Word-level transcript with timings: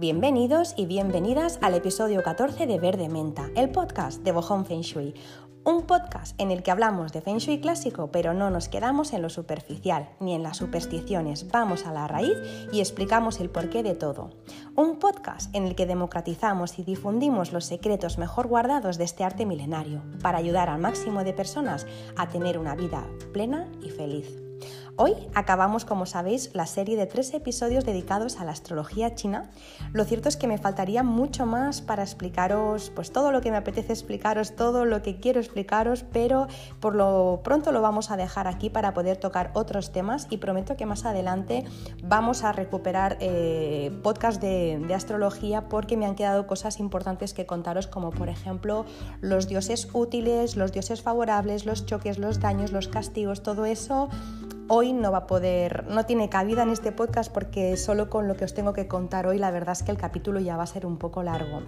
Bienvenidos 0.00 0.72
y 0.78 0.86
bienvenidas 0.86 1.58
al 1.60 1.74
episodio 1.74 2.22
14 2.22 2.66
de 2.66 2.78
Verde 2.78 3.10
Menta, 3.10 3.50
el 3.54 3.68
podcast 3.68 4.22
de 4.22 4.32
Bohong 4.32 4.64
Feng 4.64 4.80
Shui. 4.80 5.12
Un 5.62 5.82
podcast 5.82 6.40
en 6.40 6.50
el 6.50 6.62
que 6.62 6.70
hablamos 6.70 7.12
de 7.12 7.20
Feng 7.20 7.36
Shui 7.36 7.60
clásico, 7.60 8.10
pero 8.10 8.32
no 8.32 8.48
nos 8.48 8.70
quedamos 8.70 9.12
en 9.12 9.20
lo 9.20 9.28
superficial 9.28 10.08
ni 10.18 10.34
en 10.34 10.42
las 10.42 10.56
supersticiones. 10.56 11.48
Vamos 11.48 11.84
a 11.84 11.92
la 11.92 12.08
raíz 12.08 12.38
y 12.72 12.80
explicamos 12.80 13.40
el 13.40 13.50
porqué 13.50 13.82
de 13.82 13.94
todo. 13.94 14.30
Un 14.74 14.98
podcast 14.98 15.54
en 15.54 15.66
el 15.66 15.74
que 15.74 15.84
democratizamos 15.84 16.78
y 16.78 16.82
difundimos 16.82 17.52
los 17.52 17.66
secretos 17.66 18.16
mejor 18.16 18.46
guardados 18.46 18.96
de 18.96 19.04
este 19.04 19.22
arte 19.22 19.44
milenario 19.44 20.02
para 20.22 20.38
ayudar 20.38 20.70
al 20.70 20.80
máximo 20.80 21.24
de 21.24 21.34
personas 21.34 21.86
a 22.16 22.26
tener 22.26 22.56
una 22.56 22.74
vida 22.74 23.06
plena 23.34 23.70
y 23.82 23.90
feliz. 23.90 24.49
Hoy 25.02 25.14
acabamos, 25.34 25.86
como 25.86 26.04
sabéis, 26.04 26.50
la 26.52 26.66
serie 26.66 26.94
de 26.94 27.06
tres 27.06 27.32
episodios 27.32 27.86
dedicados 27.86 28.38
a 28.38 28.44
la 28.44 28.52
astrología 28.52 29.14
china. 29.14 29.48
Lo 29.94 30.04
cierto 30.04 30.28
es 30.28 30.36
que 30.36 30.46
me 30.46 30.58
faltaría 30.58 31.02
mucho 31.02 31.46
más 31.46 31.80
para 31.80 32.02
explicaros 32.02 32.92
pues 32.94 33.10
todo 33.10 33.32
lo 33.32 33.40
que 33.40 33.50
me 33.50 33.56
apetece 33.56 33.94
explicaros, 33.94 34.56
todo 34.56 34.84
lo 34.84 35.00
que 35.00 35.16
quiero 35.16 35.40
explicaros, 35.40 36.04
pero 36.12 36.48
por 36.80 36.94
lo 36.94 37.40
pronto 37.42 37.72
lo 37.72 37.80
vamos 37.80 38.10
a 38.10 38.18
dejar 38.18 38.46
aquí 38.46 38.68
para 38.68 38.92
poder 38.92 39.16
tocar 39.16 39.52
otros 39.54 39.90
temas 39.90 40.26
y 40.28 40.36
prometo 40.36 40.76
que 40.76 40.84
más 40.84 41.06
adelante 41.06 41.64
vamos 42.04 42.44
a 42.44 42.52
recuperar 42.52 43.16
eh, 43.20 43.98
podcast 44.02 44.38
de, 44.42 44.84
de 44.86 44.94
astrología 44.94 45.66
porque 45.70 45.96
me 45.96 46.04
han 46.04 46.14
quedado 46.14 46.46
cosas 46.46 46.78
importantes 46.78 47.32
que 47.32 47.46
contaros 47.46 47.86
como 47.86 48.10
por 48.10 48.28
ejemplo 48.28 48.84
los 49.22 49.48
dioses 49.48 49.88
útiles, 49.94 50.56
los 50.56 50.72
dioses 50.72 51.00
favorables, 51.00 51.64
los 51.64 51.86
choques, 51.86 52.18
los 52.18 52.38
daños, 52.38 52.70
los 52.70 52.88
castigos, 52.88 53.42
todo 53.42 53.64
eso 53.64 54.10
hoy 54.72 54.92
no 54.92 55.10
va 55.10 55.18
a 55.18 55.26
poder, 55.26 55.84
no 55.88 56.06
tiene 56.06 56.28
cabida 56.28 56.62
en 56.62 56.70
este 56.70 56.92
podcast 56.92 57.32
porque 57.32 57.76
solo 57.76 58.08
con 58.08 58.28
lo 58.28 58.36
que 58.36 58.44
os 58.44 58.54
tengo 58.54 58.72
que 58.72 58.86
contar 58.86 59.26
hoy 59.26 59.36
la 59.36 59.50
verdad 59.50 59.72
es 59.72 59.82
que 59.82 59.90
el 59.90 59.98
capítulo 59.98 60.38
ya 60.38 60.56
va 60.56 60.62
a 60.62 60.66
ser 60.68 60.86
un 60.86 60.96
poco 60.96 61.24
largo. 61.24 61.62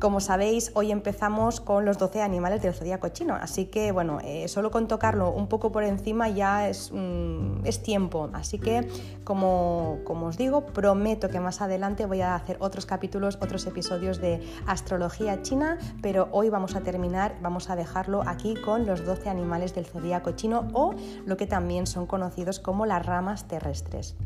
Como 0.00 0.20
sabéis, 0.20 0.72
hoy 0.72 0.92
empezamos 0.92 1.60
con 1.60 1.84
los 1.84 1.98
12 1.98 2.22
animales 2.22 2.62
del 2.62 2.72
zodíaco 2.72 3.10
chino, 3.10 3.34
así 3.34 3.66
que 3.66 3.92
bueno, 3.92 4.18
eh, 4.24 4.48
solo 4.48 4.70
con 4.70 4.88
tocarlo 4.88 5.30
un 5.30 5.46
poco 5.46 5.72
por 5.72 5.84
encima 5.84 6.30
ya 6.30 6.70
es, 6.70 6.90
mm, 6.90 7.64
tiempo. 7.84 8.30
Así 8.32 8.58
que, 8.58 8.88
como, 9.24 9.98
os 10.06 10.38
digo, 10.38 10.64
prometo 10.64 11.28
que 11.28 11.38
más 11.38 11.60
adelante 11.60 12.06
voy 12.06 12.22
a 12.22 12.34
hacer 12.34 12.56
otros 12.60 12.86
capítulos, 12.86 13.36
otros 13.42 13.66
episodios 13.66 14.22
de 14.22 14.40
astrología 14.66 15.42
china, 15.42 15.76
pero 16.00 16.28
hoy 16.32 16.48
vamos 16.48 16.76
a 16.76 16.80
terminar, 16.80 17.36
vamos 17.42 17.68
a 17.68 17.76
dejarlo 17.76 18.22
aquí 18.26 18.54
con 18.54 18.86
los 18.86 19.04
12 19.04 19.28
animales 19.28 19.74
del 19.74 19.84
zodíaco 19.84 20.30
chino 20.32 20.66
o 20.72 20.94
lo 21.26 21.36
que 21.36 21.46
también 21.46 21.86
son 21.86 22.06
conocidos 22.06 22.58
como 22.58 22.86
las 22.86 23.04
ramas 23.04 23.46
terrestres. 23.48 24.16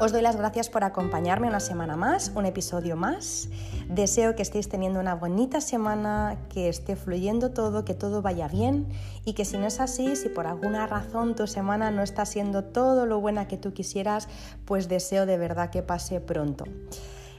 Os 0.00 0.10
doy 0.10 0.22
las 0.22 0.34
gracias 0.36 0.68
por 0.68 0.82
acompañarme 0.82 1.46
una 1.46 1.60
semana 1.60 1.96
más, 1.96 2.32
un 2.34 2.46
episodio 2.46 2.96
más. 2.96 3.48
Deseo 3.88 4.34
que 4.34 4.42
estéis 4.42 4.68
teniendo 4.68 4.98
una 4.98 5.14
bonita 5.14 5.60
semana, 5.60 6.36
que 6.48 6.68
esté 6.68 6.96
fluyendo 6.96 7.52
todo, 7.52 7.84
que 7.84 7.94
todo 7.94 8.20
vaya 8.20 8.48
bien 8.48 8.88
y 9.24 9.34
que 9.34 9.44
si 9.44 9.56
no 9.56 9.66
es 9.66 9.78
así, 9.78 10.16
si 10.16 10.28
por 10.28 10.48
alguna 10.48 10.88
razón 10.88 11.36
tu 11.36 11.46
semana 11.46 11.92
no 11.92 12.02
está 12.02 12.26
siendo 12.26 12.64
todo 12.64 13.06
lo 13.06 13.20
buena 13.20 13.46
que 13.46 13.56
tú 13.56 13.72
quisieras, 13.72 14.26
pues 14.64 14.88
deseo 14.88 15.26
de 15.26 15.38
verdad 15.38 15.70
que 15.70 15.84
pase 15.84 16.20
pronto. 16.20 16.64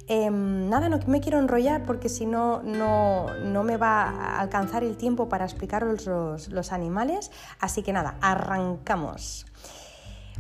Em, 0.08 0.70
nada, 0.70 0.88
no 0.88 1.00
me 1.08 1.20
quiero 1.20 1.39
enrollar 1.39 1.83
porque 1.83 2.08
si 2.08 2.26
no, 2.26 2.61
no, 2.64 3.64
me 3.64 3.76
va 3.76 4.03
a 4.03 4.39
alcanzar 4.39 4.86
el 4.86 4.95
tiempo 4.95 5.28
para 5.28 5.44
explicaros 5.44 6.08
los 6.08 6.72
animales. 6.72 7.31
Así 7.59 7.83
que 7.83 7.92
nada, 7.92 8.16
arrancamos. 8.22 9.45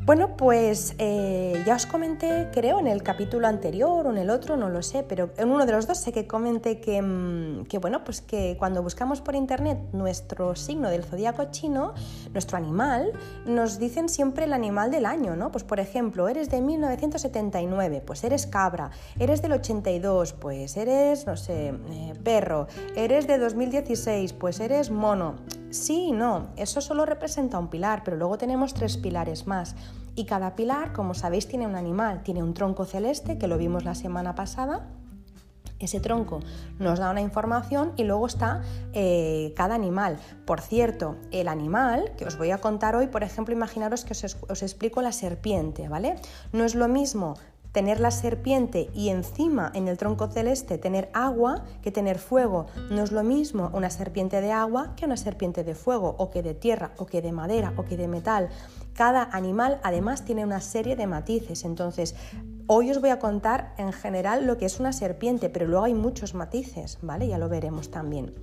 Bueno, 0.03 0.35
pues 0.35 0.93
eh, 0.97 1.63
ya 1.65 1.75
os 1.75 1.85
comenté, 1.85 2.49
creo, 2.53 2.79
en 2.79 2.87
el 2.87 3.01
capítulo 3.01 3.47
anterior 3.47 4.05
o 4.05 4.11
en 4.11 4.17
el 4.17 4.29
otro, 4.29 4.57
no 4.57 4.69
lo 4.69 4.83
sé, 4.83 5.03
pero 5.03 5.31
en 5.37 5.49
uno 5.49 5.65
de 5.65 5.71
los 5.71 5.87
dos 5.87 5.97
sé 5.99 6.11
que 6.11 6.27
comenté 6.27 6.79
que, 6.81 7.01
mm, 7.01 7.65
que, 7.65 7.77
bueno, 7.79 8.03
pues 8.03 8.21
que 8.21 8.57
cuando 8.59 8.83
buscamos 8.83 9.21
por 9.21 9.35
internet 9.35 9.79
nuestro 9.93 10.55
signo 10.55 10.89
del 10.89 11.05
zodíaco 11.05 11.45
chino, 11.49 11.93
nuestro 12.33 12.57
animal, 12.57 13.13
nos 13.45 13.79
dicen 13.79 14.09
siempre 14.09 14.45
el 14.45 14.53
animal 14.53 14.91
del 14.91 15.05
año, 15.05 15.35
¿no? 15.37 15.51
Pues 15.51 15.63
por 15.63 15.79
ejemplo, 15.79 16.27
eres 16.27 16.49
de 16.49 16.61
1979, 16.61 18.03
pues 18.05 18.23
eres 18.25 18.45
cabra, 18.47 18.91
eres 19.17 19.41
del 19.41 19.53
82, 19.53 20.33
pues 20.33 20.75
eres, 20.75 21.25
no 21.25 21.37
sé, 21.37 21.69
eh, 21.69 22.13
perro, 22.21 22.67
eres 22.95 23.27
de 23.27 23.37
2016, 23.37 24.33
pues 24.33 24.59
eres 24.59 24.91
mono. 24.91 25.35
Sí 25.75 26.05
y 26.07 26.11
no, 26.13 26.47
eso 26.55 26.79
solo 26.79 27.05
representa 27.05 27.59
un 27.59 27.67
pilar, 27.67 28.03
pero 28.05 28.15
luego 28.15 28.37
tenemos 28.37 28.73
tres 28.73 28.95
pilares 28.95 29.45
más. 29.45 29.75
Y 30.15 30.23
cada 30.25 30.55
pilar, 30.55 30.93
como 30.93 31.13
sabéis, 31.13 31.47
tiene 31.49 31.67
un 31.67 31.75
animal, 31.75 32.23
tiene 32.23 32.41
un 32.41 32.53
tronco 32.53 32.85
celeste, 32.85 33.37
que 33.37 33.47
lo 33.47 33.57
vimos 33.57 33.83
la 33.83 33.93
semana 33.93 34.35
pasada, 34.35 34.87
ese 35.79 35.99
tronco 35.99 36.39
nos 36.79 36.99
da 36.99 37.11
una 37.11 37.19
información 37.19 37.91
y 37.97 38.05
luego 38.05 38.25
está 38.27 38.61
eh, 38.93 39.53
cada 39.57 39.75
animal. 39.75 40.17
Por 40.45 40.61
cierto, 40.61 41.17
el 41.31 41.49
animal 41.49 42.13
que 42.17 42.25
os 42.25 42.37
voy 42.37 42.51
a 42.51 42.59
contar 42.59 42.95
hoy, 42.95 43.07
por 43.07 43.23
ejemplo, 43.23 43.53
imaginaros 43.53 44.05
que 44.05 44.13
os, 44.13 44.37
os, 44.47 44.63
explico 44.63 45.01
la 45.01 45.11
serpiente, 45.11 45.89
¿vale? 45.89 46.15
No 46.53 46.63
es 46.63 46.75
lo 46.75 46.87
mismo 46.87 47.35
tener 47.75 47.99
la 47.99 48.09
serpiente 48.09 48.89
y 48.93 49.09
encima 49.09 49.69
en 49.75 49.89
el 49.89 49.97
tronco 49.97 50.27
celeste 50.27 50.77
tener 50.77 51.09
agua 51.11 51.65
que 51.81 51.91
tener 51.91 52.19
fuego. 52.19 52.67
No 52.89 53.03
es 53.03 53.11
lo 53.11 53.21
mismo 53.21 53.69
una 53.73 53.89
serpiente 53.89 54.39
de 54.39 54.53
agua 54.53 54.93
que 54.95 55.03
una 55.03 55.17
serpiente 55.17 55.65
de 55.65 55.75
fuego 55.75 56.15
o 56.17 56.29
que 56.31 56.41
de 56.41 56.53
tierra 56.53 56.93
o 56.95 57.05
que 57.05 57.21
de 57.21 57.33
madera 57.33 57.73
o 57.75 57.83
que 57.83 57.97
de 57.97 58.07
metal. 58.07 58.47
Cada 58.93 59.23
animal 59.23 59.81
además 59.83 60.23
tiene 60.23 60.45
una 60.45 60.61
serie 60.61 60.95
de 60.95 61.05
matices. 61.05 61.65
Entonces, 61.65 62.15
hoy 62.65 62.91
os 62.91 63.01
voy 63.01 63.09
a 63.09 63.19
contar 63.19 63.73
en 63.77 63.91
general 63.91 64.47
lo 64.47 64.57
que 64.57 64.67
es 64.67 64.79
una 64.79 64.93
serpiente, 64.93 65.49
pero 65.49 65.67
luego 65.67 65.83
hay 65.83 65.93
muchos 65.93 66.33
matices, 66.33 66.97
¿vale? 67.01 67.27
Ya 67.27 67.37
lo 67.37 67.49
veremos 67.49 67.91
también. 67.91 68.35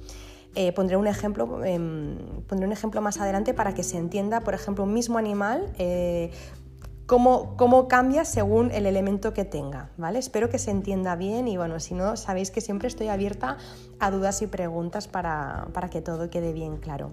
Eh, 0.54 0.72
pondré, 0.72 0.98
un 0.98 1.06
ejemplo, 1.06 1.64
em, 1.64 2.18
pondré 2.46 2.66
un 2.66 2.72
ejemplo 2.72 3.00
más 3.00 3.18
adelante 3.18 3.54
para 3.54 3.72
que 3.72 3.82
se 3.82 3.96
entienda, 3.96 4.40
por 4.40 4.52
ejemplo, 4.52 4.84
un 4.84 4.92
mismo 4.92 5.16
animal, 5.16 5.72
eh, 5.78 6.30
cómo, 7.12 7.88
cambia 7.88 8.24
según 8.24 8.70
el 8.70 8.86
elemento 8.86 9.34
que 9.34 9.44
tenga, 9.44 9.90
¿vale? 9.98 10.18
Espero 10.18 10.48
que 10.48 10.58
se 10.58 10.70
entienda 10.70 11.14
bien 11.14 11.46
y 11.46 11.58
bueno, 11.58 11.78
si 11.78 11.92
no, 11.92 12.16
sabéis 12.16 12.50
que 12.50 12.62
siempre 12.62 12.88
estoy 12.88 13.08
abierta 13.08 13.58
a 14.00 14.10
dudas 14.10 14.40
y 14.40 14.46
preguntas 14.46 15.08
para, 15.08 15.68
para 15.74 15.90
que 15.90 16.00
todo 16.00 16.30
quede 16.30 16.54
bien 16.54 16.78
claro. 16.78 17.10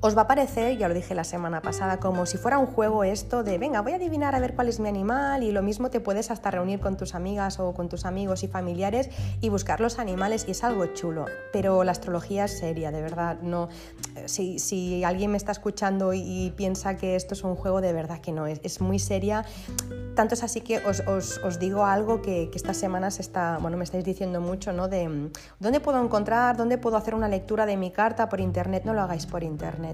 Os 0.00 0.16
va 0.16 0.22
a 0.22 0.26
parecer, 0.28 0.78
ya 0.78 0.86
lo 0.86 0.94
dije 0.94 1.12
la 1.12 1.24
semana 1.24 1.60
pasada, 1.60 1.98
como 1.98 2.24
si 2.24 2.38
fuera 2.38 2.58
un 2.58 2.66
juego 2.66 3.02
esto 3.02 3.42
de, 3.42 3.58
venga, 3.58 3.80
voy 3.80 3.94
a 3.94 3.96
adivinar 3.96 4.36
a 4.36 4.38
ver 4.38 4.54
cuál 4.54 4.68
es 4.68 4.78
mi 4.78 4.88
animal 4.88 5.42
y 5.42 5.50
lo 5.50 5.60
mismo 5.60 5.90
te 5.90 5.98
puedes 5.98 6.30
hasta 6.30 6.52
reunir 6.52 6.78
con 6.78 6.96
tus 6.96 7.16
amigas 7.16 7.58
o 7.58 7.74
con 7.74 7.88
tus 7.88 8.04
amigos 8.04 8.44
y 8.44 8.46
familiares 8.46 9.10
y 9.40 9.48
buscar 9.48 9.80
los 9.80 9.98
animales 9.98 10.44
y 10.46 10.52
es 10.52 10.62
algo 10.62 10.86
chulo, 10.94 11.24
pero 11.52 11.82
la 11.82 11.90
astrología 11.90 12.44
es 12.44 12.56
seria, 12.56 12.92
de 12.92 13.02
verdad, 13.02 13.40
no, 13.42 13.70
si, 14.26 14.60
si 14.60 15.02
alguien 15.02 15.32
me 15.32 15.36
está 15.36 15.50
escuchando 15.50 16.14
y, 16.14 16.54
piensa 16.56 16.96
que 16.96 17.16
esto 17.16 17.34
es 17.34 17.42
un 17.42 17.56
juego, 17.56 17.80
de 17.80 17.92
verdad 17.92 18.20
que 18.20 18.30
no, 18.30 18.46
es, 18.46 18.80
muy 18.80 19.00
seria, 19.00 19.44
tanto 20.14 20.34
es 20.34 20.44
así 20.44 20.60
que 20.60 20.78
os, 20.78 21.00
os, 21.08 21.38
os 21.38 21.58
digo 21.58 21.84
algo 21.84 22.22
que, 22.22 22.48
estas 22.54 22.76
semanas 22.76 23.18
está, 23.18 23.58
bueno, 23.60 23.76
me 23.76 23.84
estáis 23.84 24.04
diciendo 24.04 24.40
mucho, 24.40 24.72
¿no? 24.72 24.88
De 24.88 25.30
dónde 25.58 25.80
puedo 25.80 26.02
encontrar, 26.02 26.56
dónde 26.56 26.78
puedo 26.78 26.96
hacer 26.96 27.14
una 27.14 27.28
lectura 27.28 27.66
de 27.66 27.76
mi 27.76 27.90
carta 27.90 28.28
por 28.28 28.40
internet, 28.40 28.82
no 28.84 28.94
lo 28.94 29.02
hagáis 29.02 29.26
por 29.26 29.42
internet 29.42 29.87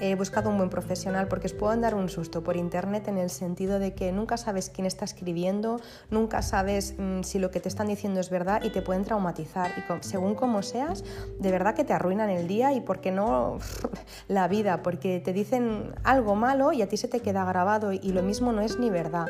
He 0.00 0.14
buscado 0.14 0.48
un 0.48 0.56
buen 0.58 0.70
profesional 0.70 1.26
porque 1.26 1.46
os 1.46 1.52
puedo 1.52 1.76
dar 1.80 1.94
un 1.94 2.08
susto 2.08 2.42
por 2.44 2.56
internet 2.56 3.08
en 3.08 3.18
el 3.18 3.30
sentido 3.30 3.78
de 3.78 3.94
que 3.94 4.12
nunca 4.12 4.36
sabes 4.36 4.70
quién 4.70 4.86
está 4.86 5.04
escribiendo, 5.04 5.80
nunca 6.10 6.42
sabes 6.42 6.94
mm, 6.96 7.22
si 7.22 7.38
lo 7.38 7.50
que 7.50 7.60
te 7.60 7.68
están 7.68 7.88
diciendo 7.88 8.20
es 8.20 8.30
verdad 8.30 8.62
y 8.62 8.70
te 8.70 8.80
pueden 8.80 9.04
traumatizar. 9.04 9.72
Y 9.76 9.82
según 10.04 10.34
como 10.34 10.62
seas, 10.62 11.04
de 11.38 11.50
verdad 11.50 11.74
que 11.74 11.84
te 11.84 11.92
arruinan 11.92 12.30
el 12.30 12.46
día 12.46 12.72
y, 12.72 12.80
¿por 12.80 13.00
qué 13.00 13.10
no, 13.10 13.58
la 14.28 14.46
vida? 14.46 14.82
Porque 14.82 15.20
te 15.20 15.32
dicen 15.32 15.94
algo 16.04 16.36
malo 16.36 16.72
y 16.72 16.82
a 16.82 16.88
ti 16.88 16.96
se 16.96 17.08
te 17.08 17.20
queda 17.20 17.44
grabado 17.44 17.92
y, 17.92 18.12
lo 18.12 18.22
mismo 18.22 18.52
no 18.52 18.62
es 18.62 18.78
ni 18.78 18.90
verdad. 18.90 19.26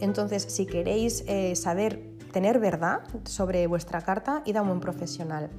Entonces, 0.00 0.44
si 0.48 0.66
queréis 0.66 1.24
eh, 1.26 1.56
saber 1.56 2.00
tener 2.32 2.58
verdad 2.58 3.00
sobre 3.24 3.66
vuestra 3.66 4.00
carta, 4.02 4.42
id 4.44 4.56
a 4.56 4.62
un 4.62 4.68
buen 4.68 4.80
profesional. 4.80 5.50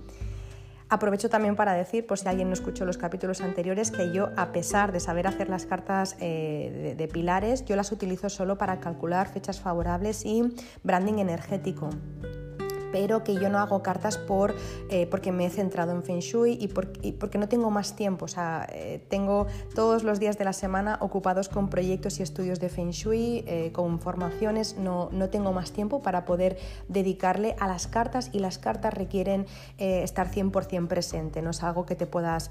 Aprovecho 0.92 1.30
también 1.30 1.56
para 1.56 1.72
decir, 1.72 2.06
por 2.06 2.20
si 2.20 2.28
alguien 2.28 2.50
no 2.50 2.54
escuchó 2.54 2.84
los 2.84 2.98
capítulos 2.98 3.40
anteriores, 3.40 3.92
que 3.92 4.12
yo, 4.12 4.32
a 4.36 4.52
pesar 4.52 4.92
de 4.92 5.00
saber 5.00 5.26
hacer 5.26 5.48
las 5.48 5.66
cartas 5.66 6.18
eh, 6.20 6.96
de, 6.98 7.08
pilares, 7.08 7.64
yo 7.64 7.78
las 7.78 7.94
utilizo 7.94 8.30
solo 8.30 8.58
para 8.58 8.82
calcular 8.82 9.30
fechas 9.30 9.62
favorables 9.62 10.26
y 10.26 10.54
branding 10.84 11.20
energético. 11.20 11.92
Pero 12.92 13.24
que 13.24 13.36
yo 13.36 13.50
no 13.50 13.60
hago 13.60 13.82
cartas 13.82 14.18
por, 14.18 14.56
eh, 14.90 15.08
porque 15.08 15.32
me 15.32 15.46
he 15.46 15.50
centrado 15.50 15.92
en 15.92 16.04
Feng 16.04 16.20
Shui 16.20 16.58
y, 16.60 16.68
porque 16.68 17.38
no 17.38 17.48
tengo 17.48 17.72
más 17.72 17.96
tiempo. 17.96 18.26
O 18.26 18.28
sea, 18.28 18.68
eh, 18.72 19.04
tengo 19.10 19.48
todos 19.74 20.04
los 20.04 20.20
días 20.20 20.38
de 20.38 20.46
la 20.46 20.54
semana 20.54 20.98
ocupados 21.02 21.50
con 21.50 21.70
proyectos 21.70 22.20
y 22.20 22.24
estudios 22.24 22.60
de 22.60 22.70
Feng 22.70 22.92
Shui, 22.92 23.44
eh, 23.48 23.72
con 23.72 24.00
formaciones, 24.00 24.78
no, 24.78 25.10
no, 25.12 25.30
tengo 25.30 25.54
más 25.54 25.72
tiempo 25.72 26.02
para 26.02 26.26
poder 26.26 26.58
dedicarle 26.88 27.56
a 27.60 27.68
las 27.68 27.88
cartas 27.88 28.30
y 28.34 28.40
las 28.40 28.58
cartas 28.58 28.94
requieren 28.94 29.46
estar 29.78 30.30
100% 30.30 30.88
presente, 30.88 31.42
no 31.42 31.52
es 31.52 31.64
algo 31.64 31.86
que 31.86 31.96
te 31.96 32.06
puedas 32.06 32.50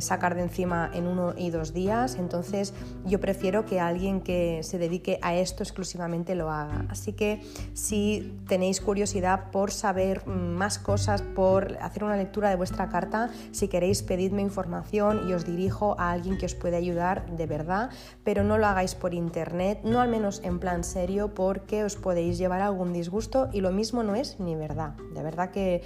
sacar 0.00 0.34
de 0.34 0.42
encima 0.42 0.90
en 0.92 1.06
uno 1.06 1.34
y 1.36 1.50
dos 1.50 1.72
días, 1.72 2.16
entonces 2.16 2.74
yo 3.04 3.20
prefiero 3.20 3.64
que 3.64 3.78
alguien 3.78 4.20
que 4.20 4.62
se 4.62 4.78
dedique 4.78 5.18
a 5.22 5.34
esto 5.34 5.62
exclusivamente 5.62 6.34
lo 6.34 6.50
haga. 6.50 6.86
Así 6.88 7.12
que 7.12 7.40
si 7.74 8.38
tenéis 8.48 8.80
curiosidad 8.80 9.50
por 9.50 9.67
saber 9.70 10.26
más 10.26 10.78
cosas, 10.78 11.22
por 11.22 11.76
hacer 11.80 12.04
una 12.04 12.16
lectura 12.16 12.50
de 12.50 12.56
vuestra 12.56 12.88
carta. 12.88 13.30
Si 13.52 13.68
queréis, 13.68 14.02
pedidme 14.02 14.42
información 14.42 15.28
y 15.28 15.32
os 15.32 15.44
dirijo 15.44 15.96
a 15.98 16.12
alguien 16.12 16.38
que 16.38 16.46
os 16.46 16.54
puede 16.54 16.76
ayudar 16.76 17.26
de 17.36 17.46
verdad, 17.46 17.90
pero 18.24 18.44
no 18.44 18.58
lo 18.58 18.66
hagáis 18.66 18.94
por 18.94 19.14
internet, 19.14 19.80
no 19.84 20.00
al 20.00 20.08
menos 20.08 20.40
en 20.44 20.58
plan 20.58 20.84
serio, 20.84 21.34
porque 21.34 21.84
os 21.84 21.96
podéis 21.96 22.38
llevar 22.38 22.62
algún 22.62 22.92
disgusto 22.92 23.48
y 23.52 23.60
lo 23.60 23.72
mismo 23.72 24.02
no 24.02 24.14
es 24.14 24.40
ni 24.40 24.56
verdad. 24.56 24.94
De 25.14 25.22
verdad 25.22 25.50
que, 25.50 25.82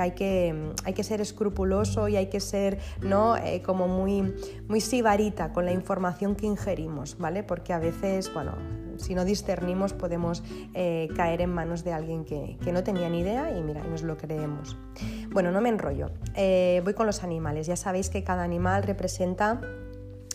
hay, 0.00 0.12
que 0.12 0.72
hay 0.84 0.92
que 0.94 1.04
ser 1.04 1.20
escrupuloso 1.20 2.08
y 2.08 2.16
hay 2.16 2.26
que 2.26 2.40
ser 2.40 2.78
¿no? 3.00 3.36
Eh, 3.36 3.62
como 3.62 3.88
muy, 3.88 4.34
muy 4.68 4.80
sibarita 4.80 5.52
con 5.52 5.64
la 5.64 5.72
información 5.72 6.34
que 6.34 6.46
ingerimos, 6.46 7.16
¿vale? 7.18 7.42
Porque 7.42 7.72
a 7.72 7.78
veces, 7.78 8.32
bueno, 8.32 8.52
si 9.00 9.14
no 9.14 9.24
discernimos 9.24 9.92
podemos 9.92 10.42
eh, 10.74 11.08
caer 11.16 11.40
en 11.40 11.50
manos 11.50 11.84
de 11.84 11.92
alguien 11.92 12.24
que, 12.24 12.58
no 12.70 12.84
tenía 12.84 13.08
ni 13.08 13.20
idea 13.20 13.50
y 13.56 13.62
mira, 13.62 13.82
nos 13.82 14.02
lo 14.02 14.16
creemos. 14.16 14.76
Bueno, 15.30 15.50
no 15.50 15.60
me 15.60 15.68
enrollo. 15.68 16.10
Eh, 16.36 16.80
voy 16.84 16.94
con 16.94 17.06
los 17.06 17.24
animales. 17.24 17.66
Ya 17.66 17.76
sabéis 17.76 18.10
que 18.10 18.22
cada 18.22 18.44
animal 18.44 18.84
representa 18.84 19.60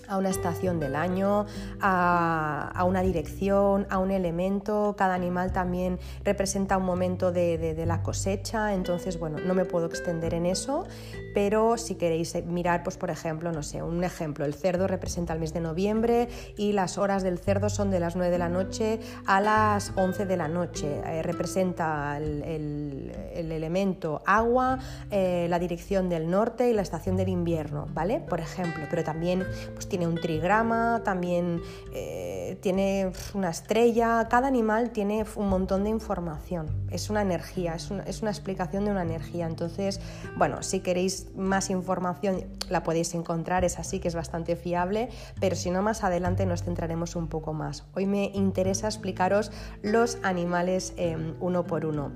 a 0.08 0.18
una 0.18 0.30
estación 0.30 0.80
del 0.80 0.96
año, 0.96 1.46
a, 1.82 2.84
una 2.88 3.02
dirección, 3.02 3.88
a 3.90 4.00
un 4.00 4.12
elemento. 4.12 4.96
Cada 4.98 5.14
animal 5.16 5.52
también 5.52 6.00
representa 6.24 6.78
un 6.78 6.86
momento 6.86 7.32
de, 7.32 7.84
la 7.86 8.02
cosecha, 8.02 8.74
entonces, 8.74 9.20
bueno, 9.20 9.38
no 9.46 9.54
me 9.54 9.66
puedo 9.66 9.86
extender 9.86 10.34
en 10.34 10.46
eso, 10.46 10.86
pero 11.34 11.78
si 11.78 11.96
queréis 11.96 12.36
mirar, 12.46 12.84
pues 12.84 12.98
por 12.98 13.10
ejemplo, 13.10 13.52
no 13.52 13.62
sé, 13.62 13.84
un 13.84 14.04
ejemplo, 14.04 14.46
el 14.46 14.54
cerdo 14.54 14.88
representa 14.88 15.34
el 15.34 15.40
mes 15.40 15.54
de 15.54 15.60
noviembre 15.60 16.30
y 16.58 16.72
las 16.72 16.98
horas 16.98 17.24
del 17.24 17.38
cerdo 17.38 17.70
son 17.70 17.92
de 17.92 18.00
las 18.00 18.16
9 18.16 18.32
de 18.32 18.38
la 18.38 18.50
noche 18.50 19.00
a 19.26 19.42
las 19.42 19.92
11 19.96 20.26
de 20.26 20.38
la 20.38 20.48
noche. 20.48 21.02
Eh, 21.06 21.22
representa 21.22 22.18
el, 22.18 23.12
elemento 23.36 24.22
agua, 24.26 24.80
eh, 25.12 25.48
la 25.50 25.60
dirección 25.60 26.10
del 26.10 26.30
norte 26.30 26.70
y 26.70 26.74
la 26.74 26.82
estación 26.82 27.16
del 27.16 27.30
invierno, 27.30 27.88
¿vale? 27.94 28.20
Por 28.20 28.40
ejemplo, 28.40 28.84
pero 28.90 29.04
también 29.04 29.46
pues, 29.74 29.88
tiene 29.96 30.08
un 30.08 30.20
trigrama, 30.20 31.04
también 31.06 31.62
eh, 31.94 32.58
tiene 32.62 33.14
una 33.34 33.50
estrella, 33.50 34.28
cada 34.30 34.46
animal 34.46 34.90
tiene 34.90 35.24
un 35.38 35.48
montón 35.48 35.86
de 35.86 35.90
información, 35.90 36.68
es 36.92 37.10
una 37.10 37.22
energía, 37.22 37.76
es 37.76 37.90
una, 37.92 38.30
explicación 38.30 38.84
de 38.84 38.92
una 38.92 39.04
energía. 39.04 39.48
Entonces, 39.48 40.02
bueno, 40.36 40.64
si 40.64 40.82
queréis 40.82 41.34
más 41.38 41.70
información 41.70 42.44
la 42.68 42.84
podéis 42.84 43.14
encontrar, 43.14 43.64
es 43.64 43.80
así 43.80 44.02
que 44.02 44.10
es 44.10 44.16
bastante 44.16 44.58
fiable, 44.58 45.08
pero 45.40 45.56
si 45.56 45.72
no 45.72 45.82
más 45.82 46.04
adelante 46.04 46.46
nos 46.46 46.64
centraremos 46.64 47.16
un 47.16 47.28
poco 47.28 47.54
más. 47.54 47.86
Hoy 47.96 48.06
me 48.06 48.26
interesa 48.34 48.88
explicaros 48.88 49.50
los 49.82 50.18
animales 50.24 50.94
em, 50.98 51.36
uno 51.40 51.64
por 51.64 51.86
uno. 51.86 52.12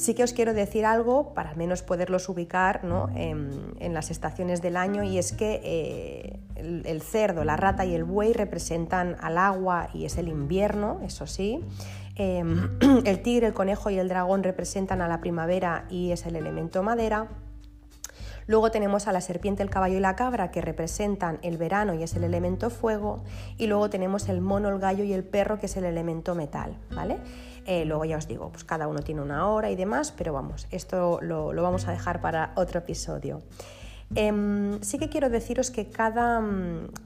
Sí 0.00 0.14
que 0.14 0.24
os 0.24 0.32
quiero 0.32 0.54
decir 0.54 0.86
algo 0.86 1.34
para 1.34 1.50
al 1.50 1.58
menos 1.58 1.82
poderlos 1.82 2.30
ubicar 2.30 2.80
en, 3.14 3.92
las 3.92 4.10
estaciones 4.10 4.62
del 4.62 4.78
año 4.78 5.02
y 5.02 5.18
es 5.18 5.32
que 5.32 5.60
eh, 5.62 6.40
el, 6.56 7.02
cerdo, 7.02 7.44
la 7.44 7.58
rata 7.58 7.84
y 7.84 7.94
el 7.94 8.04
buey 8.04 8.32
representan 8.32 9.18
al 9.20 9.36
agua 9.36 9.90
y 9.92 10.06
es 10.06 10.16
el 10.16 10.28
invierno, 10.28 11.00
eso 11.04 11.26
sí. 11.26 11.62
Em, 12.16 12.78
el 13.04 13.20
tigre, 13.20 13.48
el 13.48 13.52
conejo 13.52 13.90
y 13.90 13.98
el 13.98 14.08
dragón 14.08 14.42
representan 14.42 15.02
a 15.02 15.06
la 15.06 15.20
primavera 15.20 15.84
y 15.90 16.12
es 16.12 16.24
el 16.24 16.34
elemento 16.34 16.82
madera. 16.82 17.28
Luego 18.46 18.70
tenemos 18.70 19.06
a 19.06 19.12
la 19.12 19.20
serpiente, 19.20 19.62
el 19.62 19.68
caballo 19.68 19.98
y 19.98 20.00
la 20.00 20.16
cabra 20.16 20.50
que 20.50 20.62
representan 20.62 21.40
el 21.42 21.58
verano 21.58 21.92
y 21.92 22.04
es 22.04 22.16
el 22.16 22.24
elemento 22.24 22.70
fuego. 22.70 23.22
Y 23.58 23.66
luego 23.66 23.90
tenemos 23.90 24.30
el 24.30 24.40
mono, 24.40 24.70
el 24.70 24.78
gallo 24.78 25.04
y 25.04 25.12
el 25.12 25.24
perro 25.24 25.58
que 25.58 25.66
es 25.66 25.76
el 25.76 25.84
elemento 25.84 26.34
metal. 26.34 26.78
¿vale? 26.90 27.18
Eh, 27.66 27.84
luego 27.84 28.04
ya 28.04 28.16
os 28.16 28.26
digo, 28.26 28.50
pues 28.50 28.64
cada 28.64 28.88
uno 28.88 29.00
tiene 29.00 29.20
una 29.20 29.48
hora 29.48 29.70
y 29.70 29.76
demás, 29.76 30.12
pero 30.16 30.32
vamos, 30.32 30.66
esto 30.70 31.18
lo, 31.20 31.54
vamos 31.54 31.86
a 31.86 31.92
dejar 31.92 32.20
para 32.20 32.52
otro 32.56 32.78
episodio. 32.80 33.42
Em, 34.14 34.80
sí 34.82 34.98
que 34.98 35.08
quiero 35.08 35.30
deciros 35.30 35.70
que 35.70 35.88
cada, 35.88 36.42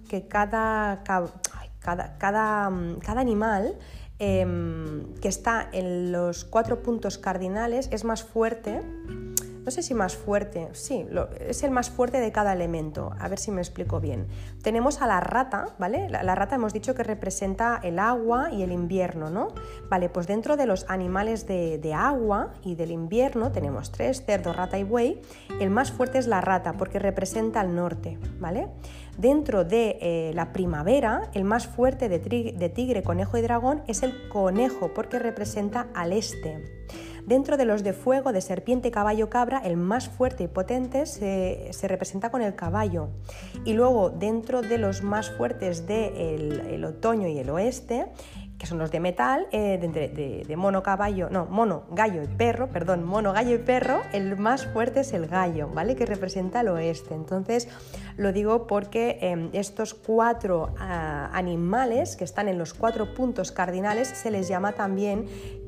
que 0.08 0.26
cada, 0.26 1.02
cada, 1.04 2.16
cada, 2.18 2.18
cada 2.18 3.20
animal 3.20 3.76
em, 4.18 5.14
que 5.20 5.28
está 5.28 5.68
en 5.72 6.12
los 6.12 6.44
cuatro 6.44 6.82
puntos 6.82 7.18
cardinales 7.18 7.88
es 7.92 8.04
más 8.04 8.22
fuerte 8.22 8.80
no 9.64 9.70
sé 9.70 9.82
si 9.82 9.94
más 9.94 10.14
fuerte, 10.16 10.68
sí, 10.72 11.06
es 11.40 11.62
el 11.62 11.70
más 11.70 11.90
fuerte 11.90 12.20
de 12.20 12.32
cada 12.32 12.52
elemento, 12.52 13.12
a 13.18 13.28
ver 13.28 13.38
si 13.38 13.50
me 13.50 13.62
explico 13.62 13.98
bien. 13.98 14.26
Tenemos 14.62 15.00
a 15.00 15.06
la 15.06 15.20
rata, 15.20 15.68
¿vale? 15.78 16.08
La, 16.10 16.34
rata 16.34 16.56
hemos 16.56 16.72
dicho 16.72 16.94
que 16.94 17.02
representa 17.02 17.80
el 17.82 17.98
agua 17.98 18.50
y 18.52 18.62
el 18.62 18.72
invierno, 18.72 19.30
¿no? 19.30 19.48
Vale, 19.88 20.10
pues 20.10 20.26
dentro 20.26 20.56
de 20.56 20.66
los 20.66 20.84
animales 20.90 21.46
de, 21.46 21.94
agua 21.94 22.52
y 22.62 22.74
del 22.74 22.90
invierno 22.90 23.52
tenemos 23.52 23.92
tres, 23.92 24.24
cerdo, 24.24 24.52
rata 24.52 24.78
y 24.78 24.84
buey. 24.84 25.22
El 25.60 25.70
más 25.70 25.92
fuerte 25.92 26.18
es 26.18 26.26
la 26.26 26.40
rata 26.40 26.74
porque 26.74 26.98
representa 26.98 27.60
el 27.60 27.74
norte, 27.74 28.18
¿vale? 28.38 28.68
Dentro 29.18 29.64
de 29.64 29.98
eh, 30.00 30.32
la 30.34 30.52
primavera, 30.52 31.30
el 31.34 31.44
más 31.44 31.68
fuerte 31.68 32.08
de, 32.08 32.68
tigre, 32.68 33.02
conejo 33.02 33.38
y 33.38 33.42
dragón 33.42 33.82
es 33.86 34.02
el 34.02 34.28
conejo 34.28 34.92
porque 34.92 35.18
representa 35.18 35.86
al 35.94 36.12
este. 36.12 36.62
Dentro 37.26 37.56
de 37.56 37.64
los 37.64 37.82
de 37.82 37.94
fuego, 37.94 38.32
de 38.32 38.42
serpiente, 38.42 38.90
caballo, 38.90 39.30
cabra, 39.30 39.58
el 39.64 39.78
más 39.78 40.08
fuerte 40.08 40.44
y 40.44 40.48
potente 40.48 41.06
se, 41.06 41.70
representa 41.84 42.30
con 42.30 42.42
el 42.42 42.54
caballo. 42.54 43.08
Y 43.64 43.72
luego, 43.72 44.10
dentro 44.10 44.60
de 44.60 44.76
los 44.76 45.02
más 45.02 45.30
fuertes 45.30 45.86
del 45.86 46.66
de 46.66 46.74
el 46.74 46.84
otoño 46.84 47.26
y 47.28 47.38
el 47.38 47.48
oeste, 47.48 48.08
que 48.64 48.70
son 48.70 48.78
los 48.78 48.90
de 48.90 48.98
metal, 48.98 49.46
eh, 49.52 49.76
de, 50.48 50.56
mono, 50.56 50.82
caballo, 50.82 51.28
no, 51.28 51.44
mono, 51.44 51.82
gallo 51.90 52.22
y 52.22 52.26
perro, 52.26 52.70
perdón, 52.70 53.04
mono, 53.04 53.34
gallo 53.34 53.56
y 53.56 53.58
perro, 53.58 54.00
el 54.14 54.38
más 54.38 54.64
fuerte 54.64 55.00
es 55.00 55.12
el 55.12 55.26
gallo, 55.26 55.68
¿vale? 55.68 55.96
Que 55.96 56.06
representa 56.06 56.62
el 56.62 56.68
oeste. 56.68 57.14
Entonces, 57.14 57.68
lo 58.16 58.32
digo 58.32 58.66
porque 58.66 59.18
em, 59.20 59.50
estos 59.52 59.92
cuatro 59.92 60.70
ah, 60.78 61.28
animales 61.34 62.16
que 62.16 62.24
están 62.24 62.48
en 62.48 62.56
los 62.56 62.72
cuatro 62.72 63.12
puntos 63.12 63.52
cardinales 63.52 64.08
se 64.08 64.30
les 64.30 64.48
llama 64.48 64.72
también 64.72 65.26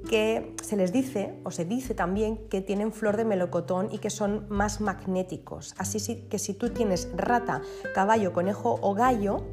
que 0.08 0.54
se 0.62 0.76
les 0.76 0.90
dice 0.90 1.34
o 1.44 1.50
se 1.50 1.66
dice 1.66 1.92
también 1.92 2.48
que 2.48 2.62
tienen 2.62 2.92
flor 2.92 3.18
de 3.18 3.26
melocotón 3.26 3.88
y 3.92 3.98
que 3.98 4.08
son 4.08 4.46
más 4.48 4.80
magnéticos. 4.80 5.74
Así 5.76 6.16
que 6.30 6.38
si 6.38 6.54
tú 6.54 6.70
tienes 6.70 7.10
rata, 7.14 7.60
caballo, 7.94 8.32
conejo 8.32 8.78
o 8.80 8.94
gallo, 8.94 9.44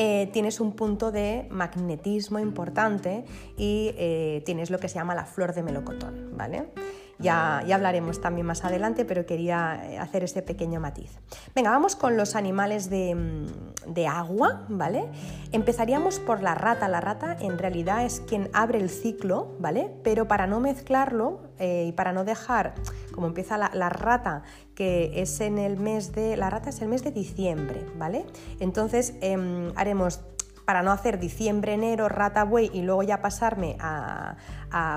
eh, 0.00 0.30
tienes 0.32 0.60
un 0.60 0.74
punto 0.74 1.10
de 1.10 1.48
magnetismo 1.50 2.38
importante 2.38 3.24
y 3.56 3.90
eh, 3.98 4.44
tienes 4.46 4.70
lo 4.70 4.78
que 4.78 4.88
se 4.88 4.94
llama 4.94 5.16
la 5.16 5.24
flor 5.24 5.54
de 5.54 5.64
melocotón, 5.64 6.36
¿vale? 6.36 6.68
Ya, 7.18 7.58
hablaremos 7.58 8.20
también 8.20 8.46
más 8.46 8.64
adelante, 8.64 9.04
pero 9.04 9.26
quería 9.26 9.82
eh, 9.84 9.98
hacer 9.98 10.22
este 10.22 10.42
pequeño 10.42 10.80
matiz. 10.80 11.10
Venga, 11.54 11.70
vamos 11.70 11.96
con 11.96 12.16
los 12.16 12.36
animales 12.36 12.90
de, 12.90 13.14
mm, 13.14 13.92
de, 13.92 14.06
agua, 14.06 14.64
¿vale? 14.68 15.06
Empezaríamos 15.52 16.20
por 16.20 16.42
la 16.42 16.54
rata. 16.54 16.88
La 16.88 17.00
rata 17.00 17.36
en 17.40 17.58
realidad 17.58 18.04
es 18.04 18.20
quien 18.20 18.48
abre 18.52 18.78
el 18.78 18.88
ciclo, 18.88 19.56
¿vale? 19.58 19.90
Pero 20.04 20.28
para 20.28 20.46
no 20.46 20.60
mezclarlo 20.60 21.40
y 21.60 21.90
para 21.90 22.12
no 22.12 22.24
dejar, 22.24 22.74
como 23.12 23.26
empieza 23.26 23.58
la, 23.58 23.88
rata, 23.88 24.44
que 24.76 25.20
es 25.20 25.40
en 25.40 25.58
el 25.58 25.76
mes 25.76 26.12
de... 26.12 26.36
La 26.36 26.50
rata 26.50 26.70
es 26.70 26.80
el 26.80 26.88
mes 26.88 27.02
de 27.02 27.10
diciembre, 27.10 27.84
¿vale? 27.96 28.26
Entonces 28.60 29.14
em, 29.20 29.72
haremos 29.74 30.20
para 30.68 30.82
no 30.82 30.92
hacer 30.92 31.18
diciembre, 31.18 31.72
enero, 31.72 32.10
rata, 32.10 32.44
buey 32.44 32.70
y 32.74 32.82
luego 32.82 33.02
ya 33.02 33.22
pasarme 33.22 33.78
a, 33.80 34.36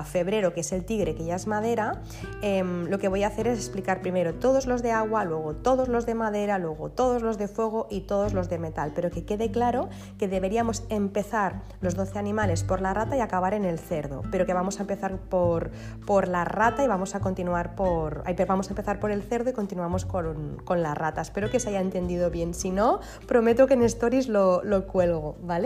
febrero, 0.04 0.52
que 0.52 0.60
es 0.60 0.70
el 0.72 0.84
tigre, 0.84 1.14
que 1.14 1.24
ya 1.24 1.36
es 1.36 1.46
madera, 1.46 2.02
em, 2.42 2.84
lo 2.90 2.98
que 2.98 3.08
voy 3.08 3.22
a 3.22 3.28
hacer 3.28 3.46
es 3.46 3.58
explicar 3.58 4.02
primero 4.02 4.34
todos 4.34 4.66
los 4.66 4.82
de 4.82 4.92
agua, 4.92 5.24
luego 5.24 5.54
todos 5.54 5.88
los 5.88 6.04
de 6.04 6.14
madera, 6.14 6.58
luego 6.58 6.90
todos 6.90 7.22
los 7.22 7.38
de 7.38 7.48
fuego 7.48 7.86
y 7.88 8.02
todos 8.02 8.34
los 8.34 8.50
de 8.50 8.58
metal. 8.58 8.92
Pero 8.94 9.10
que 9.10 9.24
quede 9.24 9.50
claro 9.50 9.88
que 10.18 10.28
deberíamos 10.28 10.84
empezar 10.90 11.62
los 11.80 11.94
12 11.94 12.18
animales 12.18 12.64
por 12.64 12.82
la 12.82 12.92
rata 12.92 13.16
y 13.16 13.20
acabar 13.20 13.54
en 13.54 13.64
el 13.64 13.78
cerdo, 13.78 14.20
pero 14.30 14.44
que 14.44 14.52
vamos 14.52 14.78
a 14.78 14.82
empezar 14.82 15.16
por, 15.16 15.70
por 16.04 16.28
la 16.28 16.44
rata 16.44 16.84
y 16.84 16.86
vamos 16.86 17.14
a 17.14 17.20
continuar 17.20 17.74
por... 17.74 18.24
Vamos 18.46 18.66
a 18.66 18.70
empezar 18.72 19.00
por 19.00 19.10
el 19.10 19.22
cerdo 19.22 19.48
y 19.48 19.52
continuamos 19.54 20.04
con, 20.04 20.60
con 20.66 20.82
la 20.82 20.94
rata. 20.94 21.22
Espero 21.22 21.50
que 21.50 21.58
se 21.60 21.70
haya 21.70 21.80
entendido 21.80 22.28
bien. 22.28 22.52
Si 22.52 22.70
no, 22.70 23.00
prometo 23.26 23.66
que 23.66 23.72
en 23.72 23.82
stories 23.84 24.28
lo, 24.28 24.62
lo 24.64 24.86
cuelgo, 24.86 25.36
¿vale? 25.40 25.61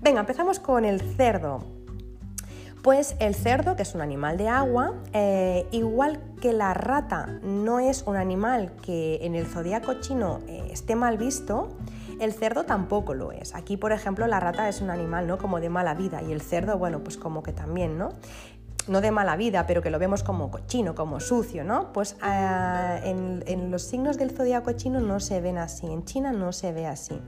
Venga, 0.00 0.20
empezamos 0.20 0.60
con 0.60 0.84
el 0.84 1.00
cerdo. 1.00 1.64
Pues 2.82 3.16
el 3.18 3.34
cerdo, 3.34 3.74
que 3.74 3.82
es 3.82 3.94
un 3.94 4.00
animal 4.00 4.38
de 4.38 4.48
agua, 4.48 4.94
eh, 5.12 5.66
igual 5.72 6.20
que 6.40 6.52
la 6.52 6.74
rata 6.74 7.26
no 7.42 7.80
es 7.80 8.04
un 8.06 8.16
animal 8.16 8.72
que 8.82 9.18
en 9.22 9.34
el 9.34 9.46
zodiaco 9.46 9.94
chino 9.94 10.40
eh, 10.46 10.68
esté 10.70 10.94
mal 10.94 11.18
visto, 11.18 11.76
el 12.20 12.32
cerdo 12.32 12.64
tampoco 12.64 13.14
lo 13.14 13.32
es. 13.32 13.54
Aquí, 13.54 13.76
por 13.76 13.92
ejemplo, 13.92 14.26
la 14.26 14.38
rata 14.38 14.68
es 14.68 14.80
un 14.80 14.90
animal 14.90 15.26
¿no? 15.26 15.38
como 15.38 15.60
de 15.60 15.68
mala 15.68 15.94
vida 15.94 16.22
y 16.22 16.32
el 16.32 16.40
cerdo, 16.40 16.78
bueno, 16.78 17.00
pues 17.00 17.16
como 17.16 17.42
que 17.42 17.52
también, 17.52 17.98
¿no? 17.98 18.10
no 18.88 19.00
de 19.00 19.10
mala 19.10 19.36
vida, 19.36 19.66
pero 19.66 19.82
que 19.82 19.90
lo 19.90 19.98
vemos 19.98 20.22
como 20.22 20.50
cochino, 20.50 20.94
como 20.94 21.20
sucio, 21.20 21.62
¿no? 21.62 21.92
Pues 21.92 22.16
ah, 22.22 22.98
en, 23.04 23.70
los 23.70 23.82
signos 23.82 24.16
del 24.16 24.30
zodiaco 24.30 24.72
chino 24.72 25.00
no 25.00 25.20
se 25.20 25.40
ven 25.40 25.58
así, 25.58 25.86
en 25.86 26.04
China 26.04 26.32
no 26.32 26.52
se 26.52 26.72
ve 26.72 26.86
así. 26.86 27.20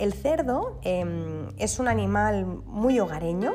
El 0.00 0.14
cerdo 0.14 0.78
em, 0.82 1.48
es 1.58 1.78
un 1.78 1.86
animal 1.86 2.46
muy 2.46 2.98
hogareño, 2.98 3.52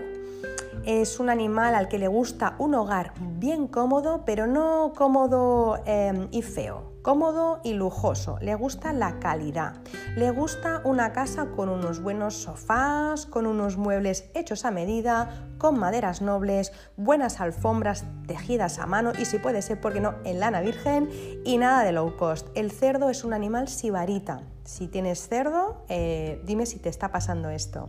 es 0.85 1.19
un 1.19 1.31
animal 1.31 1.73
al 1.73 1.87
que 1.87 1.97
le 1.97 2.07
gusta 2.07 2.53
un 2.59 2.75
hogar 2.75 3.13
bien 3.19 3.67
cómodo, 3.67 4.25
pero 4.27 4.45
no 4.45 4.93
cómodo 4.95 5.81
em, 5.87 6.27
y 6.29 6.43
feo, 6.43 6.93
cómodo 7.01 7.61
y 7.63 7.73
lujoso. 7.73 8.37
Le 8.41 8.53
gusta 8.53 8.93
la 8.93 9.17
calidad. 9.17 9.77
Le 10.15 10.29
gusta 10.29 10.81
una 10.83 11.13
casa 11.13 11.47
con 11.55 11.67
unos 11.67 11.99
buenos 11.99 12.35
sofás, 12.35 13.25
con 13.25 13.47
unos 13.47 13.77
muebles 13.77 14.29
hechos 14.35 14.65
a 14.65 14.71
medida, 14.71 15.47
con 15.57 15.79
maderas 15.79 16.21
nobles, 16.21 16.71
buenas 16.95 17.41
alfombras 17.41 18.05
tejidas 18.27 18.77
a 18.77 18.85
mano 18.85 19.13
y 19.17 19.25
si 19.25 19.39
puede 19.39 19.63
ser, 19.63 19.81
porque 19.81 19.99
no, 19.99 20.13
en 20.23 20.39
lana 20.39 20.61
virgen 20.61 21.09
y 21.43 21.57
nada 21.57 21.83
de 21.83 21.91
low 21.91 22.15
cost. 22.17 22.49
El 22.53 22.69
cerdo 22.69 23.09
es 23.09 23.23
un 23.23 23.33
animal 23.33 23.67
sibarita. 23.67 24.43
Si 24.65 24.87
tienes 24.87 25.27
cerdo, 25.29 25.85
eh, 25.89 26.41
dime 26.43 26.65
si 26.65 26.79
te 26.79 26.89
está 26.89 27.11
pasando 27.11 27.49
esto. 27.49 27.85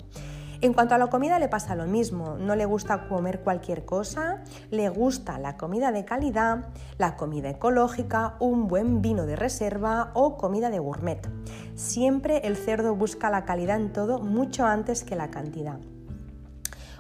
En 0.61 0.75
cuanto 0.75 0.95
a 0.95 0.99
la 0.99 1.09
comida 1.09 1.39
le 1.39 1.49
pasa 1.49 1.75
lo 1.75 1.87
mismo, 1.87 2.37
no 2.39 2.55
le 2.55 2.67
gusta 2.67 3.09
comer 3.09 3.41
cualquier 3.41 3.85
cosa, 3.85 4.43
le 4.71 4.89
gusta 4.91 5.39
la 5.39 5.57
comida 5.57 5.91
de 5.91 6.05
calidad, 6.05 6.69
la 6.99 7.17
comida 7.17 7.49
ecológica, 7.49 8.37
un 8.41 8.69
buen 8.69 9.01
vino 9.01 9.25
de 9.25 9.37
reserva 9.37 10.11
o 10.15 10.37
comida 10.37 10.71
de 10.71 10.79
gourmet. 10.79 11.27
Siempre 11.75 12.47
el 12.47 12.57
cerdo 12.57 12.95
busca 12.95 13.31
la 13.31 13.45
calidad 13.45 13.77
en 13.77 13.93
todo 13.93 14.19
mucho 14.19 14.67
antes 14.67 15.03
que 15.03 15.17
la 15.17 15.31
cantidad. 15.31 15.79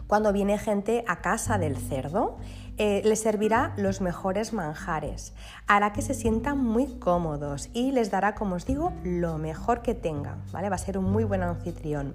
Cuando 0.06 0.32
viene 0.32 0.56
gente 0.56 1.04
a 1.08 1.20
casa 1.20 1.58
del 1.58 1.76
cerdo, 1.76 2.36
eh, 2.78 3.02
les 3.04 3.20
servirá 3.20 3.72
los 3.76 4.00
mejores 4.00 4.52
manjares, 4.52 5.34
hará 5.66 5.92
que 5.92 6.02
se 6.02 6.14
sientan 6.14 6.58
muy 6.58 6.98
cómodos 6.98 7.70
y 7.72 7.92
les 7.92 8.10
dará, 8.10 8.34
como 8.34 8.56
os 8.56 8.66
digo, 8.66 8.92
lo 9.02 9.38
mejor 9.38 9.82
que 9.82 9.94
tengan, 9.94 10.42
¿vale? 10.52 10.68
Va 10.68 10.76
a 10.76 10.78
ser 10.78 10.98
un 10.98 11.10
muy 11.10 11.24
buen 11.24 11.42
anfitrión 11.42 12.14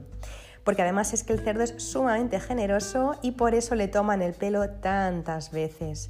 porque 0.63 0.81
además 0.81 1.13
es 1.13 1.23
que 1.23 1.33
el 1.33 1.39
cerdo 1.39 1.63
es 1.63 1.73
sumamente 1.77 2.39
generoso 2.39 3.15
y 3.21 3.31
por 3.31 3.55
eso 3.55 3.75
le 3.75 3.87
toman 3.87 4.21
el 4.21 4.33
pelo 4.33 4.69
tantas 4.69 5.51
veces. 5.51 6.09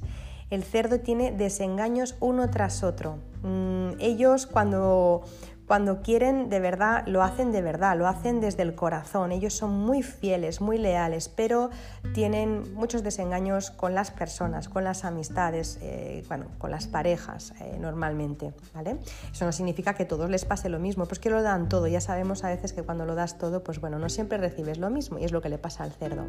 El 0.50 0.62
cerdo 0.62 1.00
tiene 1.00 1.32
desengaños 1.32 2.16
uno 2.20 2.50
tras 2.50 2.82
otro. 2.82 3.16
Mm, 3.42 3.92
ellos 3.98 4.46
cuando 4.46 5.22
cuando 5.72 6.02
quieren 6.02 6.50
de 6.50 6.60
verdad, 6.60 7.02
lo 7.06 7.22
hacen 7.22 7.50
de 7.50 7.62
verdad, 7.62 7.96
lo 7.96 8.06
hacen 8.06 8.42
desde 8.42 8.62
el 8.62 8.74
corazón. 8.74 9.32
Ellos 9.32 9.54
son 9.54 9.70
muy 9.70 10.02
fieles, 10.02 10.60
muy 10.60 10.76
leales, 10.76 11.30
pero 11.30 11.70
tienen 12.12 12.74
muchos 12.74 13.02
desengaños 13.02 13.70
con 13.70 13.94
las 13.94 14.10
personas, 14.10 14.68
con 14.68 14.84
las 14.84 15.06
amistades, 15.06 15.78
eh, 15.80 16.24
bueno, 16.28 16.44
con 16.58 16.70
las 16.70 16.88
parejas 16.88 17.54
eh, 17.58 17.78
normalmente. 17.80 18.52
¿vale? 18.74 18.98
Eso 19.32 19.46
no 19.46 19.52
significa 19.52 19.94
que 19.94 20.02
a 20.02 20.08
todos 20.08 20.28
les 20.28 20.44
pase 20.44 20.68
lo 20.68 20.78
mismo, 20.78 21.06
pues 21.06 21.18
que 21.18 21.30
lo 21.30 21.40
dan 21.40 21.70
todo. 21.70 21.86
Ya 21.86 22.02
sabemos 22.02 22.44
a 22.44 22.48
veces 22.48 22.74
que 22.74 22.82
cuando 22.82 23.06
lo 23.06 23.14
das 23.14 23.38
todo, 23.38 23.64
pues 23.64 23.80
bueno, 23.80 23.98
no 23.98 24.10
siempre 24.10 24.36
recibes 24.36 24.76
lo 24.76 24.90
mismo 24.90 25.18
y 25.18 25.24
es 25.24 25.32
lo 25.32 25.40
que 25.40 25.48
le 25.48 25.56
pasa 25.56 25.84
al 25.84 25.92
cerdo. 25.92 26.26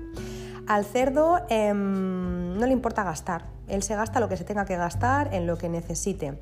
Al 0.68 0.86
cerdo 0.86 1.42
em, 1.50 2.58
no 2.58 2.66
le 2.66 2.72
importa 2.72 3.04
gastar, 3.04 3.48
él 3.68 3.84
se 3.84 3.94
gasta 3.94 4.22
lo 4.22 4.30
que 4.30 4.38
se 4.38 4.46
tenga 4.46 4.64
que 4.64 4.78
gastar 4.78 5.34
en 5.34 5.48
lo 5.48 5.58
que 5.58 5.68
necesite. 5.68 6.40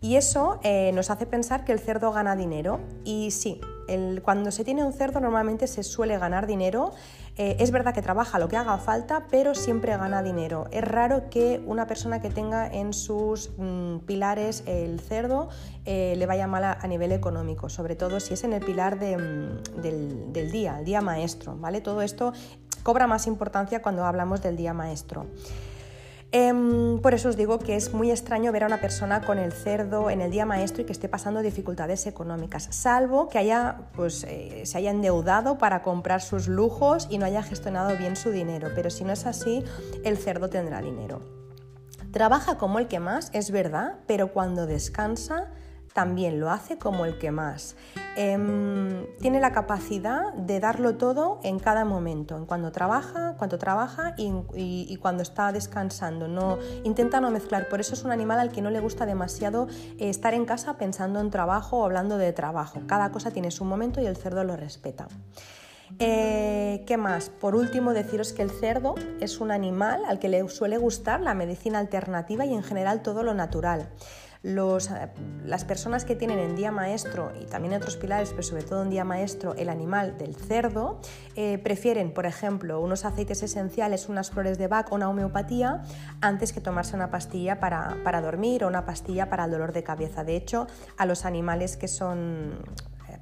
Y 0.00 0.16
eso 0.16 0.60
eh, 0.62 0.92
nos 0.94 1.10
hace 1.10 1.26
pensar 1.26 1.64
que 1.64 1.72
el 1.72 1.78
cerdo 1.78 2.10
gana 2.12 2.34
dinero. 2.34 2.80
Y 3.04 3.30
sí, 3.32 3.60
cuando 4.22 4.50
se 4.50 4.64
tiene 4.64 4.84
un 4.84 4.92
cerdo 4.92 5.20
normalmente 5.20 5.66
se 5.66 5.82
suele 5.82 6.18
ganar 6.18 6.46
dinero. 6.46 6.92
Eh, 7.36 7.56
es 7.58 7.70
verdad 7.70 7.94
que 7.94 8.02
trabaja 8.02 8.38
lo 8.38 8.48
que 8.48 8.56
haga 8.56 8.78
falta, 8.78 9.26
pero 9.30 9.54
siempre 9.54 9.96
gana 9.96 10.22
dinero. 10.22 10.66
Es 10.70 10.84
raro 10.84 11.28
que 11.30 11.62
una 11.66 11.86
persona 11.86 12.20
que 12.20 12.30
tenga 12.30 12.66
en 12.66 12.92
sus 12.92 13.50
mm, 13.56 13.98
pilares 14.00 14.62
el 14.66 15.00
cerdo 15.00 15.48
eh, 15.84 16.14
le 16.16 16.26
vaya 16.26 16.46
mal 16.46 16.64
a, 16.64 16.86
nivel 16.86 17.12
económico, 17.12 17.68
sobre 17.68 17.96
todo 17.96 18.20
si 18.20 18.34
es 18.34 18.44
en 18.44 18.52
el 18.52 18.64
pilar 18.64 18.96
mm, 18.96 19.80
del, 19.80 20.32
del 20.32 20.50
día, 20.50 20.78
el 20.78 20.84
día 20.84 21.00
maestro. 21.00 21.56
¿vale? 21.56 21.80
Todo 21.80 22.02
esto 22.02 22.32
cobra 22.82 23.06
más 23.06 23.26
importancia 23.26 23.82
cuando 23.82 24.04
hablamos 24.04 24.42
del 24.42 24.56
día 24.56 24.74
maestro. 24.74 25.26
Em, 26.32 27.00
por 27.00 27.12
eso 27.12 27.28
os 27.28 27.36
digo 27.36 27.58
que 27.58 27.74
es 27.74 27.92
muy 27.92 28.12
extraño 28.12 28.52
ver 28.52 28.62
a 28.62 28.66
una 28.66 28.80
persona 28.80 29.20
con 29.22 29.38
el 29.38 29.52
cerdo 29.52 30.10
en 30.10 30.20
el 30.20 30.30
día 30.30 30.46
maestro 30.46 30.82
y 30.82 30.84
que 30.84 30.92
esté 30.92 31.08
pasando 31.08 31.42
dificultades 31.42 32.06
económicas, 32.06 32.68
salvo 32.70 33.28
que 33.28 33.38
haya, 33.38 33.88
pues, 33.96 34.24
eh, 34.28 34.62
se 34.64 34.78
haya 34.78 34.92
endeudado 34.92 35.58
para 35.58 35.82
comprar 35.82 36.22
sus 36.22 36.46
lujos 36.46 37.08
y 37.10 37.18
no 37.18 37.26
haya 37.26 37.42
gestionado 37.42 37.96
bien 37.96 38.14
su 38.14 38.30
dinero. 38.30 38.68
Pero 38.76 38.90
si 38.90 39.02
no 39.02 39.12
es 39.12 39.26
así, 39.26 39.64
el 40.04 40.18
cerdo 40.18 40.48
tendrá 40.48 40.80
dinero. 40.80 41.20
Trabaja 42.12 42.58
como 42.58 42.78
el 42.78 42.86
que 42.86 43.00
más, 43.00 43.30
es 43.32 43.50
verdad, 43.50 43.96
pero 44.06 44.32
cuando 44.32 44.66
descansa 44.66 45.48
también 45.92 46.40
lo 46.40 46.50
hace 46.50 46.78
como 46.78 47.04
el 47.04 47.18
que 47.18 47.30
más. 47.30 47.76
Em, 48.16 49.06
tiene 49.20 49.40
la 49.40 49.52
capacidad 49.52 50.32
de 50.34 50.60
darlo 50.60 50.96
todo 50.96 51.40
en 51.42 51.58
cada 51.58 51.84
momento, 51.84 52.36
en 52.36 52.46
cuando 52.46 52.72
trabaja, 52.72 53.34
cuando 53.38 53.58
trabaja 53.58 54.14
y, 54.16 54.96
cuando 54.98 55.22
está 55.22 55.52
descansando. 55.52 56.28
No, 56.28 56.58
intenta 56.84 57.20
no 57.20 57.30
mezclar, 57.30 57.68
por 57.68 57.80
eso 57.80 57.94
es 57.94 58.04
un 58.04 58.12
animal 58.12 58.38
al 58.38 58.50
que 58.50 58.62
no 58.62 58.70
le 58.70 58.80
gusta 58.80 59.06
demasiado 59.06 59.68
eh, 59.98 60.10
estar 60.10 60.34
en 60.34 60.44
casa 60.44 60.76
pensando 60.76 61.20
en 61.20 61.30
trabajo 61.30 61.78
o 61.78 61.84
hablando 61.84 62.18
de 62.18 62.32
trabajo. 62.32 62.80
Cada 62.86 63.10
cosa 63.10 63.30
tiene 63.30 63.50
su 63.50 63.64
momento 63.64 64.00
y 64.00 64.06
el 64.06 64.16
cerdo 64.16 64.44
lo 64.44 64.56
respeta. 64.56 65.08
Eh, 65.98 66.84
¿Qué 66.86 66.96
más? 66.96 67.30
Por 67.30 67.54
último, 67.54 67.92
deciros 67.92 68.32
que 68.32 68.42
el 68.42 68.50
cerdo 68.50 68.94
es 69.20 69.40
un 69.40 69.50
animal 69.50 70.04
al 70.06 70.18
que 70.18 70.28
le 70.28 70.48
suele 70.48 70.78
gustar 70.78 71.20
la 71.20 71.34
medicina 71.34 71.78
alternativa 71.78 72.46
y 72.46 72.54
en 72.54 72.62
general 72.62 73.02
todo 73.02 73.22
lo 73.22 73.34
natural. 73.34 73.88
Eh, 74.42 75.08
las 75.44 75.64
personas 75.64 76.04
que 76.04 76.16
tienen 76.16 76.38
en 76.38 76.56
día 76.56 76.72
maestro 76.72 77.32
y 77.38 77.44
también 77.44 77.74
otros 77.74 77.96
pilares, 77.96 78.30
pero 78.30 78.42
sobre 78.42 78.62
todo 78.62 78.82
en 78.82 78.90
día 78.90 79.04
maestro, 79.04 79.54
el 79.54 79.68
animal 79.68 80.16
del 80.16 80.34
cerdo, 80.34 81.00
eh, 81.36 81.58
prefieren, 81.58 82.14
por 82.14 82.24
ejemplo, 82.24 82.80
unos 82.80 83.04
aceites 83.04 83.42
esenciales, 83.42 84.08
unas 84.08 84.30
flores 84.30 84.56
de 84.56 84.66
Bach 84.66 84.90
o 84.90 84.94
una 84.94 85.10
homeopatía 85.10 85.82
antes 86.20 86.52
que 86.52 86.60
tomarse 86.60 86.96
una 86.96 87.10
pastilla 87.10 87.60
para, 87.60 87.98
para 88.02 88.22
dormir 88.22 88.64
o 88.64 88.68
una 88.68 88.86
pastilla 88.86 89.28
para 89.28 89.44
el 89.44 89.50
dolor 89.50 89.72
de 89.72 89.82
cabeza. 89.82 90.24
De 90.24 90.36
hecho, 90.36 90.66
a 90.96 91.04
los 91.04 91.24
animales 91.26 91.76
que 91.76 91.88
son 91.88 92.62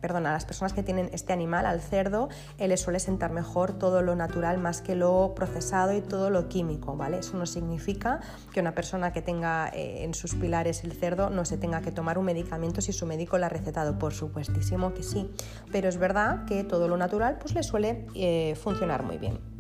perdón, 0.01 0.27
a 0.27 0.33
las 0.33 0.45
personas 0.45 0.73
que 0.73 0.83
tienen 0.83 1.11
este 1.13 1.33
animal, 1.33 1.67
al 1.67 1.81
cerdo, 1.81 2.29
eh, 2.59 2.69
les 2.69 2.81
suele 2.81 3.01
sentar 3.01 3.33
mejor 3.33 3.79
todo 3.79 4.03
lo 4.03 4.15
natural 4.15 4.59
más 4.59 4.81
que 4.81 4.95
lo 4.95 5.33
procesado 5.35 5.93
y 5.93 6.01
todo 6.01 6.31
lo 6.31 6.49
químico, 6.49 6.97
¿vale? 6.97 7.19
Eso 7.19 7.37
no 7.37 7.47
significa 7.47 8.21
que 8.53 8.61
una 8.61 8.75
persona 8.75 9.13
que 9.13 9.23
tenga 9.23 9.69
eh, 9.69 10.05
en 10.05 10.15
sus 10.15 10.35
pilares 10.35 10.85
el 10.85 10.93
cerdo 10.93 11.31
no 11.31 11.45
se 11.45 11.59
tenga 11.59 11.81
que 11.81 11.93
tomar 11.93 12.19
un 12.19 12.25
medicamento 12.25 12.81
si 12.81 12.93
su 12.93 13.07
médico 13.07 13.39
le 13.39 13.47
ha 13.47 13.49
recetado, 13.49 13.99
por 13.99 14.15
supuestísimo 14.15 14.95
que 14.95 15.03
sí, 15.03 15.31
pero 15.73 15.89
es 15.89 15.99
verdad 15.99 16.45
que 16.45 16.65
todo 16.65 16.89
lo 16.89 16.97
natural 16.97 17.39
pues 17.39 17.55
le 17.55 17.63
suele 17.63 18.07
eh, 18.15 18.55
funcionar 18.57 19.03
muy 19.03 19.19
bien. 19.19 19.58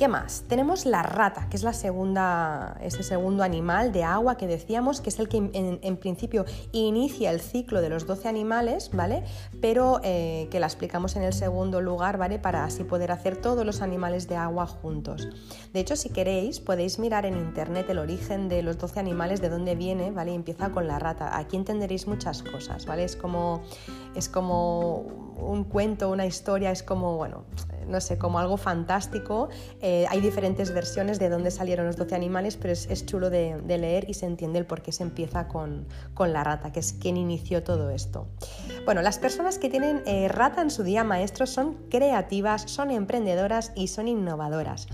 ¿Qué 0.00 0.08
más? 0.08 0.44
Tenemos 0.48 0.86
la 0.86 1.02
rata, 1.02 1.50
que 1.50 1.58
es 1.58 1.62
la 1.62 1.74
segunda, 1.74 2.74
ese 2.80 3.02
segundo 3.02 3.42
animal 3.42 3.92
de 3.92 4.02
agua 4.02 4.38
que 4.38 4.46
decíamos, 4.46 5.02
que 5.02 5.10
es 5.10 5.18
el 5.18 5.28
que 5.28 5.36
en, 5.36 5.96
principio 5.98 6.46
inicia 6.72 7.30
el 7.30 7.38
ciclo 7.42 7.82
de 7.82 7.90
los 7.90 8.06
12 8.06 8.26
animales, 8.26 8.90
¿vale? 8.94 9.24
Pero 9.60 10.00
eh, 10.02 10.48
que 10.50 10.58
la 10.58 10.64
explicamos 10.64 11.16
en 11.16 11.22
el 11.22 11.34
segundo 11.34 11.82
lugar, 11.82 12.16
¿vale? 12.16 12.38
Para 12.38 12.64
así 12.64 12.82
poder 12.82 13.12
hacer 13.12 13.36
todos 13.36 13.66
los 13.66 13.82
animales 13.82 14.26
de 14.26 14.36
agua 14.36 14.66
juntos. 14.66 15.28
De 15.74 15.80
hecho, 15.80 15.96
si 15.96 16.08
queréis, 16.08 16.60
podéis 16.60 16.98
mirar 16.98 17.26
en 17.26 17.36
internet 17.36 17.84
el 17.90 17.98
origen 17.98 18.48
de 18.48 18.62
los 18.62 18.78
12 18.78 19.00
animales, 19.00 19.42
de 19.42 19.50
dónde 19.50 19.74
viene, 19.74 20.12
¿vale? 20.12 20.32
Y 20.32 20.34
empieza 20.34 20.70
con 20.70 20.86
la 20.86 20.98
rata. 20.98 21.36
Aquí 21.36 21.58
entenderéis 21.58 22.06
muchas 22.06 22.42
cosas, 22.42 22.86
¿vale? 22.86 23.04
Es 23.04 23.16
como, 23.16 23.60
es 24.14 24.30
como 24.30 25.30
un 25.36 25.64
cuento, 25.64 26.08
una 26.08 26.24
historia, 26.24 26.70
es 26.70 26.82
como, 26.82 27.18
bueno, 27.18 27.44
no 27.86 28.00
sé, 28.00 28.16
como 28.16 28.38
algo 28.38 28.56
fantástico. 28.56 29.48
Hay 30.08 30.20
diferentes 30.20 30.72
versiones 30.72 31.18
de 31.18 31.28
dónde 31.28 31.50
salieron 31.50 31.86
los 31.86 31.96
12 31.96 32.14
animales, 32.14 32.56
pero 32.56 32.72
es, 32.72 33.06
chulo 33.06 33.30
de, 33.30 33.60
leer 33.66 34.08
y 34.08 34.14
se 34.14 34.26
entiende 34.26 34.58
el 34.58 34.66
por 34.66 34.82
qué 34.82 34.92
se 34.92 35.02
empieza 35.02 35.48
con, 35.48 35.86
la 36.18 36.44
rata, 36.44 36.72
que 36.72 36.80
es 36.80 36.92
quien 36.92 37.16
inició 37.16 37.62
todo 37.62 37.90
esto. 37.90 38.26
Bueno, 38.84 39.02
las 39.02 39.18
personas 39.18 39.58
que 39.58 39.70
tienen 39.70 40.02
eh, 40.06 40.28
rata 40.28 40.60
en 40.60 40.70
su 40.70 40.82
día 40.82 41.04
maestro 41.04 41.46
son 41.46 41.74
creativas, 41.90 42.62
son 42.62 42.90
emprendedoras 42.90 43.72
y 43.74 43.88
son 43.88 44.08
innovadoras 44.08 44.86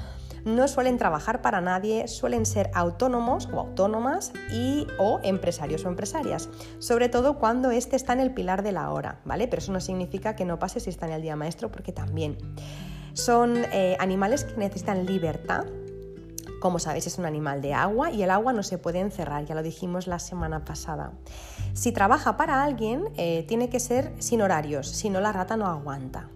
no 0.46 0.68
suelen 0.68 0.96
trabajar 0.96 1.42
para 1.42 1.60
nadie, 1.60 2.06
suelen 2.06 2.46
ser 2.46 2.70
autónomos 2.72 3.48
o 3.52 3.58
autónomas 3.58 4.32
y 4.52 4.86
o 4.96 5.18
empresarios 5.24 5.84
o 5.84 5.88
empresarias, 5.88 6.48
sobre 6.78 7.08
todo 7.08 7.36
cuando 7.38 7.72
este 7.72 7.96
está 7.96 8.12
en 8.12 8.20
el 8.20 8.32
pilar 8.32 8.62
de 8.62 8.70
la 8.70 8.90
hora, 8.92 9.20
¿vale? 9.24 9.48
Pero 9.48 9.60
eso 9.60 9.72
no 9.72 9.80
significa 9.80 10.36
que 10.36 10.44
no 10.44 10.60
pase 10.60 10.78
si 10.78 10.88
está 10.88 11.06
en 11.06 11.14
el 11.14 11.22
día 11.22 11.34
maestro, 11.34 11.72
porque 11.72 11.90
también 11.90 12.38
son 13.16 13.64
eh, 13.72 13.96
animales 13.98 14.44
que 14.44 14.56
necesitan 14.56 15.06
libertad, 15.06 15.64
Como 16.60 16.78
sabéis, 16.78 17.06
es 17.06 17.18
un 17.18 17.26
animal 17.26 17.60
de 17.60 17.74
agua 17.74 18.10
y 18.10 18.22
el 18.22 18.30
agua 18.30 18.52
no 18.52 18.62
se 18.62 18.78
puede 18.78 18.98
encerrar, 18.98 19.44
ya 19.44 19.54
lo 19.54 19.62
dijimos 19.62 20.06
la 20.06 20.18
semana 20.18 20.64
pasada. 20.64 21.12
Si 21.74 21.92
trabaja 21.92 22.36
para 22.36 22.62
alguien, 22.62 23.08
eh, 23.16 23.44
tiene 23.46 23.68
que 23.68 23.78
ser 23.78 24.12
sin 24.18 24.42
horarios, 24.42 24.88
si 24.88 25.10
no 25.10 25.20
la 25.20 25.32
rata 25.32 25.56
no 25.56 25.66
aguanta. 25.66 26.28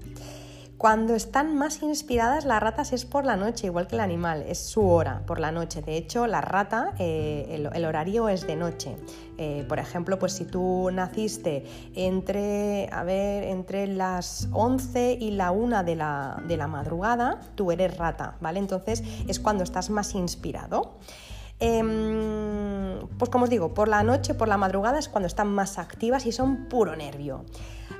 Cuando 0.81 1.15
están 1.15 1.57
más 1.57 1.83
inspiradas 1.83 2.47
las 2.47 2.59
ratas 2.59 2.95
es 2.95 3.05
por 3.05 3.27
la 3.27 3.37
noche, 3.37 3.67
igual 3.67 3.87
que 3.87 3.97
el 3.97 4.01
animal, 4.01 4.43
es 4.49 4.59
su 4.61 4.89
hora 4.89 5.21
por 5.27 5.39
la 5.39 5.53
noche. 5.53 5.83
De 5.83 5.95
hecho, 5.95 6.27
la 6.27 6.41
rata, 6.41 6.95
eh, 6.99 7.69
el, 7.75 7.85
horario 7.85 8.31
es 8.31 8.47
de 8.47 8.57
noche. 8.57 8.97
Eh, 9.37 9.67
por 9.69 9.79
ejemplo, 9.79 10.19
pues 10.19 10.33
si 10.33 10.47
tú 10.47 10.89
naciste 10.91 11.67
entre, 11.95 12.89
a 12.93 13.05
ver, 13.05 13.45
entre 13.45 13.89
las 13.89 14.49
11 14.53 15.19
y 15.21 15.33
la 15.33 15.51
1 15.51 15.85
de 15.85 15.97
la, 15.97 16.43
de 16.49 16.57
la 16.57 16.67
madrugada, 16.67 17.43
tú 17.57 17.73
eres 17.73 17.99
rata, 17.99 18.37
¿vale? 18.41 18.59
Entonces 18.59 19.03
es 19.29 19.39
cuando 19.39 19.65
estás 19.65 19.91
más 19.91 20.15
inspirado. 20.15 20.95
Em, 21.61 23.07
pues 23.19 23.31
como 23.31 23.45
os 23.45 23.51
digo, 23.51 23.75
por 23.75 23.89
la 23.89 24.03
noche, 24.03 24.35
por 24.35 24.49
la 24.49 24.57
madrugada 24.57 24.99
es 24.99 25.09
cuando 25.09 25.27
están 25.27 25.49
más 25.49 25.79
activas 25.79 26.25
y 26.27 26.33
son 26.33 26.69
puro 26.69 26.97
nervio. 26.97 27.45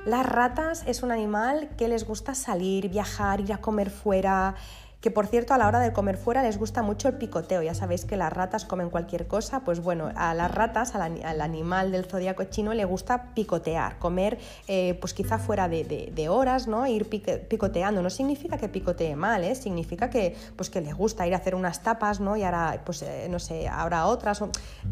Las 0.05 0.25
ratas 0.25 0.83
es 0.87 1.03
un 1.03 1.11
animal 1.11 1.69
que 1.77 1.87
les 1.87 2.07
gusta 2.07 2.33
salir, 2.33 2.89
viajar, 2.89 3.39
ir 3.39 3.53
a 3.53 3.57
comer 3.57 3.91
fuera, 3.91 4.55
que 5.01 5.09
por 5.09 5.25
cierto 5.25 5.53
a 5.53 5.57
la 5.57 5.67
hora 5.67 5.79
de 5.79 5.91
comer 5.93 6.15
fuera 6.15 6.43
les 6.43 6.59
gusta 6.59 6.83
mucho 6.83 7.07
el 7.07 7.15
picoteo, 7.15 7.63
ya 7.63 7.73
sabéis 7.73 8.05
que 8.05 8.17
las 8.17 8.31
ratas 8.31 8.65
comen 8.65 8.91
cualquier 8.91 9.27
cosa, 9.27 9.61
pues 9.61 9.81
bueno, 9.81 10.11
a 10.15 10.33
las 10.35 10.51
ratas, 10.51 10.93
al, 10.95 11.41
animal 11.41 11.91
del 11.91 12.05
zodiaco 12.05 12.43
chino 12.45 12.73
le 12.73 12.85
gusta 12.85 13.33
picotear, 13.33 13.97
comer 13.97 14.37
eh, 14.67 14.97
pues 15.01 15.13
quizá 15.13 15.39
fuera 15.39 15.67
de, 15.67 16.29
horas, 16.29 16.67
¿no? 16.67 16.85
Ir 16.85 17.09
picoteando, 17.09 18.03
no 18.03 18.09
significa 18.11 18.57
que 18.57 18.69
picotee 18.69 19.15
mal, 19.15 19.43
¿eh? 19.43 19.55
significa 19.55 20.09
que, 20.09 20.35
pues 20.55 20.69
que 20.69 20.81
le 20.81 20.93
gusta 20.93 21.25
ir 21.25 21.33
a 21.33 21.37
hacer 21.37 21.55
unas 21.55 21.81
tapas, 21.81 22.19
¿no? 22.19 22.37
Y 22.37 22.43
ahora, 22.43 22.81
pues 22.85 23.01
eh, 23.01 23.27
no 23.29 23.39
sé, 23.39 23.67
ahora 23.67 24.05
otras, 24.05 24.43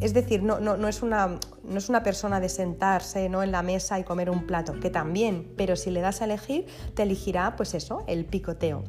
es 0.01 0.13
decir, 0.13 0.41
no, 0.41 0.59
no, 0.59 0.75
no, 0.75 0.87
es 0.87 1.03
una, 1.03 1.37
no 1.63 1.77
es 1.77 1.87
una 1.87 2.01
persona 2.01 2.39
de 2.39 2.49
sentarse 2.49 3.29
¿no? 3.29 3.43
en 3.43 3.51
la 3.51 3.61
mesa 3.61 3.99
y 3.99 4.03
comer 4.03 4.31
un 4.31 4.47
plato, 4.47 4.79
que 4.79 4.89
también, 4.89 5.53
pero 5.55 5.75
si 5.75 5.91
le 5.91 6.01
das 6.01 6.21
a 6.21 6.25
elegir, 6.25 6.65
te 6.95 7.03
elegirá 7.03 7.55
pues 7.55 7.75
eso, 7.75 8.03
el 8.07 8.25
picoteo. 8.25 8.83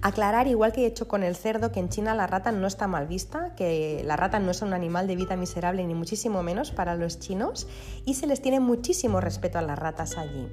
Aclarar, 0.00 0.46
igual 0.46 0.72
que 0.72 0.84
he 0.84 0.86
hecho 0.86 1.08
con 1.08 1.24
el 1.24 1.34
cerdo, 1.34 1.72
que 1.72 1.80
en 1.80 1.88
China 1.88 2.14
la 2.14 2.28
rata 2.28 2.52
no 2.52 2.68
está 2.68 2.86
mal 2.86 3.08
vista, 3.08 3.54
que 3.56 4.02
la 4.04 4.14
rata 4.14 4.38
no 4.38 4.52
es 4.52 4.62
un 4.62 4.72
animal 4.72 5.08
de 5.08 5.16
vida 5.16 5.36
miserable 5.36 5.84
ni 5.84 5.94
muchísimo 5.94 6.44
menos 6.44 6.70
para 6.70 6.94
los 6.94 7.18
chinos 7.18 7.66
y 8.04 8.14
se 8.14 8.28
les 8.28 8.40
tiene 8.40 8.60
muchísimo 8.60 9.20
respeto 9.20 9.58
a 9.58 9.62
las 9.62 9.76
ratas 9.76 10.16
allí. 10.16 10.48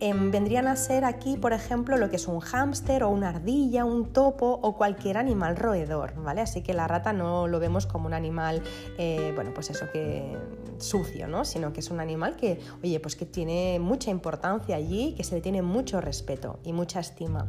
Em, 0.00 0.30
vendrían 0.30 0.66
a 0.66 0.76
ser 0.76 1.04
aquí, 1.04 1.36
por 1.36 1.52
ejemplo, 1.52 1.98
lo 1.98 2.08
que 2.08 2.16
es 2.16 2.26
un 2.26 2.40
hámster 2.40 3.02
o 3.02 3.10
una 3.10 3.28
ardilla, 3.28 3.84
un 3.84 4.12
topo 4.14 4.58
o 4.62 4.76
cualquier 4.76 5.18
animal 5.18 5.56
roedor, 5.56 6.14
¿vale? 6.22 6.40
Así 6.40 6.62
que 6.62 6.72
la 6.72 6.88
rata 6.88 7.12
no 7.12 7.48
lo 7.48 7.60
vemos 7.60 7.86
como 7.86 8.06
un 8.06 8.14
animal, 8.14 8.62
eh, 8.96 9.32
bueno, 9.34 9.52
pues 9.54 9.68
eso 9.68 9.86
que 9.92 10.36
sucio, 10.78 11.28
¿no? 11.28 11.44
Sino 11.44 11.72
que 11.74 11.80
es 11.80 11.90
un 11.90 12.00
animal 12.00 12.36
que, 12.36 12.60
oye, 12.82 12.98
pues 13.00 13.14
que 13.14 13.26
tiene 13.26 13.78
mucha 13.78 14.10
importancia 14.10 14.76
allí, 14.76 15.14
que 15.16 15.24
se 15.24 15.34
le 15.34 15.42
tiene 15.42 15.60
mucho 15.60 16.00
respeto 16.00 16.60
y 16.64 16.72
mucha 16.72 17.00
estima. 17.00 17.46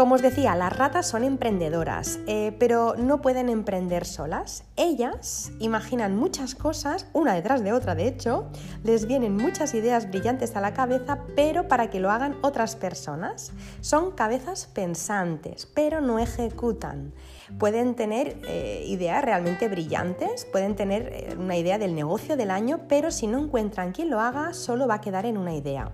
Como 0.00 0.14
os 0.14 0.22
decía, 0.22 0.54
las 0.54 0.74
ratas 0.74 1.06
son 1.06 1.24
emprendedoras, 1.24 2.20
eh, 2.26 2.56
pero 2.58 2.94
no 2.96 3.20
pueden 3.20 3.50
emprender 3.50 4.06
solas. 4.06 4.64
Ellas 4.76 5.52
imaginan 5.58 6.16
muchas 6.16 6.54
cosas, 6.54 7.06
una 7.12 7.34
detrás 7.34 7.62
de 7.62 7.74
otra 7.74 7.94
de 7.94 8.08
hecho, 8.08 8.48
les 8.82 9.04
vienen 9.04 9.36
muchas 9.36 9.74
ideas 9.74 10.08
brillantes 10.08 10.56
a 10.56 10.62
la 10.62 10.72
cabeza, 10.72 11.18
pero 11.36 11.68
para 11.68 11.90
que 11.90 12.00
lo 12.00 12.10
hagan 12.10 12.38
otras 12.40 12.76
personas. 12.76 13.52
Son 13.82 14.12
cabezas 14.12 14.70
pensantes, 14.72 15.66
pero 15.66 16.00
no 16.00 16.18
ejecutan. 16.18 17.12
Pueden 17.58 17.94
tener 17.94 18.38
eh, 18.48 18.82
ideas 18.86 19.22
realmente 19.22 19.68
brillantes, 19.68 20.46
pueden 20.46 20.76
tener 20.76 21.10
eh, 21.12 21.36
una 21.38 21.58
idea 21.58 21.76
del 21.76 21.94
negocio 21.94 22.38
del 22.38 22.52
año, 22.52 22.86
pero 22.88 23.10
si 23.10 23.26
no 23.26 23.38
encuentran 23.38 23.92
quien 23.92 24.08
lo 24.08 24.18
haga, 24.18 24.54
solo 24.54 24.88
va 24.88 24.94
a 24.94 25.00
quedar 25.02 25.26
en 25.26 25.36
una 25.36 25.54
idea 25.54 25.92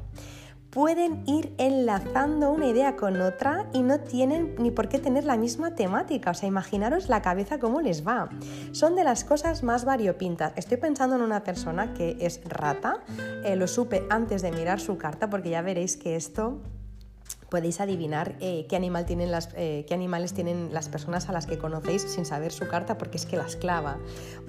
pueden 0.71 1.23
ir 1.27 1.55
enlazando 1.59 2.51
una 2.51 2.67
idea 2.67 2.97
con 2.97 3.21
otra 3.21 3.67
y 3.73 3.83
no 3.83 4.01
tienen 4.01 4.55
ni 4.59 4.71
por 4.71 4.89
qué 4.89 4.99
tener 4.99 5.25
la 5.25 5.37
misma 5.37 5.75
temática. 5.75 6.31
O 6.31 6.35
sea, 6.35 6.49
imaginaros 6.49 7.09
la 7.09 7.23
cabeza 7.23 7.59
cómo 7.59 7.81
les 7.81 8.07
va. 8.07 8.29
Son 8.73 8.97
de 8.97 9.05
las 9.05 9.25
cosas 9.25 9.63
más 9.63 9.85
variopintas. 9.85 10.53
Estoy 10.57 10.77
pensando 10.79 11.17
en 11.17 11.23
una 11.23 11.45
persona 11.45 11.95
que 11.95 12.17
es 12.21 12.41
rata. 12.45 13.03
Eh, 13.45 13.57
lo 13.57 13.67
supe 13.67 14.07
antes 14.11 14.43
de 14.43 14.53
mirar 14.53 14.81
su 14.81 14.99
carta 14.99 15.31
porque 15.31 15.51
ya 15.51 15.63
veréis 15.63 15.97
que 15.97 16.17
esto 16.17 16.61
podéis 17.49 17.81
adivinar 17.81 18.37
eh, 18.41 18.67
qué, 18.69 18.77
animal 18.77 19.07
tienen 19.07 19.31
las, 19.31 19.51
eh, 19.57 19.85
qué 19.89 19.95
animales 19.95 20.33
tienen 20.35 20.73
las 20.73 20.89
personas 20.89 21.29
a 21.29 21.33
las 21.33 21.47
que 21.47 21.59
conocéis 21.59 22.03
sin 22.03 22.25
saber 22.25 22.53
su 22.53 22.67
carta 22.67 22.99
porque 22.99 23.17
es 23.17 23.27
que 23.27 23.37
las 23.37 23.57
clava. 23.57 23.99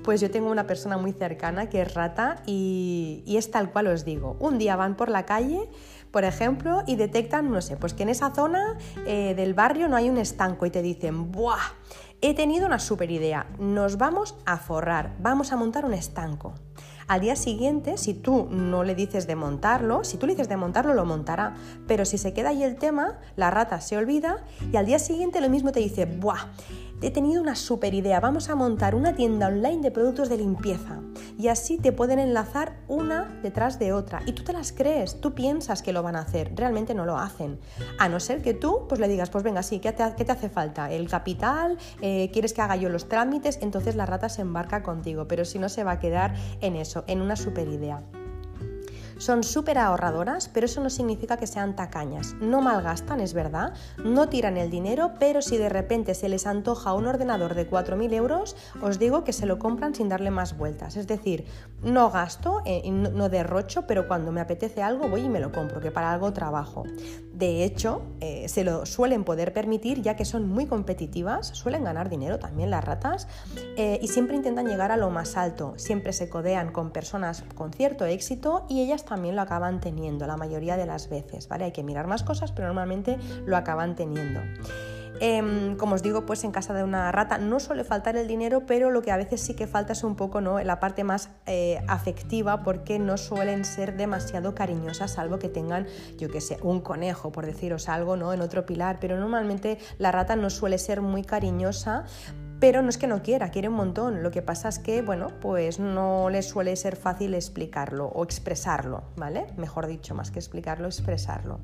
Pues 0.03 0.21
yo 0.21 0.31
tengo 0.31 0.49
una 0.49 0.67
persona 0.67 0.97
muy 0.97 1.13
cercana 1.13 1.69
que 1.69 1.81
es 1.81 1.93
rata 1.93 2.41
y, 2.45 3.23
y 3.25 3.37
es 3.37 3.51
tal 3.51 3.71
cual 3.71 3.87
os 3.87 4.03
digo. 4.03 4.35
Un 4.39 4.57
día 4.57 4.75
van 4.75 4.95
por 4.95 5.09
la 5.09 5.25
calle 5.25 5.69
por 6.11 6.23
ejemplo, 6.23 6.83
y 6.87 6.95
detectan, 6.95 7.51
no 7.51 7.61
sé, 7.61 7.77
pues 7.77 7.93
que 7.93 8.03
en 8.03 8.09
esa 8.09 8.33
zona 8.33 8.77
eh, 9.05 9.33
del 9.35 9.53
barrio 9.53 9.87
no 9.87 9.95
hay 9.95 10.09
un 10.09 10.17
estanco 10.17 10.65
y 10.65 10.69
te 10.69 10.81
dicen, 10.81 11.31
¡buah! 11.31 11.57
He 12.21 12.33
tenido 12.33 12.65
una 12.65 12.79
super 12.79 13.11
idea, 13.11 13.47
nos 13.59 13.97
vamos 13.97 14.35
a 14.45 14.57
forrar, 14.57 15.15
vamos 15.19 15.51
a 15.51 15.55
montar 15.55 15.85
un 15.85 15.93
estanco. 15.93 16.55
Al 17.07 17.21
día 17.21 17.37
siguiente, 17.37 17.97
si 17.97 18.13
tú 18.13 18.49
no 18.51 18.83
le 18.83 18.93
dices 18.93 19.27
de 19.27 19.35
montarlo, 19.35 20.03
si 20.03 20.17
tú 20.17 20.27
le 20.27 20.33
dices 20.33 20.49
de 20.49 20.57
montarlo, 20.57 20.93
lo 20.93 21.05
montará. 21.05 21.55
Pero 21.87 22.03
si 22.03 22.17
se 22.17 22.33
queda 22.33 22.49
ahí 22.49 22.63
el 22.63 22.75
tema, 22.75 23.19
la 23.37 23.49
rata 23.49 23.79
se 23.79 23.97
olvida 23.97 24.43
y 24.73 24.75
al 24.75 24.85
día 24.85 24.99
siguiente 24.99 25.39
lo 25.39 25.49
mismo 25.49 25.71
te 25.71 25.79
dice, 25.79 26.05
¡buah! 26.05 26.47
He 27.01 27.11
tenido 27.11 27.41
una 27.41 27.55
super 27.55 27.93
idea, 27.93 28.19
vamos 28.19 28.49
a 28.49 28.55
montar 28.55 28.95
una 28.95 29.15
tienda 29.15 29.47
online 29.47 29.81
de 29.81 29.91
productos 29.91 30.29
de 30.29 30.37
limpieza 30.37 31.01
y 31.37 31.49
así 31.49 31.77
te 31.77 31.91
pueden 31.91 32.19
enlazar 32.19 32.77
una 32.87 33.39
detrás 33.43 33.77
de 33.79 33.93
otra 33.93 34.21
y 34.25 34.33
tú 34.33 34.43
te 34.43 34.53
las 34.53 34.71
crees, 34.71 35.21
tú 35.21 35.33
piensas 35.33 35.81
que 35.81 35.93
lo 35.93 36.03
van 36.03 36.15
a 36.15 36.21
hacer, 36.21 36.51
realmente 36.55 36.95
no 36.95 37.05
lo 37.05 37.17
hacen, 37.17 37.59
a 37.99 38.09
no 38.09 38.19
ser 38.19 38.41
que 38.41 38.53
tú 38.53 38.85
pues 38.89 38.99
le 38.99 39.07
digas, 39.07 39.29
pues 39.29 39.43
venga, 39.43 39.63
sí, 39.63 39.79
¿qué 39.79 39.91
te, 39.91 40.03
hace 40.03 40.49
falta? 40.49 40.91
¿El 40.91 41.07
capital? 41.07 41.77
Eh, 42.01 42.29
¿Quieres 42.33 42.53
que 42.53 42.61
haga 42.61 42.75
yo 42.75 42.89
los 42.89 43.07
trámites? 43.07 43.59
Entonces 43.61 43.95
la 43.95 44.05
rata 44.05 44.29
se 44.29 44.41
embarca 44.41 44.83
contigo, 44.83 45.27
pero 45.27 45.45
si 45.45 45.59
no 45.59 45.69
se 45.69 45.83
va 45.83 45.91
a 45.91 45.99
quedar 45.99 46.33
en 46.61 46.75
eso, 46.75 47.03
en 47.07 47.21
una 47.21 47.35
super 47.35 47.67
idea. 47.67 48.03
Son 49.17 49.43
súper 49.43 49.77
ahorradoras, 49.77 50.49
pero 50.49 50.65
eso 50.65 50.81
no 50.81 50.89
significa 50.89 51.37
que 51.37 51.47
sean 51.47 51.75
tacañas. 51.75 52.35
No 52.39 52.61
malgastan, 52.61 53.19
es 53.19 53.33
verdad, 53.33 53.73
no 54.03 54.29
tiran 54.29 54.57
el 54.57 54.69
dinero, 54.69 55.13
pero 55.19 55.41
si 55.41 55.57
de 55.57 55.69
repente 55.69 56.13
se 56.13 56.29
les 56.29 56.45
antoja 56.45 56.93
un 56.93 57.07
ordenador 57.07 57.55
de 57.55 57.69
4.000 57.69 58.13
euros, 58.13 58.55
os 58.81 58.99
digo 58.99 59.23
que 59.23 59.33
se 59.33 59.45
lo 59.45 59.59
compran 59.59 59.95
sin 59.95 60.09
darle 60.09 60.31
más 60.31 60.57
vueltas. 60.57 60.97
Es 60.97 61.07
decir, 61.07 61.45
no 61.83 62.09
gasto, 62.11 62.61
eh, 62.65 62.89
no 62.91 63.29
derrocho, 63.29 63.87
pero 63.87 64.07
cuando 64.07 64.31
me 64.31 64.41
apetece 64.41 64.81
algo 64.81 65.07
voy 65.07 65.21
y 65.21 65.29
me 65.29 65.39
lo 65.39 65.51
compro, 65.51 65.79
que 65.79 65.91
para 65.91 66.11
algo 66.11 66.33
trabajo. 66.33 66.83
De 67.33 67.63
hecho, 67.63 68.01
eh, 68.19 68.47
se 68.49 68.63
lo 68.63 68.85
suelen 68.85 69.23
poder 69.23 69.53
permitir 69.53 70.01
ya 70.01 70.15
que 70.15 70.25
son 70.25 70.47
muy 70.47 70.65
competitivas, 70.65 71.47
suelen 71.47 71.83
ganar 71.83 72.09
dinero 72.09 72.39
también 72.39 72.71
las 72.71 72.83
ratas 72.83 73.27
eh, 73.77 73.99
y 74.01 74.07
siempre 74.07 74.35
intentan 74.35 74.67
llegar 74.67 74.91
a 74.91 74.97
lo 74.97 75.11
más 75.11 75.37
alto, 75.37 75.73
siempre 75.77 76.13
se 76.13 76.29
codean 76.29 76.71
con 76.71 76.89
personas 76.89 77.43
con 77.53 77.71
cierto 77.71 78.05
éxito 78.05 78.65
y 78.69 78.81
ellas 78.81 79.05
también 79.07 79.35
lo 79.35 79.41
acaban 79.41 79.79
teniendo 79.79 80.27
la 80.27 80.37
mayoría 80.37 80.77
de 80.77 80.85
las 80.85 81.09
veces, 81.09 81.47
¿vale? 81.47 81.65
Hay 81.65 81.71
que 81.71 81.83
mirar 81.83 82.07
más 82.07 82.23
cosas, 82.23 82.51
pero 82.51 82.67
normalmente 82.67 83.17
lo 83.45 83.57
acaban 83.57 83.95
teniendo. 83.95 84.41
Em, 85.19 85.75
como 85.77 85.95
os 85.95 86.03
digo, 86.03 86.25
pues 86.25 86.43
en 86.43 86.51
casa 86.51 86.73
de 86.73 86.83
una 86.83 87.11
rata 87.11 87.37
no 87.39 87.59
suele 87.59 87.83
faltar 87.83 88.15
el 88.17 88.27
dinero, 88.27 88.65
pero 88.65 88.91
lo 88.91 89.01
que 89.01 89.11
a 89.11 89.17
veces 89.17 89.41
sí 89.41 89.55
que 89.55 89.65
falta 89.65 89.93
es 89.93 90.03
un 90.03 90.15
poco 90.15 90.41
¿no? 90.41 90.61
la 90.61 90.79
parte 90.79 91.03
más 91.03 91.29
eh, 91.47 91.81
afectiva 91.87 92.61
porque 92.63 92.99
no 92.99 93.17
suelen 93.17 93.65
ser 93.65 93.97
demasiado 93.97 94.53
cariñosas, 94.53 95.11
salvo 95.11 95.39
que 95.39 95.49
tengan, 95.49 95.87
yo 96.17 96.29
que 96.29 96.41
sé, 96.41 96.59
un 96.61 96.81
conejo, 96.81 97.31
por 97.31 97.45
deciros 97.45 97.89
algo, 97.89 98.15
¿no? 98.15 98.33
En 98.33 98.41
otro 98.41 98.65
pilar, 98.65 98.97
pero 98.99 99.17
normalmente 99.17 99.79
la 99.97 100.11
rata 100.11 100.35
no 100.35 100.49
suele 100.49 100.77
ser 100.77 101.01
muy 101.01 101.23
cariñosa 101.23 102.05
pero 102.59 102.81
no 102.81 102.89
es 102.89 102.97
que 102.97 103.07
no 103.07 103.21
quiera, 103.21 103.49
quiere 103.49 103.69
un 103.69 103.75
montón. 103.75 104.23
Lo 104.23 104.31
que 104.31 104.41
pasa 104.41 104.69
es 104.69 104.79
que, 104.79 105.01
bueno, 105.01 105.27
pues 105.41 105.79
no 105.79 106.29
le 106.29 106.41
suele 106.41 106.75
ser 106.75 106.95
fácil 106.95 107.33
explicarlo 107.35 108.07
o 108.07 108.23
expresarlo, 108.23 109.03
¿vale? 109.15 109.47
Mejor 109.57 109.87
dicho, 109.87 110.15
más 110.15 110.31
que 110.31 110.39
explicarlo, 110.39 110.87
expresarlo. 110.87 111.59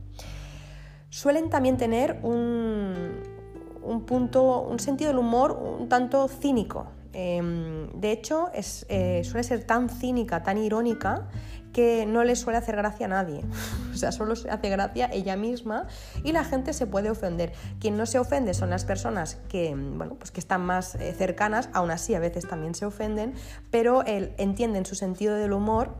Suelen 1.09 1.49
también 1.49 1.77
tener 1.77 2.19
un, 2.23 4.03
punto, 4.05 4.61
un 4.61 4.79
sentido 4.79 5.09
del 5.09 5.19
humor 5.19 5.51
un 5.51 5.89
tanto 5.89 6.27
cínico. 6.27 6.87
Em, 7.13 7.89
de 7.93 8.11
hecho, 8.11 8.49
es, 8.53 8.85
eh, 8.89 9.21
suele 9.23 9.43
ser 9.43 9.63
tan 9.63 9.89
cínica, 9.89 10.43
tan 10.43 10.57
irónica, 10.57 11.27
que 11.71 12.05
no 12.05 12.23
le 12.23 12.35
suele 12.35 12.57
hacer 12.57 12.75
gracia 12.75 13.07
a 13.07 13.09
nadie. 13.09 13.43
O 13.93 13.95
sea, 13.95 14.11
solo 14.11 14.35
se 14.35 14.49
hace 14.49 14.69
gracia 14.69 15.07
ella 15.13 15.37
misma 15.37 15.85
y 16.23 16.31
la 16.31 16.43
gente 16.43 16.73
se 16.73 16.87
puede 16.87 17.11
ofender. 17.11 17.53
Quien 17.79 17.95
no 17.95 18.07
se 18.07 18.17
ofende 18.17 18.55
son 18.55 18.71
las 18.71 18.85
personas 18.85 19.37
que, 19.49 19.75
bueno, 19.75 20.15
pues 20.15 20.31
que 20.31 20.39
están 20.39 20.65
más 20.65 20.95
eh, 20.95 21.13
cercanas, 21.15 21.69
aún 21.73 21.91
así 21.91 22.15
a 22.15 22.19
veces 22.19 22.47
también 22.47 22.73
se 22.73 22.85
ofenden, 22.85 23.35
pero 23.69 24.03
entienden 24.05 24.85
su 24.85 24.95
sentido 24.95 25.35
del 25.35 25.53
humor 25.53 25.95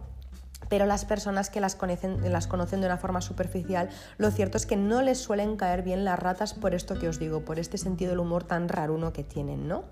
pero 0.70 0.88
las 0.88 1.06
personas 1.06 1.52
que 1.52 1.60
las 1.60 1.76
conocen, 1.76 2.32
las 2.32 2.48
conocen 2.48 2.82
de 2.82 2.88
una 2.88 2.98
forma 2.98 3.22
superficial, 3.22 3.90
lo 4.18 4.32
cierto 4.32 4.58
es 4.58 4.66
que 4.66 4.76
no 4.76 5.04
les 5.04 5.20
suelen 5.20 5.56
caer 5.56 5.84
bien 5.84 6.04
las 6.04 6.18
ratas 6.18 6.56
por 6.56 6.74
esto 6.74 6.98
que 6.98 7.08
os 7.08 7.20
digo, 7.20 7.46
por 7.46 7.60
este 7.60 7.78
sentido 7.78 8.10
del 8.10 8.20
humor 8.20 8.44
tan 8.44 8.70
raruno 8.70 9.14
que 9.14 9.24
tienen, 9.24 9.68
¿no? 9.68 9.84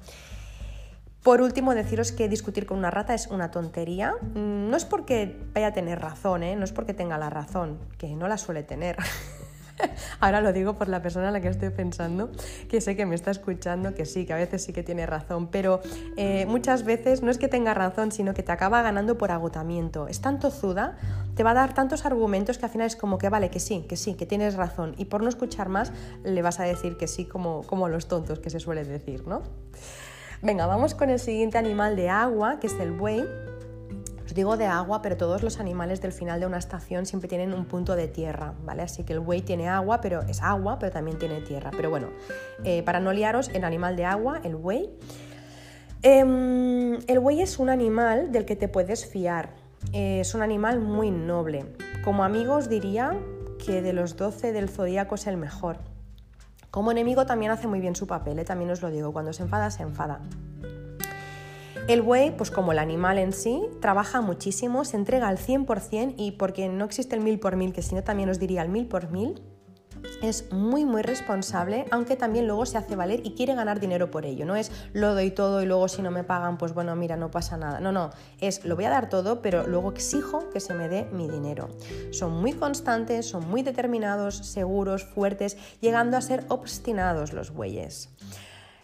Por 1.24 1.42
último, 1.42 1.76
deciros 1.76 2.12
que 2.12 2.28
discutir 2.28 2.66
con 2.66 2.80
una 2.80 2.90
rata 2.90 3.14
es 3.14 3.28
una 3.28 3.52
tontería. 3.52 4.16
Mm, 4.34 4.70
no 4.70 4.76
es 4.76 4.86
porque 4.86 5.38
vaya 5.54 5.68
a 5.68 5.74
tener 5.74 6.00
razón, 6.00 6.42
¿eh? 6.42 6.56
no 6.56 6.64
es 6.64 6.72
porque 6.72 6.96
tenga 6.96 7.20
la 7.20 7.30
razón, 7.30 7.78
que 8.00 8.16
no 8.16 8.28
la 8.28 8.40
suele 8.40 8.64
tener. 8.64 8.98
Ahora 10.20 10.42
lo 10.42 10.52
digo 10.52 10.78
por 10.78 10.88
la 10.88 11.02
persona 11.04 11.30
a 11.30 11.32
la 11.32 11.40
que 11.40 11.48
estoy 11.48 11.70
pensando, 11.70 12.32
que 12.70 12.82
sé 12.82 12.96
que 12.96 13.06
me 13.06 13.14
está 13.14 13.30
escuchando, 13.30 13.94
que 13.94 14.06
sí, 14.06 14.26
que 14.26 14.34
a 14.34 14.36
veces 14.36 14.64
sí 14.64 14.74
que 14.74 14.82
tiene 14.82 15.06
razón, 15.06 15.48
pero 15.48 15.82
eh, 16.18 16.46
muchas 16.48 16.84
veces 16.84 17.22
no 17.22 17.30
es 17.30 17.38
que 17.38 17.48
tenga 17.48 17.74
razón, 17.76 18.12
sino 18.12 18.34
que 18.34 18.42
te 18.42 18.52
acaba 18.52 18.82
ganando 18.82 19.18
por 19.18 19.32
agotamiento. 19.32 20.08
Es 20.08 20.22
tan 20.22 20.40
tozuda, 20.40 20.98
te 21.36 21.44
va 21.44 21.52
a 21.52 21.56
dar 21.56 21.74
tantos 21.76 22.06
argumentos 22.06 22.58
que 22.58 22.66
al 22.66 22.72
final 22.72 22.88
es 22.88 22.96
como 22.96 23.20
que 23.20 23.30
vale, 23.30 23.50
que 23.50 23.60
sí, 23.60 23.86
que 23.88 23.96
sí, 23.96 24.16
que 24.16 24.26
tienes 24.26 24.56
razón. 24.56 24.96
Y 24.98 25.06
por 25.06 25.22
no 25.22 25.30
escuchar 25.30 25.70
más, 25.70 25.92
le 26.24 26.42
vas 26.42 26.60
a 26.60 26.64
decir 26.64 26.98
que 26.98 27.08
sí, 27.08 27.26
como, 27.26 27.62
como 27.64 27.90
los 27.90 28.08
tontos 28.08 28.40
que 28.40 28.50
se 28.50 28.60
suele 28.60 28.84
decir, 28.86 29.28
¿no? 29.28 29.44
Venga, 30.44 30.66
vamos 30.66 30.96
con 30.96 31.12
el 31.12 31.20
siguiente 31.20 31.60
animal 31.60 31.96
de 31.96 32.10
agua, 32.10 32.60
que 32.60 32.66
es 32.66 32.74
el 32.80 32.92
buey. 32.92 33.24
Os 34.26 34.34
digo 34.34 34.58
de 34.58 34.66
agua, 34.66 35.04
pero 35.04 35.16
todos 35.16 35.44
los 35.44 35.60
animales 35.60 36.02
del 36.02 36.12
final 36.12 36.40
de 36.40 36.48
una 36.48 36.58
estación 36.58 37.06
siempre 37.06 37.30
tienen 37.30 37.54
un 37.54 37.66
punto 37.66 37.96
de 37.96 38.08
tierra, 38.08 38.56
¿vale? 38.64 38.82
Así 38.82 39.04
que 39.04 39.14
el 39.14 39.20
buey 39.20 39.42
tiene 39.42 39.70
agua, 39.70 40.02
pero 40.02 40.24
es 40.24 40.42
agua, 40.42 40.80
pero 40.80 40.92
también 40.92 41.20
tiene 41.20 41.42
tierra. 41.42 41.70
Pero 41.70 41.92
bueno, 41.92 42.08
eh, 42.64 42.82
para 42.82 43.00
no 43.00 43.14
liaros, 43.14 43.50
el 43.50 43.64
animal 43.64 43.96
de 43.96 44.06
agua, 44.06 44.42
el 44.44 44.56
buey. 44.56 44.90
Em, 46.02 46.96
el 47.06 47.20
buey 47.20 47.42
es 47.42 47.60
un 47.60 47.70
animal 47.70 48.32
del 48.32 48.46
que 48.46 48.56
te 48.56 48.68
puedes 48.68 49.06
fiar. 49.06 49.52
Eh, 49.94 50.22
es 50.22 50.34
un 50.34 50.42
animal 50.42 50.80
muy 50.80 51.12
noble. 51.12 51.66
Como 52.04 52.24
amigos 52.24 52.68
diría 52.68 53.16
que 53.64 53.84
de 53.84 53.94
los 53.94 54.18
12 54.18 54.54
del 54.54 54.70
zodíaco 54.70 55.14
es 55.14 55.28
el 55.28 55.38
mejor. 55.38 55.91
Como 56.72 56.90
enemigo 56.92 57.26
también 57.26 57.52
hace 57.52 57.68
muy 57.68 57.82
bien 57.82 57.98
su 57.98 58.08
papel, 58.08 58.40
¿eh? 58.40 58.46
también 58.46 58.72
os 58.72 58.82
lo 58.82 58.90
digo, 58.90 59.12
cuando 59.12 59.34
se 59.34 59.44
enfada, 59.44 59.70
se 59.72 59.84
enfada. 59.84 60.22
El 61.90 62.02
buey, 62.02 62.32
pues 62.32 62.50
como 62.50 62.72
el 62.72 62.80
animal 62.80 63.18
en 63.18 63.34
sí, 63.34 63.62
trabaja 63.82 64.22
muchísimo, 64.22 64.86
se 64.86 64.96
entrega 64.96 65.28
al 65.28 65.38
100% 65.38 66.14
y 66.16 66.32
porque 66.32 66.70
no 66.70 66.86
existe 66.86 67.16
el 67.18 67.22
mil 67.22 67.40
por 67.42 67.58
mil, 67.58 67.74
que 67.74 67.82
si 67.82 67.94
no 67.94 68.04
también 68.04 68.30
os 68.30 68.40
diría 68.40 68.62
el 68.62 68.70
mil 68.70 68.88
por 68.88 69.12
mil, 69.12 69.42
es 70.22 70.52
muy 70.52 70.86
muy 70.86 71.02
responsable, 71.02 71.86
aunque 71.92 72.16
también 72.16 72.48
luego 72.48 72.66
se 72.66 72.78
hace 72.78 72.96
valer 72.96 73.22
y 73.24 73.32
quiere 73.32 73.56
ganar 73.56 73.80
dinero 73.80 74.12
por 74.12 74.26
ello. 74.26 74.46
No 74.46 74.56
es 74.56 74.72
lo 74.94 75.14
doy 75.14 75.32
todo 75.32 75.62
y 75.62 75.66
luego 75.66 75.88
si 75.88 76.02
no 76.02 76.12
me 76.12 76.24
pagan, 76.24 76.58
pues 76.58 76.74
bueno, 76.74 76.96
mira, 76.96 77.18
no 77.18 77.32
pasa 77.32 77.58
nada. 77.58 77.80
No, 77.80 77.92
no, 77.92 78.12
es 78.40 78.66
lo 78.66 78.76
voy 78.76 78.86
a 78.86 78.90
dar 78.90 79.10
todo, 79.10 79.42
pero 79.42 79.68
luego 79.68 79.92
exijo 79.92 80.50
que 80.50 80.60
se 80.60 80.74
me 80.74 80.90
dé 80.90 81.06
mi 81.12 81.30
dinero. 81.30 81.70
Son 82.12 82.32
muy 82.34 82.54
constantes, 82.54 83.28
son 83.28 83.50
muy 83.50 83.64
determinados, 83.64 84.38
seguros, 84.38 85.04
fuertes, 85.06 85.58
llegando 85.82 86.18
a 86.18 86.22
ser 86.22 86.46
obstinados 86.50 87.34
los 87.34 87.52
bueyes. 87.52 88.10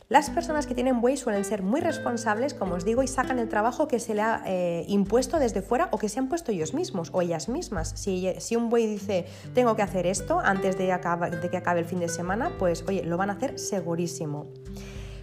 Las 0.10 0.30
personas 0.30 0.68
que 0.68 0.74
tienen 0.74 1.02
buey 1.02 1.18
suelen 1.18 1.44
ser 1.44 1.64
muy 1.64 1.82
responsables, 1.82 2.54
como 2.54 2.76
os 2.76 2.86
digo, 2.86 3.04
y 3.04 3.08
sacan 3.08 3.40
el 3.40 3.50
trabajo 3.50 3.90
que 3.90 4.00
se 4.00 4.16
le 4.16 4.22
ha 4.22 4.42
eh, 4.46 4.86
impuesto 4.88 5.38
desde 5.38 5.62
fuera 5.62 5.90
o 5.92 5.98
que 5.98 6.08
se 6.08 6.18
han 6.18 6.30
puesto 6.30 6.54
ellos 6.54 6.74
mismos 6.74 7.10
o 7.12 7.22
ellas 7.22 7.50
mismas. 7.50 7.92
Si, 7.98 8.32
si 8.38 8.56
un 8.56 8.70
buey 8.70 8.88
dice, 8.88 9.26
tengo 9.54 9.76
que 9.76 9.82
hacer 9.82 10.08
esto 10.08 10.40
antes 10.40 10.78
de, 10.78 10.86
que 10.86 11.58
acabe 11.58 11.80
el 11.82 11.86
fin 11.86 12.00
de 12.00 12.08
semana, 12.08 12.54
pues 12.58 12.86
oye, 12.88 13.04
lo 13.04 13.18
van 13.18 13.32
a 13.32 13.34
hacer 13.34 13.60
segurísimo. 13.60 14.48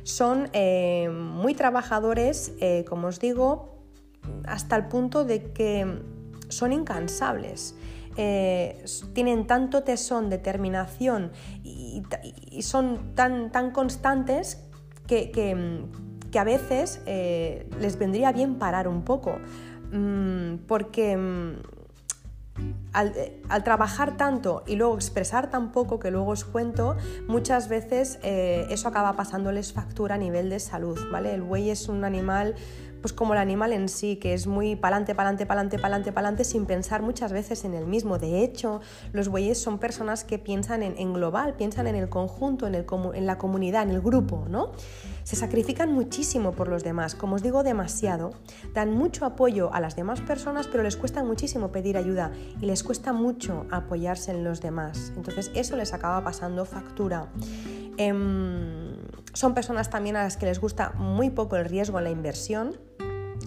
Son 0.03 0.51
eh, 0.53 1.09
muy 1.09 1.55
trabajadores, 1.55 2.53
eh, 2.61 2.85
como 2.87 3.07
os 3.07 3.20
digo, 3.20 3.79
hasta 4.47 4.77
el 4.77 4.88
punto 4.88 5.25
de 5.25 5.51
que 5.53 6.03
son 6.51 6.75
incansables. 6.75 7.75
tienen 9.14 9.47
tanto 9.47 9.83
tesón, 9.83 10.29
determinación 10.29 11.33
y, 11.62 12.03
y, 12.51 12.62
son 12.62 13.14
tan, 13.14 13.51
tan 13.51 13.73
constantes 13.73 14.64
que, 15.06 15.84
a 16.38 16.44
veces 16.44 17.00
eh, 17.06 17.68
les 17.80 17.98
vendría 17.98 18.32
bien 18.32 18.56
parar 18.56 18.88
un 18.88 19.02
poco, 19.02 19.38
mm, 19.92 20.66
porque 20.66 21.16
mm, 21.16 21.52
al, 22.92 23.64
trabajar 23.64 24.16
tanto 24.16 24.62
y 24.66 24.76
luego 24.76 24.94
expresar 24.94 25.50
tan 25.50 25.72
poco 25.72 25.98
que 25.98 26.10
luego 26.10 26.30
os 26.30 26.44
cuento, 26.44 26.96
muchas 27.26 27.68
veces 27.68 28.18
eh, 28.22 28.66
eso 28.70 28.88
acaba 28.88 29.14
pasándoles 29.14 29.72
factura 29.72 30.14
a 30.14 30.18
nivel 30.18 30.50
de 30.50 30.60
salud, 30.60 30.98
¿vale? 31.10 31.34
El 31.34 31.42
buey 31.42 31.70
es 31.70 31.88
un 31.88 32.04
animal 32.04 32.54
pues 33.04 33.12
como 33.12 33.34
el 33.34 33.38
animal 33.38 33.74
en 33.74 33.90
sí, 33.90 34.16
que 34.16 34.32
es 34.32 34.46
muy 34.46 34.76
pa'lante, 34.76 35.14
pa'lante, 35.14 35.44
pa'lante, 35.44 35.78
pa'lante, 35.78 36.10
pa'lante, 36.10 36.42
sin 36.42 36.64
pensar 36.64 37.02
muchas 37.02 37.34
veces 37.34 37.66
en 37.66 37.74
el 37.74 37.84
mismo. 37.84 38.16
De 38.16 38.42
hecho, 38.42 38.80
los 39.12 39.28
bueyes 39.28 39.60
son 39.60 39.78
personas 39.78 40.24
que 40.24 40.38
piensan 40.38 40.82
en, 40.82 41.12
global, 41.12 41.52
piensan 41.52 41.86
en 41.86 41.96
el 41.96 42.08
conjunto, 42.08 42.66
en, 42.66 42.74
el, 42.74 42.86
en 43.12 43.26
la 43.26 43.36
comunidad, 43.36 43.82
en 43.82 43.90
el 43.90 44.00
grupo, 44.00 44.46
¿no? 44.48 44.72
Se 45.22 45.36
sacrifican 45.36 45.92
muchísimo 45.92 46.52
por 46.52 46.68
los 46.68 46.82
demás, 46.82 47.14
como 47.14 47.34
os 47.34 47.42
digo, 47.42 47.62
demasiado. 47.62 48.30
Dan 48.72 48.92
mucho 48.92 49.26
apoyo 49.26 49.70
a 49.74 49.80
las 49.80 49.96
demás 49.96 50.22
personas, 50.22 50.66
pero 50.66 50.82
les 50.82 50.96
cuesta 50.96 51.22
muchísimo 51.22 51.72
pedir 51.72 51.98
ayuda 51.98 52.32
y 52.58 52.64
les 52.64 52.82
cuesta 52.82 53.12
mucho 53.12 53.66
apoyarse 53.70 54.30
en 54.30 54.44
los 54.44 54.62
demás. 54.62 55.12
Entonces 55.14 55.50
eso 55.54 55.76
les 55.76 55.92
acaba 55.92 56.24
pasando 56.24 56.64
factura. 56.64 57.28
Em, 57.98 58.96
son 59.34 59.54
personas 59.54 59.90
también 59.90 60.16
a 60.16 60.22
las 60.22 60.36
que 60.36 60.46
les 60.46 60.60
gusta 60.60 60.92
muy 60.96 61.30
poco 61.30 61.56
el 61.56 61.66
riesgo 61.66 61.98
en 61.98 62.04
la 62.04 62.10
inversión 62.10 62.78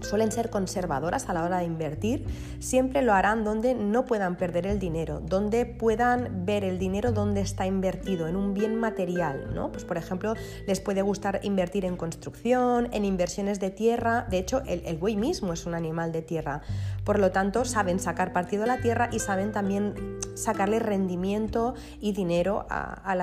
suelen 0.01 0.31
ser 0.31 0.49
conservadoras 0.49 1.29
a 1.29 1.33
la 1.33 1.43
hora 1.43 1.60
de 1.60 1.65
invertir, 1.65 2.25
siempre 2.60 3.01
lo 3.01 3.13
harán 3.13 3.43
donde 3.43 3.73
no 3.73 4.05
puedan 4.05 4.38
perder 4.38 4.67
el 4.67 4.79
dinero, 4.79 5.19
donde 5.19 5.65
puedan 5.65 6.45
ver 6.45 6.63
el 6.63 6.79
dinero 6.79 7.12
donde 7.12 7.41
está 7.41 7.65
invertido, 7.65 8.27
en 8.27 8.36
un 8.36 8.53
bien 8.53 8.75
material, 8.75 9.53
¿no? 9.53 9.71
Pues 9.71 9.86
por 9.86 9.97
ejemplo, 9.97 10.33
les 10.65 10.79
puede 10.79 11.01
gustar 11.01 11.39
invertir 11.43 11.86
en 11.86 11.97
construcción, 11.97 12.89
en 12.91 13.05
inversiones 13.05 13.60
de 13.60 13.69
tierra, 13.69 14.25
de 14.29 14.39
hecho 14.39 14.62
el, 14.65 14.97
buey 14.97 15.15
mismo 15.15 15.53
es 15.53 15.65
un 15.65 15.75
animal 15.75 16.12
de 16.12 16.21
tierra, 16.21 16.62
por 17.03 17.19
lo 17.19 17.31
tanto 17.31 17.65
saben 17.65 17.99
sacar 17.99 18.33
partido 18.33 18.63
a 18.63 18.67
la 18.67 18.81
tierra 18.81 19.10
y 19.12 19.19
saben 19.19 19.51
también 19.51 20.19
sacarle 20.36 20.79
rendimiento 20.79 21.75
y 21.99 22.13
dinero 22.13 22.65
a, 22.69 23.15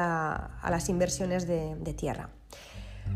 las 0.71 0.89
inversiones 0.89 1.47
de 1.47 1.95
tierra. 1.97 2.31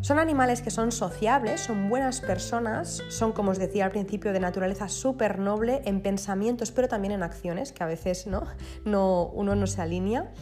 Son 0.01 0.19
animales 0.19 0.63
que 0.63 0.71
son 0.71 0.93
sociables, 0.93 1.61
son 1.61 1.89
buenas 1.89 2.21
personas, 2.21 3.03
son, 3.09 3.33
como 3.33 3.51
os 3.51 3.59
decía 3.59 3.85
al 3.85 3.91
principio, 3.91 4.33
de 4.33 4.41
naturaleza 4.41 4.89
súper 4.89 5.39
noble 5.39 5.83
en 5.85 6.03
pensamientos, 6.03 6.71
pero 6.71 6.87
también 6.87 7.13
en 7.13 7.23
acciones, 7.25 7.73
que 7.73 7.83
a 7.83 7.87
veces 7.87 8.27
¿no? 8.27 8.45
No, 8.85 9.27
uno 9.27 9.57
no 9.57 9.67
se 9.67 9.83
alinea. 9.83 10.33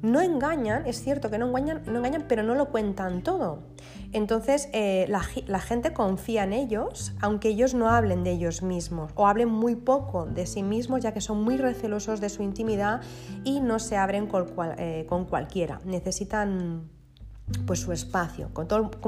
No 0.00 0.20
engañan, 0.20 0.86
es 0.86 1.02
cierto 1.02 1.28
que 1.28 1.38
no 1.38 1.48
engañan, 1.48 1.82
no 1.86 1.98
engañan 1.98 2.26
pero 2.28 2.44
no 2.44 2.54
lo 2.54 2.70
cuentan 2.70 3.22
todo. 3.22 3.64
Entonces 4.12 4.68
eh, 4.72 5.06
la, 5.08 5.58
gente 5.60 5.92
confía 5.92 6.44
en 6.44 6.52
ellos, 6.52 7.14
aunque 7.20 7.48
ellos 7.48 7.74
no 7.74 7.90
hablen 7.90 8.22
de 8.22 8.30
ellos 8.30 8.62
mismos 8.62 9.10
o 9.16 9.26
hablen 9.26 9.48
muy 9.48 9.74
poco 9.74 10.24
de 10.24 10.46
sí 10.46 10.62
mismos, 10.62 11.02
ya 11.02 11.12
que 11.12 11.20
son 11.20 11.42
muy 11.42 11.56
recelosos 11.56 12.20
de 12.20 12.28
su 12.28 12.44
intimidad 12.44 13.00
y 13.42 13.60
no 13.60 13.80
se 13.80 13.96
abren 13.96 14.28
con, 14.28 14.46
eh, 14.78 15.04
con 15.08 15.24
cualquiera. 15.24 15.80
Necesitan 15.84 16.88
pues 17.66 17.80
su 17.80 17.92
espacio, 17.92 18.50
como 18.52 18.66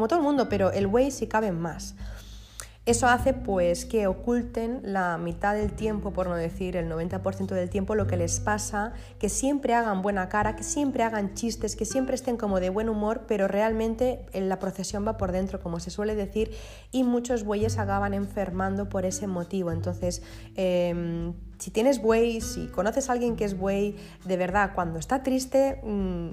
todo 0.09 0.17
el 0.17 0.23
mundo, 0.23 0.49
pero 0.49 0.73
el 0.73 0.87
Way 0.87 1.11
sí 1.11 1.27
cabe 1.27 1.53
más. 1.53 1.95
Eso 2.87 3.07
hace 3.07 3.35
pues 3.35 3.85
que 3.85 4.07
oculten 4.07 4.81
la 4.83 5.19
mitad 5.19 5.55
del 5.55 5.73
tiempo, 5.73 6.13
por 6.13 6.29
no 6.29 6.35
decir 6.35 6.77
el 6.77 6.91
90% 6.91 7.49
del 7.49 7.69
tiempo, 7.69 7.95
lo 7.95 8.07
que 8.07 8.17
les 8.17 8.41
pasa, 8.41 8.95
que 9.19 9.29
siempre 9.29 9.75
hagan 9.75 10.01
buena 10.01 10.31
cara, 10.31 10.57
que 10.57 10.65
siempre 10.65 11.03
hagan 11.03 11.35
chistes, 11.35 11.77
que 11.77 11.85
siempre 11.85 12.15
estén 12.15 12.39
como 12.39 12.59
de 12.59 12.71
buen 12.71 12.89
humor, 12.89 13.27
pero 13.29 13.49
realmente 13.49 14.25
la 14.33 14.59
procesión 14.59 15.07
va 15.07 15.19
por 15.19 15.31
dentro, 15.31 15.61
como 15.61 15.79
se 15.79 15.91
suele 15.91 16.15
decir, 16.15 16.53
y 16.91 17.05
muchos 17.05 17.45
bueyes 17.45 17.79
acaban 17.79 18.15
enfermando 18.15 18.89
por 18.89 19.05
ese 19.05 19.27
motivo. 19.27 19.71
Entonces, 19.73 20.23
em, 20.57 21.35
si 21.61 21.71
tienes 21.71 22.01
buey, 22.01 22.41
si 22.41 22.69
conoces 22.69 23.11
a 23.11 23.13
alguien 23.13 23.37
que 23.37 23.45
es 23.45 23.57
buey, 23.57 23.97
de 24.25 24.37
verdad, 24.39 24.73
cuando 24.75 24.99
está 24.99 25.23
triste, 25.23 25.81
mm, 25.85 26.31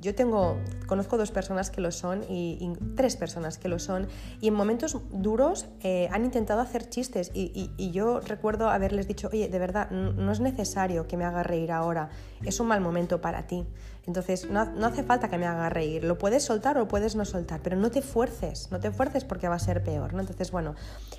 yo 0.00 0.14
tengo, 0.14 0.58
conozco 0.86 1.18
dos 1.18 1.30
personas 1.30 1.70
que 1.70 1.82
lo 1.82 1.92
son 1.92 2.24
y, 2.28 2.72
tres 2.96 3.16
personas 3.16 3.58
que 3.58 3.68
lo 3.68 3.78
son, 3.78 4.08
y 4.40 4.48
en 4.48 4.54
momentos 4.54 4.96
duros 5.12 5.68
eh, 5.82 6.08
han 6.10 6.24
intentado 6.24 6.60
hacer 6.60 6.88
chistes 6.88 7.30
y, 7.34 7.70
y, 7.76 7.90
yo 7.90 8.20
recuerdo 8.20 8.70
haberles 8.70 9.06
dicho, 9.06 9.28
oye, 9.30 9.48
de 9.48 9.58
verdad, 9.58 9.90
no 9.90 10.32
es 10.32 10.40
necesario 10.40 11.06
que 11.06 11.16
me 11.16 11.24
haga 11.24 11.42
reír 11.42 11.72
ahora, 11.72 12.08
es 12.44 12.60
un 12.60 12.66
mal 12.68 12.80
momento 12.80 13.20
para 13.20 13.46
ti. 13.46 13.66
Entonces, 14.06 14.48
no, 14.50 14.60
hace 14.84 15.02
falta 15.02 15.28
que 15.28 15.38
me 15.38 15.46
haga 15.46 15.68
reír, 15.68 16.04
lo 16.04 16.18
puedes 16.18 16.42
soltar 16.42 16.78
o 16.78 16.88
puedes 16.88 17.14
no 17.14 17.24
soltar, 17.24 17.60
pero 17.62 17.76
no 17.76 17.90
te 17.90 18.02
fuerces, 18.02 18.68
no 18.70 18.80
te 18.80 18.90
fuerces 18.90 19.24
porque 19.24 19.48
va 19.48 19.56
a 19.56 19.58
ser 19.58 19.82
peor, 19.82 20.14
¿no? 20.14 20.20
Entonces, 20.20 20.50
bueno, 20.50 20.74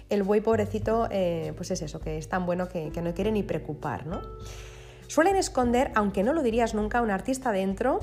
el 0.10 0.24
buey 0.24 0.42
pobrecito, 0.42 1.08
eh, 1.12 1.54
pues 1.56 1.72
es 1.72 1.82
eso, 1.82 2.00
que 2.00 2.18
es 2.18 2.28
tan 2.28 2.46
bueno 2.46 2.68
que, 2.68 2.92
no 3.02 3.14
quiere 3.14 3.32
ni 3.32 3.44
preocupar, 3.44 4.08
¿no? 4.08 4.22
Suelen 5.08 5.36
esconder, 5.36 5.92
aunque 5.96 6.24
no 6.24 6.34
lo 6.34 6.42
dirías 6.42 6.74
nunca, 6.74 7.02
un 7.02 7.12
artista 7.12 7.52
dentro 7.52 8.00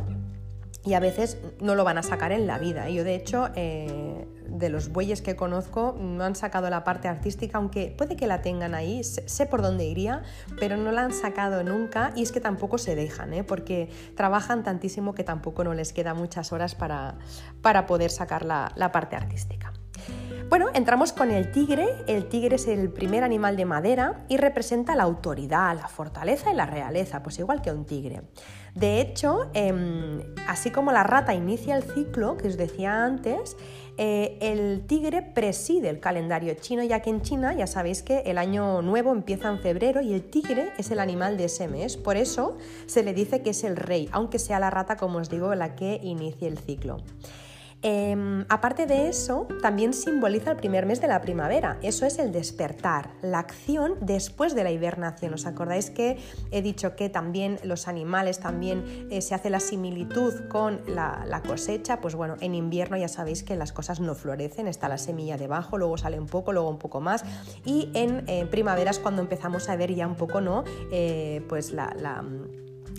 y 0.85 0.95
a 0.95 1.01
veces 1.01 1.39
no 1.61 1.75
lo 1.75 1.85
van 1.85 1.99
a 1.99 2.03
sacar 2.03 2.33
en 2.33 2.47
la 2.47 2.59
vida. 2.59 2.89
Yo 2.89 3.05
de 3.05 3.15
hecho, 3.15 3.49
eh, 3.55 4.27
de 4.49 4.69
los 4.69 4.91
bueyes 4.91 5.23
que 5.23 5.37
conozco 5.37 5.97
no 5.99 6.25
han 6.25 6.35
sacado 6.35 6.71
la 6.71 6.85
parte 6.85 7.09
artística, 7.09 7.59
aunque 7.59 7.95
puede 7.97 8.17
que 8.17 8.27
la 8.27 8.43
tengan 8.43 8.75
ahí, 8.75 9.05
sé 9.05 9.47
por 9.47 9.63
dónde 9.63 9.85
iría, 9.85 10.23
pero 10.59 10.77
no 10.77 10.93
la 10.93 11.03
han 11.03 11.13
sacado 11.13 11.63
nunca 11.63 12.13
y 12.17 12.23
es 12.23 12.33
que 12.33 12.41
tampoco 12.41 12.79
se 12.79 12.95
dejan, 12.95 13.35
¿eh? 13.35 13.45
porque 13.45 13.91
trabajan 14.17 14.63
tantísimo 14.63 15.15
que 15.15 15.25
tampoco 15.25 15.65
no 15.65 15.75
les 15.75 15.93
queda 15.93 16.15
muchas 16.15 16.53
horas 16.53 16.75
para, 16.75 17.19
para 17.61 17.87
poder 17.87 18.11
sacar 18.11 18.45
la, 18.45 18.73
la 18.77 18.93
parte 18.93 19.17
artística. 19.17 19.73
Bueno, 20.49 20.69
entramos 20.73 21.13
con 21.13 21.31
el 21.31 21.53
tigre. 21.53 21.87
El 22.07 22.29
tigre 22.29 22.57
es 22.57 22.67
el 22.69 22.91
primer 22.91 23.23
animal 23.23 23.57
de 23.57 23.67
madera 23.67 24.25
y 24.29 24.39
representa 24.39 24.97
la 24.97 25.03
autoridad, 25.03 25.77
la 25.77 25.89
fortaleza 25.89 26.51
y 26.51 26.55
la 26.55 26.65
realeza, 26.65 27.23
pues 27.23 27.39
igual 27.39 27.61
que 27.61 27.71
un 27.71 27.85
tigre. 27.85 28.23
De 28.75 29.01
hecho, 29.01 29.51
em, 29.55 30.23
así 30.47 30.71
como 30.71 30.93
la 30.93 31.03
rata 31.03 31.35
inicia 31.35 31.77
el 31.77 31.83
ciclo 31.83 32.37
que 32.37 32.49
os 32.49 32.57
decía 32.57 33.05
antes, 33.05 33.57
eh, 34.01 34.39
el 34.41 34.87
tigre 34.87 35.23
preside 35.23 35.89
el 35.89 35.99
calendario 35.99 36.55
chino, 36.55 36.85
ya 36.85 37.01
que 37.01 37.11
en 37.11 37.21
China 37.23 37.53
ya 37.53 37.67
sabéis 37.67 38.05
que 38.05 38.21
el 38.21 38.39
año 38.39 38.81
nuevo 38.81 39.13
empieza 39.13 39.49
en 39.49 39.59
febrero 39.59 40.01
y 40.01 40.13
el 40.15 40.23
tigre 40.23 40.71
es 40.79 40.93
el 40.93 41.01
animal 41.01 41.37
de 41.37 41.47
ese 41.47 41.67
mes. 41.67 41.97
Por 41.97 42.17
eso 42.17 42.57
se 42.87 43.03
le 43.03 43.13
dice 43.13 43.43
que 43.43 43.51
es 43.51 43.65
el 43.65 43.77
rey, 43.77 44.09
aunque 44.13 44.39
sea 44.39 44.61
la 44.61 44.71
rata, 44.71 44.97
como 44.97 45.19
os 45.19 45.29
digo, 45.29 45.53
la 45.57 45.75
que 45.75 45.99
inicie 46.03 46.47
el 46.47 46.59
ciclo. 46.59 46.99
Em, 47.83 48.45
aparte 48.49 48.87
de 48.87 49.09
eso, 49.09 49.47
también 49.63 49.93
simboliza 49.93 50.51
el 50.51 50.57
primer 50.57 50.85
mes 50.85 51.01
de 51.01 51.07
la 51.07 51.21
primavera. 51.21 51.79
Eso 51.83 52.07
es 52.07 52.19
el 52.19 52.33
despertar, 52.33 53.11
la 53.23 53.39
acción 53.39 53.95
después 54.01 54.57
de 54.57 54.65
la 54.65 54.73
hibernación. 54.73 55.35
¿Os 55.35 55.47
acordáis 55.47 55.91
que 55.91 56.19
he 56.51 56.61
dicho 56.61 56.97
que 56.97 57.09
también 57.09 57.61
los 57.63 57.87
animales 57.87 58.41
también 58.41 59.09
eh, 59.11 59.21
se 59.23 59.35
hace 59.35 59.49
la 59.49 59.61
similitud 59.61 60.49
con 60.49 60.81
la, 60.89 61.43
cosecha? 61.47 62.01
Pues 62.01 62.17
bueno, 62.17 62.35
en 62.41 62.57
invierno 62.57 62.97
ya 62.97 63.09
sabéis 63.09 63.45
que 63.45 63.55
las 63.55 63.73
cosas 63.73 64.01
no 64.01 64.17
florecen, 64.17 64.67
está 64.67 64.89
la 64.89 64.99
semilla 64.99 65.37
debajo, 65.37 65.79
luego 65.79 65.97
sale 65.99 66.19
un 66.19 66.27
poco, 66.27 66.53
luego 66.53 66.69
un 66.69 66.79
poco 66.79 67.01
más. 67.01 67.25
Y 67.65 67.91
en 67.95 68.25
primavera 68.51 68.91
es 68.91 68.99
cuando 68.99 69.23
empezamos 69.23 69.69
a 69.69 69.77
ver 69.77 69.95
ya 69.95 70.09
un 70.09 70.17
poco, 70.17 70.41
¿no? 70.41 70.65
Eh, 70.91 71.45
pues 71.49 71.73
la 71.73 71.95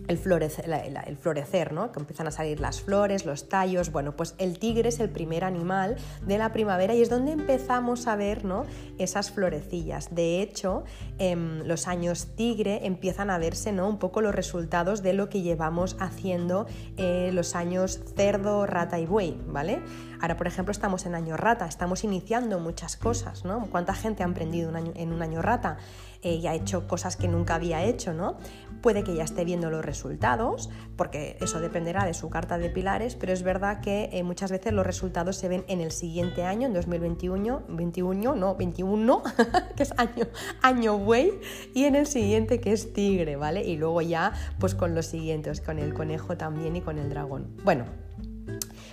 el 0.10 0.18
florecer, 0.18 1.72
¿no? 1.72 1.92
que 1.92 2.00
empiezan 2.00 2.28
a 2.28 2.32
salir 2.32 2.60
las 2.60 2.82
flores, 2.82 3.26
los 3.26 3.48
tallos. 3.48 3.92
Bueno, 3.92 4.16
pues 4.16 4.36
el 4.40 4.60
tigre 4.60 4.90
es 4.90 5.00
el 5.00 5.10
primer 5.10 5.44
animal 5.44 5.98
de 6.26 6.38
la 6.38 6.52
primavera 6.52 6.96
y 6.96 7.02
es 7.02 7.10
donde 7.10 7.32
empezamos 7.32 8.08
a 8.08 8.16
ver 8.16 8.44
¿no? 8.44 8.66
esas 8.98 9.32
florecillas. 9.32 10.14
De 10.14 10.42
hecho, 10.42 10.84
en 11.20 11.60
em, 11.60 11.68
los 11.68 11.88
años 11.88 12.36
tigre 12.36 12.86
empiezan 12.86 13.30
a 13.30 13.38
verse 13.38 13.72
¿no? 13.72 13.88
un 13.88 14.00
poco 14.00 14.22
los 14.22 14.34
resultados 14.34 15.04
de 15.04 15.14
lo 15.14 15.30
que 15.30 15.42
llevamos 15.42 15.96
haciendo 16.00 16.66
eh, 16.98 17.30
los 17.34 17.56
años 17.56 18.00
cerdo, 18.16 18.66
rata 18.66 19.00
y 19.00 19.06
buey, 19.06 19.40
¿vale? 19.48 19.80
Ahora, 20.22 20.36
por 20.36 20.48
ejemplo, 20.48 20.72
estamos 20.72 21.06
en 21.06 21.16
año 21.16 21.38
rata, 21.38 21.66
estamos 21.66 22.04
iniciando 22.04 22.60
muchas 22.60 22.98
cosas, 22.98 23.46
¿no? 23.46 23.68
¿Cuánta 23.72 23.94
gente 23.94 24.24
ha 24.24 24.26
emprendido 24.26 24.76
en 24.76 25.14
un 25.14 25.22
año 25.22 25.42
rata 25.42 25.78
eh, 26.22 26.48
ha 26.48 26.54
hecho 26.54 26.88
cosas 26.88 27.16
que 27.16 27.28
nunca 27.28 27.56
había 27.56 27.84
hecho, 27.84 28.14
¿no? 28.14 28.38
Puede 28.82 29.04
que 29.04 29.16
ya 29.16 29.24
esté 29.24 29.46
viendo 29.46 29.70
los 29.70 29.84
resultados, 29.84 30.70
porque 30.96 31.38
eso 31.42 31.60
dependerá 31.60 32.06
de 32.06 32.14
su 32.14 32.30
carta 32.30 32.58
de 32.58 32.70
pilares, 32.70 33.16
pero 33.16 33.32
es 33.32 33.44
verdad 33.44 33.82
que 33.82 34.10
eh, 34.12 34.24
muchas 34.24 34.52
veces 34.52 34.74
los 34.74 34.86
resultados 34.86 35.38
se 35.38 35.48
ven 35.48 35.64
en 35.68 35.82
el 35.82 35.92
siguiente 35.92 36.44
año, 36.44 36.68
en 36.68 36.74
2021, 36.74 37.64
21, 37.70 38.36
no, 38.36 38.56
21, 38.56 39.24
que 39.76 39.84
es 39.84 39.94
año, 39.98 40.26
año 40.62 40.98
buey, 40.98 41.40
y 41.74 41.86
en 41.86 41.96
el 41.96 42.06
siguiente 42.06 42.60
que 42.60 42.74
es 42.74 42.94
tigre, 42.94 43.36
¿vale? 43.36 43.64
Y 43.64 43.78
luego 43.78 44.02
ya, 44.02 44.34
pues 44.60 44.76
con 44.76 44.96
los 44.96 45.06
siguientes, 45.06 45.62
con 45.62 45.80
el 45.80 45.94
conejo 45.94 46.38
también 46.38 46.76
y 46.76 46.82
con 46.82 46.98
el 46.98 47.10
dragón. 47.10 47.56
Bueno, 47.64 47.86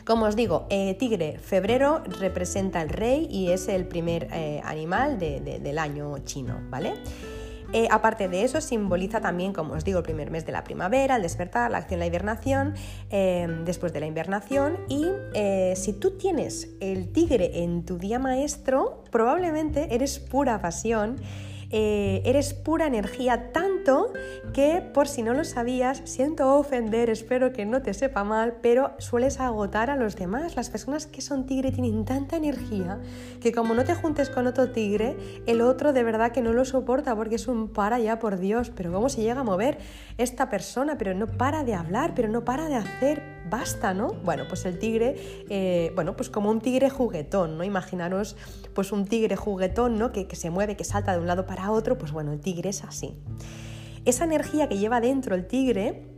como 0.07 0.27
os 0.27 0.37
digo, 0.37 0.67
eh, 0.71 0.95
tigre, 0.95 1.39
febrero 1.39 2.03
representa 2.21 2.81
el 2.81 2.91
rey 2.91 3.27
y 3.29 3.51
es 3.51 3.67
el 3.67 3.87
primer 3.87 4.29
eh, 4.33 4.61
animal 4.65 5.19
del 5.19 5.79
año 5.79 6.19
chino, 6.19 6.61
¿vale? 6.71 6.95
Eh, 7.73 7.89
aparte 7.91 8.29
de 8.29 8.45
eso, 8.45 8.61
simboliza 8.61 9.21
también, 9.21 9.53
como 9.53 9.75
os 9.75 9.85
digo, 9.85 9.99
el 9.99 10.05
primer 10.05 10.31
mes 10.31 10.47
de 10.47 10.53
la 10.53 10.63
primavera, 10.63 11.17
el 11.17 11.23
despertar, 11.23 11.73
la 11.73 11.79
acción, 11.79 11.99
la 11.99 12.07
hibernación, 12.07 12.75
después 13.65 13.93
de 13.93 13.99
la 13.99 14.07
hibernación. 14.07 14.79
Y 14.89 15.07
si 15.75 15.93
tú 15.93 16.13
tienes 16.13 16.71
el 16.79 17.13
tigre 17.13 17.65
en 17.65 17.85
tu 17.85 17.99
día 17.99 18.21
maestro, 18.21 19.03
probablemente 19.11 19.93
eres 19.93 20.21
pura 20.21 20.61
pasión 20.61 21.17
eh, 21.71 22.23
eres 22.25 22.55
pura 22.55 22.87
energía 22.87 23.53
tanto 23.53 24.13
que 24.53 24.83
por 24.95 25.09
si 25.09 25.23
no 25.23 25.35
lo 25.35 25.45
sabías, 25.45 26.03
siento 26.05 26.57
ofender, 26.57 27.11
espero 27.11 27.53
que 27.53 27.67
no 27.67 27.83
te 27.83 27.95
sepa 27.95 28.25
mal, 28.25 28.57
pero 28.63 28.93
sueles 28.99 29.41
agotar 29.41 29.91
a 29.91 29.97
los 29.97 30.17
demás. 30.17 30.57
Las 30.57 30.71
personas 30.71 31.07
que 31.07 31.21
son 31.21 31.47
tigre 31.47 31.73
tienen 31.73 32.05
tanta 32.05 32.37
energía 32.37 33.01
que 33.41 33.53
como 33.53 33.75
no 33.75 33.85
te 33.85 33.95
juntes 33.95 34.31
con 34.31 34.47
otro 34.47 34.71
tigre, 34.71 35.17
el 35.47 35.61
otro 35.61 35.93
de 35.93 36.03
verdad 36.03 36.33
que 36.33 36.43
no 36.43 36.53
lo 36.53 36.65
soporta 36.65 37.15
porque 37.15 37.37
es 37.37 37.49
un 37.49 37.69
para 37.69 37.99
ya 37.99 38.19
por 38.19 38.39
Dios, 38.39 38.71
pero 38.75 38.93
¿cómo 38.93 39.09
se 39.09 39.23
llega 39.23 39.41
a 39.41 39.45
mover 39.45 39.79
esta 40.19 40.49
persona? 40.49 40.97
Pero 40.99 41.15
no 41.15 41.27
para 41.27 41.65
de 41.65 41.75
hablar, 41.75 42.13
pero 42.15 42.29
no 42.29 42.45
para 42.45 42.69
de 42.69 42.77
hacer 42.77 43.37
basta, 43.49 43.95
¿no? 43.95 44.13
Bueno, 44.25 44.45
pues 44.49 44.65
el 44.65 44.79
tigre, 44.79 45.15
eh, 45.49 45.93
bueno, 45.95 46.17
pues 46.17 46.31
como 46.31 46.51
un 46.51 46.61
tigre 46.61 46.91
juguetón, 46.91 47.59
¿no? 47.59 47.65
Imaginaros 47.65 48.37
pues 48.75 48.93
un 48.93 49.07
tigre 49.07 49.37
juguetón, 49.37 49.99
¿no? 49.99 50.13
Que, 50.13 50.27
que 50.27 50.37
se 50.37 50.51
mueve, 50.51 50.77
que 50.77 50.85
salta 50.85 51.13
de 51.13 51.19
un 51.19 51.27
lado 51.27 51.47
para 51.47 51.66
otro, 51.71 51.99
pues 51.99 52.13
bueno, 52.13 52.33
el 52.33 52.41
tigre 52.41 52.71
es 52.71 52.85
así. 52.85 53.15
Esa 54.05 54.25
energía 54.25 54.69
que 54.69 54.79
lleva 54.79 55.01
dentro 55.01 55.35
el 55.35 55.47
tigre 55.47 56.17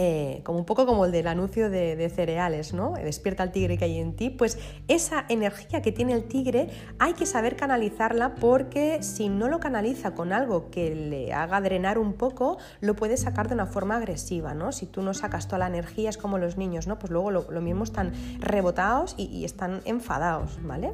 eh, 0.00 0.42
como 0.44 0.60
un 0.60 0.64
poco 0.64 0.86
como 0.86 1.06
el 1.06 1.10
del 1.10 1.26
anuncio 1.26 1.70
de, 1.70 2.08
cereales, 2.14 2.72
¿no? 2.72 2.92
Despierta 2.92 3.42
el 3.42 3.50
tigre 3.50 3.76
que 3.78 3.86
hay 3.86 3.98
en 3.98 4.14
ti, 4.14 4.30
pues 4.30 4.56
esa 4.86 5.24
energía 5.28 5.82
que 5.82 5.90
tiene 5.90 6.12
el 6.12 6.28
tigre 6.28 6.68
hay 7.00 7.14
que 7.14 7.26
saber 7.26 7.56
canalizarla 7.56 8.36
porque 8.36 9.02
si 9.02 9.28
no 9.28 9.48
lo 9.48 9.58
canaliza 9.58 10.14
con 10.14 10.32
algo 10.32 10.70
que 10.70 10.94
le 10.94 11.32
haga 11.32 11.60
drenar 11.60 11.98
un 11.98 12.12
poco, 12.12 12.58
lo 12.80 12.94
puede 12.94 13.16
sacar 13.16 13.48
de 13.48 13.54
una 13.54 13.66
forma 13.66 13.96
agresiva, 13.96 14.54
¿no? 14.54 14.70
Si 14.70 14.86
tú 14.86 15.02
no 15.02 15.14
sacas 15.14 15.48
toda 15.48 15.58
la 15.58 15.66
energía 15.66 16.10
es 16.10 16.16
como 16.16 16.38
los 16.38 16.56
niños, 16.58 16.86
¿no? 16.86 17.00
Pues 17.00 17.10
luego 17.10 17.32
lo, 17.32 17.60
mismo 17.60 17.82
están 17.82 18.12
rebotados 18.38 19.16
y, 19.18 19.24
y 19.24 19.44
están 19.44 19.80
enfadados, 19.84 20.60
¿vale? 20.62 20.92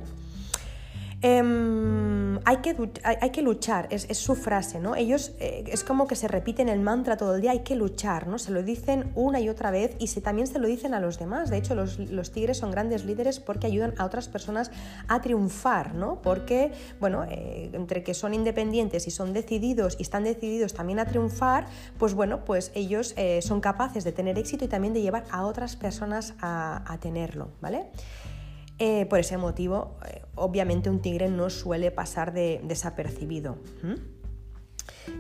Em, 1.27 2.39
hay, 2.45 2.59
que, 2.59 2.77
hay, 3.03 3.31
que, 3.31 3.41
luchar, 3.41 3.89
es, 3.91 4.07
su 4.19 4.35
frase, 4.35 4.79
¿no? 4.79 4.95
Ellos 4.95 5.33
eh, 5.41 5.65
es 5.69 5.83
como 5.83 6.07
que 6.07 6.17
se 6.17 6.29
repiten 6.29 6.69
el 6.69 6.81
mantra 6.81 7.17
todo 7.17 7.37
el 7.37 7.41
día, 7.41 7.53
hay 7.53 7.61
que 7.61 7.77
luchar, 7.77 8.27
¿no? 8.27 8.39
Se 8.39 8.53
lo 8.53 8.63
dicen 8.63 9.11
una 9.15 9.41
y 9.41 9.49
otra 9.49 9.71
vez 9.71 9.97
y 9.99 10.09
se, 10.09 10.21
también 10.21 10.47
se 10.47 10.59
lo 10.59 10.69
dicen 10.69 10.93
a 10.93 11.01
los 11.01 11.19
demás. 11.19 11.49
De 11.49 11.57
hecho, 11.57 11.75
los, 11.75 12.31
tigres 12.31 12.59
son 12.59 12.71
grandes 12.71 13.07
líderes 13.07 13.41
porque 13.41 13.67
ayudan 13.67 13.95
a 13.97 14.05
otras 14.05 14.29
personas 14.29 14.71
a 15.09 15.23
triunfar, 15.23 15.95
¿no? 15.95 16.21
Porque, 16.21 16.73
bueno, 17.01 17.25
eh, 17.25 17.71
entre 17.73 18.03
que 18.03 18.13
son 18.13 18.35
independientes 18.35 19.07
y 19.07 19.11
son 19.11 19.33
decididos 19.33 19.97
y 19.99 20.03
están 20.03 20.25
decididos 20.25 20.75
también 20.75 20.99
a 20.99 21.07
triunfar, 21.07 21.65
pues 21.99 22.13
bueno, 22.13 22.45
pues 22.45 22.71
ellos 22.75 23.15
eh, 23.17 23.41
son 23.41 23.63
capaces 23.63 24.05
de 24.05 24.13
tener 24.13 24.39
éxito 24.39 24.67
y 24.67 24.69
también 24.69 24.93
de 24.93 25.01
llevar 25.01 25.25
a 25.31 25.47
otras 25.47 25.75
personas 25.75 26.35
a, 26.43 26.85
a 26.87 26.99
tenerlo, 26.99 27.49
¿vale? 27.63 27.87
Eh, 28.79 29.07
por 29.07 29.21
ese 29.21 29.37
motivo, 29.37 29.97
eh, 30.07 30.23
obviamente 30.35 30.91
un 30.91 31.01
tigre 31.01 31.29
no 31.29 31.49
suele 31.49 31.91
pasar 31.91 32.33
de, 32.33 32.61
desapercibido. 32.65 33.57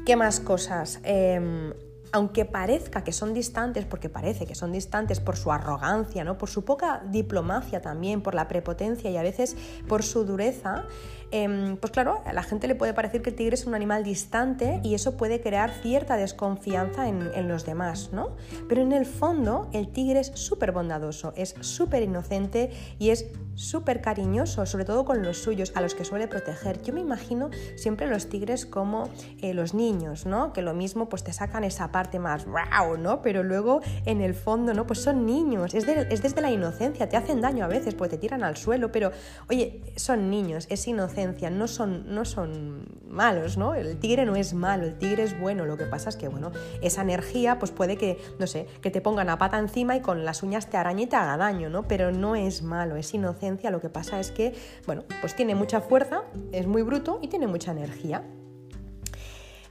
¿Qué 0.05 0.17
más 0.17 0.41
cosas? 0.41 0.99
Em, 1.05 1.73
aunque 2.11 2.45
parezca 2.45 3.03
que 3.05 3.13
son 3.13 3.35
distantes, 3.35 3.85
porque 3.85 4.09
parece 4.09 4.47
que 4.47 4.55
son 4.55 4.73
distantes 4.73 5.21
por 5.21 5.37
su 5.37 5.53
arrogancia, 5.53 6.25
¿no? 6.25 6.39
por 6.39 6.49
su 6.49 6.65
poca 6.65 7.03
diplomacia 7.11 7.81
también, 7.81 8.23
por 8.23 8.35
la 8.35 8.47
prepotencia 8.47 9.11
y 9.11 9.17
a 9.17 9.23
veces 9.23 9.57
por 9.89 10.03
su 10.03 10.25
dureza, 10.25 10.85
em, 11.31 11.77
pues 11.77 11.93
claro, 11.93 12.23
a 12.25 12.33
la 12.33 12.43
gente 12.43 12.69
le 12.69 12.75
puede 12.75 12.95
parecer 12.95 13.23
que 13.23 13.31
el 13.31 13.37
tigre 13.37 13.55
es 13.55 13.67
un 13.67 13.75
animal 13.75 14.05
distante 14.05 14.81
y 14.83 14.95
eso 14.95 15.17
puede 15.17 15.41
crear 15.41 15.71
cierta 15.71 16.17
desconfianza 16.17 17.09
en, 17.09 17.31
en 17.35 17.49
los 17.49 17.65
demás, 17.67 18.11
¿no? 18.13 18.37
Pero 18.69 18.83
en 18.83 18.93
el 18.93 19.07
fondo 19.07 19.69
el 19.73 19.89
tigre 19.89 20.21
es 20.21 20.33
súper 20.35 20.73
bondadoso, 20.73 21.33
es 21.37 21.55
súper 21.61 22.03
inocente 22.03 22.71
y 22.99 23.11
es 23.11 23.27
súper 23.55 24.01
cariñoso, 24.01 24.67
sobre 24.67 24.85
todo 24.85 25.05
con 25.05 25.23
los 25.23 25.39
suyos, 25.39 25.73
a 25.75 25.81
los 25.81 25.95
que 25.95 26.05
suele 26.05 26.29
proteger. 26.29 26.83
Yo 26.83 26.93
me 26.93 27.01
imagino 27.01 27.51
siempre 27.77 28.07
los 28.07 28.29
tigres 28.29 28.67
como 28.67 29.09
eh, 29.41 29.55
los 29.55 29.75
niños, 29.75 30.27
¿no? 30.27 30.53
Que 30.53 30.63
lo 30.63 30.75
mismo 30.75 31.09
pues 31.09 31.25
te 31.25 31.33
sacan 31.33 31.65
esa 31.65 31.91
parte 31.93 32.19
más 32.19 32.47
wow, 32.47 32.97
¿no? 32.99 33.23
Pero 33.23 33.43
luego 33.43 33.81
en 34.07 34.21
el 34.21 34.35
fondo, 34.35 34.75
¿no? 34.75 34.87
Pues 34.87 35.01
son 35.01 35.27
niños, 35.27 35.75
es, 35.75 35.87
desde 35.87 36.41
la 36.41 36.51
inocencia, 36.51 37.09
te 37.09 37.17
hacen 37.17 37.41
daño 37.41 37.65
a 37.65 37.69
veces, 37.69 37.95
pues 37.95 38.11
te 38.11 38.19
tiran 38.19 38.43
al 38.43 38.57
suelo, 38.57 38.91
pero 38.91 39.13
oye, 39.49 39.83
son 39.97 40.31
niños, 40.31 40.67
es 40.71 40.87
inocencia, 41.15 41.51
no 41.51 41.69
son, 41.69 42.15
no 42.15 42.25
son 42.25 42.87
malos, 43.09 43.57
¿no? 43.57 43.75
El 43.75 43.99
tigre 43.99 44.27
no 44.27 44.37
es 44.37 44.55
malo, 44.55 44.85
el 44.85 44.99
tigre 44.99 45.23
es 45.23 45.39
bueno, 45.39 45.65
lo 45.65 45.77
que 45.77 45.85
pasa 45.85 46.09
es 46.09 46.17
que, 46.17 46.29
bueno, 46.29 46.53
esa 46.83 47.03
energía 47.03 47.59
pues 47.59 47.71
puede 47.71 47.97
que, 47.97 48.19
no 48.39 48.47
sé, 48.47 48.67
que 48.81 48.91
te 48.91 49.01
pongan 49.01 49.29
a 49.29 49.39
pata 49.39 49.59
encima 49.59 49.97
y 49.97 50.01
con 50.01 50.25
las 50.25 50.43
uñas 50.43 50.69
te 50.69 50.77
arañe 50.77 51.05
y 51.05 51.07
te 51.07 51.17
haga 51.17 51.37
daño, 51.37 51.71
¿no? 51.71 51.87
Pero 51.87 52.11
no 52.11 52.37
es 52.37 52.63
malo, 52.63 52.97
es 52.97 53.13
inocente 53.15 53.69
lo 53.71 53.81
que 53.81 53.89
pasa 53.89 54.21
es 54.21 54.31
que, 54.31 54.55
bueno, 54.87 55.05
pues 55.21 55.35
tiene 55.35 55.55
mucha 55.55 55.81
fuerza, 55.81 56.23
es 56.53 56.67
muy 56.67 56.83
bruto 56.83 57.19
y 57.23 57.29
tiene 57.29 57.47
mucha 57.47 57.73
energía. 57.73 58.25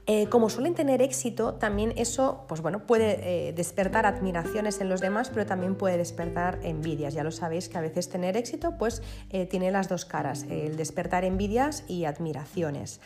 Eh, 0.06 0.28
como 0.28 0.50
suelen 0.50 0.74
tener 0.74 1.02
éxito, 1.02 1.54
también 1.54 1.94
eso 1.96 2.44
pues 2.50 2.62
bueno, 2.62 2.86
puede 2.86 3.48
eh, 3.48 3.54
despertar 3.54 4.06
admiraciones 4.06 4.82
en 4.82 4.90
los 4.90 5.00
demás, 5.00 5.30
pero 5.30 5.46
también 5.46 5.76
puede 5.76 5.98
despertar 5.98 6.60
envidias. 6.64 7.14
Ya 7.14 7.24
lo 7.24 7.32
sabéis 7.32 7.70
que 7.70 7.78
a 7.78 7.82
veces 7.82 8.10
tener 8.10 8.36
éxito 8.36 8.78
pues, 8.78 9.02
eh, 9.30 9.46
tiene 9.46 9.72
las 9.72 9.88
dos 9.88 10.04
caras, 10.04 10.44
el 10.50 10.76
despertar 10.76 11.24
envidias 11.24 11.86
y 11.88 12.04
admiraciones. 12.04 13.00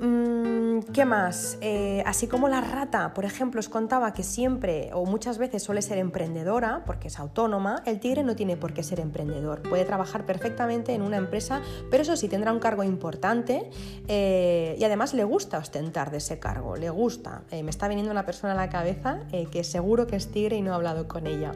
Mm, 0.00 0.80
¿Qué 0.92 1.06
más? 1.06 1.58
Así 2.04 2.26
como 2.26 2.48
la 2.48 2.60
rata, 2.60 3.14
por 3.14 3.24
ejemplo, 3.24 3.60
os 3.60 3.70
contaba 3.70 4.12
que 4.12 4.22
siempre 4.22 4.90
o 4.92 5.06
muchas 5.06 5.38
veces 5.38 5.62
suele 5.62 5.80
ser 5.80 5.96
emprendedora 5.96 6.82
porque 6.84 7.08
es 7.08 7.18
autónoma, 7.18 7.82
el 7.86 7.98
tigre 7.98 8.22
no 8.22 8.36
tiene 8.36 8.58
por 8.58 8.74
qué 8.74 8.82
ser 8.82 9.00
emprendedor. 9.00 9.62
Puede 9.62 9.86
trabajar 9.86 10.26
perfectamente 10.26 10.92
en 10.92 11.00
una 11.00 11.16
empresa, 11.16 11.62
pero 11.90 12.02
eso 12.02 12.14
sí 12.16 12.28
tendrá 12.28 12.52
un 12.52 12.58
cargo 12.58 12.82
importante 12.82 13.70
y 14.06 14.84
además 14.84 15.14
le 15.14 15.24
gusta 15.24 15.56
ostentar 15.56 15.85
de 15.92 16.18
ese 16.18 16.38
cargo, 16.38 16.76
le 16.76 16.90
gusta. 16.90 17.42
Eh, 17.50 17.62
me 17.62 17.70
está 17.70 17.88
viniendo 17.88 18.12
una 18.12 18.26
persona 18.26 18.52
a 18.52 18.56
la 18.56 18.68
cabeza 18.68 19.20
que 19.50 19.64
seguro 19.64 20.06
que 20.06 20.16
es 20.16 20.30
tigre 20.30 20.56
y 20.56 20.62
no 20.62 20.72
he 20.72 20.74
hablado 20.74 21.08
con 21.08 21.26
ella. 21.26 21.52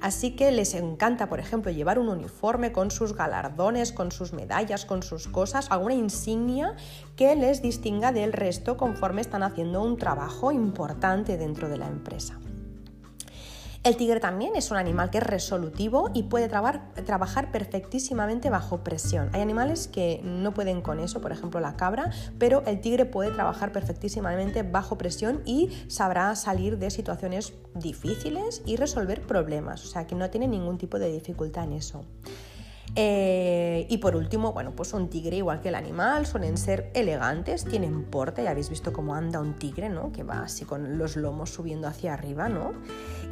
Así 0.00 0.36
que 0.36 0.50
les 0.50 0.74
encanta, 0.74 1.28
por 1.28 1.38
ejemplo, 1.38 1.70
llevar 1.70 1.98
un 1.98 2.08
uniforme 2.08 2.72
con 2.72 2.90
sus 2.90 3.14
galardones, 3.14 3.92
con 3.92 4.10
sus 4.10 4.32
medallas, 4.32 4.84
con 4.84 5.02
sus 5.02 5.28
cosas, 5.28 5.70
alguna 5.70 5.94
insignia 5.94 6.74
que 7.16 7.36
les 7.36 7.62
distinga 7.62 8.12
del 8.12 8.32
resto 8.32 8.76
conforme 8.76 9.20
están 9.20 9.42
haciendo 9.42 9.82
un 9.82 9.96
trabajo 9.96 10.50
importante 10.50 11.36
dentro 11.36 11.68
de 11.68 11.78
la 11.78 11.86
empresa. 11.86 12.38
El 13.84 13.98
tigre 13.98 14.18
también 14.18 14.56
es 14.56 14.70
un 14.70 14.78
animal 14.78 15.10
que 15.10 15.18
es 15.18 15.24
resolutivo 15.24 16.10
y 16.14 16.22
puede 16.22 16.48
trabajar 16.48 17.52
perfectísimamente 17.52 18.48
bajo 18.48 18.82
presión. 18.82 19.28
Hay 19.34 19.42
animales 19.42 19.88
que 19.88 20.22
no 20.24 20.54
pueden 20.54 20.80
con 20.80 21.00
eso, 21.00 21.20
por 21.20 21.32
ejemplo 21.32 21.60
la 21.60 21.76
cabra, 21.76 22.10
pero 22.38 22.62
el 22.64 22.80
tigre 22.80 23.04
puede 23.04 23.30
trabajar 23.30 23.72
perfectísimamente 23.72 24.62
bajo 24.62 24.96
presión 24.96 25.42
y 25.44 25.68
sabrá 25.88 26.34
salir 26.34 26.78
de 26.78 26.90
situaciones 26.90 27.52
difíciles 27.74 28.62
y 28.64 28.76
resolver 28.76 29.20
problemas, 29.20 29.84
o 29.84 29.86
sea 29.86 30.06
que 30.06 30.14
no 30.14 30.30
tiene 30.30 30.48
ningún 30.48 30.78
tipo 30.78 30.98
de 30.98 31.12
dificultad 31.12 31.64
en 31.64 31.74
eso. 31.74 32.06
Eh, 32.96 33.86
y 33.88 33.98
por 33.98 34.14
último, 34.14 34.52
bueno, 34.52 34.72
pues 34.76 34.92
un 34.92 35.08
tigre, 35.08 35.36
igual 35.36 35.60
que 35.60 35.68
el 35.68 35.74
animal, 35.74 36.26
suelen 36.26 36.56
ser 36.56 36.90
elegantes, 36.94 37.64
tienen 37.64 38.04
porte, 38.04 38.44
ya 38.44 38.50
habéis 38.50 38.70
visto 38.70 38.92
cómo 38.92 39.14
anda 39.14 39.40
un 39.40 39.54
tigre, 39.54 39.88
¿no? 39.88 40.12
Que 40.12 40.22
va 40.22 40.42
así 40.42 40.64
con 40.64 40.96
los 40.96 41.16
lomos 41.16 41.50
subiendo 41.50 41.88
hacia 41.88 42.14
arriba, 42.14 42.48
¿no? 42.48 42.72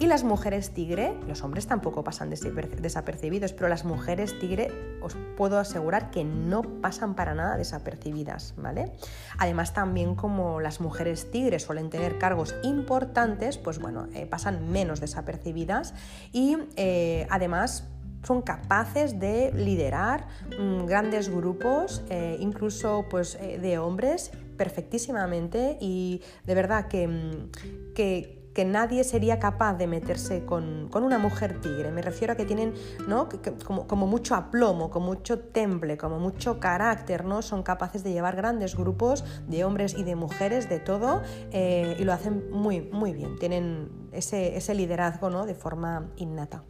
Y 0.01 0.07
las 0.07 0.25
mujeres 0.25 0.70
tigre, 0.70 1.14
los 1.29 1.42
hombres 1.42 1.68
tampoco 1.68 2.03
pasan 2.03 2.29
desapercibidos, 2.31 3.53
pero 3.53 3.68
las 3.68 3.85
mujeres 3.85 4.37
tigre 4.40 4.72
os 5.01 5.16
puedo 5.37 5.59
asegurar 5.59 6.11
que 6.11 6.25
no 6.25 6.62
pasan 6.81 7.14
para 7.14 7.35
nada 7.35 7.57
desapercibidas, 7.57 8.55
¿vale? 8.57 8.92
Además 9.38 9.75
también 9.75 10.16
como 10.16 10.61
las 10.61 10.81
mujeres 10.81 11.31
tigre 11.31 11.61
suelen 11.61 11.88
tener 11.88 12.18
cargos 12.18 12.57
importantes, 12.64 13.59
pues 13.59 13.79
bueno, 13.79 14.09
eh, 14.14 14.27
pasan 14.27 14.70
menos 14.70 15.01
desapercibidas 15.01 15.94
y 16.33 16.57
eh, 16.77 17.27
además 17.31 17.88
son 18.22 18.42
capaces 18.42 19.18
de 19.18 19.52
liderar 19.52 20.26
mm, 20.58 20.87
grandes 20.87 21.28
grupos, 21.28 22.02
eh, 22.08 22.37
incluso 22.40 23.06
pues, 23.11 23.37
eh, 23.40 23.58
de 23.58 23.78
hombres, 23.78 24.32
perfectísimamente 24.56 25.76
y 25.80 26.22
de 26.44 26.54
verdad 26.54 26.87
que, 26.87 27.08
mm, 27.08 27.94
que, 27.94 28.38
nadie 28.66 29.02
sería 29.02 29.38
capaz 29.38 29.74
de 29.74 29.87
meterse 29.87 30.44
con, 30.44 30.90
una 30.94 31.18
mujer 31.18 31.61
tigre. 31.62 31.90
Me 31.90 32.02
refiero 32.02 32.35
a 32.35 32.37
que 32.37 32.44
tienen 32.44 32.74
¿no? 33.08 33.28
como, 33.64 34.06
mucho 34.06 34.35
aplomo, 34.35 34.90
con 34.90 35.02
mucho 35.02 35.38
temple, 35.38 35.96
como 35.96 36.18
mucho 36.18 36.61
carácter, 36.61 37.24
¿no? 37.24 37.40
son 37.40 37.62
capaces 37.62 38.04
de 38.04 38.12
llevar 38.12 38.37
grandes 38.37 38.76
grupos 38.76 39.24
de 39.48 39.64
hombres 39.64 39.94
y 39.94 40.04
de 40.04 40.16
mujeres, 40.16 40.68
de 40.68 40.80
todo, 40.80 41.22
eh, 41.50 41.96
y 41.98 42.04
lo 42.04 42.12
hacen 42.12 42.50
muy, 42.50 42.82
muy 42.82 43.14
bien. 43.14 43.38
Tienen 43.38 43.88
ese, 44.12 44.54
ese 44.54 44.74
liderazgo 44.74 45.30
¿no? 45.30 45.46
de 45.46 45.54
forma 45.54 46.11
innata. 46.16 46.62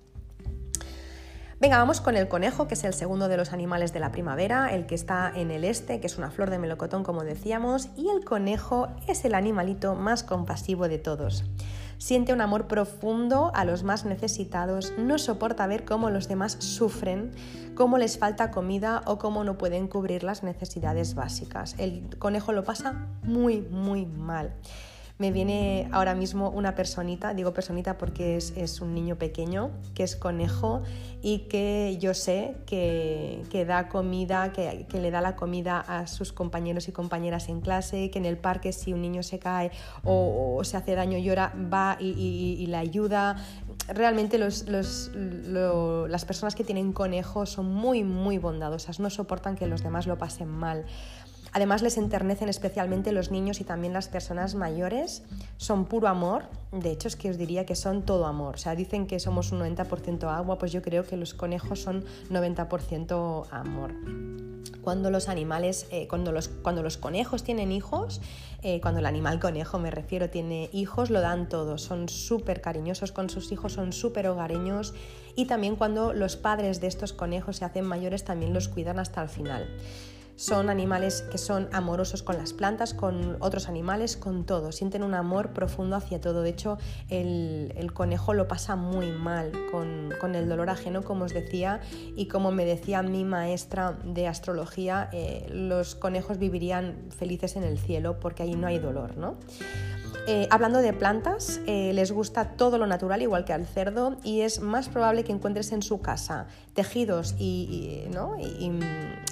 Venga, 1.63 1.79
vamos 1.79 2.01
con 2.01 2.17
el 2.17 2.27
conejo, 2.27 2.67
que 2.67 2.75
es 2.75 2.83
el 2.83 2.93
segundo 2.93 3.29
de 3.29 3.37
los 3.37 3.53
animales 3.53 3.93
de 3.93 4.01
la 4.01 4.11
primavera, 4.11 4.75
el 4.75 4.85
que 4.85 4.97
está 4.97 5.31
en 5.33 5.53
el 5.53 5.63
este, 5.63 6.01
que 6.01 6.09
es 6.09 6.19
una 6.19 6.29
flor 6.29 6.51
de 6.51 6.59
melocotón, 6.59 7.05
como 7.05 7.23
decíamos, 7.23 7.89
y 7.97 8.09
el 8.09 8.25
conejo 8.25 8.89
es 9.07 9.25
el 9.25 9.33
animalito 9.33 9.95
más 9.95 10.25
compasivo 10.25 10.89
de 10.89 10.99
todos. 10.99 11.45
Siente 11.99 12.33
un 12.33 12.41
amor 12.41 12.67
profundo 12.67 13.53
a 13.55 13.65
los 13.65 13.85
más 13.85 14.05
necesitados, 14.05 14.93
no 14.99 15.21
soporta 15.21 15.69
ver 15.69 15.85
cómo 15.85 16.11
los 16.11 16.27
demás 16.27 16.57
sufren, 16.59 17.31
cómo 17.77 17.97
les 17.97 18.19
falta 18.19 18.51
comida 18.51 19.03
o 19.07 19.19
cómo 19.19 19.45
no 19.45 19.57
pueden 19.57 19.87
cubrir 19.87 20.25
las 20.25 20.43
necesidades 20.43 21.15
básicas. 21.15 21.77
El 21.79 22.19
conejo 22.19 22.51
lo 22.51 22.65
pasa 22.65 23.07
muy, 23.23 23.61
muy 23.61 24.05
mal 24.05 24.53
me 25.23 25.31
viene 25.31 25.89
ahora 25.93 26.17
mismo 26.17 26.51
una 26.51 26.75
personita, 26.75 27.33
digo 27.33 27.55
personita 27.55 27.97
porque 27.97 28.37
es, 28.37 28.81
un 28.81 28.93
niño 28.93 29.15
pequeño, 29.15 29.71
que 29.95 30.03
es 30.03 30.17
conejo 30.17 30.83
y 31.23 31.47
que 31.47 31.97
yo 32.01 32.13
sé 32.13 32.57
que, 32.67 33.65
da 33.65 33.89
comida, 33.89 34.53
que, 34.53 35.01
le 35.01 35.11
da 35.13 35.21
la 35.21 35.37
comida 35.37 35.79
a 35.79 36.09
sus 36.09 36.33
compañeros 36.33 36.89
y 36.89 36.93
compañeras 36.93 37.49
en 37.49 37.61
clase, 37.61 38.11
que 38.11 38.19
en 38.19 38.25
el 38.25 38.37
parque 38.37 38.73
si 38.73 38.93
un 38.93 39.01
niño 39.01 39.23
se 39.23 39.39
cae 39.39 39.71
o, 40.03 40.61
se 40.65 40.77
hace 40.77 40.97
daño 40.97 41.19
llora, 41.19 41.53
va 41.73 41.97
y, 42.01 42.67
le 42.67 42.77
ayuda. 42.77 43.37
Realmente 43.87 44.39
las 44.39 46.25
personas 46.25 46.57
que 46.57 46.65
tienen 46.65 46.93
conejos 46.93 47.51
son 47.51 47.73
muy, 47.73 48.03
muy 48.03 48.39
bondadosas, 48.39 48.99
no 48.99 49.09
soportan 49.09 49.55
que 49.55 49.69
los 49.69 49.85
demás 49.85 50.09
lo 50.09 50.19
pasen 50.19 50.49
mal. 50.49 50.85
Además 51.53 51.83
les 51.83 51.99
enternecen 51.99 52.49
especialmente 52.49 53.13
los 53.13 53.31
niños 53.31 53.61
y 53.61 53.65
también 53.65 53.93
las 53.93 54.09
personas 54.09 54.55
mayores. 54.55 55.23
Son 55.59 55.85
puro 55.85 56.09
amor. 56.09 56.45
De 56.73 56.91
hecho 56.91 57.09
es 57.09 57.17
que 57.17 57.29
os 57.29 57.37
diría 57.37 57.67
que 57.67 57.75
son 57.75 58.03
todo 58.03 58.27
amor. 58.27 58.55
O 58.55 58.59
sea, 58.59 58.75
dicen 58.75 59.07
que 59.07 59.21
somos 59.21 59.53
un 59.53 59.61
90% 59.61 60.35
agua, 60.35 60.59
pues 60.59 60.73
yo 60.73 60.81
creo 60.81 61.05
que 61.05 61.17
los 61.17 61.35
conejos 61.35 61.81
son 61.81 62.05
90% 62.31 63.49
amor. 63.51 63.95
Cuando 64.81 65.11
los 65.11 65.29
animales, 65.29 65.87
eh, 65.91 66.09
cuando, 66.09 66.33
los, 66.33 66.49
cuando 66.49 66.83
los 66.83 66.97
conejos 66.97 67.45
tienen 67.45 67.71
hijos, 67.71 68.21
eh, 68.63 68.81
cuando 68.81 69.01
el 69.01 69.07
animal 69.07 69.39
conejo 69.39 69.79
me 69.79 69.91
refiero 69.91 70.31
tiene 70.31 70.71
hijos, 70.73 71.11
lo 71.11 71.21
dan 71.21 71.49
todo. 71.49 71.79
Son 71.79 72.09
súper 72.09 72.61
cariñosos 72.61 73.13
con 73.13 73.29
sus 73.29 73.53
hijos, 73.53 73.75
son 73.75 73.93
súper 73.93 74.27
hogareños 74.27 74.95
y 75.37 75.47
también 75.47 75.77
cuando 75.77 76.13
los 76.15 76.37
padres 76.37 76.81
de 76.81 76.87
estos 76.87 77.13
conejos 77.13 77.59
se 77.59 77.65
hacen 77.65 77.85
mayores 77.85 78.25
también 78.25 78.55
los 78.55 78.69
cuidan 78.69 78.99
hasta 78.99 79.23
el 79.23 79.29
final. 79.29 79.69
Son 80.43 80.71
animales 80.71 81.23
que 81.31 81.39
son 81.39 81.69
amorosos 81.73 82.25
con 82.25 82.37
las 82.37 82.53
plantas, 82.53 82.95
con 82.95 83.37
otros 83.39 83.69
animales, 83.69 84.17
con 84.17 84.45
todo. 84.45 84.73
Sienten 84.73 85.05
un 85.05 85.15
amor 85.15 85.53
profundo 85.53 85.95
hacia 85.95 86.21
todo. 86.21 86.43
De 86.43 86.51
hecho, 86.51 86.79
el, 87.09 87.93
conejo 87.95 88.35
lo 88.35 88.49
pasa 88.49 88.75
muy 88.75 89.13
mal 89.13 89.53
con, 89.71 90.35
el 90.35 90.49
dolor 90.49 90.69
ajeno, 90.69 91.05
como 91.05 91.27
os 91.27 91.33
decía, 91.33 91.81
y 92.17 92.27
como 92.27 92.51
me 92.51 92.65
decía 92.65 93.03
mi 93.05 93.23
maestra 93.23 93.97
de 94.05 94.27
astrología, 94.27 95.09
eh, 95.13 95.47
los 95.49 95.95
conejos 95.95 96.39
vivirían 96.39 96.97
felices 97.17 97.55
en 97.55 97.63
el 97.63 97.79
cielo 97.79 98.19
porque 98.19 98.43
ahí 98.43 98.57
no 98.57 98.67
hay 98.67 98.81
dolor, 98.81 99.17
¿no? 99.17 99.37
Eh, 100.29 100.47
hablando 100.51 100.79
de 100.79 100.93
plantas, 100.93 101.61
eh, 101.67 101.93
les 101.95 102.13
gusta 102.13 102.57
todo 102.57 102.79
lo 102.79 102.87
natural, 102.87 103.23
igual 103.23 103.45
que 103.45 103.53
al 103.53 103.67
cerdo, 103.67 104.19
y 104.23 104.43
es 104.43 104.61
más 104.61 104.89
probable 104.89 105.25
que 105.25 105.33
encuentres 105.33 105.73
en 105.73 105.83
su 105.83 106.01
casa 106.01 106.47
tejidos 106.75 107.35
y, 107.39 108.09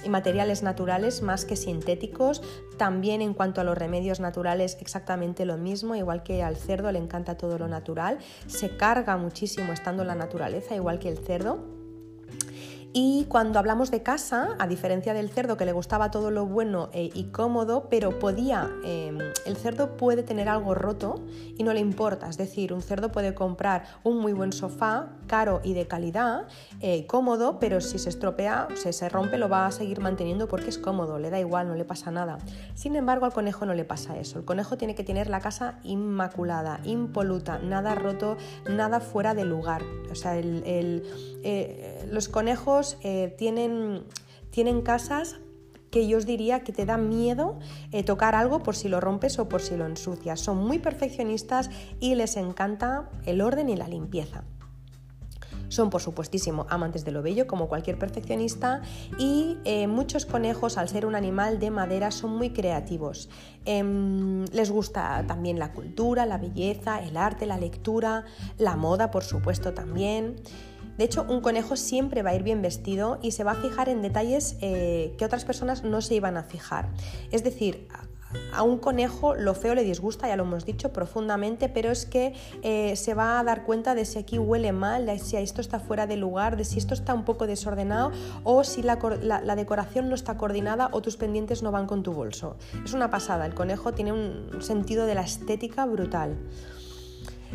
materiales 0.09 0.63
naturales 0.63 1.21
más 1.21 1.45
que 1.45 1.55
sintéticos. 1.55 2.41
También 2.77 3.21
en 3.21 3.33
cuanto 3.33 3.61
a 3.61 3.63
los 3.63 3.77
remedios 3.77 4.19
naturales, 4.19 4.77
exactamente 4.81 5.45
lo 5.45 5.57
mismo, 5.57 5.95
igual 5.95 6.23
que 6.23 6.43
al 6.43 6.57
cerdo 6.57 6.91
le 6.91 6.99
encanta 6.99 7.37
todo 7.37 7.57
lo 7.57 7.67
natural. 7.67 8.19
Se 8.47 8.75
carga 8.75 9.15
muchísimo 9.15 9.71
estando 9.71 10.01
en 10.01 10.09
la 10.09 10.15
naturaleza, 10.15 10.75
igual 10.75 10.99
que 10.99 11.09
el 11.09 11.19
cerdo. 11.19 11.80
Y 12.93 13.25
cuando 13.29 13.57
hablamos 13.57 13.89
de 13.89 14.03
casa, 14.03 14.49
a 14.59 14.67
diferencia 14.67 15.13
del 15.13 15.29
cerdo 15.29 15.55
que 15.55 15.65
le 15.65 15.71
gustaba 15.71 16.11
todo 16.11 16.29
lo 16.29 16.45
bueno 16.45 16.89
eh, 16.91 17.09
y 17.13 17.25
cómodo, 17.25 17.87
pero 17.89 18.19
podía, 18.19 18.69
em, 18.83 19.17
el 19.45 19.55
cerdo 19.55 19.95
puede 19.95 20.23
tener 20.23 20.49
algo 20.49 20.75
roto 20.75 21.23
y 21.57 21.63
no 21.63 21.71
le 21.71 21.79
importa. 21.79 22.27
Es 22.27 22.37
decir, 22.37 22.73
un 22.73 22.81
cerdo 22.81 23.09
puede 23.09 23.33
comprar 23.33 23.85
un 24.03 24.17
muy 24.17 24.33
buen 24.33 24.51
sofá, 24.51 25.07
caro 25.27 25.61
y 25.63 25.73
de 25.73 25.87
calidad, 25.87 26.47
eh, 26.81 27.07
cómodo, 27.07 27.59
pero 27.59 27.79
si 27.79 27.97
se 27.97 28.09
estropea, 28.09 28.67
se, 28.75 28.91
se 28.91 29.07
rompe, 29.07 29.37
lo 29.37 29.47
va 29.47 29.67
a 29.67 29.71
seguir 29.71 30.01
manteniendo 30.01 30.49
porque 30.49 30.67
es 30.67 30.77
cómodo, 30.77 31.17
le 31.17 31.29
da 31.29 31.39
igual, 31.39 31.69
no 31.69 31.75
le 31.75 31.85
pasa 31.85 32.11
nada. 32.11 32.39
Sin 32.75 32.97
embargo, 32.97 33.25
al 33.25 33.31
conejo 33.31 33.65
no 33.65 33.73
le 33.73 33.85
pasa 33.85 34.17
eso. 34.17 34.37
El 34.37 34.43
conejo 34.43 34.77
tiene 34.77 34.95
que 34.95 35.05
tener 35.05 35.29
la 35.29 35.39
casa 35.39 35.79
inmaculada, 35.83 36.81
impoluta, 36.83 37.57
nada 37.59 37.95
roto, 37.95 38.35
nada 38.69 38.99
fuera 38.99 39.33
de 39.33 39.45
lugar. 39.45 39.81
O 40.11 40.15
sea, 40.15 40.33
eh, 40.37 42.05
los 42.11 42.27
conejos 42.27 42.80
eh, 43.01 43.33
tienen, 43.37 44.03
tienen 44.49 44.81
casas 44.81 45.39
que 45.91 46.07
yo 46.07 46.17
os 46.17 46.25
diría 46.25 46.63
que 46.63 46.71
te 46.71 46.85
da 46.85 46.97
miedo 46.97 47.59
eh, 47.91 48.03
tocar 48.03 48.33
algo 48.33 48.63
por 48.63 48.75
si 48.75 48.87
lo 48.87 48.99
rompes 48.99 49.37
o 49.39 49.47
por 49.49 49.61
si 49.61 49.75
lo 49.75 49.85
ensucias. 49.85 50.39
Son 50.39 50.57
muy 50.57 50.79
perfeccionistas 50.79 51.69
y 51.99 52.15
les 52.15 52.37
encanta 52.37 53.09
el 53.25 53.41
orden 53.41 53.69
y 53.69 53.75
la 53.75 53.87
limpieza. 53.87 54.43
Son, 55.71 55.89
por 55.89 56.01
supuestísimo, 56.01 56.65
amantes 56.69 57.05
de 57.05 57.11
lo 57.11 57.21
bello, 57.21 57.47
como 57.47 57.69
cualquier 57.69 57.97
perfeccionista, 57.97 58.81
y 59.17 59.57
eh, 59.63 59.87
muchos 59.87 60.25
conejos, 60.25 60.77
al 60.77 60.89
ser 60.89 61.05
un 61.05 61.15
animal 61.15 61.59
de 61.59 61.71
madera, 61.71 62.11
son 62.11 62.35
muy 62.35 62.49
creativos. 62.49 63.29
Em, 63.63 64.43
les 64.51 64.69
gusta 64.69 65.23
también 65.27 65.59
la 65.59 65.71
cultura, 65.71 66.25
la 66.25 66.37
belleza, 66.37 67.01
el 67.01 67.15
arte, 67.15 67.45
la 67.45 67.57
lectura, 67.57 68.25
la 68.57 68.75
moda, 68.75 69.11
por 69.11 69.23
supuesto, 69.23 69.73
también. 69.73 70.35
De 71.01 71.05
hecho, 71.05 71.25
un 71.27 71.41
conejo 71.41 71.77
siempre 71.77 72.21
va 72.21 72.29
a 72.29 72.35
ir 72.35 72.43
bien 72.43 72.61
vestido 72.61 73.17
y 73.23 73.31
se 73.31 73.43
va 73.43 73.53
a 73.53 73.55
fijar 73.55 73.89
en 73.89 74.03
detalles 74.03 74.55
eh, 74.61 75.15
que 75.17 75.25
otras 75.25 75.45
personas 75.45 75.83
no 75.83 75.99
se 75.99 76.13
iban 76.13 76.37
a 76.37 76.43
fijar. 76.43 76.89
Es 77.31 77.43
decir, 77.43 77.87
a 78.53 78.61
un 78.61 78.77
conejo 78.77 79.33
lo 79.33 79.55
feo 79.55 79.73
le 79.73 79.83
disgusta, 79.83 80.27
ya 80.27 80.35
lo 80.35 80.43
hemos 80.43 80.63
dicho 80.63 80.93
profundamente, 80.93 81.69
pero 81.69 81.89
es 81.89 82.05
que 82.05 82.35
eh, 82.61 82.95
se 82.95 83.15
va 83.15 83.39
a 83.39 83.43
dar 83.43 83.63
cuenta 83.63 83.95
de 83.95 84.05
si 84.05 84.19
aquí 84.19 84.37
huele 84.37 84.73
mal, 84.73 85.07
de 85.07 85.17
si 85.17 85.37
esto 85.37 85.59
está 85.59 85.79
fuera 85.79 86.05
de 86.05 86.17
lugar, 86.17 86.55
de 86.55 86.65
si 86.65 86.77
esto 86.77 86.93
está 86.93 87.15
un 87.15 87.25
poco 87.25 87.47
desordenado 87.47 88.11
o 88.43 88.63
si 88.63 88.83
la, 88.83 88.99
la 89.23 89.55
decoración 89.55 90.07
no 90.07 90.13
está 90.13 90.37
coordinada 90.37 90.91
o 90.91 91.01
tus 91.01 91.17
pendientes 91.17 91.63
no 91.63 91.71
van 91.71 91.87
con 91.87 92.03
tu 92.03 92.13
bolso. 92.13 92.57
Es 92.85 92.93
una 92.93 93.09
pasada, 93.09 93.47
el 93.47 93.55
conejo 93.55 93.91
tiene 93.93 94.11
un 94.11 94.61
sentido 94.61 95.07
de 95.07 95.15
la 95.15 95.21
estética 95.21 95.83
brutal. 95.87 96.37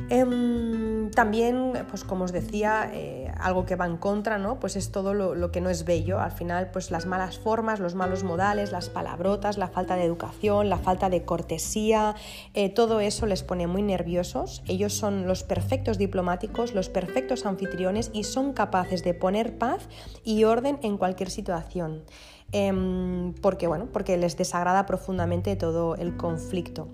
Em, 0.09 1.11
también, 1.11 1.73
pues 1.89 2.05
como 2.05 2.25
os 2.25 2.33
decía, 2.33 2.91
eh, 2.93 3.33
algo 3.41 3.65
que 3.65 3.77
va 3.77 3.87
en 3.87 3.97
contra, 3.97 4.39
¿no? 4.39 4.61
Pues 4.61 4.77
es 4.77 4.93
todo 4.93 5.15
lo, 5.15 5.51
que 5.51 5.61
no 5.61 5.71
es 5.71 5.85
bello. 5.85 6.21
Al 6.21 6.33
final, 6.33 6.71
pues 6.71 6.91
las 6.91 7.07
malas 7.07 7.39
formas, 7.39 7.81
los 7.81 7.95
malos 7.95 8.23
modales, 8.23 8.73
las 8.73 8.89
palabrotas, 8.89 9.59
la 9.59 9.69
falta 9.69 9.97
de 9.97 10.05
educación, 10.05 10.69
la 10.69 10.79
falta 10.79 11.09
de 11.11 11.25
cortesía, 11.25 12.15
eh, 12.55 12.69
todo 12.69 13.01
eso 13.01 13.27
les 13.27 13.43
pone 13.43 13.67
muy 13.67 13.83
nerviosos. 13.83 14.63
Ellos 14.67 14.93
son 14.93 15.27
los 15.27 15.43
perfectos 15.43 15.99
diplomáticos, 15.99 16.75
los 16.75 16.89
perfectos 16.89 17.47
anfitriones 17.47 18.11
y 18.13 18.25
son 18.25 18.53
capaces 18.53 19.03
de 19.03 19.15
poner 19.15 19.59
paz 19.59 19.89
y 20.25 20.45
orden 20.45 20.79
en 20.83 20.99
cualquier 20.99 21.31
situación. 21.31 22.05
Em, 22.53 23.35
porque, 23.43 23.67
bueno, 23.67 23.89
porque 23.93 24.17
les 24.17 24.37
desagrada 24.37 24.87
profundamente 24.87 25.57
todo 25.57 25.97
el 25.97 26.17
conflicto. 26.17 26.89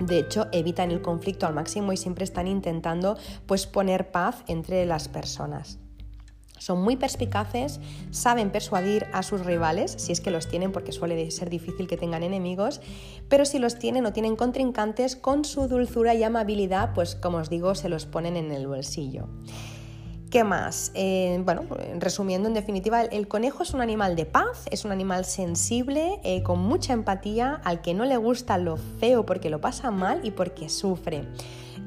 De 0.00 0.18
hecho, 0.18 0.46
evitan 0.52 0.90
el 0.90 1.00
conflicto 1.00 1.46
al 1.46 1.54
máximo 1.54 1.92
y 1.92 1.96
siempre 1.96 2.24
están 2.24 2.46
intentando 2.46 3.16
pues, 3.46 3.66
poner 3.66 4.10
paz 4.10 4.42
entre 4.46 4.84
las 4.86 5.08
personas. 5.08 5.78
Son 6.58 6.82
muy 6.82 6.96
perspicaces, 6.96 7.80
saben 8.10 8.50
persuadir 8.50 9.06
a 9.12 9.22
sus 9.22 9.44
rivales, 9.44 9.94
si 9.98 10.12
es 10.12 10.20
que 10.20 10.30
los 10.30 10.48
tienen, 10.48 10.72
porque 10.72 10.90
suele 10.90 11.30
ser 11.30 11.50
difícil 11.50 11.86
que 11.86 11.96
tengan 11.96 12.22
enemigos, 12.22 12.80
pero 13.28 13.44
si 13.44 13.58
los 13.58 13.78
tienen 13.78 14.06
o 14.06 14.12
tienen 14.12 14.36
contrincantes, 14.36 15.16
con 15.16 15.44
su 15.44 15.68
dulzura 15.68 16.14
y 16.14 16.22
amabilidad, 16.22 16.92
pues 16.94 17.14
como 17.14 17.38
os 17.38 17.50
digo, 17.50 17.74
se 17.74 17.88
los 17.88 18.06
ponen 18.06 18.36
en 18.36 18.52
el 18.52 18.66
bolsillo. 18.66 19.28
¿Qué 20.36 20.44
más? 20.44 20.92
Eh, 20.92 21.40
bueno, 21.46 21.62
resumiendo, 21.98 22.46
en 22.46 22.52
definitiva, 22.52 23.00
el, 23.00 23.26
conejo 23.26 23.62
es 23.62 23.72
un 23.72 23.80
animal 23.80 24.16
de 24.16 24.26
paz, 24.26 24.66
es 24.70 24.84
un 24.84 24.92
animal 24.92 25.24
sensible, 25.24 26.20
eh, 26.24 26.42
con 26.42 26.58
mucha 26.58 26.92
empatía, 26.92 27.58
al 27.64 27.80
que 27.80 27.94
no 27.94 28.04
le 28.04 28.18
gusta 28.18 28.58
lo 28.58 28.76
feo 28.76 29.24
porque 29.24 29.48
lo 29.48 29.62
pasa 29.62 29.90
mal 29.90 30.20
y 30.24 30.32
porque 30.32 30.68
sufre. 30.68 31.24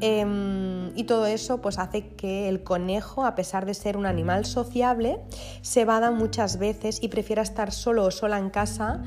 Em, 0.01 0.97
y 0.97 1.03
todo 1.03 1.27
eso 1.27 1.61
pues 1.61 1.77
hace 1.77 2.07
que 2.07 2.49
el 2.49 2.63
conejo, 2.63 3.23
a 3.23 3.35
pesar 3.35 3.67
de 3.67 3.75
ser 3.75 3.97
un 3.97 4.07
animal 4.07 4.45
sociable, 4.45 5.19
se 5.61 5.85
vada 5.85 6.09
muchas 6.09 6.57
veces 6.57 7.03
y 7.03 7.09
prefiera 7.09 7.43
estar 7.43 7.71
solo 7.71 8.03
o 8.05 8.09
sola 8.09 8.39
en 8.39 8.49
casa 8.49 9.03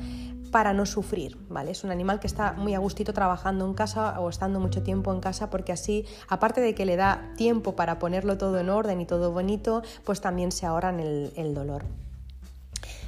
para 0.53 0.71
no 0.71 0.85
sufrir, 0.85 1.35
¿vale? 1.49 1.71
Es 1.71 1.83
un 1.83 1.89
animal 1.89 2.19
que 2.19 2.27
está 2.27 2.53
muy 2.53 2.75
a 2.75 2.79
gustito 2.79 3.11
trabajando 3.11 3.65
en 3.65 3.73
casa 3.73 4.19
o 4.19 4.29
estando 4.29 4.59
mucho 4.59 4.83
tiempo 4.83 5.11
en 5.11 5.19
casa 5.19 5.49
porque 5.49 5.71
así, 5.71 6.05
aparte 6.29 6.61
de 6.61 6.75
que 6.75 6.85
le 6.85 6.95
da 6.95 7.33
tiempo 7.35 7.75
para 7.75 7.97
ponerlo 7.97 8.37
todo 8.37 8.59
en 8.59 8.69
orden 8.69 9.01
y 9.01 9.07
todo 9.07 9.31
bonito, 9.31 9.81
pues 10.03 10.21
también 10.21 10.51
se 10.51 10.67
ahorran 10.67 10.99
el, 10.99 11.53
dolor. 11.55 11.85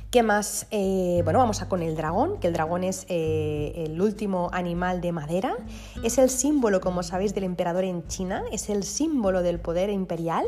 ¿Qué 0.09 0.23
más? 0.23 0.65
Eh, 0.71 1.21
bueno, 1.23 1.37
vamos 1.37 1.61
a 1.61 1.69
con 1.69 1.83
el 1.83 1.95
dragón, 1.95 2.39
que 2.39 2.47
el 2.47 2.53
dragón 2.53 2.83
es 2.83 3.05
eh, 3.09 3.73
el 3.75 4.01
último 4.01 4.49
animal 4.51 4.99
de 4.99 5.11
madera. 5.11 5.55
Es 6.03 6.17
el 6.17 6.31
símbolo, 6.31 6.81
como 6.81 7.03
sabéis, 7.03 7.35
del 7.35 7.43
emperador 7.43 7.83
en 7.83 8.07
China, 8.07 8.43
es 8.51 8.71
el 8.71 8.83
símbolo 8.83 9.43
del 9.43 9.59
poder 9.59 9.91
imperial. 9.91 10.47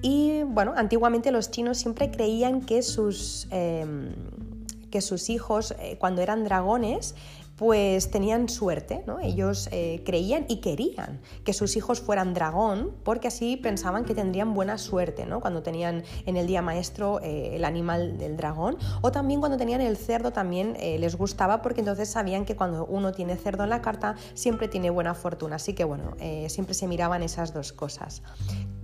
Y 0.00 0.44
bueno, 0.44 0.74
antiguamente 0.76 1.32
los 1.32 1.50
chinos 1.50 1.78
siempre 1.78 2.12
creían 2.12 2.60
que 2.60 2.82
sus... 2.82 3.48
Em, 3.50 4.49
que 4.90 5.00
sus 5.00 5.30
hijos, 5.30 5.74
eh, 5.78 5.96
cuando 5.98 6.22
eran 6.22 6.44
dragones, 6.44 7.14
pues 7.56 8.10
tenían 8.10 8.48
suerte, 8.48 9.04
¿no? 9.06 9.20
Ellos 9.20 9.68
eh, 9.70 10.02
creían 10.06 10.46
y 10.48 10.62
querían 10.62 11.20
que 11.44 11.52
sus 11.52 11.76
hijos 11.76 12.00
fueran 12.00 12.32
dragón 12.32 12.90
porque 13.04 13.28
así 13.28 13.58
pensaban 13.58 14.06
que 14.06 14.14
tendrían 14.14 14.54
buena 14.54 14.78
suerte, 14.78 15.26
¿no? 15.26 15.40
Cuando 15.40 15.62
tenían 15.62 16.02
en 16.24 16.38
el 16.38 16.46
día 16.46 16.62
maestro 16.62 17.20
eh, 17.22 17.56
el 17.56 17.66
animal 17.66 18.16
del 18.16 18.38
dragón 18.38 18.78
o 19.02 19.12
también 19.12 19.40
cuando 19.40 19.58
tenían 19.58 19.82
el 19.82 19.98
cerdo 19.98 20.32
también 20.32 20.74
les 20.80 21.16
gustaba 21.16 21.60
porque 21.60 21.80
entonces 21.80 22.08
sabían 22.08 22.46
que 22.46 22.56
cuando 22.56 22.86
uno 22.86 23.12
tiene 23.12 23.36
cerdo 23.36 23.64
en 23.64 23.70
la 23.70 23.82
carta 23.82 24.16
siempre 24.32 24.66
tiene 24.66 24.88
buena 24.88 25.12
fortuna, 25.12 25.56
así 25.56 25.74
que 25.74 25.84
bueno, 25.84 26.16
siempre 26.48 26.72
se 26.72 26.86
miraban 26.86 27.22
esas 27.22 27.52
dos 27.52 27.74
cosas. 27.74 28.22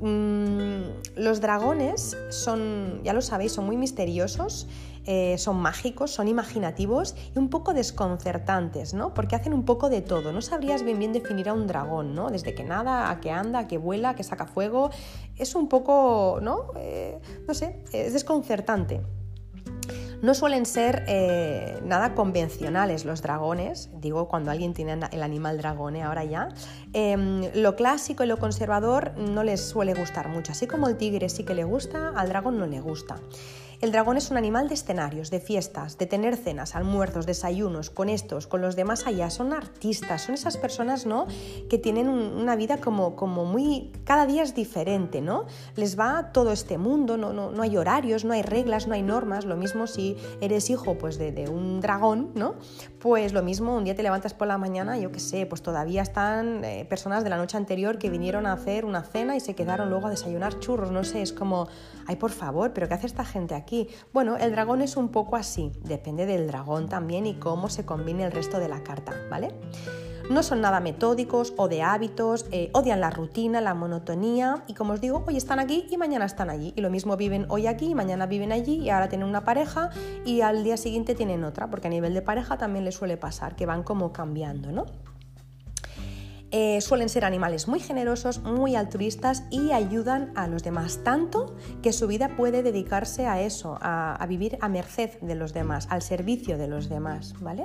Mm, 0.01 0.83
los 1.17 1.41
dragones 1.41 2.15
son, 2.29 3.01
ya 3.03 3.15
lo 3.15 3.23
sabéis, 3.23 3.53
son 3.53 3.65
muy 3.65 3.79
misteriosos 3.79 4.69
eh, 5.07 5.39
son 5.39 5.57
mágicos, 5.57 6.11
son 6.11 6.29
imaginativos 6.29 7.15
y 7.35 7.39
un 7.39 7.49
poco 7.49 7.75
desconcertantes, 7.75 8.93
¿no? 8.93 9.15
Porque 9.15 9.37
hacen 9.37 9.55
un 9.55 9.65
poco 9.65 9.89
de 9.89 10.03
todo. 10.03 10.33
No 10.33 10.43
sabrías 10.43 10.83
bien 10.83 11.13
definir 11.13 11.49
a 11.49 11.53
un 11.53 11.67
dragón, 11.67 12.15
¿no? 12.15 12.31
Desde 12.31 12.55
que 12.55 12.65
nada, 12.65 13.11
a 13.11 13.21
que 13.21 13.31
anda, 13.31 13.61
a 13.61 13.69
que 13.69 13.79
vuela, 13.79 14.11
a 14.11 14.15
que 14.15 14.25
saca 14.25 14.47
fuego. 14.47 14.91
Es 15.37 15.55
un 15.55 15.69
poco, 15.69 16.39
¿no? 16.43 16.73
Eh, 16.77 17.21
no 17.47 17.55
sé, 17.55 17.85
es 17.93 18.13
desconcertante. 18.13 19.03
No 20.23 20.35
suelen 20.35 20.65
ser 20.65 21.05
eh, 21.09 21.79
nada 21.85 22.15
convencionales 22.15 23.05
los 23.05 23.21
dragones, 23.21 23.91
digo 24.01 24.29
cuando 24.29 24.51
alguien 24.51 24.73
tiene 24.73 24.99
el 25.13 25.23
animal 25.23 25.59
dragón, 25.59 25.97
ahora 25.97 26.25
ya. 26.25 26.49
Em, 26.95 27.43
lo 27.55 27.77
clásico 27.77 28.25
y 28.25 28.27
lo 28.27 28.39
conservador 28.39 29.13
no 29.19 29.45
les 29.45 29.61
suele 29.61 29.93
gustar 29.93 30.29
mucho, 30.29 30.53
así 30.53 30.67
como 30.67 30.89
el 30.89 30.97
tigre 30.97 31.29
sí 31.29 31.45
que 31.45 31.55
le 31.55 31.65
gusta, 31.65 32.13
al 32.17 32.29
dragón 32.31 32.59
no 32.59 32.67
le 32.67 32.81
gusta. 32.81 33.21
El 33.83 33.93
dragón 33.93 34.17
es 34.17 34.31
un 34.31 34.39
animal 34.39 34.69
de 34.69 34.75
escenarios, 34.75 35.31
de 35.31 35.39
fiestas, 35.39 35.99
de 35.99 36.07
tener 36.07 36.37
cenas, 36.37 36.75
almuerzos, 36.75 37.27
desayunos, 37.27 37.91
con 37.91 38.09
estos, 38.09 38.47
con 38.47 38.63
los 38.63 38.75
demás 38.75 39.07
allá. 39.07 39.29
Son 39.29 39.53
artistas, 39.53 40.23
son 40.23 40.35
esas 40.35 40.57
personas, 40.57 41.05
¿no? 41.05 41.27
Que 41.69 41.77
tienen 41.77 42.09
una 42.09 42.57
vida 42.57 42.79
como, 42.79 43.17
como 43.17 43.45
muy... 43.45 43.93
Cada 44.05 44.25
día 44.25 44.43
es 44.43 44.55
diferente, 44.55 45.21
¿no? 45.21 45.45
Les 45.75 45.99
va 45.99 46.33
todo 46.33 46.53
este 46.53 46.79
mundo, 46.79 47.19
no, 47.19 47.35
no, 47.35 47.51
no 47.51 47.63
hay 47.63 47.77
horarios, 47.77 48.25
no 48.25 48.33
hay 48.33 48.41
reglas, 48.41 48.87
no 48.87 48.95
hay 48.95 49.03
normas. 49.03 49.45
Lo 49.45 49.57
mismo 49.57 49.87
si 49.87 50.17
eres 50.41 50.71
hijo 50.71 50.97
pues, 50.97 51.19
de, 51.19 51.47
un 51.51 51.83
dragón, 51.83 52.31
¿no? 52.35 52.55
Pues 52.99 53.35
lo 53.35 53.43
mismo, 53.43 53.77
un 53.77 53.85
día 53.85 53.95
te 53.95 54.03
levantas 54.03 54.33
por 54.33 54.49
la 54.49 54.57
mañana, 54.57 54.99
yo 54.99 55.13
qué 55.13 55.21
sé, 55.21 55.45
pues 55.45 55.61
todavía 55.61 56.01
están 56.01 56.65
eh, 56.65 56.87
personas 56.89 57.25
de 57.25 57.31
la 57.31 57.37
noche 57.37 57.59
anterior 57.59 57.99
que 57.99 58.09
vinieron 58.09 58.47
a 58.47 58.55
hacer 58.55 58.87
una 58.87 59.03
cena 59.03 59.37
y 59.37 59.41
se 59.41 59.55
quedaron 59.55 59.91
luego 59.91 60.07
a 60.07 60.11
desayunar 60.11 60.59
churros, 60.61 60.91
no 60.91 61.05
sé, 61.05 61.23
es 61.23 61.33
como, 61.33 61.69
ay, 62.07 62.17
por 62.17 62.31
favor, 62.31 62.73
pero 62.73 62.89
¿qué 62.89 62.95
hace 62.95 63.07
esta 63.07 63.25
gente 63.25 63.55
aquí? 63.55 63.66
Bueno, 64.13 64.37
el 64.37 64.53
dragón 64.53 64.83
es 64.83 64.97
un 64.97 65.09
poco 65.09 65.37
así, 65.37 65.73
depende 65.85 66.27
del 66.27 66.47
dragón 66.47 66.89
también 66.89 67.27
y 67.27 67.35
cómo 67.35 67.69
se 67.69 67.85
combine 67.85 68.25
el 68.25 68.33
resto 68.33 68.59
de 68.59 68.69
la 68.69 68.83
carta, 68.83 69.13
¿vale? 69.31 69.55
No 70.29 70.43
son 70.43 70.61
nada 70.61 70.81
metódicos 70.81 71.55
o 71.57 71.69
de 71.69 71.83
hábitos, 71.83 72.47
eh, 72.51 72.71
odian 72.73 73.01
la 73.01 73.11
rutina, 73.11 73.61
la 73.61 73.75
monotonía 73.75 74.65
y 74.67 74.75
como 74.75 74.95
os 74.95 75.01
digo, 75.01 75.23
hoy 75.25 75.37
están 75.37 75.61
aquí 75.61 75.87
y 75.89 75.97
mañana 75.99 76.25
están 76.25 76.51
allí. 76.51 76.73
Y 76.75 76.81
lo 76.81 76.91
mismo 76.91 77.17
viven 77.17 77.47
hoy 77.49 77.69
aquí 77.69 77.91
y 77.91 77.95
mañana 77.95 78.27
viven 78.27 78.51
allí 78.51 78.81
y 78.81 78.91
ahora 78.91 79.09
tienen 79.09 79.29
una 79.29 79.45
pareja 79.45 79.91
y 80.25 80.41
al 80.41 80.65
día 80.65 80.77
siguiente 80.77 81.15
tienen 81.15 81.45
otra, 81.45 81.71
porque 81.71 81.87
a 81.87 81.91
nivel 81.91 82.13
de 82.13 82.23
pareja 82.23 82.59
también 82.59 82.85
les 82.85 82.97
suele 82.97 83.17
pasar, 83.17 83.55
que 83.55 83.67
van 83.67 83.85
como 83.85 84.13
cambiando, 84.13 84.73
¿no? 84.73 84.87
Eh, 86.53 86.81
suelen 86.81 87.09
ser 87.09 87.25
animales 87.25 87.67
muy 87.67 87.81
generosos, 87.81 88.41
muy 88.43 88.77
altruistas 88.77 89.43
y 89.51 89.73
ayudan 89.73 90.31
a 90.37 90.47
los 90.47 90.63
demás, 90.63 91.01
tanto 91.03 91.57
que 91.83 91.93
su 91.93 92.07
vida 92.07 92.37
puede 92.37 92.63
dedicarse 92.63 93.27
a 93.27 93.43
eso, 93.43 93.77
a, 93.81 94.25
vivir 94.29 94.57
a 94.61 94.69
merced 94.69 95.19
de 95.21 95.35
los 95.35 95.53
demás, 95.53 95.89
al 95.91 96.03
servicio 96.03 96.57
de 96.57 96.69
los 96.69 96.89
demás, 96.89 97.35
¿vale? 97.41 97.65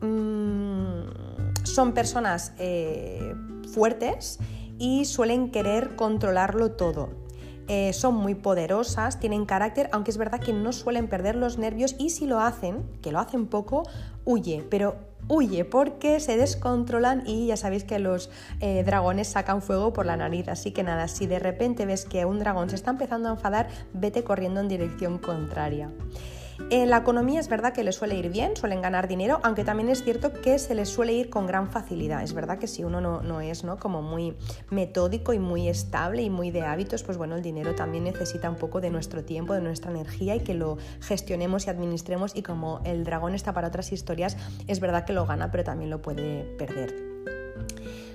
Mm, 0.00 1.64
son 1.64 1.92
personas 1.92 2.54
eh, 2.58 3.34
fuertes 3.74 4.38
y 4.78 5.04
suelen 5.04 5.50
querer 5.50 5.94
controlarlo 5.94 6.72
todo. 6.72 7.27
Eh, 7.68 7.92
son 7.92 8.14
muy 8.14 8.34
poderosas, 8.34 9.20
tienen 9.20 9.44
carácter, 9.44 9.90
aunque 9.92 10.10
es 10.10 10.16
verdad 10.16 10.40
que 10.40 10.52
no 10.54 10.72
suelen 10.72 11.06
perder 11.06 11.36
los 11.36 11.58
nervios 11.58 11.94
y 11.98 12.10
si 12.10 12.26
lo 12.26 12.40
hacen, 12.40 12.82
que 13.02 13.12
lo 13.12 13.18
hacen 13.18 13.46
poco, 13.46 13.82
huye, 14.24 14.64
pero 14.70 14.96
huye 15.28 15.66
porque 15.66 16.20
se 16.20 16.38
descontrolan 16.38 17.24
y 17.26 17.46
ya 17.46 17.56
sabéis 17.58 17.84
que 17.84 17.98
los 17.98 18.30
eh, 18.60 18.82
dragones 18.84 19.28
sacan 19.28 19.60
fuego 19.60 19.92
por 19.92 20.06
la 20.06 20.16
nariz. 20.16 20.48
Así 20.48 20.72
que 20.72 20.82
nada, 20.82 21.08
si 21.08 21.26
de 21.26 21.38
repente 21.38 21.84
ves 21.84 22.06
que 22.06 22.24
un 22.24 22.38
dragón 22.38 22.70
se 22.70 22.76
está 22.76 22.90
empezando 22.90 23.28
a 23.28 23.32
enfadar, 23.32 23.68
vete 23.92 24.24
corriendo 24.24 24.60
en 24.60 24.68
dirección 24.68 25.18
contraria. 25.18 25.90
En 26.70 26.90
la 26.90 26.98
economía 26.98 27.40
es 27.40 27.48
verdad 27.48 27.72
que 27.72 27.82
les 27.82 27.96
suele 27.96 28.14
ir 28.16 28.28
bien, 28.28 28.54
suelen 28.54 28.82
ganar 28.82 29.08
dinero, 29.08 29.40
aunque 29.42 29.64
también 29.64 29.88
es 29.88 30.04
cierto 30.04 30.34
que 30.34 30.58
se 30.58 30.74
les 30.74 30.90
suele 30.90 31.14
ir 31.14 31.30
con 31.30 31.46
gran 31.46 31.70
facilidad. 31.70 32.22
Es 32.22 32.34
verdad 32.34 32.58
que 32.58 32.66
si 32.66 32.84
uno 32.84 33.00
no, 33.00 33.22
no 33.22 33.40
es 33.40 33.64
¿no? 33.64 33.78
como 33.78 34.02
muy 34.02 34.36
metódico 34.68 35.32
y 35.32 35.38
muy 35.38 35.66
estable 35.66 36.20
y 36.20 36.28
muy 36.28 36.50
de 36.50 36.60
hábitos, 36.60 37.04
pues 37.04 37.16
bueno, 37.16 37.36
el 37.36 37.42
dinero 37.42 37.74
también 37.74 38.04
necesita 38.04 38.50
un 38.50 38.56
poco 38.56 38.82
de 38.82 38.90
nuestro 38.90 39.24
tiempo, 39.24 39.54
de 39.54 39.62
nuestra 39.62 39.90
energía 39.90 40.36
y 40.36 40.40
que 40.40 40.52
lo 40.52 40.76
gestionemos 41.00 41.66
y 41.66 41.70
administremos 41.70 42.36
y 42.36 42.42
como 42.42 42.82
el 42.84 43.02
dragón 43.02 43.34
está 43.34 43.54
para 43.54 43.68
otras 43.68 43.90
historias, 43.90 44.36
es 44.66 44.78
verdad 44.78 45.06
que 45.06 45.14
lo 45.14 45.24
gana, 45.24 45.50
pero 45.50 45.64
también 45.64 45.88
lo 45.88 46.02
puede 46.02 46.42
perder 46.58 47.07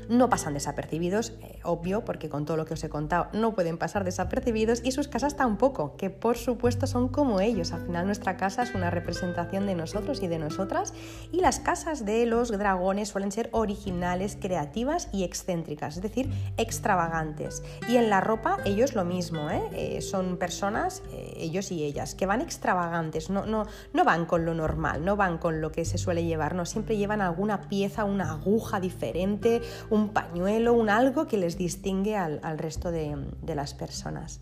no 0.10 0.30
pasan 0.30 0.54
desapercibidos, 0.54 1.34
eh, 1.42 1.60
obvio, 1.64 2.06
porque 2.06 2.30
con 2.30 2.46
todo 2.46 2.58
lo 2.58 2.66
que 2.66 2.74
os 2.74 2.84
he 2.84 2.90
contado 2.90 3.28
no 3.34 3.54
pueden 3.54 3.78
pasar 3.78 4.04
desapercibidos 4.04 4.82
y 4.84 4.92
sus 4.92 5.08
casas 5.08 5.36
tampoco, 5.36 5.96
que 5.98 6.10
por 6.10 6.38
supuesto 6.38 6.88
son 6.88 7.08
como 7.08 7.40
ellos. 7.40 7.72
Al 7.72 7.86
final 7.86 8.06
nuestra 8.06 8.38
casa 8.38 8.64
es 8.64 8.76
una 8.76 8.90
representación 8.90 9.66
de 9.66 9.76
nosotros 9.76 10.22
y 10.22 10.28
de 10.28 10.40
nosotras 10.40 10.94
y 11.32 11.42
las 11.42 11.60
casas 11.60 12.06
de 12.06 12.26
los 12.26 12.52
dragones 12.52 13.10
suelen 13.10 13.32
ser 13.32 13.50
originales, 13.52 14.38
creativas 14.40 15.10
y 15.12 15.24
excéntricas, 15.24 15.98
es 15.98 16.02
decir, 16.02 16.30
extravagantes. 16.58 17.64
Y 17.88 17.98
en 17.98 18.10
la 18.10 18.22
ropa 18.22 18.58
ellos 18.66 18.94
lo 18.94 19.06
mismo, 19.06 19.50
¿eh? 19.50 19.62
Eh, 19.74 20.02
son 20.02 20.38
personas, 20.38 21.04
ellos 21.36 21.72
y 21.72 21.84
ellas, 21.84 22.16
que 22.16 22.26
van 22.26 22.42
extravagantes, 22.42 23.30
no, 23.30 23.46
no, 23.46 23.66
no 23.94 24.04
van 24.04 24.26
con 24.26 24.46
lo 24.46 24.54
normal, 24.54 25.04
no 25.04 25.16
van 25.16 25.38
con 25.38 25.62
lo 25.62 25.72
que 25.72 25.86
se 25.86 25.98
suele 25.98 26.24
llevar, 26.24 26.56
no, 26.56 26.66
siempre 26.66 26.98
llevan 26.98 27.22
alguna 27.22 27.62
pieza, 27.70 28.04
una 28.04 28.32
aguja 28.32 28.80
diferente, 28.80 29.62
un 29.94 30.10
pañuelo, 30.10 30.74
un 30.74 30.90
algo 30.90 31.28
que 31.28 31.38
les 31.38 31.56
distingue 31.56 32.18
al, 32.18 32.58
resto 32.58 32.90
de, 32.92 33.16
las 33.56 33.76
personas. 33.76 34.42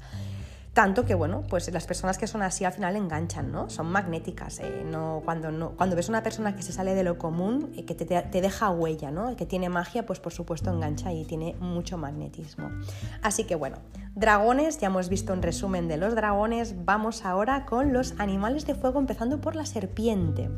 Tanto 0.74 1.04
que, 1.04 1.14
bueno, 1.14 1.44
pues 1.50 1.70
las 1.74 1.86
personas 1.86 2.18
que 2.18 2.26
son 2.26 2.42
así 2.42 2.64
al 2.64 2.72
final 2.72 2.96
enganchan, 2.96 3.52
¿no? 3.52 3.70
Son 3.70 3.92
magnéticas. 3.92 4.62
¿eh? 4.62 4.86
No, 4.90 5.22
cuando, 5.26 5.52
no, 5.52 5.72
cuando 5.72 5.98
ves 5.98 6.08
una 6.08 6.24
persona 6.24 6.56
que 6.56 6.64
se 6.64 6.72
sale 6.72 6.96
de 6.96 7.04
lo 7.04 7.18
común, 7.18 7.74
eh, 7.76 7.84
que 7.84 7.94
te, 7.94 8.06
te, 8.06 8.42
deja 8.42 8.70
huella, 8.70 9.12
¿no? 9.12 9.36
Que 9.36 9.46
tiene 9.46 9.68
magia, 9.68 10.06
pues 10.06 10.22
por 10.22 10.32
supuesto 10.32 10.72
engancha 10.72 11.12
y 11.12 11.26
tiene 11.26 11.58
mucho 11.60 11.98
magnetismo. 11.98 12.72
Así 13.22 13.44
que, 13.44 13.56
bueno, 13.56 13.80
dragones, 14.16 14.80
ya 14.80 14.88
hemos 14.88 15.10
visto 15.10 15.34
un 15.34 15.42
resumen 15.42 15.90
de 15.90 15.98
los 15.98 16.16
dragones. 16.16 16.86
Vamos 16.86 17.26
ahora 17.26 17.66
con 17.66 17.92
los 17.92 18.14
animales 18.20 18.66
de 18.66 18.76
fuego, 18.76 19.00
empezando 19.00 19.42
por 19.42 19.58
la 19.58 19.66
serpiente. 19.66 20.50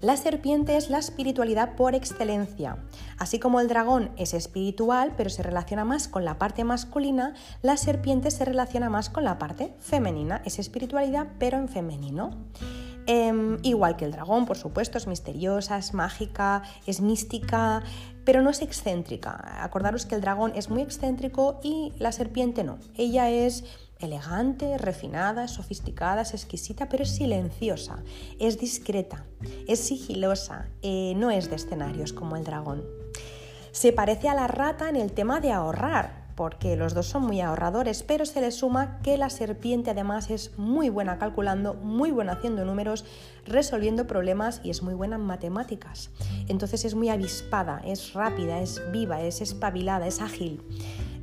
La 0.00 0.16
serpiente 0.16 0.78
es 0.78 0.88
la 0.88 0.98
espiritualidad 0.98 1.76
por 1.76 1.94
excelencia. 1.94 2.78
Así 3.18 3.38
como 3.38 3.60
el 3.60 3.68
dragón 3.68 4.10
es 4.16 4.32
espiritual, 4.32 5.12
pero 5.14 5.28
se 5.28 5.42
relaciona 5.42 5.84
más 5.84 6.08
con 6.08 6.24
la 6.24 6.38
parte 6.38 6.64
masculina, 6.64 7.34
la 7.60 7.76
serpiente 7.76 8.30
se 8.30 8.46
relaciona 8.46 8.88
más 8.88 9.10
con 9.10 9.24
la 9.24 9.38
parte 9.38 9.74
femenina. 9.78 10.40
Es 10.46 10.58
espiritualidad, 10.58 11.28
pero 11.38 11.58
en 11.58 11.68
femenino. 11.68 12.30
Em, 13.06 13.58
igual 13.62 13.96
que 13.96 14.06
el 14.06 14.12
dragón, 14.12 14.46
por 14.46 14.56
supuesto, 14.56 14.96
es 14.96 15.06
misteriosa, 15.06 15.76
es 15.76 15.92
mágica, 15.92 16.62
es 16.86 17.02
mística, 17.02 17.82
pero 18.24 18.40
no 18.40 18.48
es 18.48 18.62
excéntrica. 18.62 19.62
Acordaros 19.62 20.06
que 20.06 20.14
el 20.14 20.22
dragón 20.22 20.52
es 20.54 20.70
muy 20.70 20.80
excéntrico 20.80 21.60
y 21.62 21.92
la 21.98 22.12
serpiente 22.12 22.64
no. 22.64 22.78
Ella 22.96 23.28
es 23.28 23.64
elegante, 24.00 24.78
refinada, 24.78 25.48
sofisticada, 25.48 26.22
es 26.22 26.34
exquisita, 26.34 26.88
pero 26.88 27.02
es 27.04 27.10
silenciosa, 27.10 28.02
es 28.38 28.58
discreta, 28.58 29.24
es 29.66 29.80
sigilosa, 29.80 30.68
eh, 30.82 31.14
no 31.16 31.30
es 31.30 31.50
de 31.50 31.56
escenarios 31.56 32.12
como 32.12 32.36
el 32.36 32.44
dragón. 32.44 32.84
Se 33.72 33.92
parece 33.92 34.28
a 34.28 34.34
la 34.34 34.48
rata 34.48 34.88
en 34.88 34.96
el 34.96 35.12
tema 35.12 35.40
de 35.40 35.52
ahorrar, 35.52 36.20
porque 36.40 36.74
los 36.74 36.94
dos 36.94 37.06
son 37.06 37.24
muy 37.24 37.42
ahorradores, 37.42 38.02
pero 38.02 38.24
se 38.24 38.40
le 38.40 38.50
suma 38.50 39.00
que 39.02 39.18
la 39.18 39.28
serpiente 39.28 39.90
además 39.90 40.30
es 40.30 40.56
muy 40.58 40.88
buena 40.88 41.18
calculando, 41.18 41.74
muy 41.74 42.12
buena 42.12 42.32
haciendo 42.32 42.64
números, 42.64 43.04
resolviendo 43.44 44.06
problemas 44.06 44.62
y 44.64 44.70
es 44.70 44.82
muy 44.82 44.94
buena 44.94 45.16
en 45.16 45.22
matemáticas. 45.22 46.10
Entonces 46.48 46.86
es 46.86 46.94
muy 46.94 47.10
avispada, 47.10 47.82
es 47.84 48.14
rápida, 48.14 48.60
es 48.60 48.80
viva, 48.90 49.20
es 49.20 49.42
espabilada, 49.42 50.06
es 50.06 50.22
ágil. 50.22 50.62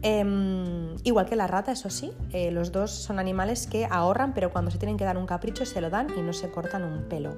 Em, 0.02 0.96
igual 1.04 1.26
que 1.26 1.36
la 1.36 1.48
rata, 1.48 1.72
eso 1.72 1.90
sí, 1.90 2.12
eh, 2.32 2.52
los 2.52 2.72
dos 2.72 2.92
son 2.92 3.20
animales 3.20 3.68
que 3.68 3.88
ahorran, 3.90 4.34
pero 4.34 4.52
cuando 4.52 4.72
se 4.72 4.78
tienen 4.78 4.98
que 4.98 5.04
dar 5.04 5.18
un 5.18 5.26
capricho 5.26 5.66
se 5.66 5.82
lo 5.82 5.90
dan 5.90 6.08
y 6.18 6.22
no 6.22 6.34
se 6.34 6.50
cortan 6.50 6.84
un 6.84 7.10
pelo. 7.10 7.38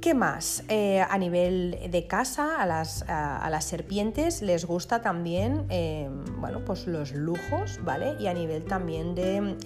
¿Qué 0.00 0.14
más? 0.14 0.62
Eh, 0.68 1.00
a 1.00 1.18
nivel 1.18 1.76
de 1.90 2.06
casa, 2.06 2.62
a 2.62 2.66
las, 2.66 3.64
serpientes 3.64 4.40
les 4.40 4.64
gusta 4.64 5.02
también 5.02 5.66
em, 5.68 6.22
bueno, 6.40 6.64
pues 6.64 6.86
los 6.86 7.12
lujos, 7.12 7.80
¿vale? 7.82 8.14
Y 8.20 8.28
a 8.28 8.34
nivel 8.34 8.64
también 8.64 9.16
de, 9.16 9.36
em, 9.38 9.58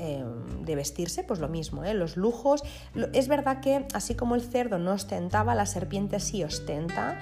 de 0.65 0.77
vestirse, 0.77 1.25
pues 1.25 1.41
lo 1.41 1.49
mismo, 1.49 1.85
¿eh? 1.85 1.93
los 1.93 2.17
lujos. 2.17 2.63
Es 3.13 3.29
verdad 3.29 3.61
que 3.61 3.87
así 3.93 4.15
como 4.15 4.35
el 4.35 4.41
cerdo 4.41 4.79
no 4.79 4.93
ostentaba, 4.93 5.55
la 5.55 5.67
serpiente 5.67 6.21
sí 6.21 6.43
ostenta 6.43 7.19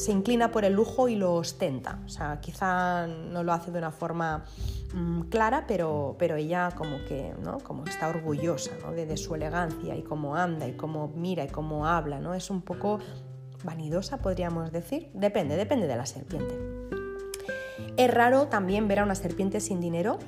se 0.00 0.12
inclina 0.12 0.50
por 0.50 0.64
el 0.64 0.72
lujo 0.72 1.08
y 1.08 1.16
lo 1.16 1.34
ostenta. 1.34 2.00
O 2.06 2.08
sea, 2.08 2.40
quizá 2.40 3.06
no 3.06 3.42
lo 3.42 3.52
hace 3.52 3.70
de 3.70 3.78
una 3.78 3.90
forma 3.90 4.44
mm, 4.94 5.22
clara, 5.22 5.64
pero, 5.68 6.16
pero 6.18 6.36
ella 6.36 6.70
como 6.76 7.04
que 7.04 7.34
¿no? 7.42 7.58
como 7.58 7.84
está 7.84 8.08
orgullosa 8.08 8.72
de, 8.92 9.16
su 9.16 9.34
elegancia 9.34 9.94
y 9.96 10.02
cómo 10.02 10.36
anda 10.36 10.66
y 10.66 10.72
cómo 10.72 11.08
mira 11.14 11.44
y 11.44 11.48
cómo 11.48 11.86
habla. 11.86 12.18
¿no? 12.18 12.34
Es 12.34 12.50
un 12.50 12.62
poco 12.62 12.98
vanidosa, 13.62 14.18
podríamos 14.18 14.72
decir. 14.72 15.10
Depende, 15.12 15.56
depende 15.56 15.86
de 15.86 15.96
la 15.96 16.06
serpiente. 16.06 16.58
Es 17.96 18.12
raro 18.12 18.46
también 18.46 18.88
ver 18.88 19.00
a 19.00 19.04
una 19.04 19.14
serpiente 19.14 19.60
sin 19.60 19.80
dinero, 19.80 20.18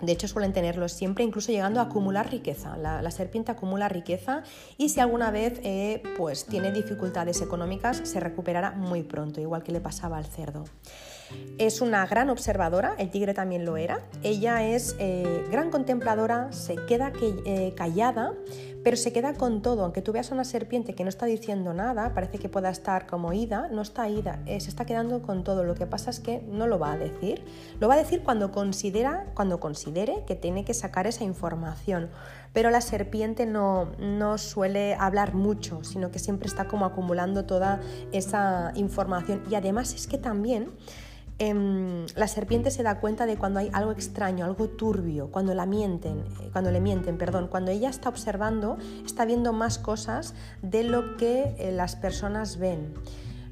de 0.00 0.12
hecho, 0.12 0.28
suelen 0.28 0.52
tenerlos 0.52 0.92
siempre, 0.92 1.24
incluso 1.24 1.52
llegando 1.52 1.80
a 1.80 1.84
acumular 1.84 2.30
riqueza. 2.30 2.76
La, 2.76 3.10
serpiente 3.10 3.52
acumula 3.52 3.88
riqueza 3.88 4.42
y 4.76 4.90
si 4.90 5.00
alguna 5.00 5.30
vez 5.30 5.60
eh, 5.62 6.02
pues, 6.16 6.44
tiene 6.44 6.72
dificultades 6.72 7.40
económicas, 7.40 8.02
se 8.04 8.20
recuperará 8.20 8.72
muy 8.72 9.02
pronto, 9.02 9.40
igual 9.40 9.62
que 9.62 9.72
le 9.72 9.80
pasaba 9.80 10.18
al 10.18 10.26
cerdo. 10.26 10.64
Es 11.58 11.80
una 11.80 12.06
gran 12.06 12.28
observadora, 12.28 12.94
el 12.98 13.10
tigre 13.10 13.32
también 13.32 13.64
lo 13.64 13.76
era. 13.76 14.00
Ella 14.22 14.66
es 14.66 14.94
eh, 14.98 15.44
gran 15.50 15.70
contempladora, 15.70 16.52
se 16.52 16.76
queda 16.86 17.12
eh, 17.20 17.72
callada, 17.74 18.34
pero 18.86 18.96
se 18.96 19.12
queda 19.12 19.34
con 19.34 19.62
todo. 19.62 19.82
Aunque 19.82 20.02
tú 20.02 20.12
veas 20.12 20.30
a 20.30 20.34
una 20.34 20.44
serpiente 20.44 20.94
que 20.94 21.02
no 21.02 21.08
está 21.08 21.26
diciendo 21.26 21.74
nada, 21.74 22.14
parece 22.14 22.38
que 22.38 22.48
pueda 22.48 22.70
estar 22.70 23.06
como 23.06 23.32
ida, 23.32 23.68
no 23.68 23.82
está 23.82 24.08
ida, 24.08 24.38
eh, 24.46 24.60
se 24.60 24.68
está 24.68 24.84
quedando 24.84 25.22
con 25.22 25.44
todo. 25.44 25.64
Lo 25.64 25.74
que 25.74 25.86
pasa 25.86 26.10
es 26.10 26.20
que 26.20 26.40
no 26.46 26.66
lo 26.66 26.78
va 26.78 26.92
a 26.92 26.96
decir. 26.98 27.42
Lo 27.80 27.88
va 27.88 27.94
a 27.94 27.96
decir 27.96 28.22
cuando 28.22 28.52
considera, 28.52 29.26
cuando 29.34 29.58
considere 29.58 30.24
que 30.24 30.36
tiene 30.36 30.64
que 30.64 30.74
sacar 30.74 31.06
esa 31.06 31.24
información. 31.24 32.10
Pero 32.52 32.70
la 32.70 32.80
serpiente 32.80 33.44
no, 33.44 33.92
no 33.98 34.38
suele 34.38 34.94
hablar 34.94 35.34
mucho, 35.34 35.82
sino 35.82 36.10
que 36.10 36.18
siempre 36.18 36.46
está 36.46 36.68
como 36.68 36.84
acumulando 36.84 37.44
toda 37.44 37.80
esa 38.12 38.72
información. 38.76 39.42
Y 39.50 39.56
además 39.56 39.94
es 39.94 40.06
que 40.06 40.18
también 40.18 40.70
Em, 41.38 42.06
la 42.16 42.28
serpiente 42.28 42.70
se 42.70 42.82
da 42.82 42.98
cuenta 42.98 43.26
de 43.26 43.36
cuando 43.36 43.60
hay 43.60 43.68
algo 43.74 43.92
extraño, 43.92 44.46
algo 44.46 44.68
turbio, 44.68 45.30
cuando 45.30 45.52
la 45.52 45.66
mienten, 45.66 46.24
eh, 46.40 46.48
cuando 46.50 46.70
le 46.70 46.80
mienten, 46.80 47.18
perdón, 47.18 47.48
cuando 47.48 47.70
ella 47.70 47.90
está 47.90 48.08
observando, 48.08 48.78
está 49.04 49.26
viendo 49.26 49.52
más 49.52 49.78
cosas 49.78 50.34
de 50.62 50.82
lo 50.82 51.18
que 51.18 51.54
eh, 51.58 51.72
las 51.72 51.94
personas 51.94 52.56
ven. 52.56 52.94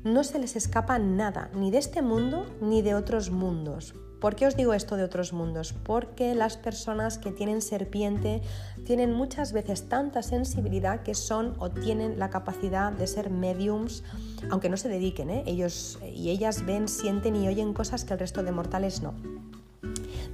No 0.03 0.25
se 0.25 0.39
les 0.39 0.57
escapa 0.57 0.99
nada, 0.99 1.51
ni 1.55 1.71
de 1.71 1.79
este 1.79 2.01
mundo 2.01 2.47
ni 2.63 2.81
de 2.81 2.95
otros 2.95 3.31
mundos. 3.31 3.95
¿Por 4.25 4.37
qué 4.37 4.47
os 4.47 4.57
digo 4.57 4.73
esto 4.73 4.97
de 4.97 5.05
otros 5.05 5.35
mundos? 5.35 5.75
Porque 5.75 6.35
las 6.35 6.57
personas 6.57 7.19
que 7.19 7.31
tienen 7.31 7.61
serpiente 7.61 8.41
tienen 8.87 9.13
muchas 9.13 9.53
veces 9.53 9.91
tanta 9.91 10.23
sensibilidad 10.23 11.03
que 11.03 11.15
son 11.15 11.55
o 11.59 11.71
tienen 11.71 12.19
la 12.19 12.31
capacidad 12.31 12.91
de 12.91 13.07
ser 13.07 13.29
mediums, 13.29 14.03
aunque 14.51 14.71
no 14.71 14.79
se 14.79 14.89
dediquen, 14.89 15.29
¿eh? 15.29 15.43
ellos 15.45 15.99
y 16.03 16.31
ellas 16.31 16.65
ven, 16.65 16.89
sienten 16.89 17.37
y 17.37 17.49
oyen 17.49 17.75
cosas 17.75 18.07
que 18.07 18.15
el 18.15 18.19
resto 18.19 18.43
de 18.43 18.51
mortales 18.51 19.03
no. 19.03 19.13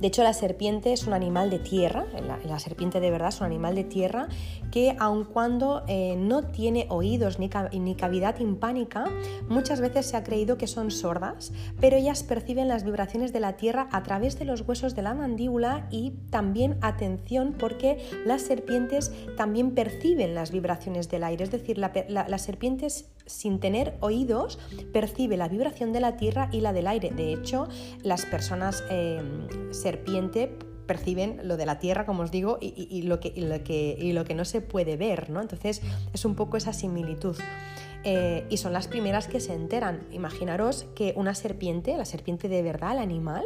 De 0.01 0.07
hecho, 0.07 0.23
la 0.23 0.33
serpiente 0.33 0.93
es 0.93 1.07
un 1.07 1.13
animal 1.13 1.51
de 1.51 1.59
tierra, 1.59 2.07
la, 2.47 2.59
serpiente 2.59 3.01
de 3.01 3.11
verdad 3.11 3.29
es 3.29 3.41
un 3.41 3.47
animal 3.47 3.75
de 3.75 3.85
tierra 3.85 4.29
que 4.71 4.97
aun 4.99 5.25
cuando 5.25 5.83
eh, 5.89 6.17
no 6.17 6.45
tiene 6.45 6.87
oídos 6.89 7.39
ni, 7.39 7.49
cavidad 7.49 8.35
timpánica, 8.37 9.05
muchas 9.49 9.81
veces 9.81 10.07
se 10.07 10.17
ha 10.17 10.25
creído 10.25 10.57
que 10.57 10.67
son 10.67 10.91
sordas, 10.91 11.53
pero 11.81 11.97
ellas 11.97 12.23
perciben 12.23 12.69
las 12.69 12.85
vibraciones 12.85 13.33
de 13.33 13.41
la 13.41 13.57
tierra 13.57 13.89
a 13.93 14.03
través 14.03 14.39
de 14.39 14.47
los 14.47 14.63
huesos 14.63 14.95
de 14.95 15.03
la 15.03 15.15
mandíbula 15.15 15.87
y 15.91 16.13
también 16.31 16.79
atención 16.81 17.55
porque 17.59 17.99
las 18.25 18.43
serpientes 18.43 19.13
también 19.37 19.73
perciben 19.73 20.35
las 20.35 20.51
vibraciones 20.51 21.11
del 21.11 21.25
aire, 21.25 21.45
es 21.45 21.51
decir, 21.51 21.79
las 21.79 22.43
serpientes 22.43 23.11
sin 23.31 23.61
tener 23.61 23.97
oídos, 24.01 24.59
percibe 24.93 25.37
la 25.37 25.49
vibración 25.49 25.93
de 25.93 26.01
la 26.01 26.17
tierra 26.17 26.49
y 26.53 26.61
la 26.61 26.73
del 26.73 26.87
aire. 26.87 27.11
De 27.11 27.33
hecho, 27.33 27.69
las 28.03 28.27
personas 28.27 28.85
eh, 28.91 29.21
serpiente 29.71 30.57
perciben 30.87 31.41
lo 31.45 31.57
de 31.57 31.67
la 31.67 31.79
tierra, 31.79 32.05
como 32.05 32.25
os 32.25 32.33
digo, 32.33 32.59
y, 32.61 33.03
lo, 33.03 33.21
que, 33.21 33.33
lo, 33.37 33.63
que, 33.63 33.97
y 33.97 34.13
lo, 34.13 34.25
que, 34.25 34.35
no 34.35 34.45
se 34.45 34.61
puede 34.61 34.97
ver, 34.97 35.31
¿no? 35.31 35.41
Entonces 35.41 35.83
es 36.13 36.25
un 36.25 36.35
poco 36.35 36.57
esa 36.57 36.73
similitud. 36.73 37.37
Eh, 38.03 38.47
y 38.49 38.57
son 38.57 38.73
las 38.73 38.89
primeras 38.89 39.29
que 39.29 39.39
se 39.41 39.55
enteran. 39.55 40.07
Imaginaros 40.11 40.87
que 40.97 41.13
una 41.17 41.35
serpiente, 41.35 41.97
la 41.97 42.07
serpiente 42.07 42.49
de 42.49 42.63
verdad, 42.63 42.93
el 42.93 42.99
animal, 42.99 43.45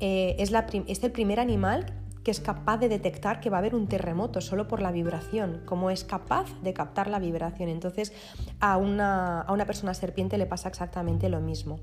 eh, 0.00 0.36
es, 0.38 0.50
la 0.52 0.66
es 0.86 1.02
el 1.02 1.12
primer 1.12 1.38
animal 1.38 1.92
que 2.26 2.32
es 2.32 2.40
capaz 2.40 2.78
de 2.78 2.88
detectar 2.88 3.38
que 3.38 3.50
va 3.50 3.58
a 3.58 3.60
haber 3.60 3.76
un 3.76 3.86
terremoto 3.86 4.40
solo 4.40 4.66
por 4.66 4.82
la 4.82 4.90
vibración, 4.90 5.62
como 5.64 5.92
es 5.92 6.02
capaz 6.02 6.46
de 6.60 6.74
captar 6.74 7.06
la 7.06 7.20
vibración. 7.20 7.68
Entonces 7.68 8.12
a 8.58 8.78
una, 8.78 9.42
a 9.42 9.52
una 9.52 9.64
persona 9.64 9.94
serpiente 9.94 10.36
le 10.36 10.46
pasa 10.46 10.68
exactamente 10.68 11.28
lo 11.28 11.40
mismo. 11.40 11.78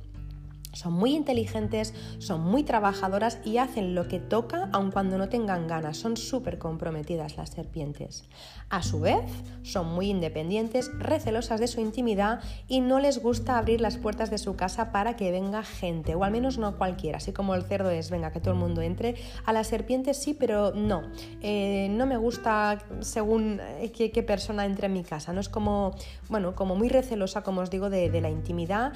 Son 0.74 0.94
muy 0.94 1.14
inteligentes, 1.14 1.94
son 2.18 2.42
muy 2.42 2.64
trabajadoras 2.64 3.40
y 3.46 3.58
hacen 3.58 3.94
lo 3.94 4.08
que 4.08 4.20
toca 4.20 4.70
aun 4.72 4.92
cuando 4.92 5.18
no 5.18 5.30
tengan 5.30 5.68
ganas. 5.68 5.98
Son 5.98 6.18
súper 6.18 6.58
comprometidas 6.58 7.38
las 7.38 7.52
serpientes. 7.52 8.24
A 8.70 8.82
su 8.82 9.00
vez, 9.00 9.30
son 9.62 9.94
muy 9.94 10.10
independientes, 10.10 10.92
recelosas 10.98 11.60
de 11.60 11.68
su 11.68 11.80
intimidad 11.80 12.42
y 12.68 12.82
no 12.82 13.00
les 13.00 13.22
gusta 13.22 13.58
abrir 13.60 13.82
las 13.82 13.98
puertas 13.98 14.32
de 14.32 14.40
su 14.40 14.56
casa 14.56 14.92
para 14.92 15.16
que 15.16 15.32
venga 15.32 15.64
gente, 15.64 16.16
o 16.16 16.24
al 16.24 16.32
menos 16.32 16.58
no 16.58 16.76
cualquiera. 16.78 17.18
Así 17.18 17.34
como 17.34 17.54
el 17.54 17.64
cerdo 17.64 17.92
es, 17.92 18.10
venga, 18.10 18.32
que 18.32 18.40
todo 18.40 18.54
el 18.54 18.60
mundo 18.60 18.82
entre. 18.82 19.16
A 19.46 19.54
las 19.54 19.68
serpientes 19.68 20.18
sí, 20.18 20.34
pero 20.34 20.74
no. 20.74 21.04
Eh, 21.42 21.88
no 21.92 22.08
me 22.08 22.18
gusta 22.18 22.80
según 23.02 23.60
eh, 23.62 23.92
qué, 23.92 24.24
persona 24.24 24.66
entre 24.66 24.88
en 24.88 24.94
mi 24.94 25.04
casa. 25.04 25.34
No 25.34 25.42
es 25.42 25.50
como, 25.50 25.96
bueno, 26.30 26.56
como 26.56 26.76
muy 26.76 26.90
recelosa, 26.90 27.44
como 27.44 27.62
os 27.62 27.70
digo, 27.70 27.92
de, 27.92 28.10
de 28.10 28.22
la 28.22 28.30
intimidad 28.30 28.94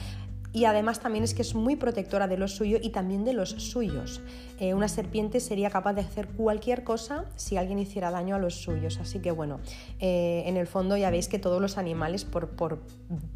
y 0.53 0.65
además 0.65 0.99
también 0.99 1.23
es 1.23 1.33
que 1.33 1.41
es 1.41 1.55
muy 1.55 1.75
protectora 1.75 2.27
de 2.27 2.37
lo 2.37 2.47
suyo 2.47 2.77
y 2.81 2.89
también 2.89 3.25
de 3.25 3.33
los 3.33 3.49
suyos. 3.49 4.21
Eh, 4.59 4.73
una 4.73 4.87
serpiente 4.87 5.39
sería 5.39 5.69
capaz 5.69 5.93
de 5.93 6.01
hacer 6.01 6.27
cualquier 6.29 6.83
cosa 6.83 7.25
si 7.35 7.57
alguien 7.57 7.77
hiciera 7.79 8.09
daño 8.09 8.35
a 8.35 8.39
los 8.39 8.55
suyos. 8.55 8.99
Así 8.99 9.19
que 9.19 9.31
bueno, 9.31 9.59
eh, 9.99 10.43
en 10.45 10.57
el 10.57 10.67
fondo 10.67 10.97
ya 10.97 11.11
veis 11.11 11.27
que 11.27 11.37
todos 11.37 11.61
los 11.61 11.77
animales, 11.77 12.25
por, 12.25 12.49
por, 12.49 12.81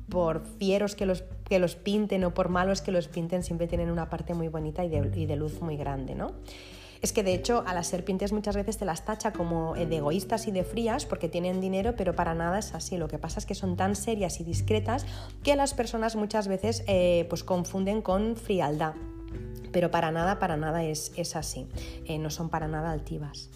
por 0.10 0.44
fieros 0.58 0.96
que 0.96 1.06
los, 1.06 1.24
que 1.46 1.60
los 1.60 1.76
pinten 1.76 2.24
o 2.24 2.34
por 2.34 2.50
malos 2.50 2.82
que 2.82 2.92
los 2.92 3.08
pinten, 3.08 3.44
siempre 3.44 3.68
tienen 3.68 3.92
una 3.92 4.10
parte 4.10 4.34
muy 4.34 4.48
bonita 4.48 4.84
y 4.84 4.90
de, 4.90 5.12
y 5.16 5.26
de 5.26 5.36
luz 5.36 5.62
muy 5.62 5.78
grande, 5.78 6.16
¿no? 6.16 6.32
Es 7.02 7.14
que 7.14 7.24
de 7.24 7.34
hecho 7.34 7.64
a 7.66 7.74
las 7.74 7.88
serpientes 7.88 8.32
muchas 8.32 8.56
veces 8.56 8.78
te 8.78 8.86
las 8.86 9.06
tacha 9.06 9.34
como 9.34 9.76
eh, 9.76 9.88
de 9.88 9.98
egoístas 9.98 10.48
y 10.48 10.52
de 10.52 10.64
frías 10.64 11.06
porque 11.06 11.28
tienen 11.28 11.60
dinero, 11.60 11.96
pero 11.98 12.16
para 12.16 12.36
nada 12.36 12.60
es 12.60 12.76
así. 12.76 12.98
Lo 12.98 13.08
que 13.08 13.18
pasa 13.18 13.40
es 13.40 13.48
que 13.48 13.56
son 13.56 13.76
tan 13.76 13.96
serias 13.96 14.40
y 14.40 14.44
discretas 14.44 15.06
que 15.44 15.56
las 15.56 15.74
personas 15.74 16.16
muchas 16.16 16.48
veces 16.48 16.84
eh, 16.88 17.26
pues 17.28 17.44
confunden 17.44 18.04
con 18.04 18.36
frialdad. 18.36 18.94
Pero 19.72 19.90
para 19.90 20.12
nada, 20.12 20.38
para 20.38 20.58
nada 20.58 20.84
es, 20.84 21.12
es 21.16 21.36
así. 21.36 21.68
Eh, 22.06 22.20
no 22.20 22.30
son 22.30 22.50
para 22.50 22.68
nada 22.68 22.92
altivas. 22.92 23.50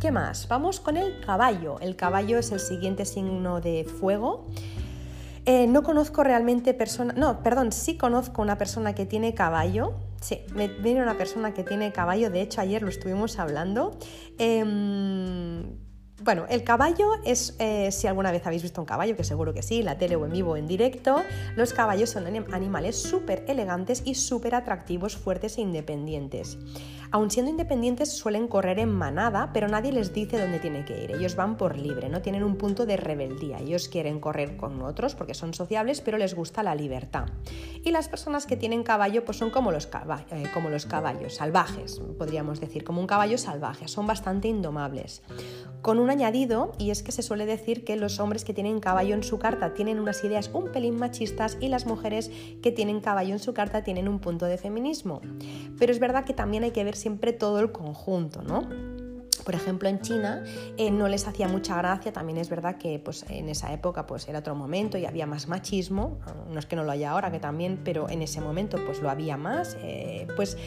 ¿Qué 0.00 0.10
más? 0.10 0.48
Vamos 0.48 0.80
con 0.80 0.96
el 0.96 1.20
caballo. 1.20 1.78
El 1.80 1.94
caballo 1.94 2.38
es 2.38 2.52
el 2.52 2.60
siguiente 2.60 3.04
signo 3.04 3.60
de 3.60 3.84
fuego. 3.84 4.46
no 5.46 5.82
conozco 5.82 6.22
realmente 6.22 6.72
persona, 6.72 7.12
no, 7.14 7.42
perdón, 7.42 7.72
sí 7.72 7.96
conozco 7.96 8.40
una 8.40 8.56
persona 8.56 8.94
que 8.94 9.06
tiene 9.06 9.34
caballo, 9.34 9.94
Sí, 10.20 10.40
me 10.54 10.68
viene 10.68 11.02
una 11.02 11.16
persona 11.16 11.54
que 11.54 11.62
tiene 11.62 11.92
caballo, 11.92 12.30
de 12.30 12.40
hecho 12.40 12.60
ayer 12.60 12.82
lo 12.82 12.88
estuvimos 12.88 13.38
hablando. 13.38 13.96
Em, 14.38 15.87
bueno, 16.20 16.46
el 16.48 16.64
caballo 16.64 17.12
es, 17.24 17.54
eh, 17.60 17.90
si 17.92 18.06
alguna 18.06 18.32
vez 18.32 18.44
habéis 18.46 18.62
visto 18.62 18.80
un 18.80 18.86
caballo, 18.86 19.16
que 19.16 19.22
seguro 19.22 19.54
que 19.54 19.62
sí, 19.62 19.82
la 19.82 19.98
tele 19.98 20.16
o 20.16 20.24
en 20.24 20.32
vivo 20.32 20.52
o 20.52 20.56
en 20.56 20.66
directo, 20.66 21.22
los 21.54 21.72
caballos 21.72 22.10
son 22.10 22.26
animales 22.26 23.00
súper 23.00 23.44
elegantes 23.46 24.02
y 24.04 24.16
súper 24.16 24.54
atractivos, 24.56 25.16
fuertes 25.16 25.58
e 25.58 25.60
independientes. 25.60 26.58
Aun 27.10 27.30
siendo 27.30 27.50
independientes 27.50 28.12
suelen 28.12 28.48
correr 28.48 28.78
en 28.78 28.90
manada, 28.90 29.50
pero 29.54 29.66
nadie 29.66 29.92
les 29.92 30.12
dice 30.12 30.38
dónde 30.38 30.58
tienen 30.58 30.84
que 30.84 31.04
ir. 31.04 31.10
Ellos 31.12 31.36
van 31.36 31.56
por 31.56 31.78
libre, 31.78 32.10
no 32.10 32.20
tienen 32.20 32.44
un 32.44 32.56
punto 32.56 32.84
de 32.84 32.98
rebeldía. 32.98 33.60
Ellos 33.60 33.88
quieren 33.88 34.20
correr 34.20 34.58
con 34.58 34.82
otros 34.82 35.14
porque 35.14 35.32
son 35.32 35.54
sociables, 35.54 36.02
pero 36.02 36.18
les 36.18 36.34
gusta 36.34 36.62
la 36.62 36.74
libertad. 36.74 37.28
Y 37.82 37.92
las 37.92 38.08
personas 38.08 38.44
que 38.44 38.58
tienen 38.58 38.82
caballo 38.82 39.24
pues 39.24 39.38
son 39.38 39.48
como 39.48 39.72
los, 39.72 39.86
eh, 39.86 40.50
como 40.52 40.68
los 40.68 40.84
caballos, 40.84 41.36
salvajes, 41.36 42.02
podríamos 42.18 42.60
decir, 42.60 42.84
como 42.84 43.00
un 43.00 43.06
caballo 43.06 43.38
salvaje, 43.38 43.88
son 43.88 44.06
bastante 44.06 44.48
indomables. 44.48 45.22
Con 45.80 45.98
un 45.98 46.07
añadido, 46.10 46.72
y 46.78 46.90
es 46.90 47.02
que 47.02 47.12
se 47.12 47.22
suele 47.22 47.46
decir 47.46 47.84
que 47.84 47.96
los 47.96 48.20
hombres 48.20 48.44
que 48.44 48.54
tienen 48.54 48.80
caballo 48.80 49.14
en 49.14 49.22
su 49.22 49.38
carta 49.38 49.74
tienen 49.74 49.98
unas 49.98 50.22
ideas 50.24 50.50
un 50.52 50.72
pelín 50.72 50.96
machistas 50.96 51.56
y 51.60 51.68
las 51.68 51.86
mujeres 51.86 52.30
que 52.62 52.72
tienen 52.72 53.00
caballo 53.00 53.32
en 53.32 53.38
su 53.38 53.54
carta 53.54 53.82
tienen 53.82 54.08
un 54.08 54.18
punto 54.18 54.46
de 54.46 54.58
feminismo. 54.58 55.20
Pero 55.78 55.92
es 55.92 55.98
verdad 55.98 56.24
que 56.24 56.34
también 56.34 56.64
hay 56.64 56.70
que 56.70 56.84
ver 56.84 56.96
siempre 56.96 57.32
todo 57.32 57.60
el 57.60 57.72
conjunto, 57.72 58.42
¿no? 58.42 58.68
Por 59.44 59.54
ejemplo, 59.54 59.88
en 59.88 60.00
China 60.00 60.44
eh, 60.76 60.90
no 60.90 61.08
les 61.08 61.26
hacía 61.26 61.48
mucha 61.48 61.76
gracia, 61.78 62.12
también 62.12 62.38
es 62.38 62.50
verdad 62.50 62.76
que 62.76 62.98
pues, 62.98 63.24
en 63.30 63.48
esa 63.48 63.72
época 63.72 64.06
pues, 64.06 64.28
era 64.28 64.40
otro 64.40 64.54
momento 64.54 64.98
y 64.98 65.06
había 65.06 65.26
más 65.26 65.48
machismo, 65.48 66.18
no 66.50 66.58
es 66.58 66.66
que 66.66 66.76
no 66.76 66.84
lo 66.84 66.90
haya 66.90 67.12
ahora, 67.12 67.30
que 67.30 67.40
también, 67.40 67.80
pero 67.82 68.10
en 68.10 68.20
ese 68.20 68.40
momento 68.40 68.78
pues 68.84 69.00
lo 69.00 69.08
había 69.08 69.36
más, 69.36 69.78
eh, 69.80 70.26
pues 70.36 70.58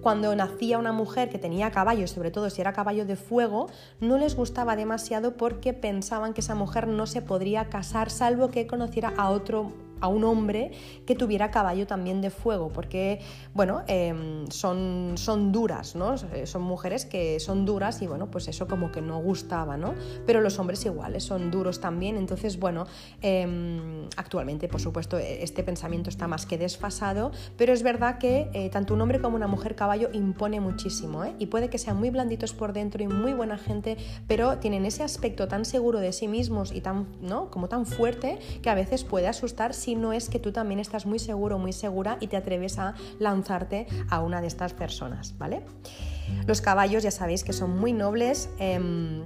cuando 0.00 0.34
nacía 0.34 0.78
una 0.78 0.92
mujer 0.92 1.28
que 1.28 1.38
tenía 1.38 1.70
caballo, 1.70 2.06
sobre 2.06 2.30
todo 2.30 2.50
si 2.50 2.60
era 2.60 2.72
caballo 2.72 3.04
de 3.04 3.16
fuego, 3.16 3.68
no 4.00 4.18
les 4.18 4.36
gustaba 4.36 4.76
demasiado 4.76 5.36
porque 5.36 5.72
pensaban 5.72 6.34
que 6.34 6.40
esa 6.40 6.54
mujer 6.54 6.86
no 6.86 7.06
se 7.06 7.22
podría 7.22 7.68
casar 7.68 8.10
salvo 8.10 8.50
que 8.50 8.66
conociera 8.66 9.12
a 9.16 9.30
otro 9.30 9.87
a 10.00 10.08
un 10.08 10.24
hombre 10.24 10.72
que 11.06 11.14
tuviera 11.14 11.50
caballo 11.50 11.86
también 11.86 12.20
de 12.20 12.30
fuego, 12.30 12.70
porque, 12.72 13.20
bueno, 13.54 13.82
em, 13.86 14.46
son, 14.50 15.12
son 15.16 15.52
duras, 15.52 15.96
¿no? 15.96 16.16
Son 16.44 16.62
mujeres 16.62 17.04
que 17.04 17.40
son 17.40 17.64
duras 17.64 18.02
y, 18.02 18.06
bueno, 18.06 18.30
pues 18.30 18.48
eso 18.48 18.66
como 18.66 18.92
que 18.92 19.00
no 19.00 19.18
gustaba, 19.20 19.76
¿no? 19.76 19.94
Pero 20.26 20.40
los 20.40 20.58
hombres 20.58 20.84
iguales 20.84 21.24
son 21.24 21.50
duros 21.50 21.80
también, 21.80 22.16
entonces, 22.16 22.58
bueno, 22.58 22.86
em, 23.22 24.08
actualmente, 24.16 24.68
por 24.68 24.80
supuesto, 24.80 25.18
este 25.18 25.62
pensamiento 25.62 26.10
está 26.10 26.26
más 26.26 26.46
que 26.46 26.58
desfasado, 26.58 27.32
pero 27.56 27.72
es 27.72 27.82
verdad 27.82 28.18
que 28.18 28.48
eh, 28.52 28.70
tanto 28.70 28.94
un 28.94 29.00
hombre 29.00 29.20
como 29.20 29.36
una 29.36 29.46
mujer 29.46 29.74
caballo 29.74 30.08
impone 30.12 30.60
muchísimo, 30.60 31.24
¿eh? 31.24 31.34
Y 31.38 31.46
puede 31.46 31.68
que 31.68 31.78
sean 31.78 31.98
muy 31.98 32.10
blanditos 32.10 32.52
por 32.52 32.72
dentro 32.72 33.02
y 33.02 33.08
muy 33.08 33.32
buena 33.32 33.58
gente, 33.58 33.96
pero 34.26 34.58
tienen 34.58 34.84
ese 34.86 35.02
aspecto 35.02 35.48
tan 35.48 35.64
seguro 35.64 36.00
de 36.00 36.12
sí 36.12 36.28
mismos 36.28 36.72
y 36.72 36.80
tan, 36.80 37.06
¿no? 37.20 37.50
Como 37.50 37.68
tan 37.68 37.86
fuerte 37.86 38.38
que 38.62 38.70
a 38.70 38.74
veces 38.74 39.04
puede 39.04 39.28
asustar 39.28 39.74
no 39.94 40.12
es 40.12 40.28
que 40.28 40.38
tú 40.38 40.52
también 40.52 40.80
estás 40.80 41.06
muy 41.06 41.18
seguro, 41.18 41.58
muy 41.58 41.72
segura 41.72 42.16
y 42.20 42.28
te 42.28 42.36
atreves 42.36 42.78
a 42.78 42.94
lanzarte 43.18 43.86
a 44.08 44.20
una 44.20 44.40
de 44.40 44.46
estas 44.46 44.72
personas, 44.72 45.36
¿vale? 45.38 45.62
Los 46.46 46.60
caballos 46.60 47.02
ya 47.02 47.10
sabéis 47.10 47.44
que 47.44 47.52
son 47.52 47.78
muy 47.78 47.92
nobles. 47.92 48.50
Em, 48.58 49.24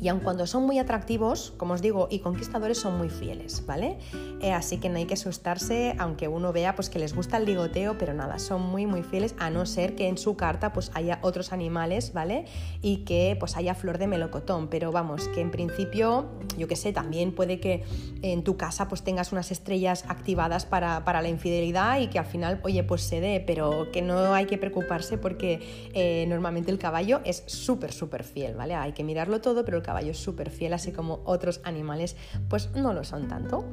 y 0.00 0.08
aun 0.08 0.20
cuando 0.20 0.46
son 0.46 0.64
muy 0.64 0.78
atractivos, 0.78 1.52
como 1.56 1.74
os 1.74 1.82
digo, 1.82 2.08
y 2.10 2.18
conquistadores 2.18 2.78
son 2.78 2.98
muy 2.98 3.08
fieles, 3.08 3.64
¿vale? 3.66 3.98
Eh, 4.40 4.52
así 4.52 4.78
que 4.78 4.88
no 4.88 4.98
hay 4.98 5.06
que 5.06 5.14
asustarse, 5.14 5.94
aunque 5.98 6.26
uno 6.26 6.52
vea 6.52 6.74
pues 6.74 6.90
que 6.90 6.98
les 6.98 7.14
gusta 7.14 7.36
el 7.36 7.44
ligoteo, 7.44 7.96
pero 7.98 8.12
nada, 8.12 8.38
son 8.38 8.62
muy 8.62 8.86
muy 8.86 9.02
fieles, 9.02 9.34
a 9.38 9.50
no 9.50 9.64
ser 9.64 9.94
que 9.94 10.08
en 10.08 10.18
su 10.18 10.36
carta 10.36 10.72
pues 10.72 10.90
haya 10.94 11.20
otros 11.22 11.52
animales, 11.52 12.12
¿vale? 12.12 12.46
Y 12.80 13.04
que 13.04 13.36
pues 13.38 13.56
haya 13.56 13.74
flor 13.74 13.98
de 13.98 14.08
melocotón, 14.08 14.68
pero 14.68 14.90
vamos, 14.90 15.28
que 15.28 15.40
en 15.40 15.50
principio, 15.50 16.26
yo 16.58 16.66
qué 16.66 16.76
sé, 16.76 16.92
también 16.92 17.32
puede 17.32 17.60
que 17.60 17.84
en 18.22 18.42
tu 18.42 18.56
casa 18.56 18.88
pues 18.88 19.02
tengas 19.02 19.30
unas 19.30 19.52
estrellas 19.52 20.04
activadas 20.08 20.66
para, 20.66 21.00
la 21.22 21.28
infidelidad 21.28 22.00
y 22.00 22.08
que 22.08 22.18
al 22.18 22.26
final, 22.26 22.60
oye, 22.64 22.82
pues 22.82 23.02
se 23.02 23.20
dé, 23.20 23.42
pero 23.46 23.92
que 23.92 24.02
no 24.02 24.34
hay 24.34 24.46
que 24.46 24.58
preocuparse 24.58 25.18
porque 25.18 25.90
eh, 25.94 26.24
normalmente 26.28 26.70
el 26.70 26.78
caballo 26.78 27.20
es 27.24 27.44
súper, 27.46 27.92
súper 27.92 28.24
fiel, 28.24 28.56
¿vale? 28.56 28.74
Hay 28.74 28.92
que 28.92 29.04
mirarlo 29.04 29.40
todo, 29.40 29.64
pero 29.64 29.76
el 29.76 29.82
caballo 29.82 29.91
es 30.00 30.18
súper 30.18 30.50
fiel, 30.50 30.72
así 30.72 30.92
como 30.92 31.22
otros 31.24 31.60
animales 31.64 32.16
pues 32.48 32.70
no 32.74 32.92
lo 32.92 33.04
son 33.04 33.28
tanto. 33.28 33.64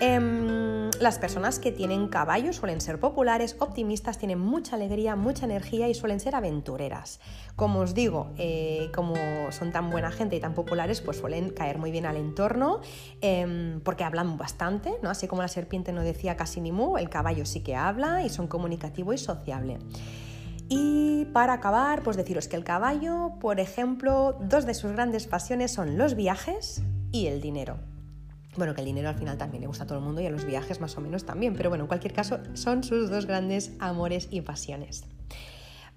Em, 0.00 0.90
las 1.00 1.18
personas 1.18 1.58
que 1.58 1.72
tienen 1.72 2.08
caballo 2.08 2.52
suelen 2.52 2.80
ser 2.82 3.00
populares, 3.00 3.56
optimistas, 3.60 4.18
tienen 4.18 4.38
mucha 4.38 4.76
alegría, 4.76 5.16
mucha 5.16 5.46
energía 5.46 5.88
y 5.88 5.94
suelen 5.94 6.20
ser 6.20 6.34
aventureras. 6.34 7.18
Como 7.54 7.80
os 7.80 7.94
digo, 7.94 8.32
eh, 8.36 8.90
como 8.94 9.14
son 9.52 9.72
tan 9.72 9.90
buena 9.90 10.10
gente 10.10 10.36
y 10.36 10.40
tan 10.40 10.52
populares, 10.52 11.00
pues 11.00 11.16
suelen 11.16 11.50
caer 11.50 11.78
muy 11.78 11.90
bien 11.90 12.04
al 12.04 12.16
entorno 12.16 12.80
em, 13.22 13.80
porque 13.80 14.04
hablan 14.04 14.36
bastante, 14.36 14.96
¿no? 15.02 15.08
Así 15.08 15.28
como 15.28 15.40
la 15.40 15.48
serpiente 15.48 15.92
no 15.92 16.02
decía 16.02 16.36
casi 16.36 16.60
ni 16.60 16.72
mu, 16.72 16.98
el 16.98 17.08
caballo 17.08 17.46
sí 17.46 17.60
que 17.62 17.74
habla 17.74 18.22
y 18.22 18.28
son 18.28 18.48
comunicativo 18.48 19.14
y 19.14 19.18
sociable. 19.18 19.78
Y 20.68 21.26
para 21.26 21.54
acabar, 21.54 22.02
pues 22.02 22.16
deciros 22.16 22.48
que 22.48 22.56
el 22.56 22.64
caballo, 22.64 23.34
por 23.40 23.60
ejemplo, 23.60 24.36
dos 24.40 24.66
de 24.66 24.74
sus 24.74 24.92
grandes 24.92 25.26
pasiones 25.26 25.72
son 25.72 25.96
los 25.96 26.14
viajes 26.14 26.82
y 27.12 27.26
el 27.26 27.40
dinero. 27.40 27.78
Bueno, 28.56 28.74
que 28.74 28.80
el 28.80 28.86
dinero 28.86 29.08
al 29.08 29.16
final 29.16 29.36
también 29.38 29.60
le 29.60 29.66
gusta 29.66 29.84
a 29.84 29.86
todo 29.86 29.98
el 29.98 30.04
mundo 30.04 30.20
y 30.20 30.26
a 30.26 30.30
los 30.30 30.44
viajes 30.44 30.80
más 30.80 30.96
o 30.96 31.00
menos 31.00 31.24
también, 31.24 31.54
pero 31.54 31.68
bueno, 31.68 31.84
en 31.84 31.88
cualquier 31.88 32.14
caso 32.14 32.38
son 32.54 32.82
sus 32.82 33.10
dos 33.10 33.26
grandes 33.26 33.72
amores 33.80 34.28
y 34.30 34.40
pasiones. 34.40 35.04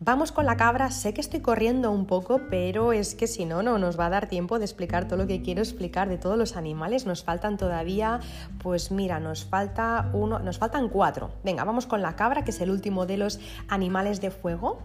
Vamos 0.01 0.31
con 0.31 0.45
la 0.45 0.55
cabra, 0.55 0.91
sé 0.91 1.13
que 1.13 1.19
estoy 1.19 1.41
corriendo 1.41 1.91
un 1.91 2.05
poco, 2.05 2.39
pero 2.49 2.93
es 2.93 3.15
que 3.15 3.27
si 3.27 3.43
no, 3.43 3.61
no 3.61 3.77
nos 3.77 3.99
va 3.99 4.05
a 4.05 4.09
dar 4.09 4.29
tiempo 4.29 4.57
de 4.57 4.63
explicar 4.63 5.09
todo 5.09 5.17
lo 5.17 5.27
que 5.27 5.41
quiero 5.41 5.61
explicar 5.61 6.07
de 6.07 6.17
todos 6.17 6.37
los 6.37 6.55
animales. 6.55 7.05
Nos 7.05 7.25
faltan 7.25 7.57
todavía, 7.57 8.21
pues 8.63 8.91
mira, 8.91 9.19
nos 9.19 9.43
falta 9.43 10.09
uno, 10.13 10.39
nos 10.39 10.57
faltan 10.57 10.87
cuatro. 10.87 11.31
Venga, 11.43 11.65
vamos 11.65 11.85
con 11.85 12.01
la 12.01 12.15
cabra, 12.15 12.45
que 12.45 12.51
es 12.51 12.61
el 12.61 12.71
último 12.71 13.05
de 13.05 13.17
los 13.17 13.41
animales 13.67 14.21
de 14.21 14.31
fuego. 14.31 14.79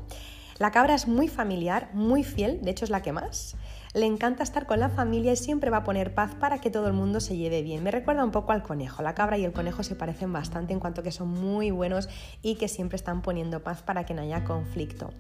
La 0.59 0.73
cabra 0.73 0.97
es 0.97 1.07
muy 1.07 1.29
familiar, 1.29 1.91
muy 1.93 2.25
fiel, 2.25 2.61
de 2.63 2.73
hecho 2.73 2.85
es 2.85 2.91
la 2.91 3.03
que 3.03 3.13
más. 3.13 3.55
Le 3.95 4.07
encanta 4.07 4.43
estar 4.43 4.67
con 4.67 4.81
la 4.81 4.89
familia 4.89 5.33
y 5.33 5.37
siempre 5.37 5.71
va 5.71 5.79
a 5.79 5.85
poner 5.85 6.15
paz 6.15 6.35
para 6.35 6.61
que 6.61 6.69
todo 6.69 6.89
el 6.89 6.93
mundo 6.95 7.21
se 7.21 7.37
lleve 7.37 7.63
bien. 7.63 7.85
Me 7.85 7.93
recuerda 7.93 8.25
un 8.25 8.33
poco 8.33 8.51
al 8.51 8.65
conejo. 8.65 9.03
La 9.03 9.15
cabra 9.15 9.39
y 9.39 9.45
el 9.45 9.53
conejo 9.53 9.85
se 9.85 9.95
parecen 9.95 10.33
bastante 10.33 10.73
en 10.73 10.81
cuanto 10.81 11.05
que 11.05 11.13
son 11.13 11.29
muy 11.29 11.71
buenos 11.71 12.09
y 12.43 12.57
que 12.57 12.67
siempre 12.67 12.97
están 12.97 13.23
poniendo 13.23 13.63
paz 13.63 13.83
para 13.83 14.05
que 14.05 14.13
no 14.13 14.23
haya 14.23 14.43
conflicto. 14.43 15.13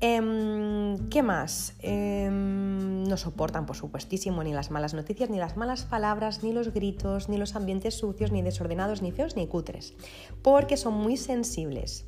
Em, 0.00 1.08
¿Qué 1.10 1.22
más? 1.22 1.74
Em, 1.78 3.04
no 3.04 3.16
soportan, 3.16 3.66
por 3.66 3.76
supuestísimo, 3.76 4.42
ni 4.42 4.52
las 4.52 4.72
malas 4.72 4.94
noticias, 4.94 5.30
ni 5.30 5.38
las 5.38 5.56
malas 5.56 5.84
palabras, 5.84 6.42
ni 6.42 6.52
los 6.52 6.74
gritos, 6.74 7.28
ni 7.28 7.36
los 7.36 7.54
ambientes 7.54 7.94
sucios, 7.94 8.32
ni 8.32 8.42
desordenados, 8.42 9.00
ni 9.00 9.12
feos, 9.12 9.36
ni 9.36 9.46
cutres, 9.46 9.94
porque 10.42 10.76
son 10.76 10.94
muy 10.94 11.16
sensibles. 11.16 12.04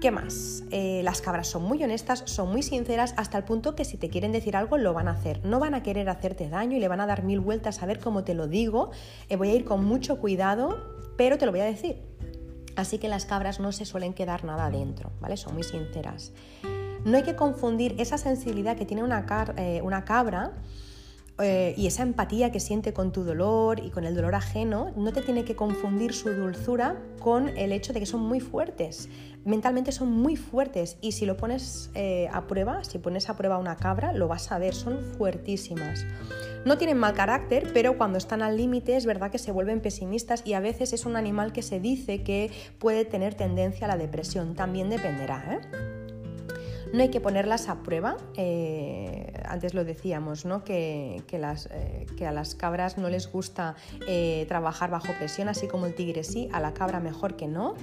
¿Qué 0.00 0.10
más? 0.10 0.64
Eh, 0.70 1.02
las 1.04 1.20
cabras 1.20 1.48
son 1.48 1.62
muy 1.62 1.82
honestas, 1.82 2.22
son 2.26 2.50
muy 2.50 2.62
sinceras, 2.62 3.14
hasta 3.16 3.38
el 3.38 3.44
punto 3.44 3.74
que 3.74 3.84
si 3.84 3.96
te 3.96 4.08
quieren 4.08 4.32
decir 4.32 4.56
algo 4.56 4.78
lo 4.78 4.92
van 4.92 5.08
a 5.08 5.12
hacer. 5.12 5.44
No 5.44 5.60
van 5.60 5.74
a 5.74 5.82
querer 5.82 6.08
hacerte 6.08 6.48
daño 6.48 6.76
y 6.76 6.80
le 6.80 6.88
van 6.88 7.00
a 7.00 7.06
dar 7.06 7.22
mil 7.22 7.40
vueltas 7.40 7.82
a 7.82 7.86
ver 7.86 8.00
cómo 8.00 8.24
te 8.24 8.34
lo 8.34 8.48
digo. 8.48 8.90
Eh, 9.28 9.36
voy 9.36 9.50
a 9.50 9.54
ir 9.54 9.64
con 9.64 9.84
mucho 9.84 10.18
cuidado, 10.18 10.78
pero 11.16 11.38
te 11.38 11.46
lo 11.46 11.52
voy 11.52 11.60
a 11.60 11.64
decir. 11.64 12.02
Así 12.76 12.98
que 12.98 13.08
las 13.08 13.24
cabras 13.24 13.58
no 13.60 13.72
se 13.72 13.84
suelen 13.84 14.14
quedar 14.14 14.44
nada 14.44 14.70
dentro, 14.70 15.10
¿vale? 15.20 15.36
Son 15.36 15.54
muy 15.54 15.64
sinceras. 15.64 16.32
No 17.04 17.16
hay 17.16 17.22
que 17.22 17.36
confundir 17.36 17.94
esa 17.98 18.18
sensibilidad 18.18 18.76
que 18.76 18.84
tiene 18.84 19.02
una, 19.02 19.26
eh, 19.56 19.80
una 19.82 20.04
cabra 20.04 20.52
eh, 21.40 21.74
y 21.76 21.86
esa 21.86 22.02
empatía 22.02 22.50
que 22.50 22.58
siente 22.58 22.92
con 22.92 23.12
tu 23.12 23.22
dolor 23.22 23.78
y 23.78 23.90
con 23.90 24.04
el 24.04 24.14
dolor 24.14 24.34
ajeno, 24.34 24.92
no 24.96 25.12
te 25.12 25.22
tiene 25.22 25.44
que 25.44 25.54
confundir 25.54 26.12
su 26.12 26.30
dulzura 26.30 27.00
con 27.20 27.56
el 27.56 27.72
hecho 27.72 27.92
de 27.92 28.00
que 28.00 28.06
son 28.06 28.22
muy 28.22 28.40
fuertes. 28.40 29.08
Mentalmente 29.44 29.92
son 29.92 30.10
muy 30.10 30.36
fuertes 30.36 30.98
y 31.00 31.12
si 31.12 31.26
lo 31.26 31.36
pones 31.36 31.90
eh, 31.94 32.28
a 32.32 32.46
prueba, 32.46 32.82
si 32.82 32.98
pones 32.98 33.30
a 33.30 33.36
prueba 33.36 33.58
una 33.58 33.76
cabra, 33.76 34.12
lo 34.12 34.26
vas 34.26 34.50
a 34.50 34.58
ver, 34.58 34.74
son 34.74 34.98
fuertísimas. 35.16 36.04
No 36.64 36.76
tienen 36.76 36.98
mal 36.98 37.14
carácter, 37.14 37.70
pero 37.72 37.96
cuando 37.96 38.18
están 38.18 38.42
al 38.42 38.56
límite 38.56 38.96
es 38.96 39.06
verdad 39.06 39.30
que 39.30 39.38
se 39.38 39.52
vuelven 39.52 39.80
pesimistas 39.80 40.42
y 40.44 40.54
a 40.54 40.60
veces 40.60 40.92
es 40.92 41.06
un 41.06 41.16
animal 41.16 41.52
que 41.52 41.62
se 41.62 41.78
dice 41.78 42.22
que 42.24 42.50
puede 42.78 43.04
tener 43.04 43.34
tendencia 43.34 43.86
a 43.86 43.88
la 43.88 43.96
depresión. 43.96 44.54
También 44.54 44.90
dependerá. 44.90 45.60
¿eh? 45.62 45.97
No 46.92 47.02
hay 47.02 47.10
que 47.10 47.20
ponerlas 47.20 47.68
a 47.68 47.82
prueba. 47.82 48.16
Eh, 48.34 49.32
antes 49.44 49.74
lo 49.74 49.84
decíamos, 49.84 50.44
¿no? 50.44 50.64
que, 50.64 51.16
eh, 51.16 52.06
que, 52.16 52.26
a 52.26 52.32
las 52.32 52.54
cabras 52.54 52.96
no 52.98 53.08
les 53.10 53.30
gusta 53.30 53.74
eh, 54.06 54.46
trabajar 54.48 54.90
bajo 54.90 55.12
presión, 55.18 55.48
así 55.48 55.68
como 55.68 55.86
el 55.86 55.94
tigre 55.94 56.24
sí, 56.24 56.48
a 56.52 56.60
la 56.60 56.72
cabra 56.72 57.00
mejor 57.00 57.36
que 57.36 57.46
no. 57.46 57.74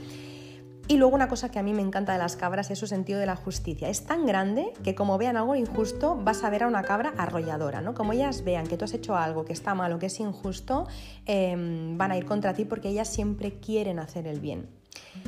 Y 0.87 0.97
luego 0.97 1.15
una 1.15 1.27
cosa 1.27 1.49
que 1.49 1.57
a 1.57 1.63
mí 1.63 1.73
me 1.73 1.81
encanta 1.81 2.13
de 2.13 2.19
las 2.19 2.35
cabras 2.35 2.69
es 2.69 2.77
su 2.77 2.85
sentido 2.85 3.19
de 3.19 3.25
la 3.25 3.35
justicia. 3.35 3.89
Es 3.89 4.05
tan 4.05 4.27
grande 4.27 4.71
que 4.83 4.93
como 4.93 5.17
vean 5.17 5.35
algo 5.35 5.55
injusto 5.55 6.15
vas 6.15 6.43
a 6.43 6.49
ver 6.51 6.63
a 6.63 6.67
una 6.67 6.83
cabra 6.83 7.13
arrolladora, 7.17 7.81
¿no? 7.81 7.95
Como 7.95 8.13
ellas 8.13 8.43
vean 8.43 8.67
que 8.67 8.77
tú 8.77 8.85
has 8.85 8.93
hecho 8.93 9.15
algo 9.15 9.45
que 9.45 9.53
está 9.53 9.73
mal 9.73 9.93
o 9.93 9.99
que 9.99 10.05
es 10.07 10.19
injusto, 10.19 10.85
van 11.27 12.11
a 12.11 12.17
ir 12.17 12.25
contra 12.25 12.53
ti 12.53 12.65
porque 12.65 12.89
ellas 12.89 13.07
siempre 13.07 13.59
quieren 13.59 13.97
hacer 13.97 14.27
el 14.27 14.39
bien. 14.39 14.74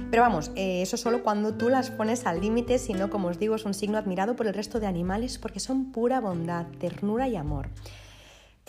Pero 0.09 0.21
vamos, 0.21 0.51
eh, 0.55 0.81
eso 0.81 0.97
solo 0.97 1.23
cuando 1.23 1.53
tú 1.55 1.69
las 1.69 1.91
pones 1.91 2.25
al 2.25 2.41
límite, 2.41 2.77
si 2.77 2.93
no, 2.93 3.09
como 3.09 3.29
os 3.29 3.39
digo, 3.39 3.55
es 3.55 3.65
un 3.65 3.73
signo 3.73 3.97
admirado 3.97 4.35
por 4.35 4.47
el 4.47 4.53
resto 4.53 4.79
de 4.79 4.87
animales 4.87 5.37
porque 5.37 5.59
son 5.59 5.91
pura 5.91 6.19
bondad, 6.19 6.65
ternura 6.79 7.27
y 7.27 7.35
amor. 7.35 7.69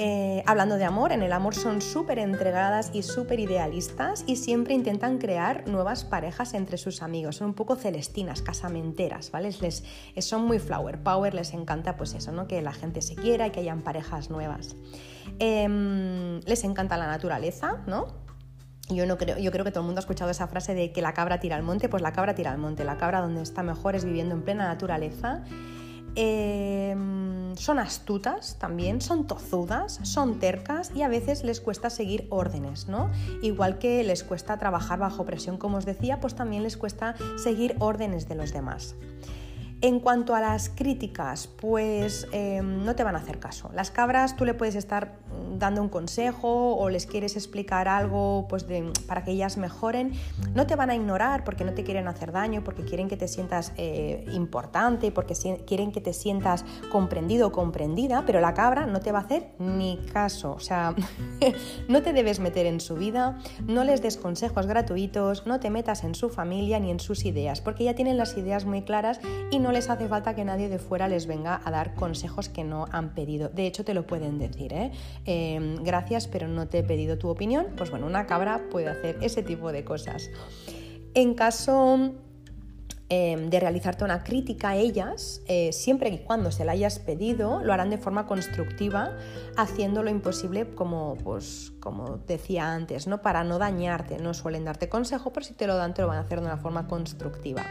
Eh, 0.00 0.44
hablando 0.46 0.76
de 0.76 0.84
amor, 0.84 1.10
en 1.10 1.24
el 1.24 1.32
amor 1.32 1.56
son 1.56 1.82
súper 1.82 2.20
entregadas 2.20 2.92
y 2.94 3.02
súper 3.02 3.40
idealistas 3.40 4.22
y 4.28 4.36
siempre 4.36 4.74
intentan 4.74 5.18
crear 5.18 5.66
nuevas 5.66 6.04
parejas 6.04 6.54
entre 6.54 6.78
sus 6.78 7.02
amigos. 7.02 7.36
Son 7.36 7.48
un 7.48 7.54
poco 7.54 7.74
celestinas, 7.74 8.40
casamenteras, 8.40 9.32
¿vale? 9.32 9.50
Son 10.18 10.44
muy 10.44 10.60
flower 10.60 11.02
power, 11.02 11.34
les 11.34 11.52
encanta 11.52 11.96
pues 11.96 12.14
eso, 12.14 12.30
¿no? 12.30 12.46
Que 12.46 12.62
la 12.62 12.72
gente 12.72 13.02
se 13.02 13.16
quiera 13.16 13.48
y 13.48 13.50
que 13.50 13.58
hayan 13.58 13.82
parejas 13.82 14.30
nuevas. 14.30 14.76
Em, 15.40 16.40
les 16.46 16.62
encanta 16.62 16.96
la 16.96 17.08
naturaleza, 17.08 17.82
¿no? 17.88 18.27
Yo, 18.90 19.06
no 19.06 19.18
creo, 19.18 19.38
yo 19.38 19.52
creo 19.52 19.64
que 19.64 19.70
todo 19.70 19.80
el 19.80 19.86
mundo 19.86 19.98
ha 19.98 20.02
escuchado 20.02 20.30
esa 20.30 20.46
frase 20.46 20.74
de 20.74 20.92
que 20.92 21.02
la 21.02 21.12
cabra 21.12 21.40
tira 21.40 21.56
al 21.56 21.62
monte, 21.62 21.88
pues 21.88 22.02
la 22.02 22.12
cabra 22.12 22.34
tira 22.34 22.52
al 22.52 22.58
monte. 22.58 22.84
La 22.84 22.96
cabra 22.96 23.20
donde 23.20 23.42
está 23.42 23.62
mejor 23.62 23.94
es 23.94 24.04
viviendo 24.04 24.34
en 24.34 24.42
plena 24.42 24.66
naturaleza. 24.66 25.44
Em, 26.14 27.54
son 27.56 27.78
astutas 27.78 28.58
también, 28.58 29.00
son 29.00 29.26
tozudas, 29.26 30.00
son 30.02 30.38
tercas 30.38 30.90
y 30.94 31.02
a 31.02 31.08
veces 31.08 31.44
les 31.44 31.60
cuesta 31.60 31.90
seguir 31.90 32.26
órdenes, 32.30 32.88
¿no? 32.88 33.10
Igual 33.42 33.78
que 33.78 34.02
les 34.02 34.24
cuesta 34.24 34.58
trabajar 34.58 34.98
bajo 34.98 35.24
presión, 35.24 35.58
como 35.58 35.76
os 35.76 35.84
decía, 35.84 36.18
pues 36.18 36.34
también 36.34 36.62
les 36.62 36.76
cuesta 36.76 37.14
seguir 37.36 37.76
órdenes 37.78 38.26
de 38.26 38.34
los 38.34 38.52
demás. 38.52 38.96
En 39.80 40.00
cuanto 40.00 40.34
a 40.34 40.40
las 40.40 40.70
críticas, 40.70 41.46
pues 41.46 42.26
em, 42.32 42.84
no 42.84 42.96
te 42.96 43.04
van 43.04 43.14
a 43.14 43.18
hacer 43.18 43.38
caso. 43.38 43.70
Las 43.74 43.92
cabras 43.92 44.34
tú 44.34 44.44
le 44.44 44.54
puedes 44.54 44.74
estar 44.74 45.18
dando 45.56 45.82
un 45.82 45.88
consejo 45.88 46.76
o 46.76 46.88
les 46.90 47.06
quieres 47.06 47.36
explicar 47.36 47.88
algo 47.88 48.46
pues 48.48 48.66
para 49.06 49.22
que 49.24 49.32
ellas 49.32 49.56
mejoren. 49.56 50.12
No 50.54 50.66
te 50.66 50.76
van 50.76 50.90
a 50.90 50.94
ignorar 50.94 51.44
porque 51.44 51.64
no 51.64 51.74
te 51.74 51.84
quieren 51.84 52.08
hacer 52.08 52.32
daño, 52.32 52.64
porque 52.64 52.84
quieren 52.84 53.08
que 53.08 53.16
te 53.16 53.28
sientas 53.28 53.72
eh, 53.76 54.24
importante, 54.32 55.12
porque 55.12 55.34
quieren 55.66 55.92
que 55.92 56.00
te 56.00 56.12
sientas 56.12 56.64
comprendido 56.90 57.48
o 57.48 57.52
comprendida, 57.52 58.24
pero 58.26 58.40
la 58.40 58.54
cabra 58.54 58.86
no 58.86 59.00
te 59.00 59.12
va 59.12 59.20
a 59.20 59.22
hacer 59.22 59.50
ni 59.58 59.98
caso. 60.12 60.52
O 60.52 60.60
sea, 60.60 60.94
no 61.88 62.02
te 62.02 62.12
debes 62.12 62.40
meter 62.40 62.66
en 62.66 62.80
su 62.80 62.96
vida, 62.96 63.38
no 63.66 63.84
les 63.84 64.02
des 64.02 64.16
consejos 64.16 64.66
gratuitos, 64.66 65.46
no 65.46 65.60
te 65.60 65.70
metas 65.70 66.04
en 66.04 66.14
su 66.14 66.30
familia 66.30 66.80
ni 66.80 66.90
en 66.90 67.00
sus 67.00 67.24
ideas, 67.24 67.60
porque 67.60 67.84
ya 67.84 67.94
tienen 67.94 68.16
las 68.16 68.36
ideas 68.36 68.64
muy 68.64 68.82
claras 68.82 69.20
y 69.50 69.58
no 69.58 69.67
no 69.68 69.72
les 69.72 69.90
hace 69.90 70.08
falta 70.08 70.34
que 70.34 70.46
nadie 70.46 70.70
de 70.70 70.78
fuera 70.78 71.08
les 71.08 71.26
venga 71.26 71.60
a 71.62 71.70
dar 71.70 71.94
consejos 71.94 72.48
que 72.48 72.64
no 72.64 72.86
han 72.90 73.10
pedido. 73.10 73.50
De 73.50 73.66
hecho, 73.66 73.84
te 73.84 73.92
lo 73.92 74.06
pueden 74.06 74.38
decir, 74.38 74.72
¿eh? 74.72 74.92
Em, 75.26 75.84
gracias, 75.84 76.26
pero 76.26 76.48
no 76.48 76.68
te 76.68 76.78
he 76.78 76.82
pedido 76.82 77.18
tu 77.18 77.28
opinión. 77.28 77.66
Pues 77.76 77.90
bueno, 77.90 78.06
una 78.06 78.26
cabra 78.26 78.62
puede 78.70 78.88
hacer 78.88 79.18
ese 79.20 79.42
tipo 79.42 79.70
de 79.70 79.84
cosas. 79.84 80.30
En 81.12 81.34
caso 81.34 82.14
em, 83.10 83.50
de 83.50 83.60
realizarte 83.60 84.04
una 84.04 84.24
crítica 84.24 84.70
a 84.70 84.76
ellas, 84.76 85.42
eh, 85.48 85.70
siempre 85.74 86.08
y 86.08 86.18
cuando 86.20 86.50
se 86.50 86.64
la 86.64 86.72
hayas 86.72 86.98
pedido, 86.98 87.62
lo 87.62 87.74
harán 87.74 87.90
de 87.90 87.98
forma 87.98 88.26
constructiva, 88.26 89.18
haciendo 89.58 90.02
lo 90.02 90.08
imposible, 90.08 90.70
como, 90.74 91.16
pues, 91.22 91.74
como 91.80 92.16
decía 92.26 92.72
antes, 92.72 93.06
¿no? 93.06 93.20
para 93.20 93.44
no 93.44 93.58
dañarte. 93.58 94.16
No 94.16 94.32
suelen 94.32 94.64
darte 94.64 94.88
consejo, 94.88 95.30
pero 95.30 95.44
si 95.44 95.52
te 95.52 95.66
lo 95.66 95.76
dan, 95.76 95.92
te 95.92 96.00
lo 96.00 96.08
van 96.08 96.16
a 96.16 96.20
hacer 96.20 96.40
de 96.40 96.46
una 96.46 96.56
forma 96.56 96.88
constructiva. 96.88 97.66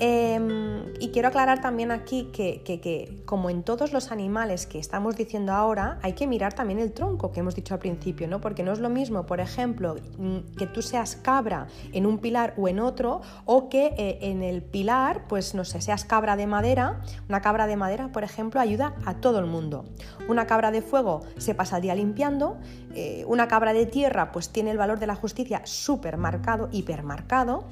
Em, 0.00 0.92
y 1.00 1.08
quiero 1.08 1.28
aclarar 1.28 1.60
también 1.60 1.90
aquí 1.90 2.30
que, 2.32 3.22
como 3.24 3.50
en 3.50 3.62
todos 3.62 3.92
los 3.92 4.12
animales 4.12 4.66
que 4.66 4.78
estamos 4.78 5.16
diciendo 5.16 5.52
ahora, 5.52 5.98
hay 6.02 6.12
que 6.12 6.26
mirar 6.26 6.52
también 6.52 6.78
el 6.78 6.92
tronco 6.92 7.32
que 7.32 7.40
hemos 7.40 7.54
dicho 7.54 7.74
al 7.74 7.80
principio, 7.80 8.28
¿no? 8.28 8.40
Porque 8.40 8.62
no 8.62 8.72
es 8.72 8.78
lo 8.78 8.90
mismo, 8.90 9.26
por 9.26 9.40
ejemplo, 9.40 9.96
mm, 10.18 10.56
que 10.56 10.66
tú 10.66 10.82
seas 10.82 11.16
cabra 11.16 11.66
en 11.92 12.06
un 12.06 12.18
pilar 12.18 12.54
o 12.56 12.68
en 12.68 12.78
otro, 12.78 13.22
o 13.44 13.68
que 13.68 13.94
eh, 13.98 14.18
en 14.22 14.42
el 14.42 14.62
pilar, 14.62 15.26
pues 15.28 15.54
no 15.54 15.64
sé, 15.64 15.80
seas 15.80 16.04
cabra 16.04 16.36
de 16.36 16.46
madera. 16.46 17.00
Una 17.28 17.40
cabra 17.40 17.66
de 17.66 17.76
madera, 17.76 18.12
por 18.12 18.22
ejemplo, 18.22 18.60
ayuda 18.60 18.94
a 19.04 19.14
todo 19.14 19.38
el 19.40 19.46
mundo. 19.46 19.84
Una 20.28 20.46
cabra 20.46 20.70
de 20.70 20.82
fuego 20.82 21.22
se 21.38 21.54
pasa 21.54 21.76
el 21.76 21.82
día 21.82 21.94
limpiando. 21.94 22.58
Eh, 22.94 23.24
una 23.26 23.48
cabra 23.48 23.72
de 23.72 23.86
tierra, 23.86 24.32
pues 24.32 24.50
tiene 24.50 24.70
el 24.70 24.78
valor 24.78 24.98
de 24.98 25.06
la 25.06 25.14
justicia 25.14 25.62
súper 25.64 26.16
marcado, 26.16 26.68
hipermarcado. 26.72 27.64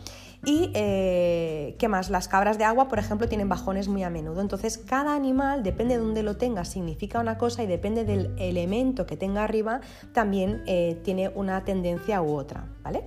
Y 0.46 0.70
eh, 0.74 1.74
qué 1.76 1.88
más, 1.88 2.08
las 2.08 2.28
cabras 2.28 2.56
de 2.56 2.62
agua, 2.62 2.86
por 2.86 3.00
ejemplo, 3.00 3.28
tienen 3.28 3.48
bajones 3.48 3.88
muy 3.88 4.04
a 4.04 4.10
menudo. 4.10 4.40
Entonces, 4.40 4.78
cada 4.78 5.16
animal, 5.16 5.64
depende 5.64 5.98
de 5.98 6.04
dónde 6.04 6.22
lo 6.22 6.36
tenga, 6.36 6.64
significa 6.64 7.18
una 7.18 7.36
cosa 7.36 7.64
y 7.64 7.66
depende 7.66 8.04
del 8.04 8.32
elemento 8.38 9.06
que 9.06 9.16
tenga 9.16 9.42
arriba, 9.42 9.80
también 10.12 10.62
eh, 10.66 11.00
tiene 11.02 11.30
una 11.30 11.64
tendencia 11.64 12.22
u 12.22 12.36
otra, 12.36 12.68
¿vale? 12.84 13.02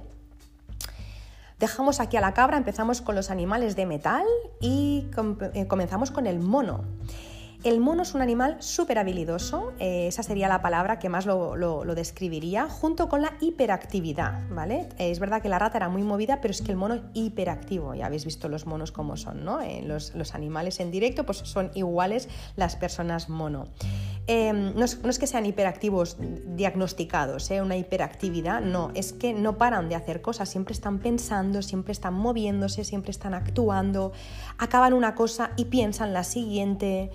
Dejamos 1.60 2.02
aquí 2.02 2.18
a 2.18 2.22
la 2.22 2.34
cabra, 2.34 2.58
empezamos 2.58 3.02
con 3.02 3.16
los 3.16 3.32
animales 3.32 3.78
de 3.78 3.86
metal 3.86 4.26
y 4.60 5.08
eh, 5.54 5.66
comenzamos 5.66 6.12
con 6.12 6.28
el 6.28 6.42
mono. 6.42 6.84
El 7.62 7.82
mono 7.82 8.04
es 8.04 8.14
un 8.14 8.22
animal 8.22 8.56
súper 8.60 9.00
habilidoso, 9.00 9.74
eh, 9.80 10.08
esa 10.08 10.24
sería 10.24 10.48
la 10.48 10.62
palabra 10.62 10.98
que 10.98 11.10
más 11.10 11.26
lo, 11.26 11.84
describiría, 11.94 12.70
junto 12.70 13.10
con 13.10 13.22
la 13.22 13.34
hiperactividad, 13.42 14.48
¿vale? 14.50 14.88
Es 14.98 15.20
verdad 15.20 15.42
que 15.42 15.50
la 15.50 15.60
rata 15.60 15.78
era 15.78 15.90
muy 15.90 16.04
movida, 16.04 16.40
pero 16.40 16.54
es 16.54 16.62
que 16.62 16.72
el 16.72 16.78
mono 16.78 16.94
es 16.94 17.02
hiperactivo, 17.14 17.94
ya 17.96 18.06
habéis 18.06 18.24
visto 18.24 18.48
los 18.48 18.66
monos 18.66 18.94
como 18.94 19.18
son, 19.18 19.44
¿no? 19.44 19.60
Eh, 19.60 19.84
los, 19.84 20.14
animales 20.34 20.80
en 20.80 20.90
directo 20.90 21.26
pues 21.26 21.40
son 21.40 21.72
iguales 21.74 22.30
las 22.56 22.78
personas 22.78 23.28
mono. 23.28 23.66
Em, 24.28 24.74
no, 24.76 24.86
es, 24.86 25.20
que 25.20 25.28
sean 25.28 25.46
hiperactivos 25.46 26.16
diagnosticados, 26.20 27.52
¿eh? 27.52 27.62
una 27.62 27.76
hiperactividad, 27.76 28.62
no, 28.62 28.92
es 28.94 29.12
que 29.12 29.34
no 29.34 29.58
paran 29.58 29.90
de 29.90 29.96
hacer 29.96 30.22
cosas, 30.22 30.48
siempre 30.48 30.74
están 30.74 31.00
pensando, 31.00 31.62
siempre 31.62 31.92
están 31.92 32.14
moviéndose, 32.14 32.86
siempre 32.86 33.12
están 33.12 33.34
actuando, 33.34 34.14
acaban 34.58 34.94
una 34.94 35.14
cosa 35.14 35.52
y 35.58 35.66
piensan 35.66 36.14
la 36.14 36.24
siguiente. 36.24 37.12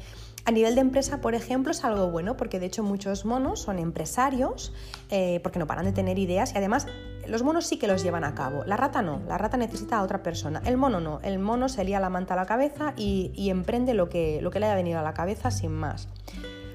A 0.47 0.51
nivel 0.51 0.75
de 0.75 0.83
empresa, 0.83 1.23
por 1.23 1.35
ejemplo, 1.35 1.73
es 1.73 1.85
algo 1.85 2.11
bueno 2.11 2.37
porque 2.37 2.61
de 2.61 2.67
hecho 2.67 2.83
muchos 2.83 3.25
monos 3.25 3.61
son 3.61 3.79
empresarios 3.79 4.75
eh, 5.11 5.41
porque 5.43 5.59
no 5.59 5.67
paran 5.67 5.87
de 5.87 5.93
tener 5.93 6.19
ideas 6.19 6.53
y 6.55 6.59
además 6.59 6.87
los 7.27 7.43
monos 7.43 7.67
sí 7.67 7.79
que 7.79 7.87
los 7.87 8.03
llevan 8.03 8.25
a 8.25 8.35
cabo, 8.35 8.63
la 8.67 8.77
rata 8.77 9.01
no, 9.01 9.23
la 9.27 9.39
rata 9.39 9.57
necesita 9.57 9.97
a 9.97 10.03
otra 10.03 10.23
persona, 10.23 10.61
el 10.67 10.77
mono 10.77 11.01
no, 11.01 11.21
el 11.23 11.39
mono 11.39 11.71
se 11.71 11.83
lía 11.83 11.99
la 11.99 12.11
manta 12.11 12.35
a 12.35 12.37
la 12.37 12.45
cabeza 12.45 12.93
y, 12.95 13.49
emprende 13.49 13.95
lo 13.95 14.11
que, 14.11 14.41
lo 14.43 14.51
que 14.51 14.61
le 14.61 14.67
haya 14.67 14.75
venido 14.75 14.99
a 14.99 15.03
la 15.03 15.15
cabeza 15.15 15.51
sin 15.51 15.73
más. 15.73 16.09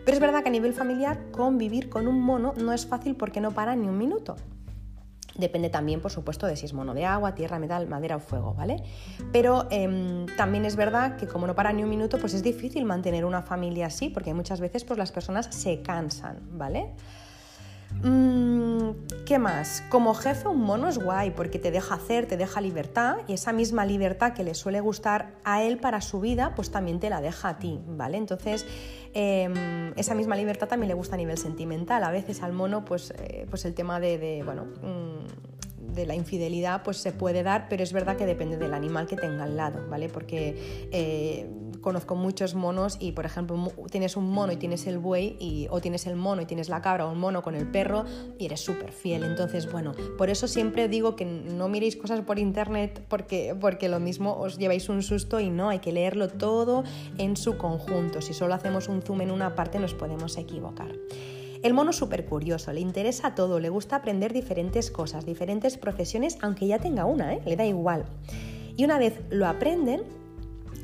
Pero 0.04 0.16
es 0.16 0.20
verdad 0.20 0.42
que 0.42 0.50
a 0.50 0.52
nivel 0.52 0.74
familiar 0.74 1.30
convivir 1.32 1.90
con 1.90 2.08
un 2.08 2.20
mono 2.20 2.56
no 2.58 2.74
es 2.74 2.88
fácil 2.88 3.16
porque 3.16 3.42
no 3.42 3.52
para 3.52 3.76
ni 3.76 3.88
un 3.88 4.00
minuto. 4.00 4.36
Depende 5.40 5.70
también, 5.70 6.02
por 6.02 6.12
supuesto, 6.12 6.48
de 6.48 6.58
si 6.58 6.66
es 6.66 6.74
mono 6.74 6.94
de 6.94 7.06
agua, 7.06 7.34
tierra, 7.34 7.60
metal, 7.60 7.88
madera 7.88 8.18
o 8.18 8.20
fuego, 8.20 8.54
¿vale? 8.54 8.84
Pero 9.32 9.68
em, 9.72 10.26
también 10.36 10.66
es 10.66 10.76
verdad 10.76 11.16
que 11.16 11.28
como 11.28 11.48
no 11.48 11.56
para 11.56 11.72
ni 11.72 11.84
un 11.84 11.90
minuto, 11.90 12.18
pues 12.20 12.34
es 12.34 12.44
difícil 12.44 12.84
mantener 12.84 13.24
una 13.24 13.42
familia 13.42 13.88
así, 13.88 14.10
porque 14.10 14.34
muchas 14.34 14.60
veces 14.60 14.84
pues, 14.84 14.98
las 14.98 15.12
personas 15.14 15.48
se 15.52 15.82
cansan, 15.82 16.40
¿vale? 16.52 16.94
Mm, 18.04 18.92
¿Qué 19.26 19.40
más? 19.40 19.84
Como 19.90 20.14
jefe 20.14 20.48
un 20.48 20.62
mono 20.62 20.88
es 20.88 20.98
guay 20.98 21.32
porque 21.32 21.60
te 21.60 21.72
deja 21.72 21.96
hacer, 21.96 22.28
te 22.28 22.38
deja 22.38 22.62
libertad 22.62 23.18
y 23.28 23.34
esa 23.34 23.52
misma 23.52 23.86
libertad 23.86 24.34
que 24.34 24.44
le 24.44 24.54
suele 24.54 24.80
gustar 24.80 25.34
a 25.44 25.64
él 25.64 25.78
para 25.78 26.00
su 26.02 26.20
vida, 26.20 26.54
pues 26.56 26.72
también 26.72 27.00
te 27.00 27.10
la 27.10 27.20
deja 27.20 27.50
a 27.50 27.58
ti, 27.60 27.80
¿vale? 27.88 28.18
Entonces, 28.18 28.66
em, 29.14 29.94
esa 29.96 30.16
misma 30.16 30.36
libertad 30.36 30.68
también 30.68 30.88
le 30.90 30.94
gusta 30.94 31.16
a 31.16 31.18
nivel 31.18 31.38
sentimental. 31.38 32.04
A 32.04 32.12
veces 32.12 32.44
al 32.44 32.54
mono, 32.54 32.86
pues, 32.86 33.14
eh, 33.18 33.46
pues 33.50 33.66
el 33.66 33.74
tema 33.74 34.00
de, 34.00 34.42
bueno... 34.46 34.66
Mm, 34.82 35.50
de 35.94 36.06
la 36.06 36.16
infidelidad 36.16 36.84
pues 36.84 36.98
se 36.98 37.12
puede 37.12 37.44
dar, 37.44 37.68
pero 37.70 37.84
es 37.84 37.94
verdad 37.94 38.18
que 38.18 38.26
depende 38.26 38.58
del 38.58 38.74
animal 38.74 39.08
que 39.08 39.16
tenga 39.16 39.44
al 39.44 39.58
lado, 39.58 39.88
¿vale? 39.90 40.10
Porque 40.10 40.88
eh, 40.92 41.50
conozco 41.82 42.16
muchos 42.16 42.56
monos 42.56 42.98
y, 43.00 43.14
por 43.14 43.26
ejemplo, 43.26 43.72
tienes 43.90 44.16
un 44.18 44.30
mono 44.30 44.52
y 44.52 44.58
tienes 44.58 44.88
el 44.88 44.98
buey, 44.98 45.38
y, 45.40 45.68
o 45.70 45.82
tienes 45.82 46.06
el 46.08 46.16
mono 46.16 46.42
y 46.42 46.46
tienes 46.46 46.70
la 46.70 46.82
cabra, 46.82 47.08
o 47.08 47.12
un 47.12 47.20
mono 47.20 47.42
con 47.42 47.56
el 47.56 47.68
perro, 47.68 48.06
y 48.38 48.46
eres 48.46 48.62
súper 48.62 48.92
fiel. 48.92 49.24
Entonces, 49.24 49.72
bueno, 49.72 49.94
por 50.18 50.30
eso 50.30 50.48
siempre 50.48 50.88
digo 50.88 51.16
que 51.16 51.26
no 51.26 51.68
miréis 51.70 51.96
cosas 51.96 52.22
por 52.22 52.40
internet 52.40 53.04
porque, 53.08 53.56
porque 53.60 53.90
lo 53.90 54.00
mismo 54.00 54.38
os 54.38 54.58
lleváis 54.58 54.90
un 54.90 55.04
susto 55.04 55.40
y 55.40 55.50
no, 55.50 55.70
hay 55.70 55.80
que 55.80 55.92
leerlo 55.92 56.28
todo 56.30 56.84
en 57.18 57.38
su 57.38 57.58
conjunto. 57.58 58.22
Si 58.22 58.34
solo 58.34 58.54
hacemos 58.54 58.88
un 58.88 59.02
zoom 59.02 59.22
en 59.22 59.32
una 59.32 59.56
parte 59.56 59.80
nos 59.80 59.94
podemos 59.94 60.38
equivocar. 60.38 60.92
El 61.62 61.74
mono 61.74 61.90
es 61.90 61.98
súper 61.98 62.26
curioso, 62.26 62.72
le 62.72 62.80
interesa 62.80 63.36
todo, 63.36 63.60
le 63.60 63.68
gusta 63.68 63.98
aprender 63.98 64.32
diferentes 64.32 64.90
cosas, 64.90 65.26
diferentes 65.26 65.78
profesiones, 65.78 66.38
aunque 66.42 66.68
ya 66.68 66.80
tenga 66.80 67.04
una, 67.04 67.34
¿eh? 67.34 67.42
le 67.46 67.58
da 67.58 67.66
igual. 67.66 68.06
Y 68.78 68.86
una 68.86 68.98
vez 68.98 69.20
lo 69.30 69.46
aprenden, 69.46 70.04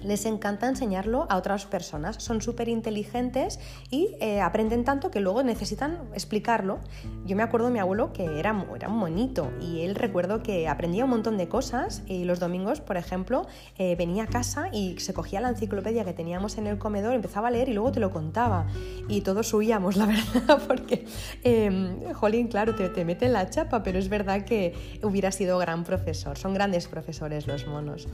les 0.06 0.26
encanta 0.26 0.68
enseñarlo 0.68 1.26
a 1.30 1.38
otras 1.38 1.66
personas. 1.66 2.18
Son 2.18 2.42
súper 2.42 2.70
inteligentes 2.70 3.60
y 3.90 4.16
eh, 4.20 4.42
aprenden 4.42 4.84
tanto 4.84 5.10
que 5.12 5.20
luego 5.20 5.44
necesitan 5.44 6.00
explicarlo. 6.14 6.80
Yo 7.26 7.36
me 7.36 7.44
acuerdo 7.44 7.68
de 7.68 7.74
mi 7.74 7.80
abuelo 7.80 8.14
que 8.14 8.40
era, 8.40 8.66
era 8.76 8.88
un 8.88 8.98
monito 8.98 9.52
y 9.60 9.82
él 9.82 9.96
recuerdo 9.96 10.44
que 10.44 10.68
aprendía 10.68 11.06
un 11.06 11.10
montón 11.10 11.38
de 11.38 11.48
cosas 11.48 12.04
y 12.06 12.24
los 12.26 12.40
domingos, 12.40 12.82
por 12.82 12.98
ejemplo, 12.98 13.48
eh, 13.78 13.96
venía 13.96 14.24
a 14.24 14.28
casa 14.28 14.70
y 14.72 15.00
se 15.00 15.14
cogía 15.14 15.42
la 15.42 15.50
enciclopedia 15.50 16.06
que 16.06 16.14
teníamos 16.14 16.58
en 16.58 16.68
el 16.68 16.78
comedor, 16.78 17.16
empezaba 17.16 17.48
a 17.48 17.52
leer 17.52 17.70
y 17.70 17.74
luego 17.74 17.92
te 17.92 18.00
lo 18.00 18.12
contaba. 18.12 18.68
Y 19.10 19.22
todos 19.22 19.52
huíamos, 19.54 19.96
la 19.98 20.06
verdad, 20.06 20.62
porque, 20.68 21.06
eh, 21.44 22.14
jolín, 22.14 22.48
claro, 22.48 22.76
te, 22.76 22.90
te 22.90 23.04
mete 23.06 23.28
la 23.28 23.50
chapa, 23.50 23.82
pero 23.82 23.98
es 23.98 24.10
verdad 24.10 24.46
que 24.46 25.00
hubiera 25.02 25.32
sido 25.32 25.58
gran 25.58 25.84
profesor. 25.84 26.38
Son 26.38 26.54
grandes 26.54 26.88
profesores 26.88 27.48
los 27.48 27.66
monos. 27.66 28.08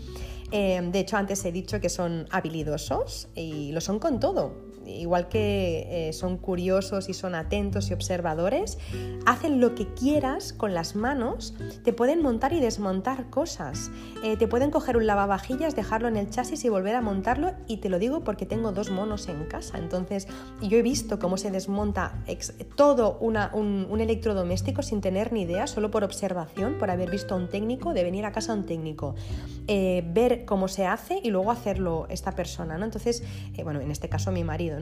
de 0.51 0.99
hecho, 0.99 1.17
antes 1.17 1.43
he 1.43 1.51
dicho 1.51 1.80
que 1.81 1.89
son 1.89 2.27
habilidosos 2.31 3.27
y 3.35 3.71
lo 3.73 3.81
son 3.81 3.99
con 3.99 4.19
todo 4.19 4.70
igual 4.99 5.27
que 5.27 6.09
eh, 6.09 6.13
son 6.13 6.37
curiosos 6.37 7.09
y 7.09 7.13
son 7.13 7.35
atentos 7.35 7.89
y 7.89 7.93
observadores, 7.93 8.77
hacen 9.25 9.61
lo 9.61 9.75
que 9.75 9.87
quieras 9.93 10.53
con 10.53 10.73
las 10.73 10.95
manos, 10.95 11.53
te 11.83 11.93
pueden 11.93 12.21
montar 12.21 12.53
y 12.53 12.59
desmontar 12.59 13.29
cosas, 13.29 13.91
eh, 14.23 14.37
te 14.37 14.47
pueden 14.47 14.71
coger 14.71 14.97
un 14.97 15.07
lavavajillas, 15.07 15.75
dejarlo 15.75 16.07
en 16.07 16.17
el 16.17 16.29
chasis 16.29 16.63
y 16.65 16.69
volver 16.69 16.95
a 16.95 17.01
montarlo 17.01 17.53
y 17.67 17.77
te 17.77 17.89
lo 17.89 17.99
digo 17.99 18.23
porque 18.23 18.45
tengo 18.45 18.71
dos 18.71 18.91
monos 18.91 19.27
en 19.27 19.45
casa, 19.45 19.77
entonces 19.77 20.27
yo 20.61 20.77
he 20.77 20.81
visto 20.81 21.19
cómo 21.19 21.37
se 21.37 21.51
desmonta 21.51 22.23
todo 22.75 23.17
un, 23.19 23.37
electrodoméstico 24.01 24.81
sin 24.81 25.01
tener 25.01 25.31
ni 25.31 25.43
idea, 25.43 25.67
solo 25.67 25.91
por 25.91 26.03
observación, 26.03 26.77
por 26.77 26.89
haber 26.89 27.09
visto 27.09 27.35
a 27.35 27.37
un 27.37 27.47
técnico, 27.47 27.93
de 27.93 28.03
venir 28.03 28.25
a 28.25 28.31
casa 28.31 28.53
a 28.53 28.55
un 28.55 28.65
técnico, 28.65 29.15
eh, 29.67 30.03
ver 30.13 30.45
cómo 30.45 30.67
se 30.67 30.85
hace 30.85 31.19
y 31.23 31.29
luego 31.29 31.51
hacerlo 31.51 32.07
esta 32.09 32.31
persona, 32.31 32.77
¿no? 32.77 32.85
Entonces, 32.85 33.23
bueno, 33.63 33.79
en 33.81 33.91
este 33.91 34.09
caso 34.09 34.31
mi 34.31 34.43
marido, 34.43 34.79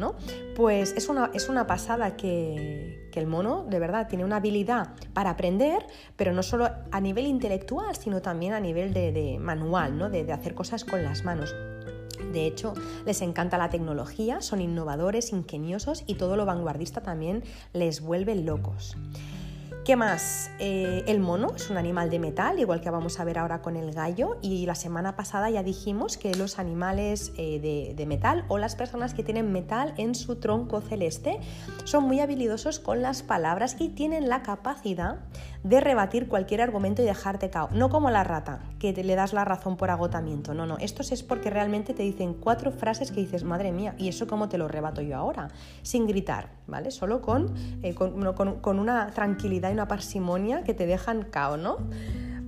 pues 0.55 0.93
es 0.95 1.09
una, 1.09 1.31
es 1.33 1.49
una 1.49 1.67
pasada 1.67 2.15
que, 2.15 3.09
el 3.19 3.27
mono 3.27 3.65
de 3.69 3.79
verdad 3.79 4.07
tiene 4.07 4.23
una 4.23 4.37
habilidad 4.37 4.91
para 5.13 5.31
aprender, 5.31 5.85
pero 6.15 6.31
no 6.31 6.41
solo 6.41 6.69
a 6.89 7.01
nivel 7.01 7.27
intelectual, 7.27 7.93
sino 7.97 8.21
también 8.21 8.53
a 8.53 8.61
nivel 8.61 8.93
de, 8.93 9.37
manual, 9.41 9.97
¿no? 9.97 10.09
de, 10.09 10.23
de 10.23 10.31
hacer 10.31 10.55
cosas 10.55 10.85
con 10.85 11.03
las 11.03 11.25
manos. 11.25 11.53
De 12.31 12.45
hecho, 12.45 12.75
les 13.05 13.21
encanta 13.21 13.57
la 13.57 13.69
tecnología, 13.69 14.39
son 14.39 14.61
innovadores, 14.61 15.33
ingeniosos 15.33 16.05
y 16.07 16.15
todo 16.15 16.37
lo 16.37 16.45
vanguardista 16.45 17.01
también 17.01 17.43
les 17.73 17.99
vuelve 17.99 18.35
locos. 18.35 18.95
¿Qué 19.85 19.95
más? 19.95 20.51
Eh, 20.59 21.03
el 21.07 21.19
mono 21.19 21.55
es 21.55 21.69
un 21.69 21.77
animal 21.77 22.09
de 22.09 22.19
metal, 22.19 22.59
igual 22.59 22.81
que 22.81 22.89
vamos 22.91 23.19
a 23.19 23.23
ver 23.23 23.39
ahora 23.39 23.61
con 23.61 23.75
el 23.75 23.91
gallo. 23.91 24.37
Y 24.41 24.65
la 24.65 24.75
semana 24.75 25.15
pasada 25.15 25.49
ya 25.49 25.63
dijimos 25.63 26.17
que 26.17 26.35
los 26.35 26.59
animales 26.59 27.31
eh, 27.37 27.95
de, 27.95 28.05
metal 28.05 28.45
o 28.49 28.57
las 28.57 28.75
personas 28.75 29.13
que 29.13 29.23
tienen 29.23 29.51
metal 29.51 29.93
en 29.97 30.15
su 30.15 30.35
tronco 30.35 30.81
celeste 30.81 31.39
son 31.85 32.03
muy 32.03 32.19
habilidosos 32.19 32.79
con 32.79 33.01
las 33.01 33.23
palabras 33.23 33.77
y 33.79 33.89
tienen 33.89 34.29
la 34.29 34.43
capacidad 34.43 35.21
de 35.63 35.79
rebatir 35.81 36.27
cualquier 36.27 36.61
argumento 36.61 37.01
y 37.01 37.05
dejarte 37.05 37.49
cao. 37.49 37.69
No 37.71 37.89
como 37.89 38.09
la 38.09 38.23
rata, 38.23 38.61
que 38.79 38.93
le 38.93 39.15
das 39.15 39.33
la 39.33 39.45
razón 39.45 39.77
por 39.77 39.89
agotamiento. 39.91 40.53
No, 40.53 40.65
no. 40.65 40.77
Esto 40.77 41.01
es 41.01 41.23
porque 41.23 41.49
realmente 41.49 41.93
te 41.93 42.03
dicen 42.03 42.33
cuatro 42.33 42.71
frases 42.71 43.11
que 43.11 43.19
dices, 43.19 43.43
madre 43.43 43.71
mía, 43.71 43.95
¿y 43.97 44.07
eso 44.07 44.27
cómo 44.27 44.49
te 44.49 44.57
lo 44.57 44.67
rebato 44.67 45.01
yo 45.01 45.17
ahora? 45.17 45.49
Sin 45.81 46.07
gritar, 46.07 46.49
¿vale? 46.67 46.91
Solo 46.91 47.21
con, 47.21 47.53
eh, 47.83 47.93
con 47.93 48.79
una 48.79 49.11
tranquilidad 49.11 49.69
y 49.69 49.73
una 49.73 49.87
parsimonia 49.87 50.63
que 50.63 50.73
te 50.73 50.85
dejan 50.85 51.23
cao, 51.23 51.57
¿no? 51.57 51.77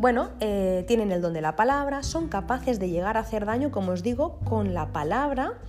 Bueno, 0.02 0.32
eh, 0.40 0.84
tienen 0.88 1.12
el 1.12 1.22
don 1.22 1.32
de 1.32 1.42
la 1.42 1.56
palabra, 1.56 2.02
son 2.02 2.28
capaces 2.28 2.80
de 2.80 2.90
llegar 2.90 3.18
a 3.18 3.20
hacer 3.20 3.46
daño, 3.46 3.70
como 3.70 3.92
os 3.92 4.02
digo, 4.02 4.40
con 4.46 4.74
la 4.74 4.92
palabra, 4.92 5.60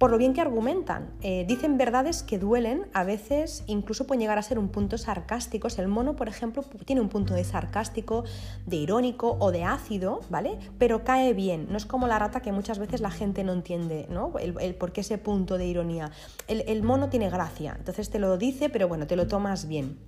por 0.00 0.10
lo 0.10 0.16
bien 0.16 0.32
que 0.32 0.40
argumentan. 0.40 1.10
Eh, 1.20 1.44
dicen 1.46 1.76
verdades 1.76 2.22
que 2.22 2.38
duelen, 2.38 2.86
a 2.94 3.04
veces 3.04 3.64
incluso 3.66 4.06
pueden 4.06 4.22
llegar 4.22 4.38
a 4.38 4.42
ser 4.42 4.58
un 4.58 4.70
punto 4.70 4.96
sarcásticos. 4.96 5.78
El 5.78 5.88
mono, 5.88 6.16
por 6.16 6.26
ejemplo, 6.26 6.62
tiene 6.86 7.02
un 7.02 7.10
punto 7.10 7.34
de 7.34 7.44
sarcástico, 7.44 8.24
de 8.64 8.76
irónico 8.76 9.36
o 9.38 9.52
de 9.52 9.64
ácido, 9.64 10.20
¿vale? 10.30 10.58
Pero 10.78 11.04
cae 11.04 11.34
bien. 11.34 11.66
No 11.68 11.76
es 11.76 11.84
como 11.84 12.06
la 12.06 12.18
rata 12.18 12.40
que 12.40 12.50
muchas 12.50 12.78
veces 12.78 13.02
la 13.02 13.10
gente 13.10 13.44
no 13.44 13.52
entiende, 13.52 14.06
¿no? 14.08 14.32
El, 14.38 14.74
por 14.74 14.92
qué 14.92 15.02
ese 15.02 15.18
punto 15.18 15.58
de 15.58 15.66
ironía. 15.66 16.10
El, 16.48 16.64
el 16.66 16.82
mono 16.82 17.10
tiene 17.10 17.28
gracia, 17.28 17.74
entonces 17.76 18.08
te 18.08 18.18
lo 18.18 18.38
dice, 18.38 18.70
pero 18.70 18.88
bueno, 18.88 19.06
te 19.06 19.16
lo 19.16 19.26
tomas 19.26 19.68
bien. 19.68 19.98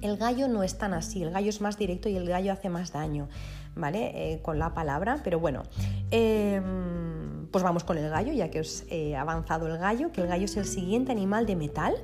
El 0.00 0.16
gallo 0.16 0.46
no 0.46 0.62
es 0.62 0.78
tan 0.78 0.94
así, 0.94 1.22
el 1.24 1.30
gallo 1.30 1.48
es 1.48 1.60
más 1.60 1.76
directo 1.76 2.08
y 2.08 2.16
el 2.16 2.28
gallo 2.28 2.52
hace 2.52 2.68
más 2.68 2.92
daño, 2.92 3.28
¿vale? 3.74 4.32
Eh, 4.32 4.42
con 4.42 4.58
la 4.58 4.74
palabra, 4.74 5.20
pero 5.22 5.40
bueno. 5.40 5.62
Em, 6.10 7.46
pues 7.50 7.62
vamos 7.62 7.84
con 7.84 7.98
el 7.98 8.10
gallo, 8.10 8.32
ya 8.32 8.50
que 8.50 8.60
os 8.60 8.84
he 8.90 9.14
avanzado 9.16 9.66
el 9.68 9.78
gallo, 9.78 10.10
que 10.10 10.20
el 10.20 10.26
gallo 10.26 10.44
es 10.46 10.56
el 10.56 10.64
siguiente 10.64 11.12
animal 11.12 11.46
de 11.46 11.56
metal. 11.56 11.94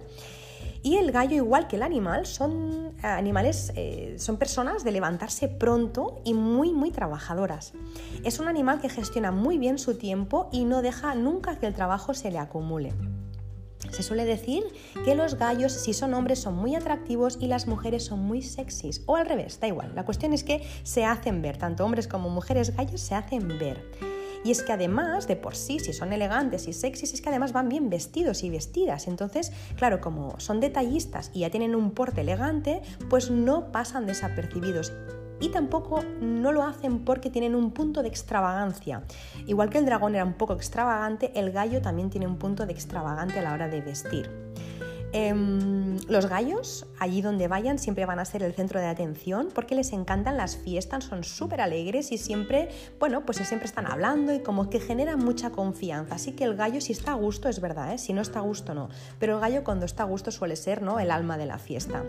Y 0.82 0.96
el 0.96 1.12
gallo, 1.12 1.36
igual 1.36 1.68
que 1.68 1.76
el 1.76 1.82
animal, 1.82 2.24
son 2.24 2.94
eh, 3.02 3.06
animales, 3.06 3.72
eh, 3.76 4.16
son 4.18 4.38
personas 4.38 4.82
de 4.82 4.92
levantarse 4.92 5.48
pronto 5.48 6.22
y 6.24 6.32
muy, 6.32 6.72
muy 6.72 6.90
trabajadoras. 6.90 7.72
Es 8.24 8.38
un 8.38 8.48
animal 8.48 8.80
que 8.80 8.88
gestiona 8.88 9.30
muy 9.30 9.58
bien 9.58 9.78
su 9.78 9.98
tiempo 9.98 10.48
y 10.52 10.64
no 10.64 10.80
deja 10.80 11.14
nunca 11.14 11.58
que 11.58 11.66
el 11.66 11.74
trabajo 11.74 12.14
se 12.14 12.30
le 12.30 12.38
acumule. 12.38 12.94
Se 13.90 14.02
suele 14.02 14.24
decir 14.24 14.64
que 15.04 15.14
los 15.14 15.36
gallos, 15.36 15.72
si 15.72 15.92
son 15.92 16.14
hombres, 16.14 16.38
son 16.38 16.54
muy 16.54 16.74
atractivos 16.74 17.38
y 17.40 17.46
las 17.46 17.66
mujeres 17.66 18.04
son 18.04 18.20
muy 18.20 18.42
sexys. 18.42 19.02
O 19.06 19.16
al 19.16 19.26
revés, 19.26 19.60
da 19.60 19.68
igual. 19.68 19.92
La 19.94 20.04
cuestión 20.04 20.32
es 20.32 20.44
que 20.44 20.62
se 20.82 21.04
hacen 21.04 21.42
ver, 21.42 21.56
tanto 21.56 21.84
hombres 21.84 22.08
como 22.08 22.30
mujeres 22.30 22.76
gallos 22.76 23.00
se 23.00 23.14
hacen 23.14 23.48
ver. 23.58 23.84
Y 24.42 24.50
es 24.50 24.62
que 24.62 24.72
además, 24.72 25.28
de 25.28 25.36
por 25.36 25.54
sí, 25.54 25.80
si 25.80 25.92
son 25.92 26.12
elegantes 26.12 26.66
y 26.66 26.72
sexys, 26.72 27.12
es 27.12 27.20
que 27.20 27.28
además 27.28 27.52
van 27.52 27.68
bien 27.68 27.90
vestidos 27.90 28.42
y 28.42 28.48
vestidas. 28.48 29.06
Entonces, 29.06 29.52
claro, 29.76 30.00
como 30.00 30.40
son 30.40 30.60
detallistas 30.60 31.30
y 31.34 31.40
ya 31.40 31.50
tienen 31.50 31.74
un 31.74 31.90
porte 31.90 32.22
elegante, 32.22 32.80
pues 33.10 33.30
no 33.30 33.70
pasan 33.70 34.06
desapercibidos 34.06 34.92
y 35.40 35.48
tampoco 35.48 36.04
no 36.20 36.52
lo 36.52 36.62
hacen 36.62 37.00
porque 37.00 37.30
tienen 37.30 37.54
un 37.54 37.72
punto 37.72 38.02
de 38.02 38.08
extravagancia. 38.08 39.02
Igual 39.46 39.70
que 39.70 39.78
el 39.78 39.86
dragón 39.86 40.14
era 40.14 40.24
un 40.24 40.34
poco 40.34 40.52
extravagante, 40.52 41.32
el 41.34 41.50
gallo 41.50 41.80
también 41.80 42.10
tiene 42.10 42.26
un 42.26 42.36
punto 42.36 42.66
de 42.66 42.72
extravagante 42.72 43.38
a 43.38 43.42
la 43.42 43.54
hora 43.54 43.68
de 43.68 43.80
vestir. 43.80 44.49
Em, 45.12 45.98
los 46.08 46.26
gallos, 46.26 46.86
allí 47.00 47.20
donde 47.20 47.48
vayan, 47.48 47.80
siempre 47.80 48.06
van 48.06 48.20
a 48.20 48.24
ser 48.24 48.44
el 48.44 48.54
centro 48.54 48.78
de 48.78 48.86
atención 48.86 49.48
porque 49.52 49.74
les 49.74 49.92
encantan 49.92 50.36
las 50.36 50.56
fiestas, 50.56 51.04
son 51.04 51.24
súper 51.24 51.60
alegres 51.60 52.12
y 52.12 52.18
siempre, 52.18 52.68
bueno, 53.00 53.24
pues 53.26 53.38
siempre 53.38 53.66
están 53.66 53.90
hablando 53.90 54.32
y 54.32 54.40
como 54.40 54.70
que 54.70 54.78
generan 54.78 55.18
mucha 55.18 55.50
confianza. 55.50 56.14
Así 56.14 56.32
que 56.32 56.44
el 56.44 56.54
gallo, 56.54 56.80
si 56.80 56.92
está 56.92 57.12
a 57.12 57.14
gusto, 57.14 57.48
es 57.48 57.60
verdad, 57.60 57.92
¿eh? 57.92 57.98
si 57.98 58.12
no 58.12 58.20
está 58.20 58.38
a 58.38 58.42
gusto, 58.42 58.72
no. 58.72 58.88
Pero 59.18 59.34
el 59.34 59.40
gallo, 59.40 59.64
cuando 59.64 59.84
está 59.84 60.04
a 60.04 60.06
gusto, 60.06 60.30
suele 60.30 60.54
ser 60.54 60.80
¿no? 60.80 61.00
el 61.00 61.10
alma 61.10 61.38
de 61.38 61.46
la 61.46 61.58
fiesta. 61.58 62.04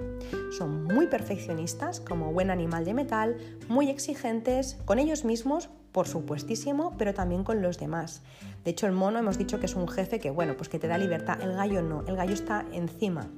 Son 0.55 0.83
muy 0.83 1.07
perfeccionistas, 1.07 2.01
como 2.01 2.31
buen 2.31 2.51
animal 2.51 2.85
de 2.85 2.93
metal, 2.93 3.37
muy 3.67 3.89
exigentes 3.89 4.77
con 4.85 4.99
ellos 4.99 5.25
mismos, 5.25 5.69
por 5.91 6.07
supuestísimo, 6.07 6.95
pero 6.97 7.13
también 7.13 7.43
con 7.43 7.61
los 7.61 7.77
demás. 7.77 8.21
De 8.63 8.71
hecho, 8.71 8.85
el 8.85 8.93
mono 8.93 9.19
hemos 9.19 9.37
dicho 9.37 9.59
que 9.59 9.65
es 9.65 9.75
un 9.75 9.87
jefe 9.87 10.19
que, 10.19 10.29
bueno, 10.29 10.55
pues 10.55 10.69
que 10.69 10.79
te 10.79 10.87
da 10.87 10.97
libertad. 10.97 11.41
El 11.41 11.53
gallo 11.53 11.81
no, 11.81 12.03
el 12.07 12.15
gallo 12.15 12.33
está 12.33 12.65
encima. 12.71 13.29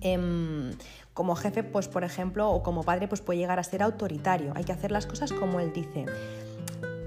Em, 0.00 0.72
como 1.14 1.36
jefe, 1.36 1.62
pues 1.62 1.88
por 1.88 2.02
ejemplo, 2.04 2.50
o 2.50 2.62
como 2.62 2.82
padre, 2.82 3.08
pues 3.08 3.20
puede 3.20 3.38
llegar 3.38 3.58
a 3.58 3.64
ser 3.64 3.82
autoritario. 3.82 4.52
Hay 4.56 4.64
que 4.64 4.72
hacer 4.72 4.90
las 4.90 5.06
cosas 5.06 5.32
como 5.32 5.60
él 5.60 5.72
dice. 5.72 6.06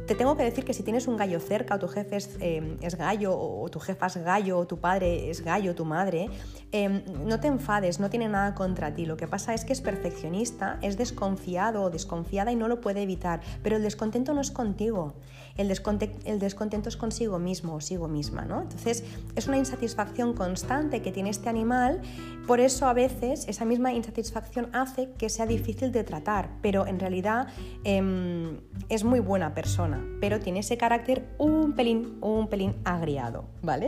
Te 0.07 0.13
tengo 0.13 0.37
que 0.37 0.43
decir 0.43 0.63
que 0.65 0.75
si 0.75 0.83
tienes 0.83 1.07
un 1.07 1.17
gallo 1.17 1.39
cerca 1.39 1.75
o 1.75 1.79
tu 1.79 1.87
jefe 1.87 2.17
es, 2.17 2.37
em, 2.39 2.77
gallo 2.95 3.35
o 3.35 3.67
tu 3.69 3.79
jefa 3.79 4.05
es 4.05 4.17
gallo 4.17 4.59
o 4.59 4.67
tu 4.67 4.77
padre 4.77 5.31
es 5.31 5.43
gallo, 5.43 5.73
tu 5.73 5.83
madre, 5.83 6.29
em, 6.71 7.01
no 7.25 7.39
te 7.39 7.47
enfades, 7.47 7.99
no 7.99 8.11
tiene 8.11 8.29
nada 8.29 8.53
contra 8.53 8.93
ti. 8.93 9.07
Lo 9.07 9.17
que 9.17 9.27
pasa 9.27 9.55
es 9.55 9.65
que 9.65 9.73
es 9.73 9.81
perfeccionista, 9.81 10.77
es 10.83 10.95
desconfiado 10.95 11.81
o 11.81 11.89
desconfiada 11.89 12.51
y 12.51 12.55
no 12.55 12.67
lo 12.67 12.81
puede 12.81 13.01
evitar. 13.01 13.41
Pero 13.63 13.77
el 13.77 13.81
descontento 13.81 14.35
no 14.35 14.41
es 14.41 14.51
contigo, 14.51 15.15
el, 15.57 15.67
descontento 15.67 16.89
es 16.89 16.97
consigo 16.97 17.39
mismo 17.39 17.75
o 17.75 17.81
sigo 17.81 18.07
misma. 18.07 18.45
¿no? 18.45 18.61
Entonces 18.61 19.03
es 19.35 19.47
una 19.47 19.57
insatisfacción 19.57 20.33
constante 20.33 21.01
que 21.01 21.11
tiene 21.11 21.29
este 21.29 21.49
animal, 21.49 22.01
por 22.47 22.59
eso 22.59 22.87
a 22.87 22.93
veces 22.93 23.47
esa 23.47 23.65
misma 23.65 23.93
insatisfacción 23.93 24.69
hace 24.73 25.11
que 25.17 25.29
sea 25.29 25.45
difícil 25.45 25.91
de 25.91 26.03
tratar, 26.03 26.49
pero 26.61 26.87
en 26.87 26.99
realidad 26.99 27.47
em, 27.83 28.59
es 28.89 29.03
muy 29.03 29.19
buena 29.19 29.53
persona 29.53 30.05
pero 30.19 30.39
tiene 30.39 30.59
ese 30.59 30.77
carácter 30.77 31.25
un 31.37 31.73
pelín, 31.73 32.17
un 32.21 32.47
pelín 32.47 32.75
agriado, 32.83 33.45
¿vale? 33.61 33.87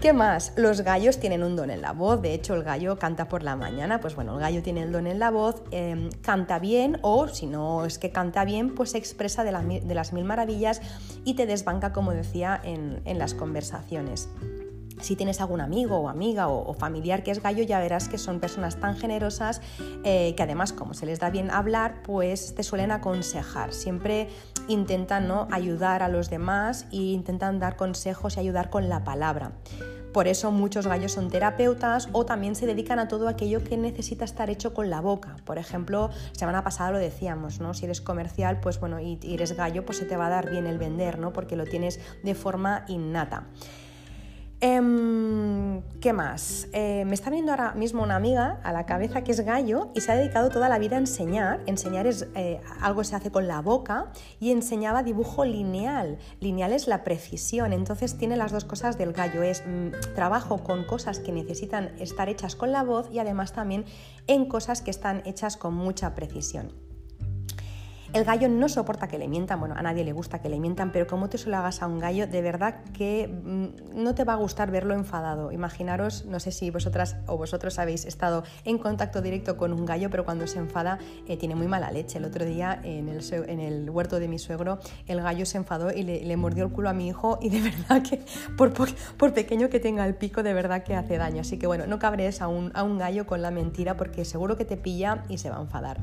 ¿Qué 0.00 0.12
más? 0.12 0.52
Los 0.54 0.82
gallos 0.82 1.18
tienen 1.18 1.42
un 1.42 1.56
don 1.56 1.70
en 1.70 1.82
la 1.82 1.92
voz, 1.92 2.22
de 2.22 2.32
hecho 2.32 2.54
el 2.54 2.62
gallo 2.62 3.00
canta 3.00 3.28
por 3.28 3.42
la 3.42 3.56
mañana, 3.56 4.00
pues 4.00 4.14
bueno, 4.14 4.34
el 4.34 4.40
gallo 4.40 4.62
tiene 4.62 4.82
el 4.82 4.92
don 4.92 5.08
en 5.08 5.18
la 5.18 5.30
voz, 5.30 5.64
em, 5.72 6.08
canta 6.22 6.60
bien 6.60 7.00
o 7.02 7.26
si 7.26 7.46
no 7.46 7.84
es 7.84 7.98
que 7.98 8.12
canta 8.12 8.44
bien, 8.44 8.76
pues 8.76 8.92
se 8.92 8.98
expresa 8.98 9.42
de, 9.42 9.50
las 9.50 10.12
mil 10.12 10.24
maravillas 10.24 10.80
y 11.24 11.34
te 11.34 11.46
desbanca, 11.46 11.92
como 11.92 12.12
decía, 12.12 12.60
en 12.62 13.18
las 13.18 13.34
conversaciones. 13.34 14.28
Si 15.00 15.14
tienes 15.14 15.40
algún 15.40 15.60
amigo 15.60 15.96
o 15.96 16.08
amiga 16.08 16.48
o, 16.48 16.72
familiar 16.74 17.22
que 17.22 17.30
es 17.30 17.42
gallo, 17.42 17.62
ya 17.62 17.78
verás 17.78 18.08
que 18.08 18.18
son 18.18 18.40
personas 18.40 18.76
tan 18.76 18.96
generosas 18.96 19.60
eh, 20.04 20.34
que 20.36 20.42
además, 20.42 20.72
como 20.72 20.94
se 20.94 21.06
les 21.06 21.20
da 21.20 21.30
bien 21.30 21.50
hablar, 21.50 22.02
pues 22.02 22.54
te 22.54 22.62
suelen 22.62 22.90
aconsejar. 22.90 23.72
Siempre 23.72 24.28
intentan 24.68 25.26
¿no? 25.26 25.48
ayudar 25.50 26.02
a 26.02 26.08
los 26.08 26.30
demás 26.30 26.86
e 26.92 26.96
intentan 26.96 27.58
dar 27.58 27.76
consejos 27.76 28.36
y 28.36 28.40
ayudar 28.40 28.70
con 28.70 28.88
la 28.88 29.04
palabra. 29.04 29.52
Por 30.12 30.26
eso 30.26 30.50
muchos 30.50 30.86
gallos 30.86 31.12
son 31.12 31.30
terapeutas 31.30 32.08
o 32.12 32.24
también 32.24 32.54
se 32.54 32.66
dedican 32.66 32.98
a 32.98 33.08
todo 33.08 33.28
aquello 33.28 33.62
que 33.62 33.76
necesita 33.76 34.24
estar 34.24 34.48
hecho 34.48 34.72
con 34.72 34.90
la 34.90 35.00
boca. 35.00 35.36
Por 35.44 35.58
ejemplo, 35.58 36.10
semana 36.32 36.64
pasada 36.64 36.92
lo 36.92 36.98
decíamos, 36.98 37.60
¿no? 37.60 37.74
Si 37.74 37.84
eres 37.84 38.00
comercial, 38.00 38.58
pues 38.60 38.80
bueno, 38.80 39.00
y 39.00 39.18
eres 39.22 39.56
gallo, 39.56 39.84
pues 39.84 39.98
se 39.98 40.06
te 40.06 40.16
va 40.16 40.26
a 40.26 40.30
dar 40.30 40.50
bien 40.50 40.66
el 40.66 40.78
vender, 40.78 41.18
¿no? 41.18 41.32
Porque 41.32 41.56
lo 41.56 41.64
tienes 41.64 42.00
de 42.22 42.34
forma 42.34 42.84
innata. 42.88 43.44
Em, 44.60 45.82
¿Qué 46.00 46.12
más? 46.12 46.66
Eh, 46.72 47.04
me 47.06 47.14
está 47.14 47.30
viendo 47.30 47.52
ahora 47.52 47.72
mismo 47.74 48.02
una 48.02 48.16
amiga 48.16 48.60
a 48.64 48.72
la 48.72 48.86
cabeza 48.86 49.22
que 49.22 49.30
es 49.30 49.40
gallo 49.40 49.90
y 49.94 50.00
se 50.00 50.10
ha 50.10 50.16
dedicado 50.16 50.48
toda 50.48 50.68
la 50.68 50.78
vida 50.78 50.96
a 50.96 50.98
enseñar. 50.98 51.60
Enseñar 51.66 52.08
es 52.08 52.26
eh, 52.34 52.60
algo 52.80 53.04
se 53.04 53.14
hace 53.14 53.30
con 53.30 53.46
la 53.46 53.60
boca 53.62 54.12
y 54.40 54.50
enseñaba 54.50 55.04
dibujo 55.04 55.44
lineal. 55.44 56.18
Lineal 56.40 56.72
es 56.72 56.88
la 56.88 57.04
precisión, 57.04 57.72
entonces 57.72 58.18
tiene 58.18 58.36
las 58.36 58.50
dos 58.50 58.64
cosas 58.64 58.98
del 58.98 59.12
gallo. 59.12 59.44
Es 59.44 59.62
mm, 59.64 60.14
trabajo 60.16 60.64
con 60.64 60.84
cosas 60.84 61.20
que 61.20 61.30
necesitan 61.30 61.92
estar 62.00 62.28
hechas 62.28 62.56
con 62.56 62.72
la 62.72 62.82
voz 62.82 63.08
y 63.12 63.20
además 63.20 63.52
también 63.52 63.84
en 64.26 64.46
cosas 64.46 64.82
que 64.82 64.90
están 64.90 65.22
hechas 65.24 65.56
con 65.56 65.74
mucha 65.74 66.14
precisión. 66.16 66.87
El 68.14 68.24
gallo 68.24 68.48
no 68.48 68.70
soporta 68.70 69.06
que 69.06 69.18
le 69.18 69.28
mientan, 69.28 69.60
bueno, 69.60 69.74
a 69.76 69.82
nadie 69.82 70.02
le 70.02 70.12
gusta 70.12 70.40
que 70.40 70.48
le 70.48 70.58
mientan, 70.58 70.92
pero 70.92 71.06
como 71.06 71.28
te 71.28 71.36
se 71.36 71.54
hagas 71.54 71.82
a 71.82 71.86
un 71.86 71.98
gallo, 71.98 72.26
de 72.26 72.40
verdad 72.40 72.76
que 72.94 73.28
mm, 73.28 74.02
no 74.02 74.14
te 74.14 74.24
va 74.24 74.32
a 74.32 74.36
gustar 74.36 74.70
verlo 74.70 74.94
enfadado. 74.94 75.52
Imaginaros, 75.52 76.24
no 76.24 76.40
sé 76.40 76.50
si 76.50 76.70
vosotras 76.70 77.16
o 77.26 77.36
vosotros 77.36 77.78
habéis 77.78 78.06
estado 78.06 78.44
en 78.64 78.78
contacto 78.78 79.20
directo 79.20 79.58
con 79.58 79.74
un 79.74 79.84
gallo, 79.84 80.08
pero 80.08 80.24
cuando 80.24 80.46
se 80.46 80.58
enfada 80.58 80.98
eh, 81.26 81.36
tiene 81.36 81.54
muy 81.54 81.68
mala 81.68 81.90
leche. 81.90 82.16
El 82.16 82.24
otro 82.24 82.46
día 82.46 82.80
en 82.82 83.08
el, 83.08 83.90
huerto 83.90 84.18
de 84.18 84.28
mi 84.28 84.38
suegro, 84.38 84.78
el 85.06 85.20
gallo 85.20 85.44
se 85.44 85.58
enfadó 85.58 85.92
y 85.92 86.02
le, 86.02 86.36
mordió 86.38 86.64
el 86.64 86.72
culo 86.72 86.88
a 86.88 86.94
mi 86.94 87.08
hijo 87.08 87.38
y 87.42 87.50
de 87.50 87.60
verdad 87.70 88.02
que 88.02 88.22
por, 88.56 88.72
por, 88.72 89.34
pequeño 89.34 89.68
que 89.68 89.80
tenga 89.80 90.06
el 90.06 90.14
pico, 90.14 90.42
de 90.42 90.54
verdad 90.54 90.82
que 90.82 90.94
hace 90.94 91.18
daño. 91.18 91.42
Así 91.42 91.58
que 91.58 91.66
bueno, 91.66 91.86
no 91.86 91.98
cabres 91.98 92.40
a 92.40 92.48
un, 92.48 92.70
a 92.74 92.84
un 92.84 92.96
gallo 92.96 93.26
con 93.26 93.42
la 93.42 93.50
mentira 93.50 93.98
porque 93.98 94.24
seguro 94.24 94.56
que 94.56 94.64
te 94.64 94.78
pilla 94.78 95.24
y 95.28 95.36
se 95.36 95.50
va 95.50 95.58
a 95.58 95.60
enfadar. 95.60 95.98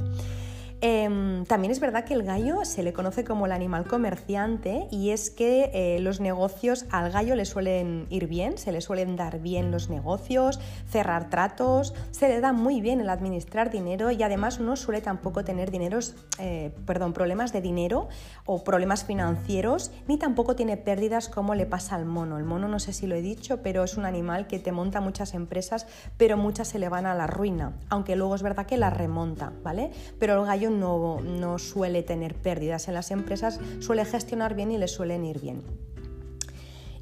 Em, 0.88 1.46
también 1.46 1.72
es 1.72 1.80
verdad 1.80 2.04
que 2.04 2.14
el 2.14 2.22
gallo 2.22 2.64
se 2.64 2.84
le 2.84 2.94
conoce 2.94 3.24
como 3.24 3.48
el 3.48 3.52
animal 3.54 3.88
comerciante 3.88 4.88
y 4.92 5.10
es 5.10 5.32
que 5.32 5.72
eh, 5.74 6.00
los 6.00 6.20
negocios 6.20 6.86
al 6.92 7.10
gallo 7.10 7.34
le 7.34 7.46
suelen 7.46 8.06
ir 8.12 8.28
bien, 8.28 8.60
se 8.60 8.72
le 8.72 8.82
suelen 8.82 9.16
dar 9.16 9.40
bien 9.40 9.72
los 9.72 9.90
negocios, 9.90 10.60
cerrar 10.88 11.32
tratos, 11.32 11.96
se 12.12 12.28
le 12.28 12.40
da 12.40 12.54
muy 12.54 12.82
bien 12.82 13.02
el 13.02 13.10
administrar 13.10 13.72
dinero 13.72 14.12
y 14.12 14.22
además 14.22 14.60
no 14.60 14.76
suele 14.76 15.02
tampoco 15.02 15.44
tener 15.44 15.72
dineros, 15.72 16.14
eh, 16.38 16.72
perdón, 16.86 17.14
problemas 17.14 17.52
de 17.52 17.62
dinero 17.62 18.08
o 18.46 18.64
problemas 18.64 19.06
financieros, 19.06 19.92
ni 20.08 20.20
tampoco 20.20 20.56
tiene 20.56 20.78
pérdidas 20.78 21.30
como 21.30 21.56
le 21.56 21.66
pasa 21.66 21.96
al 21.96 22.06
mono. 22.06 22.38
El 22.38 22.44
mono 22.44 22.68
no 22.68 22.78
sé 22.78 22.94
si 22.94 23.08
lo 23.08 23.16
he 23.16 23.24
dicho, 23.24 23.64
pero 23.64 23.84
es 23.84 23.98
un 23.98 24.06
animal 24.06 24.46
que 24.46 24.60
te 24.60 24.72
monta 24.72 25.02
muchas 25.02 25.34
empresas, 25.34 25.88
pero 26.18 26.38
muchas 26.38 26.68
se 26.68 26.78
le 26.78 26.90
van 26.90 27.08
a 27.08 27.16
la 27.16 27.26
ruina, 27.26 27.74
aunque 27.90 28.16
luego 28.16 28.36
es 28.36 28.44
verdad 28.44 28.68
que 28.68 28.78
las 28.78 28.96
remonta, 28.96 29.52
¿vale? 29.64 29.90
Pero 30.20 30.40
el 30.40 30.46
gallo 30.46 30.75
no, 30.80 31.60
suele 31.60 32.04
tener 32.04 32.36
pérdidas 32.36 32.88
en 32.88 32.94
las 32.94 33.12
empresas, 33.12 33.60
suele 33.80 34.06
gestionar 34.06 34.56
bien 34.56 34.72
y 34.72 34.78
le 34.78 34.88
suelen 34.88 35.26
ir 35.26 35.40
bien. 35.40 35.64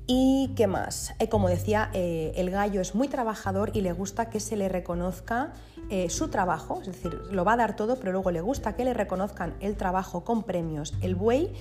¿Y 0.05 0.51
qué 0.57 0.67
más? 0.67 1.13
Eh, 1.19 1.29
como 1.29 1.47
decía, 1.47 1.89
eh, 1.93 2.33
el 2.35 2.49
gallo 2.49 2.81
es 2.81 2.93
muy 2.93 3.07
trabajador 3.07 3.71
y 3.73 3.79
le 3.79 3.93
gusta 3.93 4.29
que 4.29 4.41
se 4.41 4.57
le 4.57 4.67
reconozca 4.67 5.53
eh, 5.89 6.09
su 6.09 6.27
trabajo, 6.27 6.79
es 6.81 6.87
decir, 6.87 7.21
lo 7.31 7.45
va 7.45 7.53
a 7.53 7.57
dar 7.57 7.77
todo, 7.77 7.97
pero 7.97 8.11
luego 8.11 8.29
le 8.31 8.41
gusta 8.41 8.75
que 8.75 8.83
le 8.83 8.93
reconozcan 8.93 9.53
el 9.61 9.77
trabajo 9.77 10.25
con 10.25 10.43
premios. 10.43 10.93
El 11.01 11.15
buey 11.15 11.53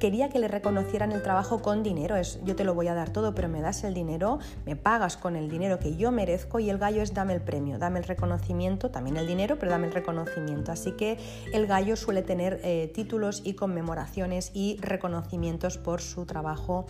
quería 0.00 0.30
que 0.30 0.38
le 0.38 0.48
reconocieran 0.48 1.12
el 1.12 1.22
trabajo 1.22 1.60
con 1.60 1.82
dinero, 1.82 2.16
es 2.16 2.40
yo 2.44 2.56
te 2.56 2.64
lo 2.64 2.74
voy 2.74 2.88
a 2.88 2.94
dar 2.94 3.10
todo, 3.10 3.34
pero 3.34 3.48
me 3.48 3.60
das 3.60 3.84
el 3.84 3.92
dinero, 3.92 4.38
me 4.64 4.76
pagas 4.76 5.18
con 5.18 5.36
el 5.36 5.50
dinero 5.50 5.78
que 5.78 5.96
yo 5.96 6.10
merezco 6.10 6.60
y 6.60 6.70
el 6.70 6.78
gallo 6.78 7.02
es 7.02 7.12
dame 7.12 7.34
el 7.34 7.42
premio, 7.42 7.78
dame 7.78 7.98
el 7.98 8.04
reconocimiento, 8.04 8.90
también 8.90 9.16
el 9.18 9.26
dinero, 9.26 9.58
pero 9.58 9.72
dame 9.72 9.88
el 9.88 9.92
reconocimiento. 9.92 10.72
Así 10.72 10.92
que 10.92 11.18
el 11.52 11.66
gallo 11.66 11.96
suele 11.96 12.22
tener 12.22 12.62
títulos 12.94 13.42
y 13.44 13.54
conmemoraciones 13.54 14.52
y 14.54 14.78
reconocimientos 14.80 15.76
por 15.76 16.00
su 16.00 16.24
trabajo 16.24 16.86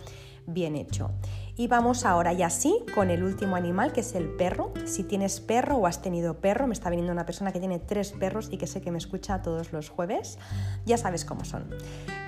bien 0.53 0.75
hecho. 0.75 1.11
Y 1.59 1.67
vamos 1.67 2.05
ahora 2.05 2.31
ya 2.31 2.49
sí 2.49 2.73
con 2.95 3.09
el 3.09 3.21
último 3.21 3.57
animal 3.57 3.91
que 3.91 3.99
es 3.99 4.15
el 4.15 4.29
perro. 4.29 4.71
Si 4.85 5.03
tienes 5.03 5.41
perro 5.41 5.75
o 5.75 5.87
has 5.87 6.01
tenido 6.01 6.37
perro, 6.37 6.67
me 6.67 6.73
está 6.73 6.89
viniendo 6.89 7.11
una 7.11 7.25
persona 7.25 7.51
que 7.51 7.59
tiene 7.59 7.79
tres 7.79 8.13
perros 8.13 8.47
y 8.49 8.57
que 8.57 8.65
sé 8.65 8.79
que 8.79 8.91
me 8.91 8.97
escucha 8.97 9.41
todos 9.41 9.73
los 9.73 9.89
jueves, 9.89 10.37
ya 10.85 10.97
sabes 10.97 11.25
cómo 11.25 11.43
son. 11.43 11.65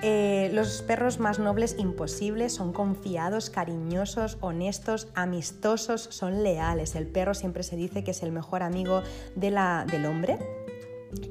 Eh, 0.02 0.50
los 0.52 0.82
perros 0.82 1.18
más 1.18 1.38
nobles 1.38 1.76
imposibles 1.78 2.54
son 2.54 2.74
confiados, 2.74 3.48
cariñosos, 3.48 4.36
honestos, 4.42 5.08
amistosos, 5.14 6.02
son 6.10 6.42
leales. 6.42 6.94
El 6.94 7.06
perro 7.06 7.32
siempre 7.32 7.62
se 7.62 7.76
dice 7.76 8.04
que 8.04 8.10
es 8.10 8.22
el 8.22 8.32
mejor 8.32 8.62
amigo 8.62 9.02
de 9.34 9.50
la, 9.50 9.86
del 9.90 10.04
hombre. 10.04 10.38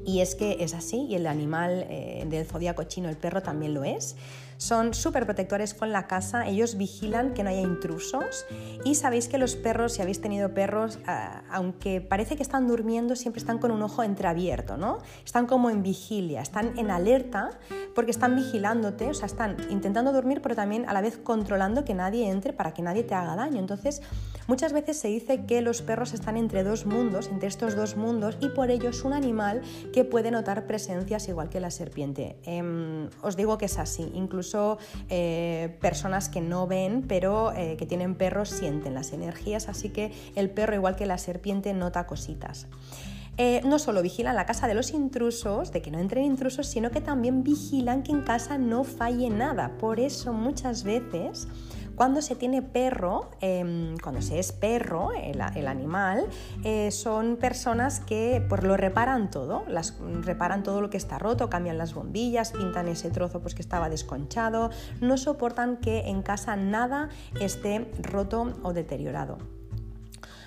Y 0.04 0.20
es 0.20 0.34
que 0.34 0.58
es 0.60 0.74
así, 0.74 1.06
y 1.08 1.14
el 1.14 1.26
animal 1.26 1.86
eh, 1.88 2.24
del 2.28 2.46
zodiaco 2.46 2.84
chino, 2.84 3.08
el 3.08 3.16
perro, 3.16 3.42
también 3.42 3.74
lo 3.74 3.84
es. 3.84 4.16
Son 4.62 4.94
súper 4.94 5.26
protectores 5.26 5.74
con 5.74 5.90
la 5.90 6.06
casa, 6.06 6.46
ellos 6.46 6.76
vigilan 6.76 7.34
que 7.34 7.42
no 7.42 7.50
haya 7.50 7.62
intrusos 7.62 8.46
y 8.84 8.94
sabéis 8.94 9.26
que 9.26 9.36
los 9.36 9.56
perros, 9.56 9.94
si 9.94 10.02
habéis 10.02 10.20
tenido 10.20 10.54
perros, 10.54 11.00
ah, 11.04 11.42
aunque 11.50 12.00
parece 12.00 12.36
que 12.36 12.44
están 12.44 12.68
durmiendo, 12.68 13.16
siempre 13.16 13.40
están 13.40 13.58
con 13.58 13.72
un 13.72 13.82
ojo 13.82 14.04
entreabierto, 14.04 14.76
¿no? 14.76 14.98
Están 15.24 15.48
como 15.48 15.68
en 15.68 15.82
vigilia, 15.82 16.42
están 16.42 16.78
en 16.78 16.92
alerta 16.92 17.58
porque 17.96 18.12
están 18.12 18.36
vigilándote, 18.36 19.10
o 19.10 19.14
sea, 19.14 19.26
están 19.26 19.56
intentando 19.68 20.12
dormir, 20.12 20.40
pero 20.40 20.54
también 20.54 20.88
a 20.88 20.92
la 20.92 21.00
vez 21.00 21.18
controlando 21.18 21.84
que 21.84 21.94
nadie 21.94 22.30
entre 22.30 22.52
para 22.52 22.72
que 22.72 22.82
nadie 22.82 23.02
te 23.02 23.16
haga 23.16 23.34
daño. 23.34 23.58
Entonces, 23.58 24.00
muchas 24.46 24.72
veces 24.72 24.96
se 24.96 25.08
dice 25.08 25.44
que 25.44 25.60
los 25.60 25.82
perros 25.82 26.14
están 26.14 26.36
entre 26.36 26.62
dos 26.62 26.86
mundos, 26.86 27.26
entre 27.26 27.48
estos 27.48 27.74
dos 27.74 27.96
mundos, 27.96 28.36
y 28.38 28.48
por 28.50 28.70
ello 28.70 28.90
es 28.90 29.02
un 29.02 29.12
animal 29.12 29.60
que 29.92 30.04
puede 30.04 30.30
notar 30.30 30.68
presencias 30.68 31.26
igual 31.26 31.48
que 31.48 31.58
la 31.58 31.72
serpiente. 31.72 32.36
Em, 32.44 33.10
os 33.22 33.36
digo 33.36 33.58
que 33.58 33.64
es 33.64 33.78
así, 33.78 34.08
incluso 34.14 34.51
eh, 35.08 35.76
personas 35.80 36.28
que 36.28 36.40
no 36.40 36.66
ven, 36.66 37.02
pero 37.06 37.52
eh, 37.52 37.76
que 37.76 37.86
tienen 37.86 38.14
perros 38.14 38.48
sienten 38.50 38.94
las 38.94 39.12
energías, 39.12 39.68
así 39.68 39.90
que 39.90 40.12
el 40.34 40.50
perro, 40.50 40.74
igual 40.74 40.96
que 40.96 41.06
la 41.06 41.18
serpiente, 41.18 41.72
nota 41.72 42.06
cositas. 42.06 42.66
Eh, 43.38 43.62
no 43.64 43.78
solo 43.78 44.02
vigilan 44.02 44.36
la 44.36 44.44
casa 44.44 44.68
de 44.68 44.74
los 44.74 44.90
intrusos, 44.90 45.72
de 45.72 45.80
que 45.80 45.90
no 45.90 45.98
entren 45.98 46.24
intrusos, 46.24 46.66
sino 46.66 46.90
que 46.90 47.00
también 47.00 47.42
vigilan 47.42 48.02
que 48.02 48.12
en 48.12 48.22
casa 48.22 48.58
no 48.58 48.84
falle 48.84 49.30
nada. 49.30 49.78
Por 49.78 50.00
eso 50.00 50.34
muchas 50.34 50.84
veces 50.84 51.48
cuando 52.02 52.20
se 52.20 52.34
tiene 52.34 52.62
perro, 52.62 53.30
em, 53.40 53.96
cuando 53.98 54.20
se 54.22 54.40
es 54.40 54.50
perro, 54.50 55.12
el, 55.12 55.40
animal, 55.68 56.26
eh, 56.64 56.90
son 56.90 57.36
personas 57.36 58.00
que 58.00 58.44
pues, 58.48 58.64
lo 58.64 58.76
reparan 58.76 59.30
todo, 59.30 59.62
las, 59.68 59.96
reparan 60.22 60.64
todo 60.64 60.80
lo 60.80 60.90
que 60.90 60.96
está 60.96 61.20
roto, 61.20 61.48
cambian 61.48 61.78
las 61.78 61.94
bombillas, 61.94 62.50
pintan 62.50 62.88
ese 62.88 63.10
trozo 63.10 63.38
pues, 63.38 63.54
que 63.54 63.62
estaba 63.62 63.88
desconchado, 63.88 64.70
no 65.00 65.16
soportan 65.16 65.76
que 65.76 66.08
en 66.08 66.22
casa 66.22 66.56
nada 66.56 67.08
esté 67.38 67.88
roto 68.02 68.52
o 68.64 68.72
deteriorado. 68.72 69.61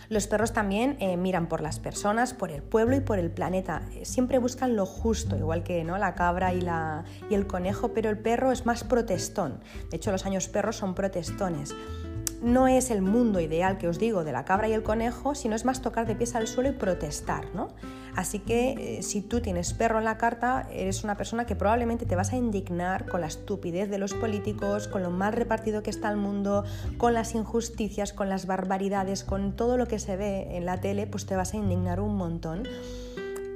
Los 0.09 0.27
perros 0.27 0.53
también 0.53 0.97
eh, 0.99 1.17
miran 1.17 1.47
por 1.47 1.61
las 1.61 1.79
personas, 1.79 2.33
por 2.33 2.51
el 2.51 2.61
pueblo 2.61 2.95
y 2.95 3.01
por 3.01 3.19
el 3.19 3.31
planeta. 3.31 3.81
Siempre 4.03 4.39
buscan 4.39 4.75
lo 4.75 4.85
justo, 4.85 5.35
igual 5.35 5.63
que 5.63 5.83
¿no? 5.83 5.97
la 5.97 6.15
cabra 6.15 6.53
y, 6.53 6.61
la, 6.61 7.03
y 7.29 7.33
el 7.35 7.47
conejo, 7.47 7.89
pero 7.93 8.09
el 8.09 8.17
perro 8.17 8.51
es 8.51 8.65
más 8.65 8.83
protestón. 8.83 9.59
De 9.89 9.97
hecho, 9.97 10.11
los 10.11 10.25
años 10.25 10.47
perros 10.47 10.75
son 10.77 10.95
protestones 10.95 11.73
no 12.41 12.67
es 12.67 12.91
el 12.91 13.01
mundo 13.01 13.39
ideal 13.39 13.77
que 13.77 13.87
os 13.87 13.99
digo 13.99 14.23
de 14.23 14.31
la 14.31 14.45
cabra 14.45 14.67
y 14.67 14.73
el 14.73 14.83
conejo, 14.83 15.35
sino 15.35 15.55
es 15.55 15.65
más 15.65 15.81
tocar 15.81 16.05
de 16.05 16.15
pies 16.15 16.35
al 16.35 16.47
suelo 16.47 16.69
y 16.69 16.73
protestar, 16.73 17.53
¿no? 17.53 17.69
Así 18.15 18.39
que 18.39 18.97
eh, 18.97 19.03
si 19.03 19.21
tú 19.21 19.41
tienes 19.41 19.73
perro 19.73 19.99
en 19.99 20.05
la 20.05 20.17
carta, 20.17 20.67
eres 20.71 21.03
una 21.03 21.17
persona 21.17 21.45
que 21.45 21.55
probablemente 21.55 22.05
te 22.05 22.15
vas 22.15 22.31
a 22.31 22.37
indignar 22.37 23.07
con 23.07 23.21
la 23.21 23.27
estupidez 23.27 23.89
de 23.89 23.97
los 23.97 24.13
políticos, 24.13 24.87
con 24.87 25.03
lo 25.03 25.09
mal 25.09 25.33
repartido 25.33 25.83
que 25.83 25.89
está 25.89 26.09
el 26.09 26.17
mundo, 26.17 26.63
con 26.97 27.13
las 27.13 27.35
injusticias, 27.35 28.13
con 28.13 28.29
las 28.29 28.45
barbaridades, 28.45 29.23
con 29.25 29.55
todo 29.55 29.77
lo 29.77 29.87
que 29.87 29.99
se 29.99 30.15
ve 30.15 30.55
en 30.55 30.65
la 30.65 30.79
tele, 30.79 31.07
pues 31.07 31.25
te 31.25 31.35
vas 31.35 31.53
a 31.53 31.57
indignar 31.57 31.99
un 31.99 32.15
montón. 32.15 32.63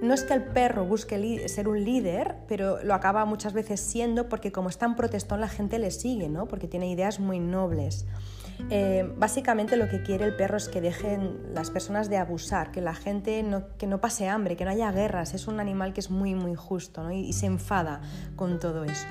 No 0.02 0.14
es 0.14 0.24
que 0.24 0.34
el 0.34 0.44
perro 0.44 0.86
busque 0.86 1.48
ser 1.50 1.68
un 1.68 1.84
líder, 1.84 2.36
pero 2.48 2.82
lo 2.84 2.94
acaba 2.94 3.26
muchas 3.26 3.52
veces 3.52 3.82
siendo 3.82 4.30
porque 4.30 4.52
como 4.52 4.70
está 4.70 4.86
en 4.86 4.96
protestón 4.96 5.42
la 5.42 5.50
gente 5.50 5.78
le 5.78 5.92
sigue, 5.92 6.30
¿no? 6.30 6.48
Porque 6.48 6.68
tiene 6.68 6.90
ideas 6.90 7.20
muy 7.20 7.40
nobles. 7.40 8.06
Eh, 8.70 9.12
básicamente 9.18 9.78
lo 9.78 9.88
que 9.88 10.03
quiere 10.03 10.26
el 10.26 10.36
perro 10.36 10.57
es 10.57 10.68
que 10.68 10.82
dejen 10.82 11.53
las 11.53 11.72
personas 11.72 12.10
de 12.10 12.18
abusar, 12.18 12.72
que 12.72 12.82
la 12.82 12.93
gente 12.93 13.41
no, 13.43 13.76
que 13.78 13.88
no 13.88 14.01
pase 14.01 14.28
hambre, 14.28 14.55
que 14.55 14.66
no 14.66 14.72
haya 14.72 14.91
guerras. 14.91 15.34
Es 15.34 15.47
un 15.47 15.60
animal 15.60 15.93
que 15.93 16.01
es 16.01 16.10
muy, 16.10 16.36
muy 16.36 16.55
justo 16.55 17.10
y, 17.12 17.34
se 17.34 17.45
enfada 17.45 18.01
con 18.36 18.60
todo 18.60 18.84
eso. 18.84 19.07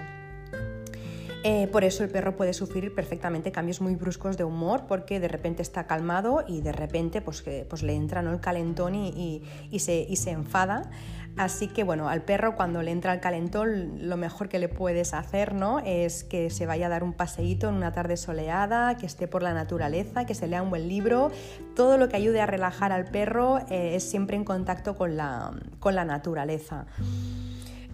Eh, 1.44 1.68
por 1.68 1.84
eso 1.84 2.02
el 2.02 2.10
perro 2.10 2.36
puede 2.36 2.52
sufrir 2.52 2.94
perfectamente 2.94 3.52
cambios 3.52 3.80
muy 3.80 3.94
bruscos 3.94 4.36
de 4.36 4.44
humor 4.44 4.86
porque 4.88 5.20
de 5.20 5.28
repente 5.28 5.62
está 5.62 5.86
calmado 5.86 6.44
y 6.46 6.60
de 6.60 6.72
repente 6.72 7.22
pues, 7.22 7.44
pues 7.68 7.82
le 7.84 7.94
entra 7.94 8.22
¿no? 8.22 8.32
el 8.32 8.40
calentón 8.40 8.96
y, 8.96 9.42
se, 9.78 10.04
y 10.08 10.16
se 10.16 10.30
enfada. 10.30 10.90
Así 11.38 11.68
que 11.68 11.84
bueno, 11.84 12.08
al 12.08 12.22
perro 12.22 12.56
cuando 12.56 12.82
le 12.82 12.90
entra 12.90 13.14
el 13.14 13.20
calentón 13.20 14.08
lo 14.08 14.16
mejor 14.16 14.48
que 14.48 14.58
le 14.58 14.68
puedes 14.68 15.14
hacer 15.14 15.54
¿no? 15.54 15.78
es 15.78 16.24
que 16.24 16.50
se 16.50 16.66
vaya 16.66 16.86
a 16.86 16.88
dar 16.88 17.04
un 17.04 17.12
paseíto 17.12 17.68
en 17.68 17.76
una 17.76 17.92
tarde 17.92 18.16
soleada, 18.16 18.96
que 18.96 19.06
esté 19.06 19.28
por 19.28 19.42
la 19.42 19.54
naturaleza, 19.54 20.26
que 20.26 20.34
se 20.34 20.48
lea 20.48 20.62
un 20.62 20.70
buen 20.70 20.88
libro. 20.88 21.30
Todo 21.76 21.96
lo 21.96 22.08
que 22.08 22.16
ayude 22.16 22.40
a 22.40 22.46
relajar 22.46 22.92
al 22.92 23.04
perro 23.04 23.58
eh, 23.70 23.94
es 23.94 24.02
siempre 24.02 24.36
en 24.36 24.44
contacto 24.44 24.96
con 24.96 25.16
la, 25.16 25.52
con 25.78 25.94
la 25.94 26.04
naturaleza. 26.04 26.86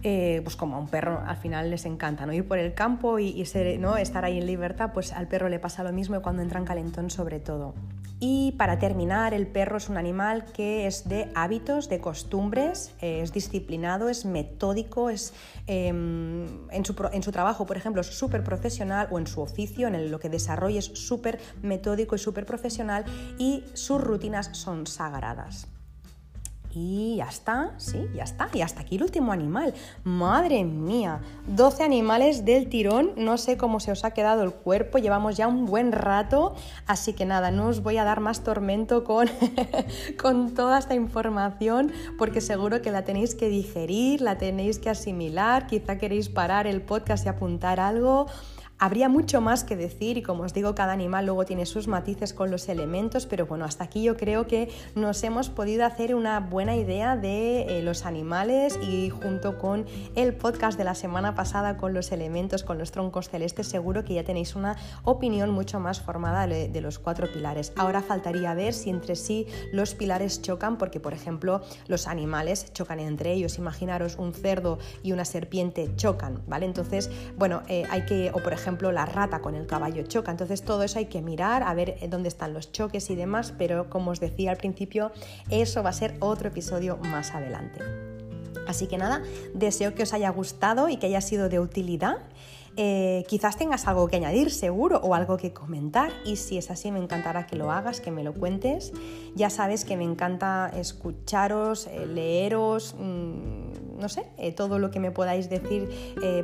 Eh, 0.07 0.41
pues 0.43 0.55
como 0.55 0.75
a 0.75 0.79
un 0.79 0.87
perro 0.87 1.23
al 1.25 1.35
final 1.35 1.71
les 1.71 1.83
encanta 1.87 2.27
¿no? 2.27 2.33
ir 2.33 2.47
por 2.47 2.59
el 2.59 2.75
campo 2.75 3.17
y, 3.17 3.43
¿no? 3.79 3.97
estar 3.97 4.23
ahí 4.23 4.37
en 4.37 4.45
libertad, 4.45 4.91
pues 4.93 5.11
al 5.11 5.27
perro 5.27 5.49
le 5.49 5.57
pasa 5.57 5.83
lo 5.83 5.91
mismo 5.91 6.21
cuando 6.21 6.43
entra 6.43 6.59
en 6.59 6.65
calentón 6.65 7.09
sobre 7.09 7.39
todo. 7.39 7.73
Y 8.19 8.51
para 8.51 8.77
terminar, 8.77 9.33
el 9.33 9.47
perro 9.47 9.77
es 9.77 9.89
un 9.89 9.97
animal 9.97 10.45
que 10.45 10.85
es 10.85 11.09
de 11.09 11.31
hábitos, 11.33 11.89
de 11.89 12.01
costumbres, 12.01 12.93
eh, 13.01 13.21
es 13.23 13.33
disciplinado, 13.33 14.07
es 14.07 14.25
metódico, 14.25 15.09
es 15.09 15.33
em, 15.65 16.69
en, 16.69 16.85
su, 16.85 16.95
en, 17.11 17.23
su, 17.23 17.31
trabajo, 17.31 17.65
por 17.65 17.75
ejemplo, 17.75 18.01
es 18.01 18.07
súper 18.07 18.43
profesional 18.43 19.07
o 19.09 19.17
en 19.17 19.25
su 19.25 19.41
oficio, 19.41 19.87
en 19.87 20.11
lo 20.11 20.19
que 20.19 20.29
desarrolla 20.29 20.77
es 20.77 20.85
súper 20.85 21.39
metódico 21.63 22.15
y 22.15 22.19
súper 22.19 22.45
profesional 22.45 23.05
y 23.39 23.63
sus 23.73 23.99
rutinas 23.99 24.51
son 24.53 24.85
sagradas. 24.85 25.67
Y 26.77 27.15
ya 27.15 27.29
está, 27.29 27.73
sí, 27.77 28.09
ya 28.13 28.23
está. 28.23 28.49
Y 28.53 28.59
hasta 28.59 28.81
aquí 28.81 28.97
el 28.97 29.03
último 29.03 29.31
animal. 29.31 29.73
Madre 30.03 30.65
mía, 30.65 31.21
12 31.47 31.83
animales 31.83 32.43
del 32.43 32.67
tirón. 32.67 33.11
No 33.15 33.37
sé 33.37 33.55
cómo 33.55 33.79
se 33.79 33.93
os 33.93 34.03
ha 34.03 34.11
quedado 34.11 34.43
el 34.43 34.51
cuerpo. 34.51 34.97
Llevamos 34.97 35.37
ya 35.37 35.47
un 35.47 35.65
buen 35.65 35.93
rato. 35.93 36.53
Así 36.85 37.13
que 37.13 37.25
nada, 37.25 37.49
no 37.49 37.67
os 37.67 37.81
voy 37.81 37.95
a 37.95 38.03
dar 38.03 38.19
más 38.19 38.43
tormento 38.43 39.05
con, 39.05 39.29
con 40.21 40.53
toda 40.53 40.77
esta 40.77 40.95
información 40.95 41.93
porque 42.17 42.41
seguro 42.41 42.81
que 42.81 42.91
la 42.91 43.03
tenéis 43.05 43.35
que 43.35 43.47
digerir, 43.47 44.19
la 44.19 44.37
tenéis 44.37 44.77
que 44.77 44.89
asimilar. 44.89 45.67
Quizá 45.67 45.97
queréis 45.97 46.27
parar 46.27 46.67
el 46.67 46.81
podcast 46.81 47.25
y 47.25 47.29
apuntar 47.29 47.79
algo. 47.79 48.25
Habría 48.77 49.07
mucho 49.07 49.39
más 49.39 49.63
que 49.63 49.77
decir 49.77 50.17
y 50.17 50.21
como 50.21 50.43
os 50.43 50.53
digo, 50.53 50.75
cada 50.75 50.91
animal 50.91 51.25
luego 51.25 51.45
tiene 51.45 51.65
sus 51.65 51.87
matices 51.87 52.33
con 52.33 52.51
los 52.51 52.67
elementos, 52.67 53.25
pero 53.25 53.45
bueno, 53.45 53.63
hasta 53.63 53.85
aquí 53.85 54.03
yo 54.03 54.17
creo 54.17 54.47
que 54.47 54.69
nos 54.95 55.23
hemos 55.23 55.49
podido 55.49 55.85
hacer 55.85 56.13
una 56.13 56.41
buena 56.41 56.75
idea 56.75 57.15
de 57.15 57.79
eh, 57.79 57.81
los 57.83 58.05
animales 58.05 58.77
y 58.81 59.09
junto 59.09 59.59
con 59.59 59.85
el 60.15 60.33
podcast 60.33 60.77
de 60.77 60.83
la 60.83 60.93
semana 60.93 61.35
pasada 61.35 61.77
con 61.77 61.93
los 61.93 62.11
elementos, 62.11 62.63
con 62.63 62.77
los 62.77 62.91
troncos 62.91 63.29
celestes, 63.29 63.67
seguro 63.67 64.03
que 64.03 64.15
ya 64.15 64.25
tenéis 64.25 64.55
una 64.57 64.75
opinión 65.03 65.51
mucho 65.51 65.79
más 65.79 66.01
formada 66.01 66.45
de, 66.45 66.81
los 66.81 66.99
cuatro 66.99 67.31
pilares. 67.31 67.71
Ahora 67.77 68.01
faltaría 68.01 68.53
ver 68.53 68.73
si 68.73 68.89
entre 68.89 69.15
sí 69.15 69.47
los 69.71 69.95
pilares 69.95 70.41
chocan, 70.41 70.77
porque 70.77 70.99
por 70.99 71.13
ejemplo 71.13 71.61
los 71.87 72.07
animales 72.07 72.73
chocan 72.73 72.99
entre 72.99 73.31
ellos. 73.31 73.57
Imaginaros 73.57 74.17
un 74.17 74.33
cerdo 74.33 74.79
y 75.01 75.13
una 75.13 75.23
serpiente 75.23 75.95
chocan, 75.95 76.43
¿vale? 76.45 76.65
Entonces, 76.65 77.09
bueno, 77.37 77.63
eh, 77.69 77.85
hay 77.89 78.05
que, 78.05 78.31
o 78.33 78.43
por 78.43 78.51
ejemplo, 78.51 78.64
ejemplo, 78.65 78.91
la 78.91 79.05
rata 79.05 79.39
con 79.41 79.55
el 79.55 79.67
caballo 79.67 80.03
choca. 80.03 80.31
Entonces 80.31 80.63
todo 80.63 80.83
eso 80.83 80.97
hay 80.99 81.05
que 81.05 81.21
mirar, 81.21 81.63
a 81.63 81.73
ver 81.73 81.97
eh, 82.01 82.07
dónde 82.09 82.29
están 82.29 82.53
los 82.53 82.71
choques 82.71 83.09
y 83.09 83.15
demás, 83.15 83.53
pero 83.57 83.89
como 83.89 84.11
os 84.11 84.19
decía 84.19 84.51
al 84.51 84.57
principio, 84.57 85.11
eso 85.49 85.83
va 85.83 85.91
a 85.91 85.93
ser 85.93 86.15
otro 86.19 86.49
episodio 86.49 86.97
más 86.97 87.31
adelante. 87.31 87.81
Así 88.67 88.87
que 88.87 88.97
nada, 88.97 89.21
deseo 89.53 89.93
que 89.93 90.03
os 90.03 90.13
haya 90.13 90.29
gustado 90.29 90.89
y 90.89 90.97
que 90.97 91.05
haya 91.05 91.21
sido 91.21 91.49
de 91.49 91.59
utilidad. 91.59 92.17
Eh, 92.77 93.23
quizás 93.27 93.57
tengas 93.57 93.87
algo 93.87 94.07
que 94.07 94.17
añadir, 94.17 94.51
seguro, 94.51 94.99
o 95.01 95.15
algo 95.15 95.37
que 95.37 95.53
comentar. 95.53 96.11
Y 96.25 96.35
si 96.35 96.57
es 96.57 96.69
así, 96.69 96.91
me 96.91 96.99
encantará 96.99 97.47
que 97.47 97.55
lo 97.55 97.71
hagas, 97.71 98.01
que 98.01 98.11
me 98.11 98.23
lo 98.23 98.33
cuentes. 98.33 98.91
Ya 99.35 99.49
sabes 99.49 99.85
que 99.85 99.95
me 99.95 100.03
encanta 100.03 100.71
escucharos, 100.75 101.87
eh, 101.87 102.05
leeros. 102.05 102.95
Mm, 102.99 103.99
no 103.99 104.09
sé, 104.09 104.25
eh, 104.37 104.51
todo 104.51 104.77
lo 104.77 104.91
que 104.91 104.99
me 104.99 105.11
podáis 105.11 105.49
decir, 105.49 105.89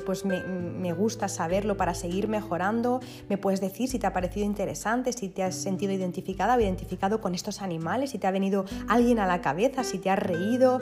pues 0.05 0.23
me, 0.23 0.93
gusta 0.93 1.27
saberlo 1.27 1.75
para 1.75 1.93
seguir 1.93 2.29
mejorando. 2.29 3.01
Me 3.27 3.37
puedes 3.37 3.59
decir 3.59 3.89
si 3.89 3.99
te 3.99 4.07
ha 4.07 4.13
parecido 4.13 4.45
interesante, 4.45 5.11
si 5.11 5.27
te 5.27 5.43
has 5.43 5.55
sentido 5.55 5.91
identificada 5.91 6.55
o 6.55 6.61
identificado 6.61 7.19
con 7.19 7.35
estos 7.35 7.61
animales, 7.61 8.11
si 8.11 8.19
te 8.19 8.27
ha 8.27 8.31
venido 8.31 8.63
alguien 8.87 9.19
a 9.19 9.27
la 9.27 9.41
cabeza, 9.41 9.83
si 9.83 9.97
te 9.97 10.09
has 10.09 10.19
reído, 10.19 10.79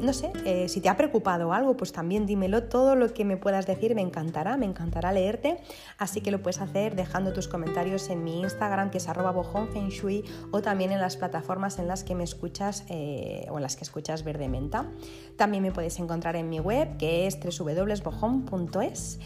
no 0.00 0.12
sé, 0.12 0.32
si 0.68 0.80
te 0.80 0.88
ha 0.88 0.96
preocupado 0.96 1.52
algo, 1.52 1.76
pues 1.76 1.92
también 1.92 2.26
dímelo. 2.26 2.64
Todo 2.64 2.96
lo 2.96 3.12
que 3.12 3.24
me 3.24 3.36
puedas 3.36 3.66
decir 3.66 3.94
me 3.94 4.02
encantará, 4.02 4.56
me 4.56 4.66
encantará 4.66 4.87
leerte. 5.12 5.58
Así 5.98 6.20
que 6.20 6.32
lo 6.32 6.42
puedes 6.42 6.60
hacer 6.60 6.96
dejando 6.96 7.32
tus 7.32 7.46
comentarios 7.46 8.10
en 8.10 8.24
mi 8.24 8.40
Instagram, 8.40 8.90
que 8.90 8.98
es 8.98 9.08
arroba 9.08 9.30
bojonfengshui, 9.30 10.24
o 10.50 10.62
también 10.62 10.90
en 10.90 11.00
las 11.00 11.16
plataformas 11.16 11.78
en 11.78 11.86
las 11.86 12.02
que 12.02 12.16
me 12.16 12.24
escuchas 12.24 12.84
o 12.90 13.56
en 13.56 13.62
las 13.62 13.76
que 13.76 13.84
escuchas 13.84 14.24
Verde 14.24 14.48
Menta. 14.48 14.90
También 15.36 15.62
me 15.62 15.70
puedes 15.70 15.98
encontrar 15.98 16.08
encontrar 16.08 16.36
en 16.36 16.48
mi 16.48 16.58
web 16.58 16.96
que 16.96 17.26
es 17.26 17.38
www.bojón.es. 17.38 19.18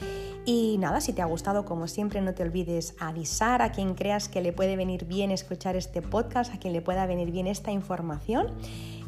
Y 0.45 0.77
nada, 0.79 1.01
si 1.01 1.13
te 1.13 1.23
ha 1.23 1.27
gustado, 1.27 1.65
como 1.65 1.87
siempre, 1.87 2.21
no 2.21 2.35
te 2.35 2.43
olvides 2.43 2.97
avisar 2.99 3.63
a 3.63 3.71
quien 3.71 3.95
creas 3.95 4.29
que 4.29 4.41
le 4.41 4.53
puede 4.53 4.75
venir 4.75 5.05
bien 5.05 5.31
escuchar 5.31 5.77
este 5.77 6.03
podcast, 6.03 6.53
a 6.53 6.59
quien 6.59 6.73
le 6.73 6.83
pueda 6.83 7.07
venir 7.07 7.31
bien 7.31 7.47
esta 7.47 7.71
información. 7.71 8.49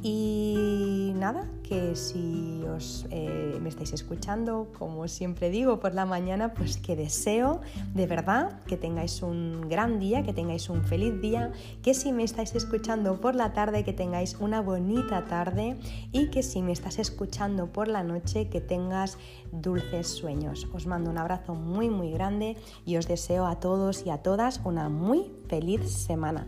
Y 0.07 1.13
nada, 1.15 1.47
que 1.63 1.97
si 1.97 2.63
os 2.77 3.07
eh, 3.11 3.59
me 3.63 3.71
estáis 3.71 3.95
escuchando, 3.95 4.69
como 4.79 5.09
siempre 5.09 5.49
digo, 5.49 5.81
por 5.81 5.95
la 5.95 6.05
mañana, 6.05 6.53
pues 6.53 6.77
que 6.77 6.95
deseo 6.95 7.63
de 7.95 8.07
verdad 8.07 8.61
que 8.67 8.77
tengáis 8.77 9.23
un 9.23 9.67
gran 9.67 9.99
día, 9.99 10.23
que 10.23 10.35
tengáis 10.35 10.69
un 10.69 10.85
feliz 10.85 11.19
día, 11.23 11.53
que 11.83 11.95
si 11.95 12.13
me 12.13 12.23
estáis 12.23 12.55
escuchando 12.55 13.19
por 13.19 13.35
la 13.35 13.55
tarde, 13.55 13.83
que 13.83 13.95
tengáis 13.95 14.37
una 14.41 14.61
bonita 14.61 15.25
tarde 15.25 15.79
y 16.13 16.29
que 16.29 16.43
si 16.43 16.61
me 16.61 16.73
estás 16.73 16.99
escuchando 16.99 17.73
por 17.73 17.89
la 17.89 18.03
noche, 18.03 18.51
que 18.51 18.61
tengas 18.61 19.17
dulces 19.53 20.07
sueños. 20.07 20.69
Os 20.75 20.87
mando 20.87 21.09
un 21.09 21.17
abrazo 21.17 21.55
muy 21.55 21.89
muy 21.89 22.11
grande 22.13 22.59
y 22.85 22.99
os 22.99 23.09
deseo 23.09 23.47
a 23.47 23.59
todos 23.59 24.05
y 24.05 24.11
a 24.11 24.19
todas 24.19 24.61
una 24.65 24.91
muy 24.91 25.33
feliz 25.49 25.91
semana. 25.91 26.47